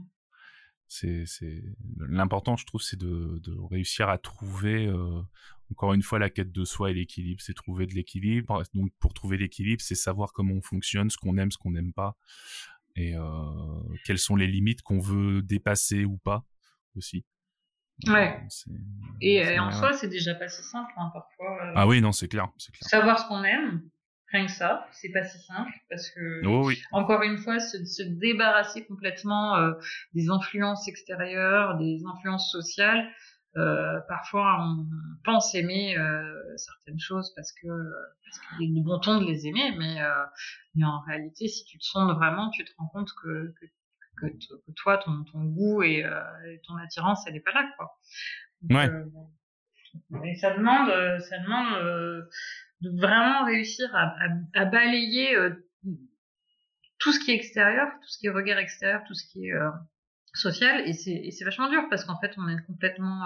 C'est 0.87 1.63
l'important, 1.99 2.57
je 2.57 2.65
trouve, 2.65 2.81
c'est 2.81 2.99
de, 2.99 3.39
de 3.41 3.57
réussir 3.71 4.09
à 4.09 4.17
trouver 4.17 4.87
euh, 4.87 5.21
encore 5.71 5.93
une 5.93 6.03
fois 6.03 6.19
la 6.19 6.29
quête 6.29 6.51
de 6.51 6.65
soi 6.65 6.91
et 6.91 6.93
l'équilibre, 6.93 7.41
c'est 7.41 7.53
trouver 7.53 7.85
de 7.85 7.93
l'équilibre. 7.93 8.61
Donc 8.73 8.91
pour 8.99 9.13
trouver 9.13 9.37
l'équilibre, 9.37 9.81
c'est 9.81 9.95
savoir 9.95 10.33
comment 10.33 10.55
on 10.55 10.61
fonctionne, 10.61 11.09
ce 11.09 11.17
qu'on 11.17 11.37
aime, 11.37 11.51
ce 11.51 11.57
qu'on 11.57 11.71
n'aime 11.71 11.93
pas, 11.93 12.17
et 12.97 13.15
euh, 13.15 13.23
quelles 14.03 14.19
sont 14.19 14.35
les 14.35 14.47
limites 14.47 14.81
qu'on 14.81 14.99
veut 14.99 15.41
dépasser 15.41 16.03
ou 16.03 16.17
pas 16.17 16.45
aussi. 16.97 17.25
Ouais. 18.07 18.41
Et, 19.21 19.59
en 19.59 19.71
soi, 19.71 19.93
c'est 19.93 20.09
déjà 20.09 20.35
pas 20.35 20.49
si 20.49 20.61
simple, 20.61 20.91
hein, 20.97 21.09
parfois. 21.13 21.65
Euh, 21.65 21.73
ah 21.75 21.87
oui, 21.87 22.01
non, 22.01 22.11
c'est 22.11 22.27
clair, 22.27 22.49
clair, 22.57 22.89
Savoir 22.89 23.19
ce 23.19 23.27
qu'on 23.27 23.43
aime, 23.43 23.81
rien 24.31 24.45
que 24.45 24.51
ça, 24.51 24.87
c'est 24.91 25.11
pas 25.11 25.23
si 25.23 25.39
simple, 25.39 25.71
parce 25.89 26.09
que, 26.09 26.45
oh 26.45 26.69
encore 26.91 27.23
une 27.23 27.37
fois, 27.37 27.59
se, 27.59 27.83
se 27.85 28.03
débarrasser 28.03 28.85
complètement 28.85 29.55
euh, 29.55 29.73
des 30.13 30.29
influences 30.29 30.87
extérieures, 30.87 31.77
des 31.77 32.01
influences 32.05 32.51
sociales, 32.51 33.09
euh, 33.57 34.01
parfois 34.09 34.57
on 34.59 34.85
pense 35.23 35.55
aimer 35.55 35.97
euh, 35.97 36.57
certaines 36.57 36.99
choses 36.99 37.31
parce 37.37 37.53
que 37.53 37.67
parce 38.25 38.57
qu'il 38.57 38.69
est 38.69 38.81
de 38.81 38.83
bon 38.83 38.99
ton 38.99 39.21
de 39.21 39.25
les 39.25 39.47
aimer, 39.47 39.73
mais 39.77 39.95
mais 40.75 40.83
en 40.83 40.99
réalité, 41.07 41.47
si 41.47 41.63
tu 41.63 41.77
te 41.77 41.85
sondes 41.85 42.13
vraiment, 42.17 42.49
tu 42.49 42.65
te 42.65 42.71
rends 42.77 42.87
compte 42.87 43.11
que, 43.23 43.53
que 43.57 43.65
que, 44.16 44.28
toi, 44.76 44.97
ton, 44.97 45.24
ton 45.24 45.43
goût 45.43 45.84
et, 45.84 46.03
euh, 46.03 46.20
et, 46.47 46.59
ton 46.68 46.76
attirance, 46.78 47.26
elle 47.28 47.34
n'est 47.34 47.39
pas 47.39 47.53
là, 47.53 47.70
quoi. 47.78 47.97
ouais. 48.70 48.89
Euh, 48.89 50.24
Et 50.24 50.36
ça 50.36 50.55
demande, 50.55 50.89
ça 51.22 51.39
demande 51.39 52.28
de 52.82 52.99
vraiment 52.99 53.45
réussir 53.45 53.89
à, 53.95 54.16
à, 54.53 54.66
balayer 54.66 55.36
tout 56.99 57.11
ce 57.11 57.20
qui 57.20 57.32
est 57.32 57.36
extérieur, 57.36 57.88
tout 58.01 58.07
ce 58.09 58.18
qui 58.20 58.28
est 58.28 58.30
regard 58.30 58.57
extérieur, 58.57 59.03
tout 59.07 59.13
ce 59.13 59.26
qui 59.32 59.47
est 59.47 59.53
social, 60.34 60.88
et 60.88 60.93
c'est 60.93 61.45
vachement 61.45 61.70
dur 61.70 61.84
parce 61.89 62.03
qu'en 62.03 62.20
fait 62.20 62.34
on 62.38 62.47
est 62.49 62.61
complètement 62.66 63.24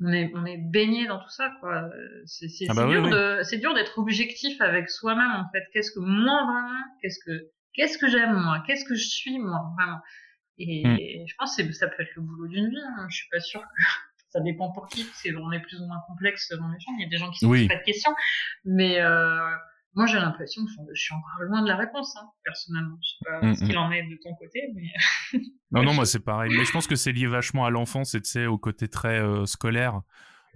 on 0.00 0.12
est, 0.12 0.30
on 0.34 0.44
est 0.44 0.58
baigné 0.58 1.06
dans 1.06 1.18
tout 1.18 1.30
ça, 1.30 1.50
quoi. 1.60 1.90
C'est 2.26 2.48
ah 2.68 2.74
bah 2.74 2.86
dur 2.86 3.08
de, 3.08 3.40
c'est 3.42 3.58
dur 3.58 3.74
d'être 3.74 3.98
objectif 3.98 4.60
avec 4.60 4.90
soi-même, 4.90 5.30
en 5.32 5.50
fait. 5.50 5.64
Qu'est-ce 5.72 5.90
que 5.90 6.00
moi 6.00 6.44
vraiment, 6.44 6.84
qu'est-ce 7.02 7.18
que, 7.24 7.50
qu'est-ce 7.78 7.96
que 7.96 8.08
j'aime 8.08 8.34
moi, 8.34 8.62
qu'est-ce 8.66 8.84
que 8.84 8.94
je 8.94 9.06
suis 9.06 9.38
moi 9.38 9.72
vraiment? 9.76 10.00
Et, 10.58 10.84
hmm. 10.84 11.26
je 11.26 11.34
pense 11.38 11.56
que 11.56 11.72
ça 11.72 11.86
peut 11.86 12.02
être 12.02 12.14
le 12.16 12.22
boulot 12.22 12.48
d'une 12.48 12.68
vie. 12.68 12.76
Hein. 12.76 13.06
Je 13.08 13.16
suis 13.16 13.28
pas 13.30 13.38
sûre 13.38 13.60
que 13.60 13.66
ça 14.30 14.40
dépend 14.40 14.72
pour 14.72 14.88
qui. 14.88 15.06
C'est 15.14 15.34
on 15.36 15.52
est 15.52 15.60
plus 15.60 15.80
ou 15.80 15.86
moins 15.86 16.00
complexe 16.08 16.50
dans 16.50 16.68
les 16.68 16.80
gens. 16.80 16.92
Il 16.98 17.02
y 17.02 17.06
a 17.06 17.08
des 17.08 17.16
gens 17.16 17.30
qui 17.30 17.38
se 17.38 17.46
posent 17.46 17.68
pas 17.68 17.76
de 17.76 17.84
questions, 17.84 18.12
mais 18.64 19.00
euh, 19.00 19.38
moi, 19.94 20.06
j'ai 20.06 20.18
l'impression 20.18 20.64
que 20.64 20.70
je 20.92 21.00
suis 21.00 21.14
encore 21.14 21.42
loin 21.42 21.62
de 21.62 21.68
la 21.68 21.76
réponse, 21.76 22.16
hein, 22.16 22.28
personnellement. 22.44 22.98
Je 23.00 23.08
sais 23.08 23.16
pas 23.24 23.46
mm, 23.46 23.54
ce 23.54 23.64
qu'il 23.64 23.74
mm. 23.74 23.78
en 23.78 23.92
est 23.92 24.02
de 24.02 24.18
ton 24.22 24.34
côté, 24.34 24.60
mais. 24.74 25.40
non, 25.70 25.84
non, 25.84 25.94
moi, 25.94 26.06
c'est 26.06 26.24
pareil. 26.24 26.52
Mais 26.56 26.64
je 26.64 26.72
pense 26.72 26.88
que 26.88 26.96
c'est 26.96 27.12
lié 27.12 27.26
vachement 27.26 27.64
à 27.64 27.70
l'enfance 27.70 28.14
et, 28.14 28.20
tu 28.20 28.30
sais, 28.30 28.46
au 28.46 28.58
côté 28.58 28.88
très 28.88 29.20
euh, 29.20 29.46
scolaire 29.46 30.02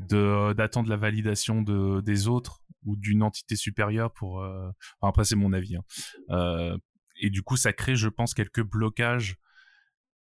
de 0.09 0.53
d'attendre 0.55 0.89
la 0.89 0.97
validation 0.97 1.62
de 1.62 2.01
des 2.01 2.27
autres 2.27 2.62
ou 2.85 2.97
d'une 2.97 3.23
entité 3.23 3.55
supérieure 3.55 4.12
pour. 4.12 4.41
Euh... 4.41 4.68
Enfin, 5.01 5.11
après, 5.11 5.25
c'est 5.25 5.37
mon 5.37 5.53
avis. 5.53 5.77
Hein. 5.77 5.85
Euh, 6.31 6.77
et 7.23 7.31
du 7.31 7.43
coup, 7.43 7.57
ça 7.57 7.73
crée, 7.73 7.97
je 7.97 8.09
pense, 8.09 8.35
quelques 8.35 8.62
blocages. 8.62 9.37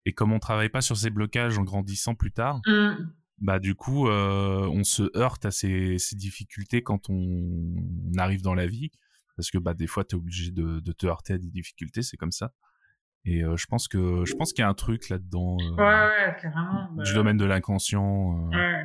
Et 0.05 0.13
comme 0.13 0.31
on 0.31 0.39
travaille 0.39 0.69
pas 0.69 0.81
sur 0.81 0.95
ces 0.95 1.09
blocages 1.09 1.57
en 1.57 1.63
grandissant 1.63 2.15
plus 2.15 2.31
tard, 2.31 2.61
mm. 2.65 2.95
bah 3.39 3.59
du 3.59 3.75
coup, 3.75 4.07
euh, 4.07 4.67
on 4.71 4.83
se 4.83 5.15
heurte 5.17 5.45
à 5.45 5.51
ces, 5.51 5.97
ces 5.97 6.15
difficultés 6.15 6.81
quand 6.81 7.09
on 7.09 7.75
arrive 8.17 8.41
dans 8.41 8.55
la 8.55 8.65
vie 8.65 8.91
parce 9.35 9.49
que 9.49 9.57
bah 9.57 9.73
des 9.73 9.87
fois 9.87 10.03
tu 10.03 10.15
es 10.15 10.19
obligé 10.19 10.51
de, 10.51 10.79
de, 10.79 10.91
te 10.91 11.07
heurter 11.07 11.33
à 11.33 11.37
des 11.37 11.49
difficultés, 11.49 12.03
c'est 12.03 12.17
comme 12.17 12.31
ça. 12.31 12.53
Et 13.25 13.43
euh, 13.43 13.55
je 13.55 13.65
pense 13.67 13.87
que 13.87 14.23
je 14.25 14.35
pense 14.35 14.53
qu'il 14.53 14.61
y 14.61 14.65
a 14.65 14.69
un 14.69 14.73
truc 14.73 15.09
là-dedans. 15.09 15.57
Euh, 15.59 15.75
ouais, 15.75 16.27
ouais, 16.27 16.37
carrément. 16.41 16.89
Du 16.91 16.97
bah 16.97 17.13
domaine 17.13 17.37
de 17.37 17.45
l'inconscient. 17.45 18.49
Ouais. 18.49 18.83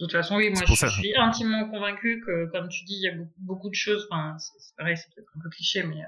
De 0.00 0.06
toute 0.06 0.12
façon, 0.12 0.36
oui, 0.36 0.50
moi 0.50 0.62
je, 0.66 0.86
suis 0.86 1.14
intimement 1.16 1.68
convaincu 1.68 2.22
que, 2.26 2.50
comme 2.50 2.68
tu 2.68 2.84
dis, 2.84 2.94
il 2.94 3.02
y 3.02 3.08
a 3.08 3.24
beaucoup, 3.36 3.68
de 3.68 3.74
choses. 3.74 4.08
Enfin, 4.10 4.36
c'est 4.38 4.74
pareil, 4.76 4.96
c'est 4.96 5.14
peut-être 5.14 5.30
un 5.36 5.40
peu 5.42 5.50
cliché, 5.50 5.82
mais 5.84 6.00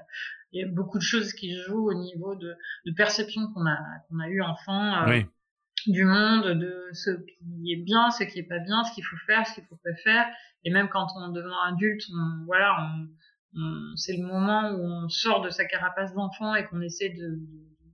il 0.55 0.61
y 0.61 0.64
a 0.64 0.68
beaucoup 0.68 0.98
de 0.98 1.02
choses 1.02 1.32
qui 1.32 1.57
jouent 1.62 1.90
au 1.90 1.94
niveau 1.94 2.34
de, 2.36 2.55
de 2.86 2.92
perception 2.96 3.42
qu'on 3.52 3.66
a 3.66 3.78
qu'on 4.09 4.20
a 4.20 4.28
eu 4.28 4.40
enfant. 4.40 5.05
Oui. 5.09 5.26
du 5.86 6.05
monde, 6.05 6.46
de 6.59 6.88
ce 6.92 7.11
qui 7.11 7.72
est 7.72 7.84
bien, 7.84 8.11
ce 8.11 8.24
qui 8.24 8.38
est 8.38 8.48
pas 8.48 8.61
bien, 8.61 8.84
ce 8.84 8.94
qu'il 8.94 9.05
faut 9.05 9.16
faire, 9.26 9.46
ce 9.46 9.55
qu'il 9.55 9.64
faut 9.64 9.78
pas 9.84 9.94
faire, 10.02 10.26
et 10.64 10.70
même 10.70 10.88
quand 10.88 11.09
on 11.16 11.28
devient 11.28 11.55
adulte, 11.66 12.02
on, 12.12 12.44
voilà, 12.46 12.76
on, 13.55 13.96
c'est 13.96 14.16
le 14.16 14.24
moment 14.26 14.70
où 14.70 14.80
on 14.80 15.09
sort 15.09 15.42
de 15.42 15.50
sa 15.50 15.64
carapace 15.64 16.14
d'enfant 16.14 16.55
et 16.55 16.64
qu'on 16.64 16.80
essaie 16.80 17.11
de, 17.11 17.38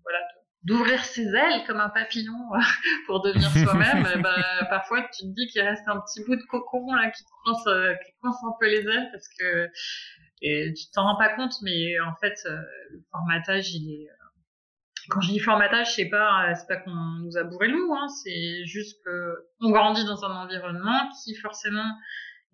voilà 0.02 0.20
d'ouvrir 0.62 1.02
ses 1.04 1.26
ailes 1.26 1.64
comme 1.66 1.80
un 1.80 1.88
papillon 1.88 2.38
pour 3.06 3.22
devenir 3.22 3.50
soi-même. 3.50 4.22
bah, 4.22 4.36
parfois 4.70 5.02
tu 5.14 5.22
te 5.22 5.34
dis 5.34 5.46
qu'il 5.48 5.62
reste 5.62 5.86
un 5.88 6.00
petit 6.00 6.22
bout 6.24 6.36
de 6.36 6.42
cocon 6.42 6.92
là 6.94 7.10
qui 7.10 7.24
coince, 7.44 7.66
euh, 7.66 7.94
qui 7.94 8.12
coince 8.20 8.36
un 8.44 8.54
peu 8.60 8.66
les 8.66 8.80
ailes 8.80 9.08
parce 9.12 9.28
que 9.38 9.68
et 10.42 10.72
tu 10.74 10.90
t'en 10.92 11.04
rends 11.04 11.16
pas 11.16 11.34
compte, 11.34 11.54
mais 11.62 11.98
en 12.00 12.14
fait 12.16 12.38
euh, 12.46 12.60
le 12.90 13.02
formatage 13.10 13.72
il 13.74 13.90
est 13.90 14.08
euh, 14.08 14.14
quand 15.08 15.20
je 15.20 15.30
dis 15.30 15.38
formatage, 15.38 15.94
c'est 15.94 16.08
pas 16.08 16.54
c'est 16.54 16.66
pas 16.66 16.76
qu'on 16.76 16.94
nous 16.94 17.36
a 17.36 17.44
bourré 17.44 17.68
le 17.68 17.76
mou, 17.76 17.94
hein, 17.94 18.08
c'est 18.08 18.64
juste 18.64 19.02
que 19.04 19.48
on 19.60 19.70
grandit 19.70 20.04
dans 20.04 20.24
un 20.24 20.44
environnement 20.44 21.10
qui 21.22 21.34
forcément 21.36 21.96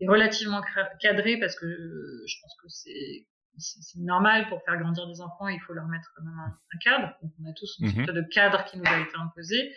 est 0.00 0.08
relativement 0.08 0.62
cadré 1.00 1.38
parce 1.38 1.58
que 1.58 1.66
euh, 1.66 2.24
je 2.26 2.36
pense 2.42 2.56
que 2.62 2.68
c'est 2.68 3.26
c'est 3.58 4.00
normal 4.00 4.48
pour 4.48 4.62
faire 4.64 4.76
grandir 4.78 5.06
des 5.06 5.20
enfants, 5.22 5.48
il 5.48 5.60
faut 5.60 5.72
leur 5.72 5.86
mettre 5.86 6.12
même 6.22 6.38
un, 6.38 6.78
cadre. 6.78 7.16
Donc 7.22 7.32
on 7.40 7.50
a 7.50 7.54
tous 7.54 7.78
une 7.78 7.86
mhm. 7.86 8.04
sorte 8.04 8.16
de 8.16 8.24
cadre 8.30 8.64
qui 8.64 8.76
nous 8.76 8.84
a 8.86 9.00
été 9.00 9.16
imposé 9.16 9.72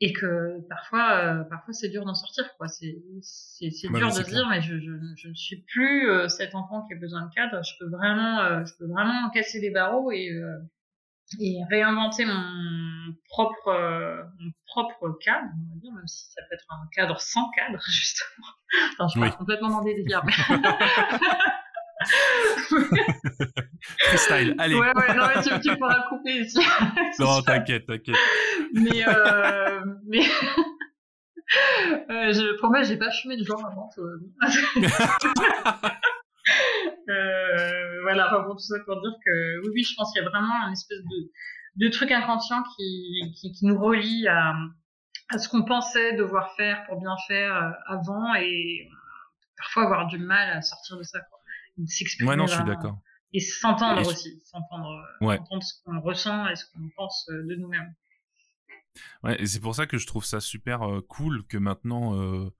et 0.00 0.12
que 0.12 0.60
parfois 0.68 1.18
euh, 1.18 1.44
parfois 1.44 1.72
c'est 1.74 1.88
dur 1.88 2.04
d'en 2.04 2.14
sortir 2.14 2.44
quoi. 2.56 2.68
C'est 2.68 3.02
c'est 3.20 3.70
c'est 3.70 3.88
dur 3.88 4.08
de 4.08 4.12
se 4.12 4.22
dire 4.22 4.46
mais 4.48 4.60
je, 4.62 4.78
je 4.78 4.92
je 5.16 5.28
ne 5.28 5.34
suis 5.34 5.62
plus 5.62 6.08
euh, 6.08 6.28
cet 6.28 6.54
enfant 6.54 6.86
qui 6.86 6.94
a 6.94 6.96
besoin 6.96 7.26
de 7.26 7.34
cadre. 7.34 7.62
Je 7.64 7.72
peux 7.78 7.90
vraiment 7.90 8.64
je 8.64 8.72
peux 8.78 8.86
vraiment 8.86 9.30
casser 9.30 9.60
des 9.60 9.70
barreaux 9.70 10.10
et 10.12 10.30
et 11.40 11.58
réinventer 11.70 12.24
mon 12.24 13.14
propre 13.28 13.68
euh, 13.68 14.22
mon 14.40 14.50
propre 14.66 15.18
cadre, 15.20 15.48
on 15.54 15.74
va 15.74 15.80
dire, 15.80 15.92
même 15.92 16.06
si 16.06 16.24
ça 16.30 16.42
peut 16.48 16.54
être 16.54 16.66
un 16.70 16.88
cadre 16.92 17.20
sans 17.20 17.50
cadre 17.50 17.80
justement. 17.88 18.46
Enfin, 18.98 19.08
je 19.08 19.20
suis 19.20 19.36
complètement 19.36 19.68
dans 19.68 19.82
des 19.82 19.94
délires. 19.94 20.24
Mais... 20.24 20.32
Freestyle, 24.00 24.54
allez. 24.58 24.74
Ouais, 24.74 24.92
ouais, 24.94 25.14
non, 25.14 25.26
mais 25.34 25.42
tu, 25.42 25.50
tu 25.60 25.76
pourras 25.76 26.02
couper 26.08 26.40
ici. 26.40 26.58
non, 27.18 27.42
t'inquiète, 27.42 27.86
t'inquiète. 27.86 28.16
Mais, 28.72 29.06
euh, 29.06 29.80
mais, 30.06 30.20
euh, 32.10 32.32
je 32.32 32.56
promets, 32.58 32.84
j'ai 32.84 32.96
pas 32.96 33.10
fumé 33.10 33.36
du 33.36 33.44
genre 33.44 33.64
avant. 33.66 33.90
Euh, 37.10 38.02
voilà, 38.02 38.26
enfin, 38.26 38.40
bon, 38.46 38.52
tout 38.52 38.60
ça 38.60 38.76
pour 38.84 39.00
dire 39.00 39.12
que 39.24 39.60
oui, 39.64 39.70
oui, 39.74 39.82
je 39.84 39.94
pense 39.94 40.12
qu'il 40.12 40.22
y 40.22 40.26
a 40.26 40.28
vraiment 40.28 40.66
une 40.66 40.72
espèce 40.72 41.00
de, 41.00 41.30
de 41.86 41.88
truc 41.90 42.10
inconscient 42.10 42.62
qui, 42.76 43.32
qui, 43.40 43.52
qui 43.52 43.66
nous 43.66 43.78
relie 43.78 44.28
à, 44.28 44.54
à 45.30 45.38
ce 45.38 45.48
qu'on 45.48 45.64
pensait 45.64 46.14
devoir 46.14 46.54
faire 46.56 46.84
pour 46.86 47.00
bien 47.00 47.16
faire 47.26 47.54
euh, 47.54 47.70
avant 47.86 48.34
et 48.34 48.88
parfois 49.56 49.84
avoir 49.84 50.06
du 50.06 50.18
mal 50.18 50.50
à 50.50 50.62
sortir 50.62 50.96
de 50.96 51.02
ça. 51.02 51.20
Quoi. 51.20 51.37
S'exprimer. 51.86 52.30
Ouais, 52.30 52.36
non, 52.36 52.46
je 52.46 52.54
suis 52.54 52.64
d'accord. 52.64 53.00
Et 53.32 53.40
s'entendre 53.40 54.08
aussi, 54.08 54.40
s'entendre, 54.44 55.04
ouais. 55.20 55.38
entendre 55.38 55.62
ce 55.62 55.74
qu'on 55.84 56.00
ressent 56.00 56.48
et 56.48 56.56
ce 56.56 56.64
qu'on 56.72 56.88
pense 56.96 57.28
euh, 57.30 57.42
de 57.46 57.56
nous-mêmes. 57.56 57.94
Ouais, 59.22 59.40
et 59.40 59.46
c'est 59.46 59.60
pour 59.60 59.74
ça 59.74 59.86
que 59.86 59.98
je 59.98 60.06
trouve 60.06 60.24
ça 60.24 60.40
super 60.40 60.80
cool 61.08 61.46
que 61.46 61.58
maintenant 61.58 62.18
euh, 62.18 62.50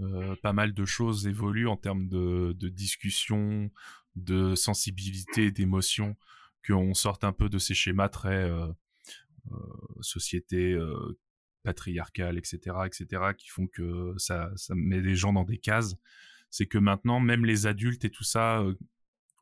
euh, 0.00 0.34
pas 0.42 0.52
mal 0.52 0.72
de 0.72 0.84
choses 0.84 1.26
évoluent 1.26 1.68
en 1.68 1.76
termes 1.76 2.08
de, 2.08 2.56
de 2.58 2.68
discussion, 2.68 3.70
de 4.16 4.54
sensibilité, 4.54 5.50
d'émotion, 5.50 6.16
qu'on 6.66 6.94
sorte 6.94 7.24
un 7.24 7.32
peu 7.32 7.48
de 7.48 7.58
ces 7.58 7.74
schémas 7.74 8.08
très 8.08 8.44
euh, 8.50 8.66
euh, 9.52 9.56
société 10.00 10.72
euh, 10.72 11.18
patriarcale, 11.62 12.38
etc., 12.38 12.76
etc., 12.86 13.32
qui 13.36 13.48
font 13.48 13.66
que 13.66 14.14
ça, 14.16 14.50
ça 14.56 14.74
met 14.74 15.00
les 15.00 15.14
gens 15.14 15.32
dans 15.32 15.44
des 15.44 15.58
cases. 15.58 15.96
C'est 16.50 16.66
que 16.66 16.78
maintenant, 16.78 17.20
même 17.20 17.44
les 17.44 17.66
adultes 17.66 18.04
et 18.04 18.10
tout 18.10 18.24
ça 18.24 18.60
euh, 18.60 18.74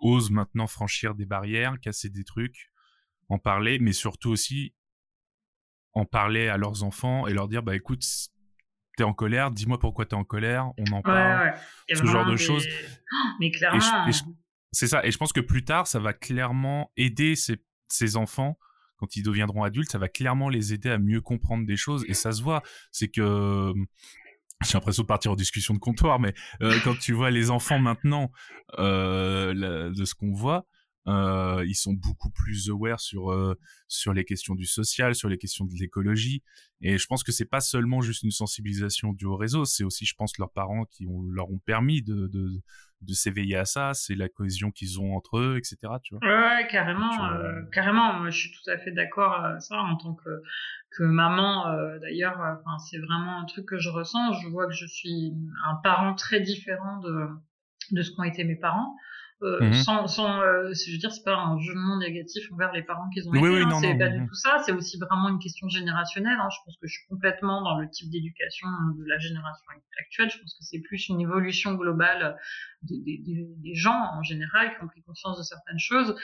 osent 0.00 0.30
maintenant 0.30 0.66
franchir 0.66 1.14
des 1.14 1.26
barrières, 1.26 1.80
casser 1.80 2.10
des 2.10 2.24
trucs, 2.24 2.70
en 3.28 3.38
parler, 3.38 3.78
mais 3.78 3.92
surtout 3.92 4.30
aussi 4.30 4.74
en 5.94 6.04
parler 6.04 6.48
à 6.48 6.56
leurs 6.56 6.84
enfants 6.84 7.26
et 7.26 7.32
leur 7.32 7.48
dire 7.48 7.62
bah 7.62 7.74
écoute 7.74 8.04
t'es 8.96 9.04
en 9.04 9.14
colère, 9.14 9.50
dis-moi 9.50 9.78
pourquoi 9.78 10.06
t'es 10.06 10.14
en 10.14 10.24
colère, 10.24 10.72
on 10.76 10.92
en 10.92 11.02
parle, 11.02 11.54
ce 11.88 12.04
genre 12.04 12.26
de 12.26 12.36
choses. 12.36 12.66
mais 13.40 13.50
clairement. 13.50 13.80
C'est 14.72 14.86
ça, 14.86 15.04
et 15.06 15.10
je 15.10 15.16
pense 15.16 15.32
que 15.32 15.40
plus 15.40 15.64
tard, 15.64 15.86
ça 15.86 15.98
va 15.98 16.12
clairement 16.12 16.92
aider 16.96 17.34
ces, 17.36 18.16
enfants 18.16 18.58
quand 18.96 19.16
ils 19.16 19.22
deviendront 19.22 19.62
adultes, 19.62 19.90
ça 19.90 19.98
va 19.98 20.08
clairement 20.08 20.48
les 20.48 20.74
aider 20.74 20.90
à 20.90 20.98
mieux 20.98 21.20
comprendre 21.20 21.64
des 21.64 21.76
choses, 21.76 22.04
et 22.08 22.14
ça 22.14 22.32
se 22.32 22.42
voit. 22.42 22.62
C'est 22.90 23.08
que 23.08 23.72
j'ai 24.64 24.74
l'impression 24.74 25.02
de 25.02 25.06
partir 25.08 25.32
en 25.32 25.36
discussion 25.36 25.74
de 25.74 25.78
comptoir, 25.78 26.18
mais 26.18 26.34
euh, 26.62 26.78
quand 26.82 26.98
tu 26.98 27.12
vois 27.12 27.30
les 27.30 27.50
enfants 27.50 27.78
maintenant 27.78 28.30
euh, 28.78 29.92
de 29.92 30.04
ce 30.04 30.14
qu'on 30.14 30.32
voit, 30.32 30.66
euh, 31.08 31.64
ils 31.66 31.74
sont 31.74 31.94
beaucoup 31.94 32.28
plus 32.28 32.68
aware 32.68 33.00
sur 33.00 33.30
euh, 33.30 33.54
sur 33.86 34.12
les 34.12 34.24
questions 34.24 34.54
du 34.54 34.66
social, 34.66 35.14
sur 35.14 35.28
les 35.28 35.38
questions 35.38 35.64
de 35.64 35.74
l'écologie. 35.78 36.42
Et 36.82 36.98
je 36.98 37.06
pense 37.06 37.24
que 37.24 37.32
c'est 37.32 37.46
pas 37.46 37.60
seulement 37.60 38.02
juste 38.02 38.24
une 38.24 38.30
sensibilisation 38.30 39.12
du 39.14 39.26
réseau, 39.26 39.64
c'est 39.64 39.84
aussi, 39.84 40.04
je 40.04 40.14
pense, 40.14 40.36
leurs 40.38 40.52
parents 40.52 40.84
qui 40.84 41.06
ont, 41.06 41.22
leur 41.22 41.50
ont 41.50 41.58
permis 41.58 42.02
de, 42.02 42.26
de, 42.26 42.60
de 43.00 43.12
s'éveiller 43.12 43.56
à 43.56 43.64
ça. 43.64 43.94
C'est 43.94 44.14
la 44.14 44.28
cohésion 44.28 44.70
qu'ils 44.70 45.00
ont 45.00 45.16
entre 45.16 45.38
eux, 45.38 45.56
etc. 45.56 45.76
Tu 46.02 46.14
vois. 46.14 46.28
Ouais, 46.28 46.66
carrément, 46.68 47.32
euh, 47.32 47.62
carrément. 47.72 48.14
Moi, 48.14 48.30
je 48.30 48.38
suis 48.38 48.50
tout 48.50 48.70
à 48.70 48.78
fait 48.78 48.92
d'accord 48.92 49.34
à 49.34 49.60
ça 49.60 49.76
en 49.76 49.96
tant 49.96 50.14
que 50.14 50.42
que 50.90 51.04
maman. 51.04 51.66
D'ailleurs, 52.00 52.38
enfin, 52.38 52.78
c'est 52.78 52.98
vraiment 52.98 53.40
un 53.40 53.44
truc 53.44 53.66
que 53.66 53.78
je 53.78 53.90
ressens. 53.90 54.32
Je 54.42 54.48
vois 54.48 54.66
que 54.66 54.72
je 54.72 54.86
suis 54.86 55.34
un 55.66 55.74
parent 55.76 56.14
très 56.14 56.40
différent 56.40 56.98
de 57.00 57.28
de 57.92 58.02
ce 58.02 58.10
qu'ont 58.12 58.24
été 58.24 58.44
mes 58.44 58.56
parents. 58.56 58.96
Euh, 59.42 59.60
mhm. 59.60 59.72
sans, 59.72 60.08
sans 60.08 60.40
euh, 60.40 60.72
je 60.72 60.90
veux 60.90 60.98
dire, 60.98 61.12
c'est 61.12 61.22
pas 61.22 61.36
un 61.36 61.60
jugement 61.60 61.96
négatif 61.98 62.50
envers 62.52 62.72
les 62.72 62.82
parents 62.82 63.08
qu'ils 63.10 63.28
ont 63.28 63.34
été. 63.34 63.48
Oui, 63.48 63.62
hein, 63.62 63.78
c'est 63.80 63.96
pas 63.96 64.08
du 64.08 64.26
tout 64.26 64.34
ça. 64.34 64.58
C'est 64.66 64.72
aussi 64.72 64.98
vraiment 64.98 65.28
une 65.28 65.38
question 65.38 65.68
générationnelle. 65.68 66.38
Hein. 66.40 66.48
Je 66.50 66.58
pense 66.64 66.76
que 66.76 66.88
je 66.88 66.94
suis 66.94 67.06
complètement 67.06 67.62
dans 67.62 67.78
le 67.78 67.88
type 67.88 68.10
d'éducation 68.10 68.66
de 68.96 69.04
la 69.06 69.16
génération 69.18 69.64
actuelle. 70.00 70.30
Je 70.30 70.38
pense 70.40 70.54
que 70.54 70.64
c'est 70.64 70.80
plus 70.80 71.08
une 71.08 71.20
évolution 71.20 71.74
globale 71.74 72.36
des, 72.82 72.98
des, 72.98 73.46
des, 73.58 73.74
gens 73.74 74.10
en 74.12 74.24
général 74.24 74.76
qui 74.76 74.82
ont 74.82 74.88
pris 74.88 75.02
conscience 75.02 75.38
de 75.38 75.44
certaines 75.44 75.78
choses. 75.78 76.16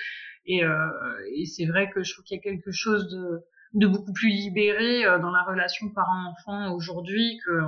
Et, 0.46 0.64
euh, 0.64 0.88
et 1.36 1.46
c'est 1.46 1.66
vrai 1.66 1.90
que 1.90 2.02
je 2.02 2.12
trouve 2.14 2.24
qu'il 2.24 2.36
y 2.36 2.40
a 2.40 2.42
quelque 2.42 2.72
chose 2.72 3.08
de, 3.10 3.44
de 3.74 3.86
beaucoup 3.86 4.12
plus 4.12 4.30
libéré 4.30 5.06
euh, 5.06 5.20
dans 5.20 5.30
la 5.30 5.44
relation 5.44 5.88
parent-enfant 5.90 6.74
aujourd'hui 6.74 7.38
que 7.46 7.60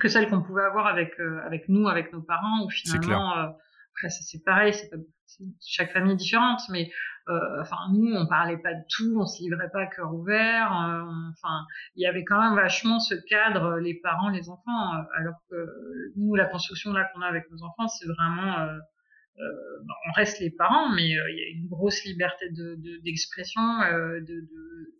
que 0.00 0.08
celles 0.08 0.30
qu'on 0.30 0.40
pouvait 0.40 0.64
avoir 0.64 0.86
avec 0.86 1.12
avec 1.44 1.68
nous, 1.68 1.86
avec 1.86 2.14
nos 2.14 2.22
parents, 2.22 2.64
où 2.64 2.70
finalement 2.70 3.54
après 3.94 4.08
c'est 4.10 4.42
pareil, 4.44 4.72
c'est 4.74 4.90
chaque 5.66 5.92
famille 5.92 6.12
est 6.12 6.16
différente, 6.16 6.60
mais 6.70 6.90
euh, 7.28 7.60
enfin 7.60 7.76
nous 7.92 8.12
on 8.14 8.26
parlait 8.26 8.58
pas 8.58 8.74
de 8.74 8.82
tout, 8.88 9.14
on 9.18 9.26
se 9.26 9.42
livrait 9.42 9.70
pas 9.72 9.82
à 9.82 9.86
cœur 9.86 10.12
ouvert. 10.14 10.72
Euh, 10.72 11.04
enfin 11.30 11.64
il 11.96 12.02
y 12.02 12.06
avait 12.06 12.24
quand 12.24 12.40
même 12.40 12.54
vachement 12.54 13.00
ce 13.00 13.14
cadre 13.28 13.78
les 13.78 13.94
parents, 13.94 14.28
les 14.30 14.48
enfants, 14.48 14.94
euh, 14.94 15.02
alors 15.16 15.36
que 15.50 15.56
nous 16.16 16.34
la 16.34 16.46
construction 16.46 16.92
là 16.92 17.08
qu'on 17.12 17.22
a 17.22 17.26
avec 17.26 17.44
nos 17.50 17.62
enfants 17.62 17.88
c'est 17.88 18.06
vraiment 18.06 18.66
bah, 19.38 19.94
on 20.08 20.12
reste 20.12 20.40
les 20.40 20.50
parents, 20.50 20.90
mais 20.90 21.08
il 21.08 21.36
y 21.38 21.44
a 21.44 21.58
une 21.58 21.68
grosse 21.68 22.04
liberté 22.04 22.50
de 22.50 22.76
d'expression, 23.02 23.62
de, 23.62 24.20
de, 24.20 24.40
de, 24.40 24.92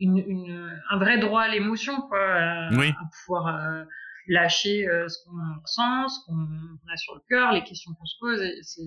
une, 0.00 0.18
une, 0.18 0.82
un 0.90 0.98
vrai 0.98 1.18
droit 1.18 1.42
à 1.42 1.48
l'émotion, 1.48 2.00
quoi, 2.08 2.20
à, 2.20 2.68
à 2.68 3.10
pouvoir 3.24 3.86
lâcher 4.28 4.86
ce 5.08 5.24
qu'on 5.24 5.60
ressent, 5.60 6.08
ce 6.08 6.26
qu'on 6.26 6.92
a 6.92 6.96
sur 6.96 7.14
le 7.14 7.20
cœur, 7.28 7.52
les 7.52 7.64
questions 7.64 7.92
qu'on 7.94 8.06
se 8.06 8.16
pose. 8.20 8.40
C'est 8.62 8.82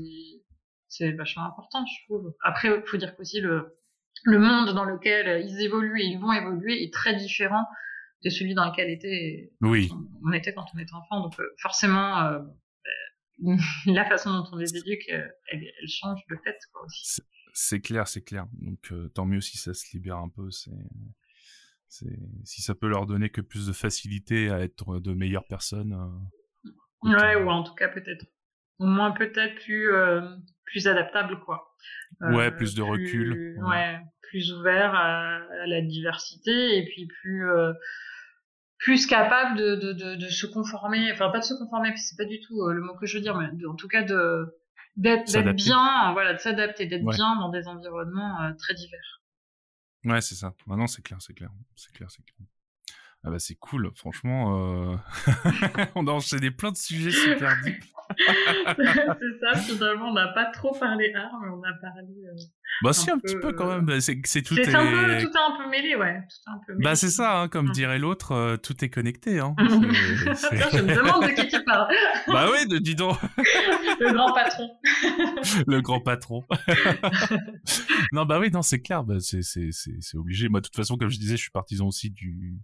c'est 0.88 1.12
vachement 1.12 1.46
important, 1.46 1.86
je 1.86 2.06
trouve. 2.06 2.34
Après, 2.44 2.70
il 2.70 2.88
faut 2.88 2.98
dire 2.98 3.16
qu'aussi 3.16 3.42
le, 3.42 3.78
le 4.24 4.40
monde 4.40 4.74
dans 4.74 4.86
lequel 4.86 5.46
ils 5.46 5.62
évoluent 5.62 6.00
et 6.02 6.06
ils 6.06 6.20
vont 6.20 6.32
évoluer 6.32 6.84
est 6.84 6.94
très 6.94 7.16
différent 7.16 7.66
de 8.24 8.30
celui 8.30 8.54
dans 8.56 8.66
lequel 8.70 8.90
était, 8.90 9.52
oui. 9.62 9.90
on, 10.24 10.32
était 10.34 10.54
quand 10.54 10.66
on 10.74 10.80
était 10.80 10.94
enfant. 10.94 11.22
Donc 11.22 11.40
euh, 11.40 11.48
forcément, 11.60 12.22
euh, 12.22 12.40
euh, 13.46 13.56
la 13.86 14.06
façon 14.06 14.32
dont 14.32 14.46
on 14.52 14.56
les 14.56 14.76
éduque, 14.76 15.08
elle, 15.08 15.36
elle 15.52 15.88
change 15.88 16.22
de 16.30 16.38
fait. 16.44 16.58
C'est 17.54 17.82
clair, 17.82 18.08
c'est 18.08 18.24
clair. 18.24 18.48
Donc 18.54 18.92
tant 19.14 19.26
mieux 19.26 19.42
si 19.42 19.58
ça 19.58 19.74
se 19.74 19.86
libère 19.94 20.18
un 20.18 20.30
peu. 20.30 20.50
C'est 20.52 20.72
si 21.88 22.62
ça 22.62 22.76
peut 22.76 22.88
leur 22.88 23.06
donner 23.06 23.30
que 23.30 23.42
plus 23.42 23.68
de 23.68 23.74
facilité 23.74 24.50
à 24.50 24.60
être 24.60 25.00
de 25.00 25.14
meilleures 25.14 25.48
personnes. 25.48 25.96
ouais, 27.04 27.36
ou 27.36 27.50
en 27.50 27.64
tout 27.64 27.76
cas 27.76 27.88
peut-être 27.88 28.26
au 28.80 28.86
moins 28.86 29.12
peut-être 29.12 29.56
plus 29.64 29.90
plus 30.66 30.88
adaptable 30.88 31.40
quoi. 31.46 31.76
ouais, 32.22 32.52
plus 32.52 32.76
de 32.76 32.82
recul. 32.82 33.58
Ouais. 33.64 34.00
plus 34.24 34.52
ouvert 34.52 34.94
à, 34.94 35.40
la 35.68 35.82
diversité 35.82 36.78
et 36.78 36.86
puis 36.86 37.08
plus 37.08 37.48
plus 38.80 39.08
capable 39.08 39.58
de, 39.58 39.76
de, 39.76 39.94
de, 39.94 40.16
de, 40.16 40.28
se 40.28 40.46
conformer, 40.46 41.12
enfin 41.12 41.30
pas 41.30 41.40
de 41.40 41.46
se 41.46 41.54
conformer, 41.54 41.96
c'est 41.96 42.18
pas 42.18 42.30
du 42.30 42.40
tout 42.42 42.68
le 42.68 42.82
mot 42.82 42.94
que 42.96 43.06
je 43.06 43.18
veux 43.18 43.24
dire, 43.24 43.36
mais 43.36 43.48
en 43.66 43.76
tout 43.76 43.88
cas 43.88 44.04
de 44.04 44.54
d'être 44.98 45.54
bien, 45.54 46.14
voilà, 46.14 46.34
de 46.34 46.40
s'adapter, 46.40 46.86
d'être 46.86 47.06
bien 47.06 47.36
dans 47.36 47.50
des 47.50 47.68
environnements 47.68 48.54
très 48.58 48.74
divers. 48.74 49.22
Ouais, 50.06 50.22
c'est 50.22 50.36
ça. 50.36 50.54
Maintenant, 50.68 50.88
c'est 50.88 51.02
clair, 51.02 51.18
c'est 51.22 51.34
clair, 51.34 51.50
c'est 51.76 51.92
clair, 51.92 52.10
c'est 52.10 52.24
clair. 52.24 52.48
Ah 53.28 53.32
bah 53.32 53.40
c'est 53.40 53.56
cool, 53.56 53.90
franchement, 53.96 54.92
euh... 54.92 54.96
on 55.96 56.06
a 56.06 56.12
enchaîné 56.12 56.52
plein 56.52 56.72
de 56.72 56.78
sujets 56.78 57.10
super 57.10 57.58
deep. 57.64 57.84
c'est 58.08 59.40
ça, 59.40 59.60
finalement, 59.60 60.10
on 60.10 60.14
n'a 60.14 60.28
pas 60.28 60.46
trop 60.46 60.78
parlé 60.80 61.12
art, 61.16 61.32
mais 61.42 61.50
on 61.50 61.64
a 61.64 61.74
parlé. 61.82 62.14
Euh, 62.24 62.36
bah, 62.84 62.94
si, 62.94 63.10
un 63.10 63.18
petit 63.18 63.36
peu 63.38 63.52
quand 63.54 63.68
même. 63.68 63.90
Euh, 63.90 64.00
c'est, 64.00 64.20
c'est 64.26 64.44
tout. 64.44 64.56
Est... 64.60 64.76
un 64.76 64.86
peu, 64.86 65.24
tout 65.24 65.32
est 65.32 65.42
un 65.42 65.58
peu 65.58 65.70
mêlé, 65.72 65.96
ouais. 65.96 66.20
Tout 66.20 66.52
un 66.52 66.60
peu 66.68 66.74
mêlé. 66.74 66.84
Bah, 66.84 66.96
c'est 66.96 67.10
ça, 67.10 67.40
hein, 67.40 67.48
comme 67.48 67.72
dirait 67.72 67.98
l'autre, 67.98 68.34
euh, 68.34 68.58
tout 68.58 68.86
est 68.86 68.90
connecté. 68.90 69.40
Hein. 69.40 69.56
je 69.60 70.82
me 70.84 70.96
demande 70.96 71.24
de 71.24 71.30
qui 71.30 71.48
tu 71.48 71.64
parles. 71.64 71.88
bah, 72.28 72.48
oui, 72.52 72.68
de, 72.68 72.78
dis 72.78 72.94
donc. 72.94 73.18
Le 74.00 74.14
grand 74.14 74.34
patron. 74.34 74.70
Le 75.68 75.82
grand 75.82 76.02
patron. 76.02 76.44
non, 78.12 78.26
bah 78.26 78.40
oui, 78.40 78.52
non, 78.52 78.62
c'est 78.62 78.82
clair, 78.82 79.04
bah, 79.04 79.20
c'est, 79.20 79.42
c'est, 79.42 79.72
c'est, 79.72 80.02
c'est 80.02 80.18
obligé. 80.18 80.50
Moi, 80.50 80.62
de 80.62 80.66
toute 80.66 80.76
façon, 80.76 80.98
comme 80.98 81.10
je 81.10 81.18
disais, 81.18 81.38
je 81.38 81.42
suis 81.42 81.52
partisan 81.52 81.88
aussi 81.88 82.10
du 82.10 82.60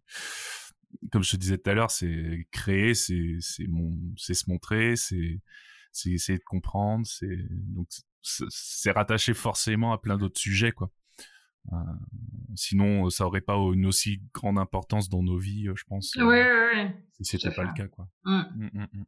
comme 1.12 1.24
je 1.24 1.32
te 1.32 1.38
disais 1.38 1.58
tout 1.58 1.70
à 1.70 1.74
l'heure, 1.74 1.92
c'est 1.92 2.48
créer, 2.52 2.94
c'est 2.94 3.38
c'est 3.40 3.68
mon, 3.68 3.98
c'est 4.18 4.34
se 4.34 4.50
montrer, 4.50 4.96
c'est 4.96 5.42
c'est 5.92 6.12
essayer 6.12 6.38
de 6.38 6.44
comprendre, 6.44 7.06
c'est 7.06 7.48
donc 7.50 7.88
c'est 8.22 8.92
rattaché 8.92 9.34
forcément 9.34 9.94
à 9.94 9.98
plein 9.98 10.18
d'autres 10.18 10.40
sujets 10.40 10.72
quoi. 10.72 10.92
Euh, 11.72 11.76
sinon, 12.56 13.10
ça 13.10 13.28
aurait 13.28 13.42
pas 13.42 13.56
une 13.56 13.86
aussi 13.86 14.22
grande 14.34 14.58
importance 14.58 15.10
dans 15.10 15.22
nos 15.22 15.38
vies, 15.38 15.70
je 15.76 15.84
pense. 15.84 16.16
Oui, 16.18 16.24
oui, 16.24 16.40
oui. 16.76 16.88
Si 17.22 17.38
c'était 17.38 17.54
pas 17.54 17.64
le 17.64 17.74
cas 17.74 17.88
quoi. 17.88 18.08
Mmh. 18.26 18.42
Mmh, 18.56 18.70
mmh, 18.74 19.04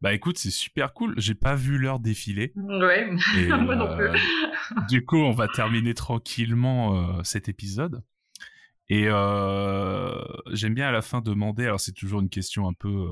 bah 0.00 0.12
écoute, 0.12 0.38
c'est 0.38 0.50
super 0.50 0.92
cool. 0.92 1.14
J'ai 1.16 1.34
pas 1.34 1.54
vu 1.54 1.78
l'heure 1.78 1.98
défiler. 1.98 2.52
Ouais. 2.56 3.10
Moi 3.48 3.76
non 3.76 3.96
plus. 3.96 4.08
Euh, 4.08 4.16
du 4.88 5.04
coup, 5.04 5.16
on 5.16 5.32
va 5.32 5.48
terminer 5.48 5.94
tranquillement 5.94 7.18
euh, 7.18 7.22
cet 7.22 7.48
épisode. 7.48 8.02
Et 8.90 9.06
euh, 9.08 10.22
j'aime 10.52 10.74
bien 10.74 10.88
à 10.88 10.92
la 10.92 11.00
fin 11.00 11.22
demander, 11.22 11.64
alors 11.64 11.80
c'est 11.80 11.92
toujours 11.92 12.20
une 12.20 12.28
question 12.28 12.68
un 12.68 12.74
peu 12.74 13.08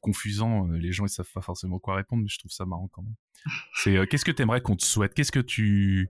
confusant, 0.00 0.68
les 0.68 0.92
gens 0.92 1.04
ils 1.04 1.10
savent 1.10 1.30
pas 1.34 1.40
forcément 1.40 1.80
quoi 1.80 1.96
répondre, 1.96 2.22
mais 2.22 2.28
je 2.28 2.38
trouve 2.38 2.52
ça 2.52 2.64
marrant 2.64 2.88
quand 2.92 3.02
même. 3.02 3.16
C'est 3.74 3.96
euh, 3.96 4.06
qu'est-ce 4.06 4.24
que 4.24 4.30
t'aimerais 4.30 4.60
qu'on 4.60 4.76
te 4.76 4.84
souhaite? 4.84 5.14
Qu'est-ce 5.14 5.32
que 5.32 5.40
tu 5.40 6.08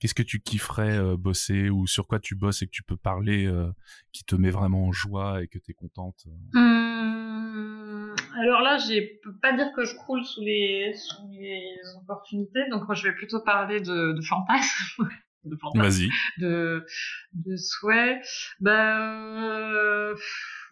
qu'est-ce 0.00 0.14
que 0.14 0.24
tu 0.24 0.40
kifferais 0.40 1.16
bosser 1.16 1.70
ou 1.70 1.86
sur 1.86 2.08
quoi 2.08 2.18
tu 2.18 2.34
bosses 2.34 2.60
et 2.62 2.66
que 2.66 2.72
tu 2.72 2.82
peux 2.82 2.96
parler 2.96 3.48
qui 4.10 4.24
te 4.24 4.34
met 4.34 4.50
vraiment 4.50 4.86
en 4.86 4.92
joie 4.92 5.44
et 5.44 5.46
que 5.46 5.60
tu 5.60 5.70
es 5.70 5.74
contente 5.74 6.26
hum, 6.54 6.85
Alors 8.38 8.60
là, 8.60 8.76
je 8.78 9.20
peux 9.22 9.34
pas 9.40 9.52
dire 9.52 9.72
que 9.72 9.84
je 9.84 9.94
croule 9.94 10.24
sous 10.24 10.42
les, 10.42 10.92
sous 10.94 11.28
les 11.30 11.74
opportunités, 12.02 12.68
donc 12.70 12.86
moi 12.86 12.94
je 12.94 13.04
vais 13.04 13.14
plutôt 13.14 13.40
parler 13.40 13.80
de, 13.80 14.12
de 14.12 14.20
fantasmes 14.22 15.08
de 15.44 15.56
Vas-y. 15.74 16.08
de, 16.38 16.84
de 17.32 17.56
souhaits. 17.56 18.20
Ben, 18.60 20.14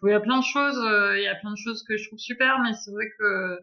il 0.03 0.09
y 0.09 0.13
a 0.13 0.19
plein 0.19 0.39
de 0.39 0.43
choses, 0.43 0.77
euh, 0.77 1.17
il 1.17 1.23
y 1.23 1.27
a 1.27 1.35
plein 1.35 1.51
de 1.51 1.57
choses 1.57 1.83
que 1.87 1.97
je 1.97 2.07
trouve 2.07 2.19
super, 2.19 2.59
mais 2.59 2.73
c'est 2.73 2.91
vrai 2.91 3.05
que, 3.17 3.59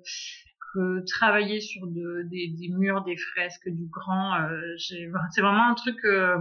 que 0.75 1.05
travailler 1.07 1.61
sur 1.61 1.87
de, 1.87 2.23
des, 2.31 2.49
des 2.49 2.69
murs, 2.69 3.05
des 3.05 3.17
fresques, 3.17 3.69
du 3.69 3.87
grand, 3.87 4.41
euh, 4.41 4.77
c'est 4.79 5.07
vraiment 5.41 5.69
un 5.69 5.75
truc 5.75 5.97
que, 6.03 6.37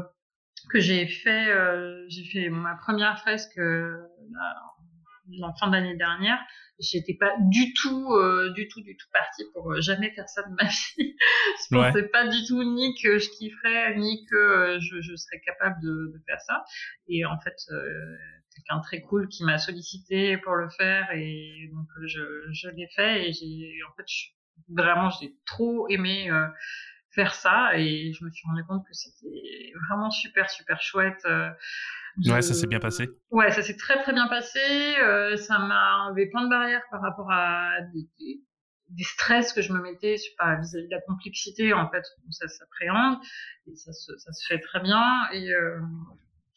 que 0.70 0.80
j'ai 0.80 1.06
fait. 1.06 1.50
Euh, 1.50 2.06
j'ai 2.08 2.24
fait 2.24 2.50
ma 2.50 2.76
première 2.76 3.20
fresque 3.20 3.60
en 5.42 5.54
fin 5.56 5.70
d'année 5.70 5.96
dernière 5.96 6.40
j'étais 6.82 7.14
pas 7.14 7.34
du 7.40 7.74
tout, 7.74 8.14
euh, 8.14 8.52
du 8.54 8.68
tout, 8.68 8.82
du 8.82 8.98
tout 8.98 9.08
partie 9.14 9.44
pour 9.54 9.72
euh, 9.72 9.82
jamais 9.82 10.12
faire 10.12 10.28
ça 10.28 10.44
de 10.44 10.54
ma 10.56 10.64
vie. 10.98 11.16
je 11.70 11.76
pensais 11.76 12.08
pas 12.10 12.28
du 12.28 12.44
tout 12.46 12.64
ni 12.64 12.96
que 13.02 13.20
je 13.20 13.30
kifferais, 13.30 13.96
ni 13.98 14.26
que 14.26 14.36
euh, 14.36 14.80
je, 14.80 15.02
je, 15.02 15.16
serais 15.16 15.40
capable 15.42 15.82
de, 15.82 16.12
de, 16.14 16.24
faire 16.28 16.42
ça. 16.42 16.64
Et 17.08 17.26
en 17.26 17.40
fait, 17.40 17.56
quelqu'un 18.56 18.80
très 18.82 19.02
cool 19.02 19.28
qui 19.30 19.44
m'a 19.44 19.58
sollicité 19.58 20.38
pour 20.38 20.56
le 20.56 20.70
faire 20.70 21.12
et 21.14 21.70
donc 21.74 21.88
je, 22.06 22.22
je 22.52 22.70
l'ai 22.70 22.88
fait 22.96 23.30
et 23.30 23.34
j'ai, 23.34 23.80
en 23.90 23.96
fait, 23.96 24.06
je, 24.08 24.28
vraiment, 24.70 25.10
j'ai 25.10 25.36
trop 25.46 25.88
aimé 25.90 26.30
faire 27.12 27.36
ça 27.36 27.78
et 27.78 28.14
je 28.14 28.24
me 28.24 28.32
suis 28.32 28.48
rendu 28.48 28.64
compte 28.66 28.86
que 28.88 28.94
c'était 28.94 29.74
vraiment 29.88 30.12
super, 30.12 30.50
super 30.50 30.82
chouette. 30.82 31.26
Ouais, 32.26 32.42
ça 32.42 32.54
s'est 32.54 32.68
bien 32.68 32.80
passé. 32.80 33.10
Ouais, 33.30 33.52
ça 33.52 33.62
s'est 33.62 33.78
très 33.78 34.02
très 34.02 34.14
bien 34.14 34.28
passé. 34.28 34.60
Euh, 35.02 35.38
ça 35.38 35.60
m'a 35.60 36.06
enlevé 36.06 36.28
plein 36.30 36.44
de 36.44 36.50
barrières 36.50 36.84
par 36.90 37.02
rapport 37.02 37.32
à 37.32 37.82
des, 37.94 38.08
des, 38.90 39.04
stress 39.04 39.54
que 39.54 39.62
je 39.62 39.72
me 39.72 39.82
mettais 39.82 40.16
vis-à-vis 40.16 40.88
de 40.88 40.92
la 40.92 41.02
complexité 41.02 41.74
en 41.74 41.90
fait 41.90 42.04
où 42.28 42.32
ça 42.32 42.48
s'appréhende 42.48 43.18
et 43.68 43.76
ça 43.76 43.94
se, 43.94 44.18
ça 44.18 44.34
se 44.34 44.46
fait 44.46 44.60
très 44.60 44.82
bien 44.82 45.02
et 45.32 45.50
euh, 45.54 45.80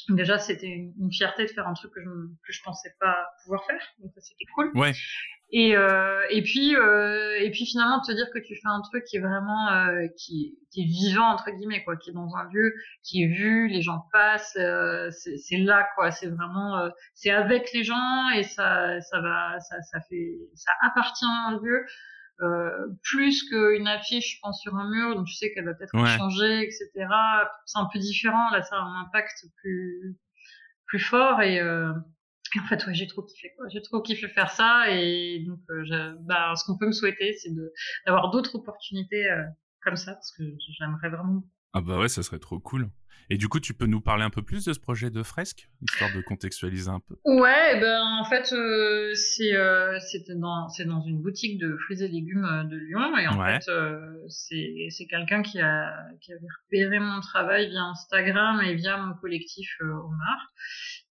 déjà 0.09 0.39
c'était 0.39 0.67
une, 0.67 0.93
une, 0.99 1.13
fierté 1.13 1.45
de 1.45 1.51
faire 1.51 1.69
un 1.69 1.75
truc 1.75 1.93
que 1.93 2.01
je 2.03 2.09
que 2.09 2.53
je 2.53 2.61
pensais 2.65 2.93
pas 2.99 3.17
pouvoir 3.43 3.65
faire 3.67 3.81
donc 4.01 4.11
c'était 4.19 4.45
cool. 4.53 4.73
Ouais. 4.75 4.93
Et, 5.56 5.76
euh, 5.76 6.20
et 6.31 6.43
puis 6.43 6.74
euh, 6.74 7.39
et 7.39 7.48
puis 7.52 7.64
finalement 7.64 8.01
te 8.01 8.10
dire 8.10 8.26
que 8.35 8.40
tu 8.40 8.56
fais 8.56 8.66
un 8.66 8.81
truc 8.81 9.05
qui 9.05 9.18
est 9.18 9.20
vraiment 9.20 9.70
euh, 9.70 10.09
qui, 10.16 10.59
qui 10.72 10.82
est 10.82 10.85
vivant 10.85 11.28
entre 11.28 11.48
guillemets 11.52 11.85
quoi, 11.85 11.97
qui 11.97 12.10
est 12.10 12.12
dans 12.12 12.35
un 12.35 12.51
lieu 12.52 12.74
qui 13.05 13.22
est 13.22 13.28
vu, 13.28 13.68
les 13.68 13.81
gens 13.81 14.05
passent, 14.12 14.56
euh, 14.59 15.12
c'est 15.12 15.59
là 15.59 15.86
quoi, 15.94 16.10
c'est 16.10 16.26
vraiment 16.26 16.76
euh, 16.78 16.89
c'est 17.14 17.31
avec 17.31 17.72
les 17.72 17.85
gens 17.85 18.31
et 18.31 18.43
ça 18.43 19.01
ça 19.01 19.20
va 19.20 19.60
ça 19.60 19.81
ça 19.82 20.01
fait 20.09 20.40
ça 20.56 20.72
appartient 20.82 21.24
à 21.24 21.51
un 21.51 21.60
lieu. 21.60 21.86
Euh, 22.40 22.89
plus 23.05 23.44
qu'une 23.48 23.86
affiche, 23.86 24.35
je 24.35 24.40
pense, 24.43 24.60
sur 24.60 24.74
un 24.74 24.90
mur, 24.90 25.14
donc 25.14 25.26
tu 25.26 25.35
sais 25.35 25.52
qu'elle 25.52 25.66
va 25.66 25.74
peut-être 25.74 25.97
changer, 26.18 26.62
etc. 26.64 26.90
C'est 27.64 27.78
un 27.78 27.89
peu 27.93 28.01
différent, 28.01 28.51
là, 28.51 28.60
ça 28.64 28.74
a 28.74 28.81
un 28.81 29.02
impact 29.02 29.44
plus 29.62 30.16
plus 30.86 30.98
fort 30.98 31.40
et, 31.43 31.60
euh, 31.60 31.93
en 32.60 32.66
fait, 32.66 32.86
ouais, 32.86 32.94
j'ai 32.94 33.06
trop 33.06 33.22
kiffé, 33.22 33.52
quoi. 33.56 33.66
J'ai 33.72 33.82
trop 33.82 34.01
kiffé 34.02 34.28
faire 34.28 34.51
ça, 34.51 34.90
et 34.90 35.44
donc, 35.47 35.60
euh, 35.70 36.14
bah, 36.20 36.55
ce 36.56 36.64
qu'on 36.64 36.78
peut 36.78 36.86
me 36.86 36.93
souhaiter, 36.93 37.35
c'est 37.35 37.55
de 37.55 37.72
d'avoir 38.06 38.31
d'autres 38.31 38.55
opportunités 38.55 39.31
euh, 39.31 39.43
comme 39.82 39.97
ça, 39.97 40.14
parce 40.14 40.32
que 40.32 40.44
j'aimerais 40.78 41.10
vraiment. 41.10 41.44
Ah 41.72 41.81
bah 41.81 41.98
ouais, 41.98 42.09
ça 42.09 42.22
serait 42.22 42.39
trop 42.39 42.60
cool. 42.60 42.89
Et 43.31 43.39
du 43.39 43.48
coup, 43.48 43.60
tu 43.60 43.74
peux 43.74 43.86
nous 43.86 44.01
parler 44.01 44.22
un 44.22 44.31
peu 44.31 44.43
plus 44.43 44.64
de 44.64 44.72
ce 44.72 44.78
projet 44.78 45.10
de 45.10 45.22
fresque, 45.22 45.68
histoire 45.82 46.12
de 46.14 46.20
contextualiser 46.20 46.90
un 46.90 47.01
peu? 47.01 47.16
Ouais, 47.24 47.81
ben 47.81 48.02
en 48.20 48.24
fait, 48.24 48.52
euh, 48.52 49.12
c'est 49.14 49.55
euh, 49.55 49.98
dans 50.36 50.68
c'est 50.68 50.85
dans 50.85 51.01
une 51.02 51.22
boutique 51.22 51.59
de 51.59 51.76
fruits 51.85 52.02
et 52.02 52.09
légumes 52.09 52.68
de 52.70 52.76
Lyon, 52.76 53.16
et 53.16 53.26
en 53.26 53.43
fait, 53.44 53.68
euh, 53.68 53.98
c'est 54.28 54.89
c'est 54.90 55.06
quelqu'un 55.06 55.43
qui 55.43 55.60
a 55.60 55.94
qui 56.20 56.32
avait 56.32 56.47
repéré 56.64 56.98
mon 56.98 57.20
travail 57.20 57.70
via 57.70 57.82
Instagram 57.82 58.60
et 58.62 58.74
via 58.74 58.98
mon 58.98 59.14
collectif 59.14 59.70
Omar 59.81 60.52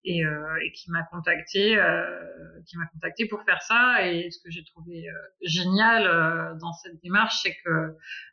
et, 0.04 0.24
euh, 0.24 0.56
et 0.64 0.72
qui 0.72 0.90
m'a 0.90 1.02
contacté, 1.04 1.76
euh, 1.76 2.04
qui 2.66 2.76
m'a 2.76 2.86
contacté 2.86 3.26
pour 3.26 3.42
faire 3.44 3.62
ça. 3.62 4.06
Et 4.06 4.30
ce 4.30 4.38
que 4.42 4.50
j'ai 4.50 4.64
trouvé 4.64 5.08
euh, 5.08 5.12
génial 5.42 6.06
euh, 6.06 6.54
dans 6.60 6.72
cette 6.72 7.00
démarche, 7.02 7.40
c'est 7.42 7.54
que 7.64 7.70
euh, 7.70 7.90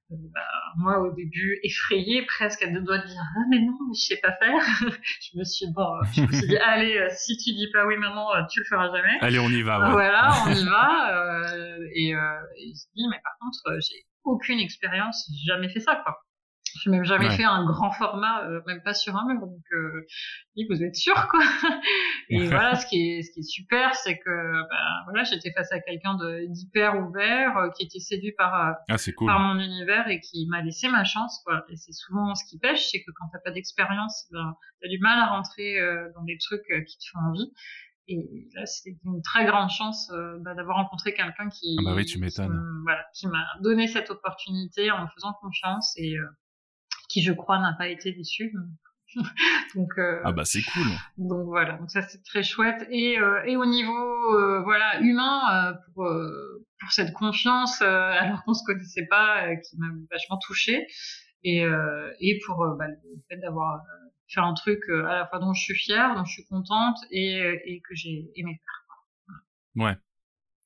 bah, 0.09 0.41
moi, 0.77 0.99
au 0.99 1.13
début, 1.13 1.59
effrayée, 1.63 2.25
presque 2.25 2.63
à 2.63 2.67
deux 2.67 2.81
doigts 2.81 2.97
de 2.97 3.05
dire 3.05 3.21
ah 3.21 3.41
mais 3.49 3.59
non, 3.59 3.77
mais 3.87 3.93
je 3.95 4.01
sais 4.01 4.19
pas 4.21 4.33
faire. 4.33 4.61
je 5.21 5.37
me 5.37 5.43
suis 5.43 5.67
bon, 5.71 5.87
je 6.13 6.21
me 6.21 6.31
suis 6.31 6.47
dit 6.47 6.57
allez, 6.65 7.07
si 7.11 7.37
tu 7.37 7.53
dis 7.53 7.69
pas 7.71 7.85
oui 7.85 7.97
maintenant, 7.97 8.27
tu 8.47 8.59
le 8.59 8.65
feras 8.65 8.91
jamais. 8.91 9.17
Allez, 9.21 9.39
on 9.39 9.49
y 9.49 9.61
va. 9.61 9.79
Ouais. 9.79 9.91
Voilà, 9.91 10.31
on 10.47 10.51
y 10.51 10.65
va. 10.69 11.45
et, 11.93 12.09
et 12.09 12.73
je 12.73 12.85
dis 12.95 13.07
mais 13.09 13.19
par 13.23 13.33
contre, 13.39 13.79
j'ai 13.81 14.05
aucune 14.23 14.59
expérience, 14.59 15.29
j'ai 15.31 15.53
jamais 15.53 15.69
fait 15.69 15.79
ça 15.79 16.01
quoi. 16.03 16.17
J'ai 16.83 16.89
même 16.91 17.03
jamais 17.03 17.27
Ouais. 17.27 17.35
fait 17.37 17.43
un 17.43 17.65
grand 17.65 17.91
format, 17.91 18.43
euh, 18.45 18.61
même 18.67 18.81
pas 18.83 18.93
sur 18.93 19.15
un 19.15 19.25
mur. 19.25 19.39
Donc, 19.41 19.61
euh, 19.73 20.05
je 20.09 20.51
dis, 20.55 20.67
vous 20.69 20.83
êtes 20.83 20.95
sûr, 20.95 21.27
quoi. 21.29 21.39
Et 22.29 22.47
voilà, 22.47 22.75
ce 22.75 22.85
qui 22.85 22.95
est, 23.11 23.21
ce 23.23 23.31
qui 23.31 23.39
est 23.39 23.43
super, 23.49 23.95
c'est 23.95 24.17
que, 24.19 24.29
ben, 24.69 25.03
voilà, 25.05 25.23
j'étais 25.23 25.51
face 25.51 25.71
à 25.71 25.79
quelqu'un 25.79 26.17
d'hyper 26.47 26.99
ouvert, 26.99 27.57
euh, 27.57 27.69
qui 27.77 27.83
était 27.85 27.99
séduit 27.99 28.33
par, 28.37 28.53
euh, 28.69 28.71
Ah, 28.89 28.95
cool. 29.17 29.27
par 29.27 29.39
mon 29.39 29.59
univers 29.59 30.07
et 30.07 30.19
qui 30.19 30.47
m'a 30.47 30.61
laissé 30.61 30.87
ma 30.89 31.03
chance, 31.03 31.41
quoi. 31.45 31.63
Et 31.69 31.75
c'est 31.75 31.93
souvent 31.93 32.35
ce 32.35 32.43
qui 32.49 32.59
pêche, 32.59 32.87
c'est 32.91 32.99
que 33.03 33.11
quand 33.19 33.27
t'as 33.33 33.39
pas 33.39 33.51
d'expérience, 33.51 34.27
ben, 34.31 34.53
t'as 34.81 34.87
du 34.89 34.99
mal 34.99 35.19
à 35.19 35.27
rentrer 35.27 35.79
euh, 35.79 36.07
dans 36.15 36.23
des 36.23 36.37
trucs 36.37 36.69
euh, 36.71 36.81
qui 36.83 36.97
te 36.97 37.03
font 37.11 37.19
envie. 37.29 37.51
Et 38.11 38.47
là, 38.55 38.65
c'était 38.65 38.97
une 39.05 39.21
très 39.21 39.45
grande 39.45 39.69
chance 39.69 40.09
euh, 40.11 40.37
bah, 40.41 40.55
d'avoir 40.55 40.77
rencontré 40.77 41.13
quelqu'un 41.13 41.47
qui, 41.49 41.77
Ah 41.79 41.83
bah 41.85 41.93
oui, 41.95 42.05
tu 42.05 42.19
qui 42.19 42.41
voilà, 42.83 43.05
qui 43.13 43.27
m'a 43.27 43.45
donné 43.61 43.87
cette 43.87 44.09
opportunité 44.09 44.89
en 44.89 45.03
me 45.03 45.07
faisant 45.13 45.33
confiance 45.39 45.93
et 45.95 46.17
euh, 46.17 46.23
qui, 47.09 47.21
je 47.21 47.33
crois, 47.33 47.59
n'a 47.59 47.73
pas 47.73 47.89
été 47.89 48.11
déçu. 48.13 48.53
donc, 49.75 49.89
euh, 49.97 50.21
Ah 50.23 50.31
bah 50.31 50.45
c'est 50.45 50.61
cool. 50.61 50.85
donc 51.17 51.47
voilà, 51.47 51.77
donc 51.77 51.89
ça 51.89 52.01
c'est 52.03 52.23
très 52.23 52.43
chouette. 52.43 52.87
Et, 52.91 53.19
euh, 53.19 53.43
et 53.45 53.57
au 53.57 53.65
niveau 53.65 54.35
euh, 54.35 54.61
voilà 54.61 54.99
humain, 55.01 55.41
euh, 55.51 55.73
pour, 55.93 56.05
euh, 56.05 56.65
pour 56.79 56.91
cette 56.91 57.11
confiance, 57.13 57.81
euh, 57.81 58.11
alors 58.11 58.43
qu'on 58.43 58.53
se 58.53 58.63
connaissait 58.63 59.07
pas, 59.07 59.55
qui 59.57 59.77
m'a 59.77 59.87
vachement 60.11 60.37
touchée. 60.37 60.85
Et, 61.43 61.63
euh, 61.63 62.11
et 62.19 62.39
pour 62.45 62.57
bah, 62.77 62.87
le 62.87 62.95
fait 63.29 63.37
d'avoir 63.37 63.75
euh, 63.75 64.09
fait 64.27 64.41
un 64.41 64.53
truc 64.53 64.81
euh, 64.89 65.05
à 65.07 65.15
la 65.15 65.27
fois 65.27 65.39
dont 65.39 65.53
je 65.53 65.61
suis 65.63 65.75
fière, 65.75 66.15
dont 66.15 66.25
je 66.25 66.33
suis 66.33 66.45
contente 66.45 66.97
et, 67.11 67.39
et 67.65 67.81
que 67.81 67.95
j'ai 67.95 68.29
aimé 68.35 68.61
faire. 68.63 69.35
Ouais. 69.85 69.97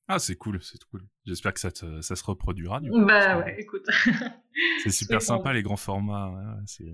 Ah, 0.08 0.18
c'est 0.18 0.36
cool, 0.36 0.62
c'est 0.62 0.82
cool. 0.84 1.02
J'espère 1.24 1.54
que 1.54 1.60
ça, 1.60 1.70
te- 1.72 2.00
ça 2.02 2.14
se 2.16 2.24
reproduira 2.24 2.80
du 2.80 2.90
coup. 2.90 3.04
Bah 3.04 3.38
ouais, 3.38 3.60
écoute. 3.60 3.86
C'est 4.82 4.90
super 4.90 5.20
sympa 5.22 5.52
les 5.52 5.62
grands 5.62 5.76
formats. 5.76 6.58
c'est 6.66 6.84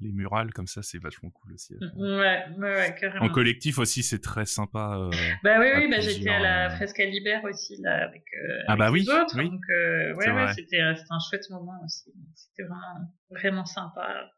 les 0.00 0.12
murales 0.12 0.52
comme 0.52 0.66
ça, 0.66 0.82
c'est 0.82 0.98
vachement 0.98 1.30
cool 1.30 1.54
aussi. 1.54 1.74
faire. 1.78 1.96
ouais, 1.96 2.44
ouais, 2.58 2.58
ouais, 2.58 2.94
carrément. 3.00 3.24
En 3.26 3.28
collectif 3.30 3.78
aussi, 3.78 4.02
c'est 4.02 4.18
très 4.20 4.44
sympa. 4.44 4.96
euh, 4.98 5.10
Bah 5.42 5.58
oui, 5.58 5.68
oui, 5.74 5.88
bah, 5.90 6.00
j'étais 6.00 6.28
à 6.28 6.38
la 6.40 6.66
euh, 6.66 6.70
fresque 6.76 7.00
à 7.00 7.06
Libère 7.06 7.44
aussi, 7.44 7.76
là, 7.80 8.04
avec, 8.04 8.24
euh, 8.34 8.58
Ah 8.68 8.72
avec 8.72 8.78
bah 8.78 8.86
les 8.90 8.92
oui, 8.92 9.08
autres. 9.10 9.36
oui. 9.38 9.48
Donc, 9.50 9.62
euh, 9.70 10.14
ouais, 10.14 10.30
ouais, 10.32 10.52
c'était, 10.54 10.82
c'était 10.96 11.06
un 11.10 11.18
chouette 11.30 11.48
moment 11.50 11.80
aussi. 11.84 12.12
C'était 12.34 12.64
vraiment, 12.64 13.12
vraiment 13.30 13.64
sympa. 13.64 14.28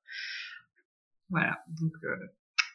Voilà. 1.31 1.59
Donc, 1.81 1.93
euh, 2.05 2.17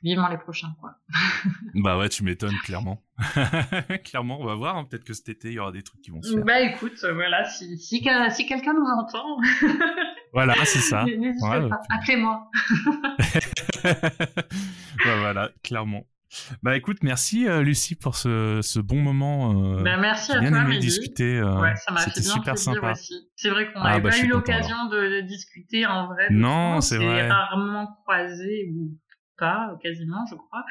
vivement 0.03 0.27
les 0.29 0.37
prochains, 0.37 0.75
quoi. 0.79 0.91
Bah 1.75 1.97
ouais, 1.97 2.09
tu 2.09 2.23
m'étonnes 2.23 2.57
clairement. 2.63 3.01
clairement, 4.03 4.39
on 4.41 4.45
va 4.45 4.55
voir. 4.55 4.77
hein, 4.77 4.85
Peut-être 4.89 5.03
que 5.05 5.13
cet 5.13 5.29
été, 5.29 5.47
il 5.49 5.53
y 5.55 5.59
aura 5.59 5.71
des 5.71 5.81
trucs 5.83 6.01
qui 6.01 6.11
vont 6.11 6.21
se 6.21 6.35
faire. 6.35 6.43
Bah 6.45 6.59
écoute, 6.61 6.93
euh, 7.03 7.13
voilà, 7.13 7.45
si, 7.45 7.77
si, 7.77 8.01
quel- 8.01 8.31
si 8.31 8.45
quelqu'un 8.45 8.73
nous 8.73 8.85
entend, 8.85 9.37
Voilà, 10.33 10.53
c'est 10.65 10.79
ça. 10.79 11.03
n'hésitez 11.05 11.45
Ouais, 11.47 11.69
pas, 11.69 11.77
puis- 11.77 11.97
appelez-moi. 11.97 12.49
bah 13.83 15.15
voilà, 15.19 15.49
clairement. 15.63 16.05
Bah 16.63 16.75
écoute, 16.75 16.97
merci 17.03 17.47
euh, 17.47 17.61
Lucie 17.61 17.93
pour 17.93 18.15
ce, 18.15 18.59
ce 18.63 18.79
bon 18.79 18.99
moment. 18.99 19.77
euh, 19.77 19.83
bah, 19.83 19.97
merci 19.97 20.31
à 20.31 20.39
bien 20.39 20.49
toi, 20.49 20.61
aimé 20.63 20.79
discuter. 20.79 21.37
euh, 21.37 21.61
Ouais, 21.61 21.75
ça 21.75 21.91
m'a 21.91 21.99
fait 21.99 22.19
bien 22.19 22.31
super 22.31 22.57
sympa. 22.57 22.93
C'est 23.35 23.49
vrai 23.51 23.71
qu'on 23.71 23.81
Ah, 23.81 23.89
n'avait 23.91 24.01
bah, 24.01 24.09
pas 24.09 24.19
eu 24.19 24.27
l'occasion 24.27 24.85
de, 24.87 25.17
de 25.17 25.21
discuter 25.21 25.85
en 25.85 26.07
vrai. 26.07 26.27
Non, 26.31 26.81
c'est 26.81 26.97
s'est 26.97 27.05
vrai. 27.05 27.29
rarement 27.29 27.87
croisé 28.03 28.71
ou 28.73 28.97
pas, 29.37 29.75
quasiment, 29.81 30.25
je 30.29 30.35
crois. 30.35 30.63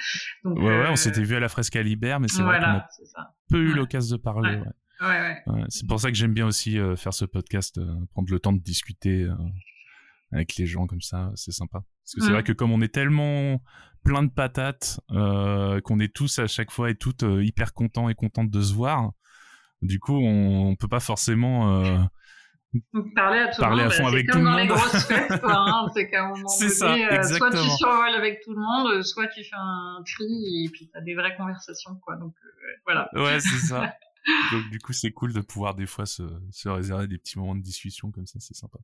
Donc, 0.45 0.59
Ouais, 0.59 0.65
ouais, 0.65 0.71
euh, 0.87 0.91
on 0.93 0.97
s'était 0.97 1.23
vu 1.23 1.35
à 1.37 1.41
la 1.41 1.49
fresque 1.49 1.77
à 1.77 1.83
Libère, 1.83 2.21
mais 2.21 2.29
c'est 2.29 2.43
vrai 2.43 2.59
qu'on 2.59 2.65
Voilà, 2.67 2.89
a 3.17 3.35
peu 3.49 3.59
eu 3.59 3.75
l'occasion 3.75 4.17
de 4.17 4.23
parler. 4.23 4.57
Ouais. 4.57 4.61
ouais. 4.61 4.67
Ouais, 5.01 5.09
ouais. 5.09 5.43
Ouais, 5.55 5.65
c'est 5.69 5.87
pour 5.89 5.99
ça 5.99 6.11
que 6.11 6.17
j'aime 6.17 6.33
bien 6.33 6.47
aussi 6.47 6.79
euh, 6.79 6.95
faire 6.95 7.13
ce 7.13 7.25
podcast, 7.25 7.79
euh, 7.79 7.93
prendre 8.13 8.31
le 8.31 8.39
temps 8.39 8.53
de 8.53 8.61
discuter 8.61 9.23
euh, 9.25 9.35
avec 10.31 10.55
les 10.57 10.67
gens 10.67 10.87
comme 10.87 11.01
ça, 11.01 11.33
c'est 11.35 11.51
sympa. 11.51 11.81
Parce 12.05 12.15
que 12.15 12.21
c'est 12.21 12.29
Mm. 12.29 12.33
vrai 12.33 12.43
que 12.45 12.53
comme 12.53 12.71
on 12.71 12.81
est 12.83 12.93
tellement 12.95 13.61
plein 14.05 14.23
de 14.23 14.31
patates, 14.31 15.01
qu'on 15.09 15.99
est 16.01 16.15
tous 16.15 16.39
à 16.39 16.47
chaque 16.47 16.71
fois 16.71 16.91
et 16.91 16.95
toutes 16.95 17.25
hyper 17.41 17.73
contents 17.75 18.09
et 18.09 18.15
contentes 18.15 18.51
de 18.51 18.61
se 18.61 18.73
voir, 18.75 19.11
du 19.81 19.99
coup 19.99 20.15
on, 20.17 20.69
on 20.71 20.77
peut 20.77 20.89
pas 20.89 21.01
forcément... 21.01 22.07
Donc, 22.95 23.15
parler 23.15 23.41
à 23.41 23.49
tout 23.49 23.61
Parler 23.61 23.83
le 23.83 23.89
monde, 23.89 23.93
à 23.93 23.97
fond 23.97 24.03
bah, 24.05 24.09
avec 24.09 24.27
c'est 24.27 24.33
comme 24.33 24.45
dans 24.45 24.57
les 24.57 24.67
grosses 24.67 25.05
fêtes, 25.05 25.41
quoi. 25.41 25.55
Hein, 25.57 25.89
c'est 25.95 26.09
qu'à 26.09 26.25
un 26.25 26.29
moment 26.29 26.49
donné, 26.59 26.71
ça, 26.71 26.95
euh, 26.95 27.23
soit 27.23 27.51
tu 27.51 27.71
survoles 27.77 28.15
avec 28.15 28.41
tout 28.43 28.53
le 28.55 28.61
monde, 28.61 28.93
euh, 28.93 29.03
soit 29.03 29.29
tu 29.29 29.45
fais 29.45 29.57
un 29.57 30.03
tri 30.07 30.65
et 30.65 30.69
puis 30.71 30.89
t'as 30.93 31.01
des 31.03 31.15
vraies 31.15 31.37
conversations, 31.37 31.97
quoi. 31.97 32.17
Donc 32.17 32.35
euh, 32.45 32.49
voilà. 32.87 33.11
Ouais, 33.15 33.41
c'est 33.41 33.67
ça. 33.67 33.95
Donc 34.53 34.71
du 34.71 34.79
coup, 34.79 34.93
c'est 34.93 35.11
cool 35.13 35.33
de 35.33 35.41
pouvoir 35.41 35.75
des 35.75 35.87
fois 35.87 36.07
se, 36.07 36.23
se 36.51 36.69
réserver 36.69 37.09
des 37.09 37.19
petits 37.19 37.39
moments 37.39 37.57
de 37.57 37.63
discussion 37.63 38.11
comme 38.11 38.27
ça, 38.27 38.39
c'est 38.41 38.55
sympa. 38.55 38.79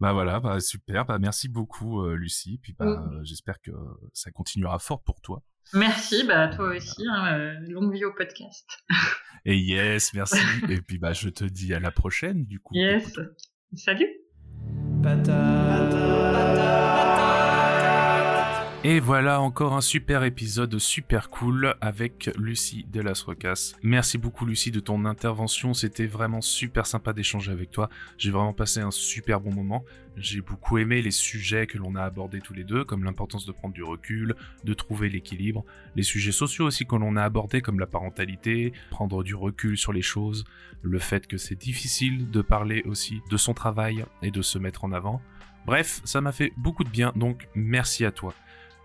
Bah 0.00 0.12
voilà, 0.14 0.40
bah 0.40 0.58
super, 0.60 1.04
bah 1.04 1.18
merci 1.18 1.48
beaucoup 1.48 2.02
euh, 2.02 2.14
Lucie, 2.16 2.58
puis 2.62 2.72
bah 2.72 2.86
Mm. 2.86 3.20
j'espère 3.22 3.60
que 3.60 3.70
ça 4.14 4.30
continuera 4.30 4.78
fort 4.78 5.02
pour 5.02 5.20
toi. 5.20 5.42
Merci, 5.74 6.24
bah 6.24 6.48
toi 6.48 6.76
aussi. 6.76 7.06
Hein, 7.08 7.38
euh, 7.38 7.54
longue 7.68 7.92
vie 7.92 8.04
au 8.04 8.12
podcast. 8.12 8.66
Et 9.44 9.56
yes, 9.56 10.12
merci. 10.14 10.38
Et 10.68 10.80
puis 10.80 10.98
bah 10.98 11.12
je 11.12 11.28
te 11.28 11.44
dis 11.44 11.72
à 11.72 11.80
la 11.80 11.90
prochaine 11.90 12.44
du 12.44 12.60
coup. 12.60 12.74
Yes. 12.74 13.12
Salut. 13.74 14.08
Et 18.82 18.98
voilà 18.98 19.42
encore 19.42 19.74
un 19.74 19.82
super 19.82 20.24
épisode 20.24 20.78
super 20.78 21.28
cool 21.28 21.74
avec 21.82 22.30
Lucie 22.38 22.86
de 22.90 23.02
Las 23.02 23.20
Rocas. 23.20 23.74
Merci 23.82 24.16
beaucoup 24.16 24.46
Lucie 24.46 24.70
de 24.70 24.80
ton 24.80 25.04
intervention, 25.04 25.74
c'était 25.74 26.06
vraiment 26.06 26.40
super 26.40 26.86
sympa 26.86 27.12
d'échanger 27.12 27.52
avec 27.52 27.70
toi. 27.70 27.90
J'ai 28.16 28.30
vraiment 28.30 28.54
passé 28.54 28.80
un 28.80 28.90
super 28.90 29.38
bon 29.38 29.52
moment. 29.52 29.84
J'ai 30.16 30.40
beaucoup 30.40 30.78
aimé 30.78 31.02
les 31.02 31.10
sujets 31.10 31.66
que 31.66 31.76
l'on 31.76 31.94
a 31.94 32.02
abordés 32.02 32.40
tous 32.40 32.54
les 32.54 32.64
deux, 32.64 32.82
comme 32.86 33.04
l'importance 33.04 33.44
de 33.44 33.52
prendre 33.52 33.74
du 33.74 33.82
recul, 33.82 34.34
de 34.64 34.72
trouver 34.72 35.10
l'équilibre, 35.10 35.62
les 35.94 36.02
sujets 36.02 36.32
sociaux 36.32 36.64
aussi 36.64 36.86
que 36.86 36.96
l'on 36.96 37.16
a 37.16 37.22
abordés, 37.22 37.60
comme 37.60 37.80
la 37.80 37.86
parentalité, 37.86 38.72
prendre 38.88 39.22
du 39.22 39.34
recul 39.34 39.76
sur 39.76 39.92
les 39.92 40.00
choses, 40.00 40.44
le 40.80 40.98
fait 40.98 41.26
que 41.26 41.36
c'est 41.36 41.54
difficile 41.54 42.30
de 42.30 42.40
parler 42.40 42.82
aussi 42.86 43.20
de 43.30 43.36
son 43.36 43.52
travail 43.52 44.06
et 44.22 44.30
de 44.30 44.40
se 44.40 44.56
mettre 44.56 44.86
en 44.86 44.92
avant. 44.92 45.20
Bref, 45.66 46.00
ça 46.04 46.22
m'a 46.22 46.32
fait 46.32 46.54
beaucoup 46.56 46.84
de 46.84 46.88
bien, 46.88 47.12
donc 47.14 47.46
merci 47.54 48.06
à 48.06 48.10
toi. 48.10 48.34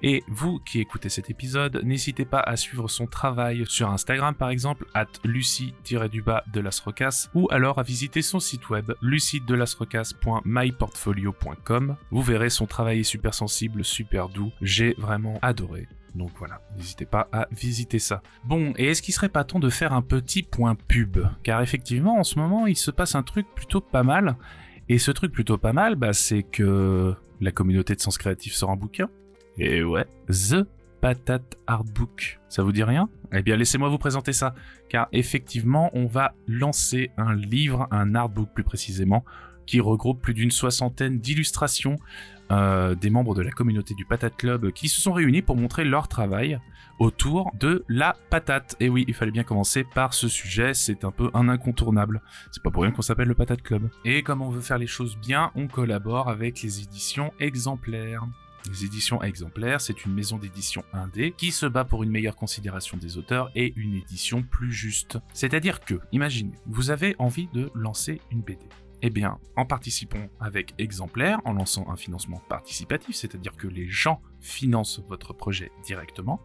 Et 0.01 0.23
vous 0.27 0.59
qui 0.59 0.79
écoutez 0.79 1.09
cet 1.09 1.29
épisode, 1.29 1.81
n'hésitez 1.83 2.25
pas 2.25 2.39
à 2.39 2.55
suivre 2.57 2.87
son 2.87 3.05
travail 3.07 3.65
sur 3.67 3.89
Instagram 3.89 4.35
par 4.35 4.49
exemple, 4.49 4.85
at 4.93 5.07
lucie-du-bas 5.23 6.43
de 6.53 6.63
ou 7.33 7.47
alors 7.51 7.79
à 7.79 7.83
visiter 7.83 8.21
son 8.21 8.39
site 8.39 8.69
web 8.69 8.91
lucie-de-las-rocas.myportfolio.com. 9.01 11.95
Vous 12.11 12.21
verrez 12.21 12.49
son 12.49 12.65
travail 12.65 12.99
est 12.99 13.03
super 13.03 13.33
sensible, 13.33 13.85
super 13.85 14.29
doux, 14.29 14.51
j'ai 14.61 14.93
vraiment 14.97 15.39
adoré. 15.41 15.87
Donc 16.15 16.31
voilà, 16.37 16.61
n'hésitez 16.77 17.05
pas 17.05 17.27
à 17.31 17.47
visiter 17.51 17.99
ça. 17.99 18.21
Bon, 18.45 18.73
et 18.77 18.87
est-ce 18.87 19.01
qu'il 19.01 19.13
serait 19.13 19.29
pas 19.29 19.43
temps 19.43 19.59
de 19.59 19.69
faire 19.69 19.93
un 19.93 20.01
petit 20.01 20.43
point 20.43 20.75
pub? 20.75 21.17
Car 21.43 21.61
effectivement, 21.61 22.17
en 22.17 22.23
ce 22.23 22.39
moment, 22.39 22.67
il 22.67 22.77
se 22.77 22.89
passe 22.89 23.15
un 23.15 23.23
truc 23.23 23.45
plutôt 23.53 23.81
pas 23.81 24.03
mal. 24.03 24.37
Et 24.87 24.97
ce 24.97 25.11
truc 25.11 25.31
plutôt 25.31 25.57
pas 25.57 25.73
mal, 25.73 25.95
bah, 25.95 26.13
c'est 26.13 26.43
que 26.43 27.13
la 27.41 27.51
communauté 27.51 27.95
de 27.95 28.01
Sens 28.01 28.17
Créatif 28.17 28.53
sort 28.53 28.69
un 28.69 28.77
bouquin. 28.77 29.09
Et 29.57 29.83
ouais, 29.83 30.05
The 30.27 30.67
Patate 31.01 31.57
Artbook. 31.67 32.39
Ça 32.49 32.63
vous 32.63 32.71
dit 32.71 32.83
rien? 32.83 33.09
Eh 33.31 33.41
bien, 33.41 33.55
laissez-moi 33.55 33.89
vous 33.89 33.97
présenter 33.97 34.33
ça. 34.33 34.55
Car 34.89 35.07
effectivement, 35.11 35.91
on 35.93 36.07
va 36.07 36.33
lancer 36.47 37.11
un 37.17 37.35
livre, 37.35 37.87
un 37.91 38.15
artbook 38.15 38.49
plus 38.53 38.63
précisément, 38.63 39.23
qui 39.65 39.79
regroupe 39.79 40.21
plus 40.21 40.33
d'une 40.33 40.51
soixantaine 40.51 41.19
d'illustrations 41.19 41.97
euh, 42.51 42.93
des 42.95 43.09
membres 43.09 43.33
de 43.33 43.41
la 43.41 43.49
communauté 43.51 43.95
du 43.95 44.05
Patate 44.05 44.35
Club 44.35 44.71
qui 44.71 44.87
se 44.87 45.01
sont 45.01 45.13
réunis 45.13 45.41
pour 45.41 45.55
montrer 45.55 45.83
leur 45.83 46.07
travail 46.07 46.59
autour 46.99 47.51
de 47.59 47.83
la 47.89 48.15
patate. 48.29 48.75
Et 48.79 48.89
oui, 48.89 49.03
il 49.07 49.13
fallait 49.13 49.31
bien 49.31 49.43
commencer 49.43 49.83
par 49.83 50.13
ce 50.13 50.27
sujet, 50.27 50.73
c'est 50.73 51.03
un 51.03 51.11
peu 51.11 51.29
un 51.33 51.49
incontournable. 51.49 52.21
C'est 52.51 52.61
pas 52.61 52.71
pour 52.71 52.83
rien 52.83 52.91
qu'on 52.91 53.01
s'appelle 53.01 53.27
le 53.27 53.35
Patate 53.35 53.63
Club. 53.63 53.89
Et 54.05 54.21
comme 54.21 54.41
on 54.41 54.49
veut 54.49 54.61
faire 54.61 54.77
les 54.77 54.87
choses 54.87 55.17
bien, 55.17 55.51
on 55.55 55.67
collabore 55.67 56.29
avec 56.29 56.61
les 56.61 56.81
éditions 56.81 57.33
exemplaires. 57.39 58.25
Les 58.69 58.85
éditions 58.85 59.21
exemplaires, 59.21 59.79
c'est 59.79 60.05
une 60.05 60.13
maison 60.13 60.37
d'édition 60.37 60.83
indé 60.91 61.33
qui 61.37 61.51
se 61.51 61.65
bat 61.65 61.85
pour 61.85 62.03
une 62.03 62.09
meilleure 62.09 62.35
considération 62.35 62.97
des 62.97 63.17
auteurs 63.17 63.51
et 63.55 63.73
une 63.75 63.93
édition 63.93 64.41
plus 64.41 64.71
juste. 64.71 65.19
C'est-à-dire 65.33 65.81
que, 65.81 65.99
imaginez, 66.11 66.55
vous 66.65 66.89
avez 66.89 67.15
envie 67.19 67.47
de 67.53 67.69
lancer 67.75 68.21
une 68.31 68.41
BD. 68.41 68.65
Eh 69.01 69.09
bien, 69.09 69.37
en 69.55 69.65
participant 69.65 70.27
avec 70.39 70.73
exemplaires, 70.79 71.39
en 71.45 71.53
lançant 71.53 71.89
un 71.89 71.95
financement 71.95 72.41
participatif, 72.49 73.15
c'est-à-dire 73.15 73.55
que 73.55 73.67
les 73.67 73.87
gens 73.87 74.21
financent 74.41 75.01
votre 75.07 75.33
projet 75.33 75.71
directement, 75.83 76.41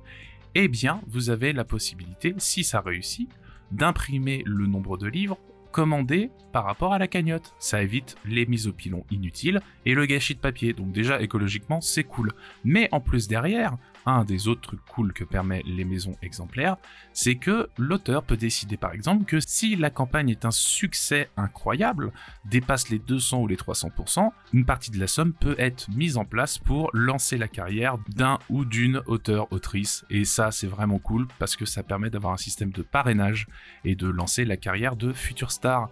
eh 0.55 0.69
bien, 0.69 1.01
vous 1.07 1.31
avez 1.31 1.53
la 1.53 1.65
possibilité, 1.65 2.35
si 2.39 2.65
ça 2.65 2.81
réussit, 2.81 3.31
d'imprimer 3.71 4.43
le 4.45 4.67
nombre 4.67 4.99
de 4.99 5.07
livres 5.07 5.39
commandés 5.71 6.31
par 6.53 6.65
rapport 6.65 6.93
à 6.93 6.99
la 6.99 7.09
cagnotte. 7.09 7.55
Ça 7.59 7.83
évite 7.83 8.17
les 8.25 8.47
mises 8.47 8.67
au 8.67 8.73
pilon 8.73 9.05
inutiles 9.11 9.61
et 9.87 9.95
le 9.95 10.07
gâchis 10.07 10.35
de 10.35 10.41
papier. 10.41 10.73
Donc 10.73 10.93
déjà 10.93 11.21
écologiquement 11.21 11.81
c'est 11.81 12.05
cool. 12.05 12.33
Mais 12.65 12.89
en 12.93 13.01
plus 13.01 13.29
derrière, 13.29 13.77
un 14.06 14.24
des 14.24 14.48
autres 14.48 14.62
trucs 14.62 14.85
cool 14.86 15.12
que 15.12 15.24
permet 15.24 15.62
les 15.66 15.85
maisons 15.85 16.16
exemplaires, 16.22 16.77
c'est 17.12 17.36
que 17.36 17.68
l'auteur 17.78 18.22
peut 18.22 18.36
décider 18.36 18.77
par 18.77 18.93
exemple 18.93 19.24
que 19.24 19.39
si 19.40 19.77
la 19.77 19.90
campagne 19.90 20.31
est 20.31 20.44
un 20.44 20.51
succès 20.51 21.31
incroyable, 21.36 22.12
dépasse 22.44 22.89
les 22.89 22.98
200 22.98 23.43
ou 23.43 23.47
les 23.47 23.56
300%, 23.56 24.31
une 24.52 24.64
partie 24.64 24.90
de 24.90 24.98
la 24.98 25.06
somme 25.06 25.32
peut 25.32 25.56
être 25.59 25.89
mise 25.90 26.16
en 26.16 26.24
place 26.24 26.59
pour 26.59 26.90
lancer 26.93 27.39
la 27.39 27.48
carrière 27.48 27.98
d'un 28.09 28.39
ou 28.48 28.64
d'une 28.64 29.02
auteur-autrice. 29.06 30.05
Et 30.10 30.24
ça 30.24 30.51
c'est 30.51 30.66
vraiment 30.66 30.98
cool 30.98 31.27
parce 31.39 31.56
que 31.56 31.64
ça 31.64 31.82
permet 31.82 32.10
d'avoir 32.10 32.32
un 32.32 32.39
système 32.39 32.70
de 32.70 32.82
parrainage 32.82 33.47
et 33.85 33.94
de 33.94 34.09
lancer 34.09 34.44
la 34.44 34.56
carrière 34.56 34.97
de 34.97 35.12
futures 35.12 35.52
stars 35.52 35.90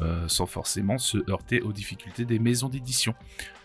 euh, 0.00 0.26
sans 0.28 0.46
forcément 0.46 0.98
se 0.98 1.18
heurter 1.30 1.60
aux 1.60 1.72
difficultés 1.72 2.24
des 2.24 2.38
maisons 2.38 2.68
d'édition. 2.68 3.14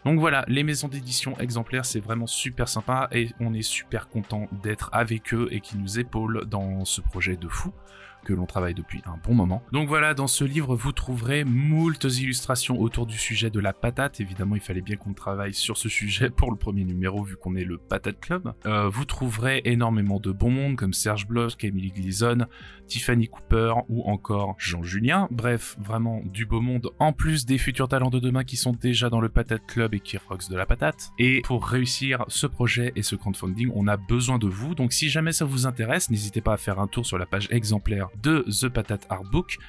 Donc 0.06 0.20
voilà, 0.20 0.44
les 0.48 0.64
maisons 0.64 0.88
d'édition 0.88 1.38
exemplaires, 1.40 1.86
c'est 1.86 2.00
vraiment 2.00 2.28
super 2.28 2.68
sympa 2.68 3.08
et 3.12 3.30
on 3.40 3.54
est 3.54 3.62
super 3.62 4.10
content 4.10 4.48
d'être 4.64 4.90
avec 4.92 5.34
eux 5.34 5.48
et 5.52 5.62
qui 5.62 5.78
nous 5.78 6.00
épaulent 6.00 6.46
dans 6.46 6.84
ce 6.86 7.02
projet 7.02 7.38
de 7.38 7.48
fou 7.48 7.72
que 8.24 8.34
l'on 8.34 8.46
travaille 8.46 8.74
depuis 8.74 9.02
un 9.06 9.18
bon 9.24 9.34
moment. 9.34 9.64
Donc 9.72 9.88
voilà, 9.88 10.14
dans 10.14 10.28
ce 10.28 10.44
livre, 10.44 10.76
vous 10.76 10.92
trouverez 10.92 11.44
moultes 11.44 12.06
illustrations 12.06 12.80
autour 12.80 13.06
du 13.06 13.18
sujet 13.18 13.50
de 13.50 13.60
la 13.60 13.74
patate. 13.74 14.20
Évidemment, 14.20 14.56
il 14.56 14.62
fallait 14.62 14.82
bien 14.82 14.96
qu'on 14.96 15.14
travaille 15.14 15.54
sur 15.54 15.78
ce 15.78 15.90
sujet 15.90 16.30
pour 16.30 16.52
le 16.52 16.58
premier 16.58 16.84
numéro, 16.84 17.24
vu 17.24 17.36
qu'on 17.36 17.56
est 17.56 17.64
le 17.64 17.78
Patate 17.78 18.20
Club. 18.20 18.54
Euh, 18.66 18.90
vous 18.90 19.06
trouverez 19.06 19.62
énormément 19.66 20.20
de 20.20 20.32
bons 20.32 20.52
mondes 20.52 20.76
comme 20.76 20.94
Serge 20.94 21.28
Bloch, 21.28 21.64
Emily 21.64 21.92
Gleason, 21.92 22.48
Tiffany 22.88 23.28
Cooper 23.28 23.74
ou 23.90 24.04
encore 24.10 24.56
Jean 24.58 24.84
Julien. 24.84 25.28
Bref, 25.32 25.76
vraiment 25.80 26.22
du 26.26 26.46
beau 26.46 26.62
monde, 26.62 26.90
en 27.00 27.14
plus 27.14 27.46
des 27.46 27.58
futurs 27.58 27.88
talents 27.88 28.10
de 28.10 28.20
demain 28.20 28.44
qui 28.44 28.58
sont 28.58 28.72
déjà 28.72 29.10
dans 29.10 29.22
le 29.22 29.30
Patate 29.30 29.66
Club 29.66 29.94
et 29.94 30.00
qui 30.00 30.18
rox 30.18 30.50
de 30.50 30.56
la 30.56 30.66
patate. 30.66 31.12
Et 31.20 31.42
pour 31.42 31.66
réussir 31.66 32.26
ce 32.28 32.48
projet 32.48 32.92
et 32.96 33.04
ce 33.04 33.16
crowdfunding, 33.16 33.72
on 33.76 33.88
a 33.88 33.98
besoin 33.98 34.38
de 34.38 34.48
vous. 34.48 34.76
Donc 34.76 34.94
si 34.94 35.10
jamais 35.10 35.32
ça 35.32 35.46
vous 35.46 35.66
intéresse, 35.66 36.10
n'hésitez 36.10 36.42
pas 36.42 36.54
à 36.54 36.58
faire 36.58 36.80
un 36.80 36.88
tour 36.88 37.06
sur 37.06 37.18
la 37.18 37.26
page 37.26 37.48
exemplaire 37.52 38.10
de 38.22 38.46
The 38.50 38.70
Patate 38.70 39.06
Artbook 39.10 39.60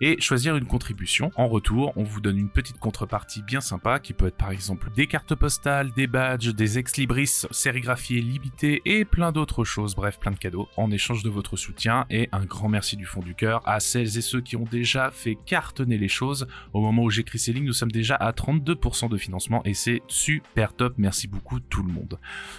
et 0.00 0.20
choisir 0.20 0.56
une 0.56 0.66
contribution. 0.66 1.30
En 1.36 1.48
retour, 1.48 1.92
on 1.96 2.02
vous 2.02 2.20
donne 2.20 2.38
une 2.38 2.50
petite 2.50 2.78
contrepartie 2.78 3.42
bien 3.42 3.60
sympa 3.60 3.98
qui 3.98 4.12
peut 4.12 4.26
être 4.26 4.36
par 4.36 4.50
exemple 4.50 4.90
des 4.94 5.06
cartes 5.06 5.34
postales, 5.34 5.92
des 5.92 6.06
badges, 6.06 6.54
des 6.54 6.78
ex-libris 6.78 7.46
sérigraphiés 7.50 8.20
limités 8.20 8.82
et 8.84 9.04
plein 9.04 9.32
d'autres 9.32 9.64
choses, 9.64 9.94
bref, 9.94 10.18
plein 10.18 10.32
de 10.32 10.38
cadeaux 10.38 10.68
en 10.76 10.90
échange 10.90 11.22
de 11.22 11.30
votre 11.30 11.56
soutien 11.56 12.06
et 12.10 12.28
un 12.32 12.44
grand 12.44 12.68
merci 12.68 12.96
du 12.96 13.06
fond 13.06 13.20
du 13.20 13.34
cœur 13.34 13.62
à 13.66 13.80
celles 13.80 14.18
et 14.18 14.20
ceux 14.20 14.40
qui 14.40 14.56
ont 14.56 14.64
déjà 14.64 15.10
fait 15.10 15.36
cartonner 15.46 15.98
les 15.98 16.08
choses. 16.08 16.46
Au 16.72 16.80
moment 16.80 17.04
où 17.04 17.10
j'écris 17.10 17.38
ces 17.38 17.52
lignes, 17.52 17.66
nous 17.66 17.72
sommes 17.72 17.92
déjà 17.92 18.16
à 18.16 18.32
32% 18.32 19.08
de 19.08 19.16
financement 19.16 19.62
et 19.64 19.74
c'est 19.74 20.02
super 20.08 20.74
top. 20.74 20.94
Merci 20.98 21.28
beaucoup 21.28 21.60
tout 21.60 21.82
le 21.82 21.92
monde. 21.92 22.18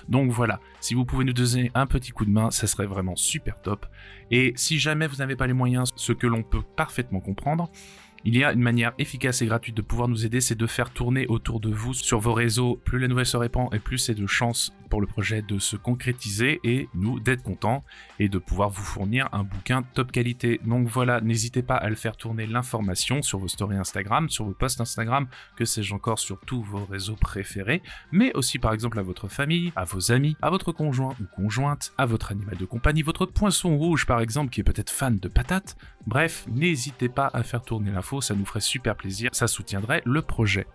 Donc 0.09 0.31
voilà, 0.31 0.59
si 0.85 0.93
vous 0.93 1.03
pouvez 1.03 1.25
nous 1.25 1.33
donner 1.33 1.71
un 1.73 1.87
petit 1.87 2.11
coup 2.11 2.25
de 2.25 2.29
main, 2.29 2.51
ça 2.51 2.67
serait 2.67 2.85
vraiment 2.85 3.15
super 3.15 3.59
top. 3.59 3.87
Et 4.29 4.53
si 4.55 4.77
jamais 4.77 5.07
vous 5.07 5.15
n'avez 5.15 5.35
pas 5.35 5.47
les 5.47 5.53
moyens, 5.53 5.89
ce 5.95 6.13
que 6.13 6.27
l'on 6.27 6.43
peut 6.43 6.61
parfaitement 6.61 7.19
comprendre, 7.21 7.71
il 8.25 8.35
y 8.35 8.43
a 8.43 8.51
une 8.51 8.61
manière 8.61 8.93
efficace 8.97 9.43
et 9.43 9.45
gratuite 9.45 9.77
de 9.77 9.83
pouvoir 9.83 10.07
nous 10.07 10.25
aider, 10.25 10.41
c'est 10.41 10.55
de 10.55 10.65
faire 10.65 10.89
tourner 10.89 11.27
autour 11.27 11.59
de 11.59 11.69
vous 11.69 11.93
sur 11.93 12.19
vos 12.19 12.33
réseaux. 12.33 12.81
Plus 12.83 12.99
la 12.99 13.07
nouvelle 13.07 13.25
se 13.27 13.37
répand 13.37 13.71
et 13.73 13.79
plus 13.79 13.99
c'est 13.99 14.15
de 14.15 14.25
chances 14.25 14.73
pour 14.89 15.01
le 15.01 15.07
projet 15.07 15.41
de 15.41 15.59
se 15.59 15.75
concrétiser 15.75 16.59
et 16.63 16.89
nous 16.93 17.19
d'être 17.19 17.43
contents 17.43 17.83
et 18.19 18.29
de 18.29 18.37
pouvoir 18.37 18.69
vous 18.69 18.83
fournir 18.83 19.29
un 19.31 19.43
bouquin 19.43 19.83
top 19.93 20.11
qualité. 20.11 20.59
Donc 20.65 20.87
voilà, 20.87 21.21
n'hésitez 21.21 21.63
pas 21.63 21.75
à 21.75 21.89
le 21.89 21.95
faire 21.95 22.17
tourner 22.17 22.47
l'information 22.47 23.21
sur 23.21 23.39
vos 23.39 23.47
stories 23.47 23.77
Instagram, 23.77 24.29
sur 24.29 24.45
vos 24.45 24.53
posts 24.53 24.81
Instagram, 24.81 25.27
que 25.55 25.65
sais-je 25.65 25.93
encore 25.93 26.19
sur 26.19 26.39
tous 26.39 26.61
vos 26.63 26.85
réseaux 26.85 27.15
préférés, 27.15 27.81
mais 28.11 28.33
aussi 28.35 28.59
par 28.59 28.73
exemple 28.73 28.99
à 28.99 29.03
votre 29.03 29.27
famille, 29.27 29.71
à 29.75 29.83
vos 29.83 30.11
amis, 30.11 30.35
à 30.41 30.49
votre 30.49 30.71
conjoint 30.71 31.15
ou 31.21 31.25
conjointe, 31.35 31.93
à 31.97 32.05
votre 32.05 32.31
animal 32.31 32.57
de 32.57 32.65
compagnie, 32.65 33.01
votre 33.01 33.25
poinçon 33.25 33.77
rouge 33.77 34.05
par 34.05 34.21
exemple 34.21 34.49
qui 34.49 34.61
est 34.61 34.63
peut-être 34.63 34.91
fan 34.91 35.17
de 35.17 35.27
patates. 35.27 35.75
Bref, 36.07 36.45
n'hésitez 36.47 37.09
pas 37.09 37.29
à 37.33 37.43
faire 37.43 37.61
tourner 37.61 37.91
l'info, 37.91 38.14
ça 38.21 38.35
nous 38.35 38.45
ferait 38.45 38.61
super 38.61 38.95
plaisir, 38.95 39.29
ça 39.33 39.47
soutiendrait 39.47 40.01
le 40.05 40.21
projet. 40.21 40.67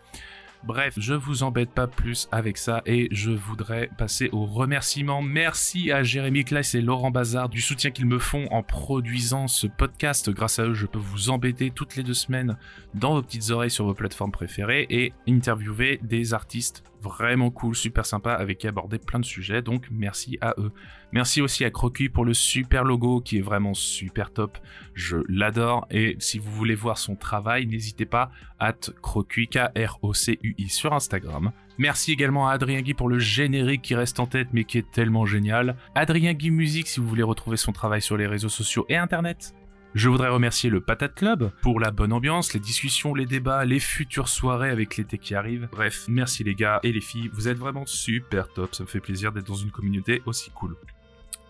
Bref, 0.62 0.95
je 0.99 1.15
vous 1.15 1.43
embête 1.43 1.71
pas 1.71 1.87
plus 1.87 2.29
avec 2.33 2.59
ça 2.59 2.83
et 2.85 3.09
je 3.12 3.31
voudrais 3.31 3.89
passer 3.97 4.29
aux 4.33 4.45
remerciements. 4.45 5.23
Merci 5.23 5.91
à 5.91 6.03
Jérémy 6.03 6.45
Kleiss 6.45 6.75
et 6.75 6.83
Laurent 6.83 7.11
Bazar 7.11 7.49
du 7.49 7.62
soutien 7.62 7.91
qu'ils 7.91 8.05
me 8.05 8.19
font 8.19 8.47
en 8.51 8.62
produisant 8.62 9.49
ce 9.49 9.67
podcast. 9.67 10.29
Grâce 10.29 10.59
à 10.59 10.67
eux, 10.67 10.75
je 10.75 10.85
peux 10.85 10.99
vous 10.99 11.31
embêter 11.31 11.71
toutes 11.71 11.97
les 11.97 12.03
deux 12.03 12.15
semaines 12.15 12.59
dans 12.93 13.15
vos 13.15 13.23
petites 13.23 13.51
oreilles 13.51 13.71
sur 13.71 13.87
vos 13.87 13.95
plateformes 13.95 14.33
préférées 14.33 14.87
et 14.91 15.15
interviewer 15.27 15.99
des 16.03 16.35
artistes 16.35 16.85
vraiment 17.01 17.51
cool, 17.51 17.74
super 17.74 18.06
sympa, 18.06 18.32
avec 18.32 18.59
qui 18.59 18.68
aborder 18.68 18.98
plein 18.98 19.20
de 19.20 19.24
sujets, 19.24 19.62
donc 19.62 19.89
merci 19.90 20.39
à 20.40 20.55
eux. 20.59 20.72
Merci 21.12 21.43
aussi 21.43 21.64
à 21.64 21.70
Crocu 21.70 22.10
pour 22.10 22.24
le 22.24 22.35
super 22.35 22.85
logo 22.85 23.20
qui 23.20 23.39
est 23.39 23.43
vraiment 23.43 23.74
super 23.74 24.32
top, 24.32 24.59
je 24.94 25.18
l'adore, 25.28 25.86
et 25.90 26.16
si 26.18 26.39
vous 26.39 26.51
voulez 26.52 26.74
voir 26.74 26.98
son 26.98 27.16
travail, 27.16 27.66
n'hésitez 27.66 28.06
pas, 28.06 28.31
at 28.59 28.78
Crocu, 29.02 29.47
K-R-O-C-U-I 29.47 30.68
sur 30.68 30.93
Instagram. 30.93 31.52
Merci 31.78 32.12
également 32.12 32.48
à 32.48 32.52
Adrien 32.52 32.82
Guy 32.82 32.93
pour 32.93 33.09
le 33.09 33.18
générique 33.18 33.81
qui 33.81 33.94
reste 33.94 34.20
en 34.20 34.27
tête 34.27 34.48
mais 34.52 34.64
qui 34.64 34.77
est 34.77 34.90
tellement 34.90 35.24
génial. 35.24 35.77
Adrien 35.94 36.35
Guy 36.35 36.51
Musique 36.51 36.89
si 36.89 37.01
vous 37.01 37.09
voulez 37.09 37.22
retrouver 37.22 37.56
son 37.56 37.72
travail 37.72 38.02
sur 38.02 38.18
les 38.18 38.27
réseaux 38.27 38.51
sociaux 38.51 38.85
et 38.90 38.97
internet. 38.97 39.55
Je 39.95 40.09
voudrais 40.09 40.29
remercier 40.29 40.71
le 40.71 40.81
Patate 40.81 41.17
Club 41.17 41.51
pour 41.62 41.81
la 41.81 41.91
bonne 41.91 42.12
ambiance, 42.12 42.55
les 42.55 42.61
discussions, 42.61 43.12
les 43.12 43.27
débats, 43.27 43.65
les 43.65 43.81
futures 43.81 44.29
soirées 44.29 44.71
avec 44.71 44.97
l'été 44.97 45.19
qui 45.19 45.35
arrive. 45.35 45.69
Bref, 45.73 46.05
merci 46.07 46.45
les 46.45 46.55
gars 46.55 46.79
et 46.85 46.93
les 46.93 47.01
filles, 47.01 47.29
vous 47.33 47.49
êtes 47.49 47.59
vraiment 47.59 47.85
super 47.87 48.49
top, 48.53 48.75
ça 48.75 48.85
me 48.85 48.89
fait 48.89 49.01
plaisir 49.01 49.33
d'être 49.33 49.49
dans 49.49 49.55
une 49.55 49.73
communauté 49.73 50.23
aussi 50.27 50.51
cool. 50.51 50.77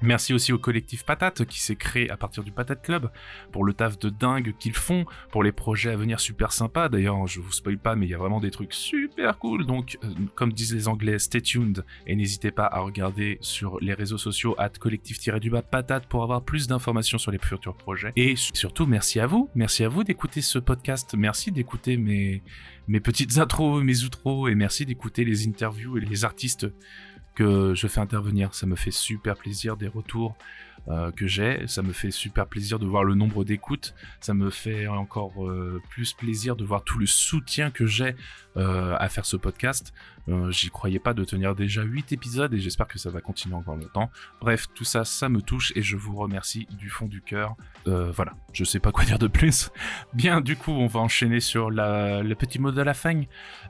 Merci 0.02 0.32
aussi 0.32 0.52
au 0.52 0.58
collectif 0.58 1.04
Patate 1.04 1.44
qui 1.44 1.60
s'est 1.60 1.76
créé 1.76 2.10
à 2.10 2.16
partir 2.16 2.42
du 2.42 2.52
Patate 2.52 2.82
Club 2.82 3.10
pour 3.52 3.64
le 3.64 3.74
taf 3.74 3.98
de 3.98 4.08
dingue 4.08 4.54
qu'ils 4.58 4.74
font, 4.74 5.04
pour 5.30 5.42
les 5.42 5.52
projets 5.52 5.90
à 5.90 5.96
venir 5.96 6.20
super 6.20 6.52
sympas. 6.52 6.88
D'ailleurs, 6.88 7.26
je 7.26 7.40
vous 7.40 7.52
spoil 7.52 7.78
pas, 7.78 7.94
mais 7.96 8.06
il 8.06 8.10
y 8.10 8.14
a 8.14 8.18
vraiment 8.18 8.40
des 8.40 8.50
trucs 8.50 8.72
super 8.72 9.38
cool. 9.38 9.66
Donc, 9.66 9.98
euh, 10.04 10.08
comme 10.34 10.52
disent 10.52 10.74
les 10.74 10.88
Anglais, 10.88 11.18
stay 11.18 11.42
tuned 11.42 11.84
et 12.06 12.16
n'hésitez 12.16 12.50
pas 12.50 12.66
à 12.66 12.80
regarder 12.80 13.38
sur 13.40 13.78
les 13.80 13.94
réseaux 13.94 14.18
sociaux 14.18 14.54
at 14.58 14.70
collectif-du-bas 14.70 15.62
patate 15.62 16.06
pour 16.06 16.22
avoir 16.22 16.42
plus 16.42 16.66
d'informations 16.66 17.18
sur 17.18 17.30
les 17.30 17.38
futurs 17.38 17.76
projets. 17.76 18.12
Et 18.16 18.36
surtout, 18.36 18.86
merci 18.86 19.20
à 19.20 19.26
vous. 19.26 19.50
Merci 19.54 19.84
à 19.84 19.88
vous 19.88 20.04
d'écouter 20.04 20.40
ce 20.40 20.58
podcast. 20.58 21.14
Merci 21.16 21.52
d'écouter 21.52 21.96
mes, 21.96 22.42
mes 22.88 23.00
petites 23.00 23.38
intros, 23.38 23.82
mes 23.82 24.02
outros 24.04 24.48
et 24.48 24.54
merci 24.54 24.84
d'écouter 24.86 25.24
les 25.24 25.46
interviews 25.46 25.98
et 25.98 26.00
les 26.00 26.24
artistes 26.24 26.66
je 27.40 27.86
fais 27.86 28.00
intervenir. 28.00 28.54
Ça 28.54 28.66
me 28.66 28.76
fait 28.76 28.90
super 28.90 29.36
plaisir 29.36 29.76
des 29.76 29.88
retours 29.88 30.36
euh, 30.88 31.10
que 31.12 31.26
j'ai. 31.26 31.66
Ça 31.66 31.82
me 31.82 31.92
fait 31.92 32.10
super 32.10 32.46
plaisir 32.46 32.78
de 32.78 32.86
voir 32.86 33.04
le 33.04 33.14
nombre 33.14 33.44
d'écoutes. 33.44 33.94
Ça 34.20 34.32
me 34.32 34.48
fait 34.48 34.86
encore 34.86 35.46
euh, 35.46 35.80
plus 35.90 36.14
plaisir 36.14 36.56
de 36.56 36.64
voir 36.64 36.82
tout 36.82 36.98
le 36.98 37.06
soutien 37.06 37.70
que 37.70 37.86
j'ai 37.86 38.16
euh, 38.56 38.96
à 38.98 39.08
faire 39.10 39.26
ce 39.26 39.36
podcast. 39.36 39.92
J'y 40.50 40.70
croyais 40.70 40.98
pas 40.98 41.14
de 41.14 41.24
tenir 41.24 41.54
déjà 41.54 41.82
8 41.82 42.12
épisodes 42.12 42.52
et 42.54 42.58
j'espère 42.58 42.86
que 42.86 42.98
ça 42.98 43.10
va 43.10 43.20
continuer 43.20 43.54
encore 43.54 43.76
longtemps. 43.76 44.10
Bref, 44.40 44.66
tout 44.74 44.84
ça, 44.84 45.04
ça 45.04 45.28
me 45.28 45.40
touche 45.40 45.72
et 45.76 45.82
je 45.82 45.96
vous 45.96 46.16
remercie 46.16 46.66
du 46.78 46.88
fond 46.88 47.06
du 47.06 47.20
cœur. 47.20 47.54
voilà, 47.86 48.32
je 48.52 48.64
sais 48.64 48.80
pas 48.80 48.92
quoi 48.92 49.04
dire 49.04 49.18
de 49.18 49.26
plus. 49.26 49.70
Bien, 50.14 50.40
du 50.40 50.56
coup, 50.56 50.72
on 50.72 50.86
va 50.86 51.00
enchaîner 51.00 51.40
sur 51.40 51.70
le 51.70 52.34
petit 52.34 52.58
mot 52.58 52.70
de 52.70 52.82
la 52.82 52.94
fin. 52.94 53.22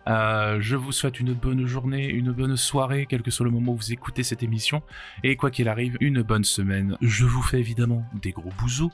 je 0.06 0.76
vous 0.76 0.92
souhaite 0.92 1.20
une 1.20 1.34
bonne 1.34 1.66
journée, 1.66 2.08
une 2.08 2.32
bonne 2.32 2.56
soirée, 2.56 3.06
quel 3.08 3.22
que 3.22 3.30
soit 3.30 3.44
le 3.44 3.52
moment 3.52 3.72
où 3.72 3.76
vous 3.76 3.92
écoutez 3.92 4.22
cette 4.22 4.42
émission. 4.42 4.82
Et 5.24 5.36
quoi 5.36 5.50
qu'il 5.50 5.68
arrive, 5.68 5.96
une 6.00 6.22
bonne 6.22 6.44
semaine 6.44 6.96
je 7.00 7.24
vous 7.24 7.42
fais 7.42 7.58
évidemment 7.58 8.04
des 8.14 8.32
gros 8.32 8.50
bousous 8.58 8.92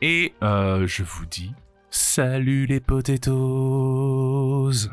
et 0.00 0.34
euh, 0.42 0.86
je 0.86 1.02
vous 1.02 1.26
dis 1.26 1.52
salut 1.92 2.66
les 2.66 2.80
potatoes. 2.80 4.88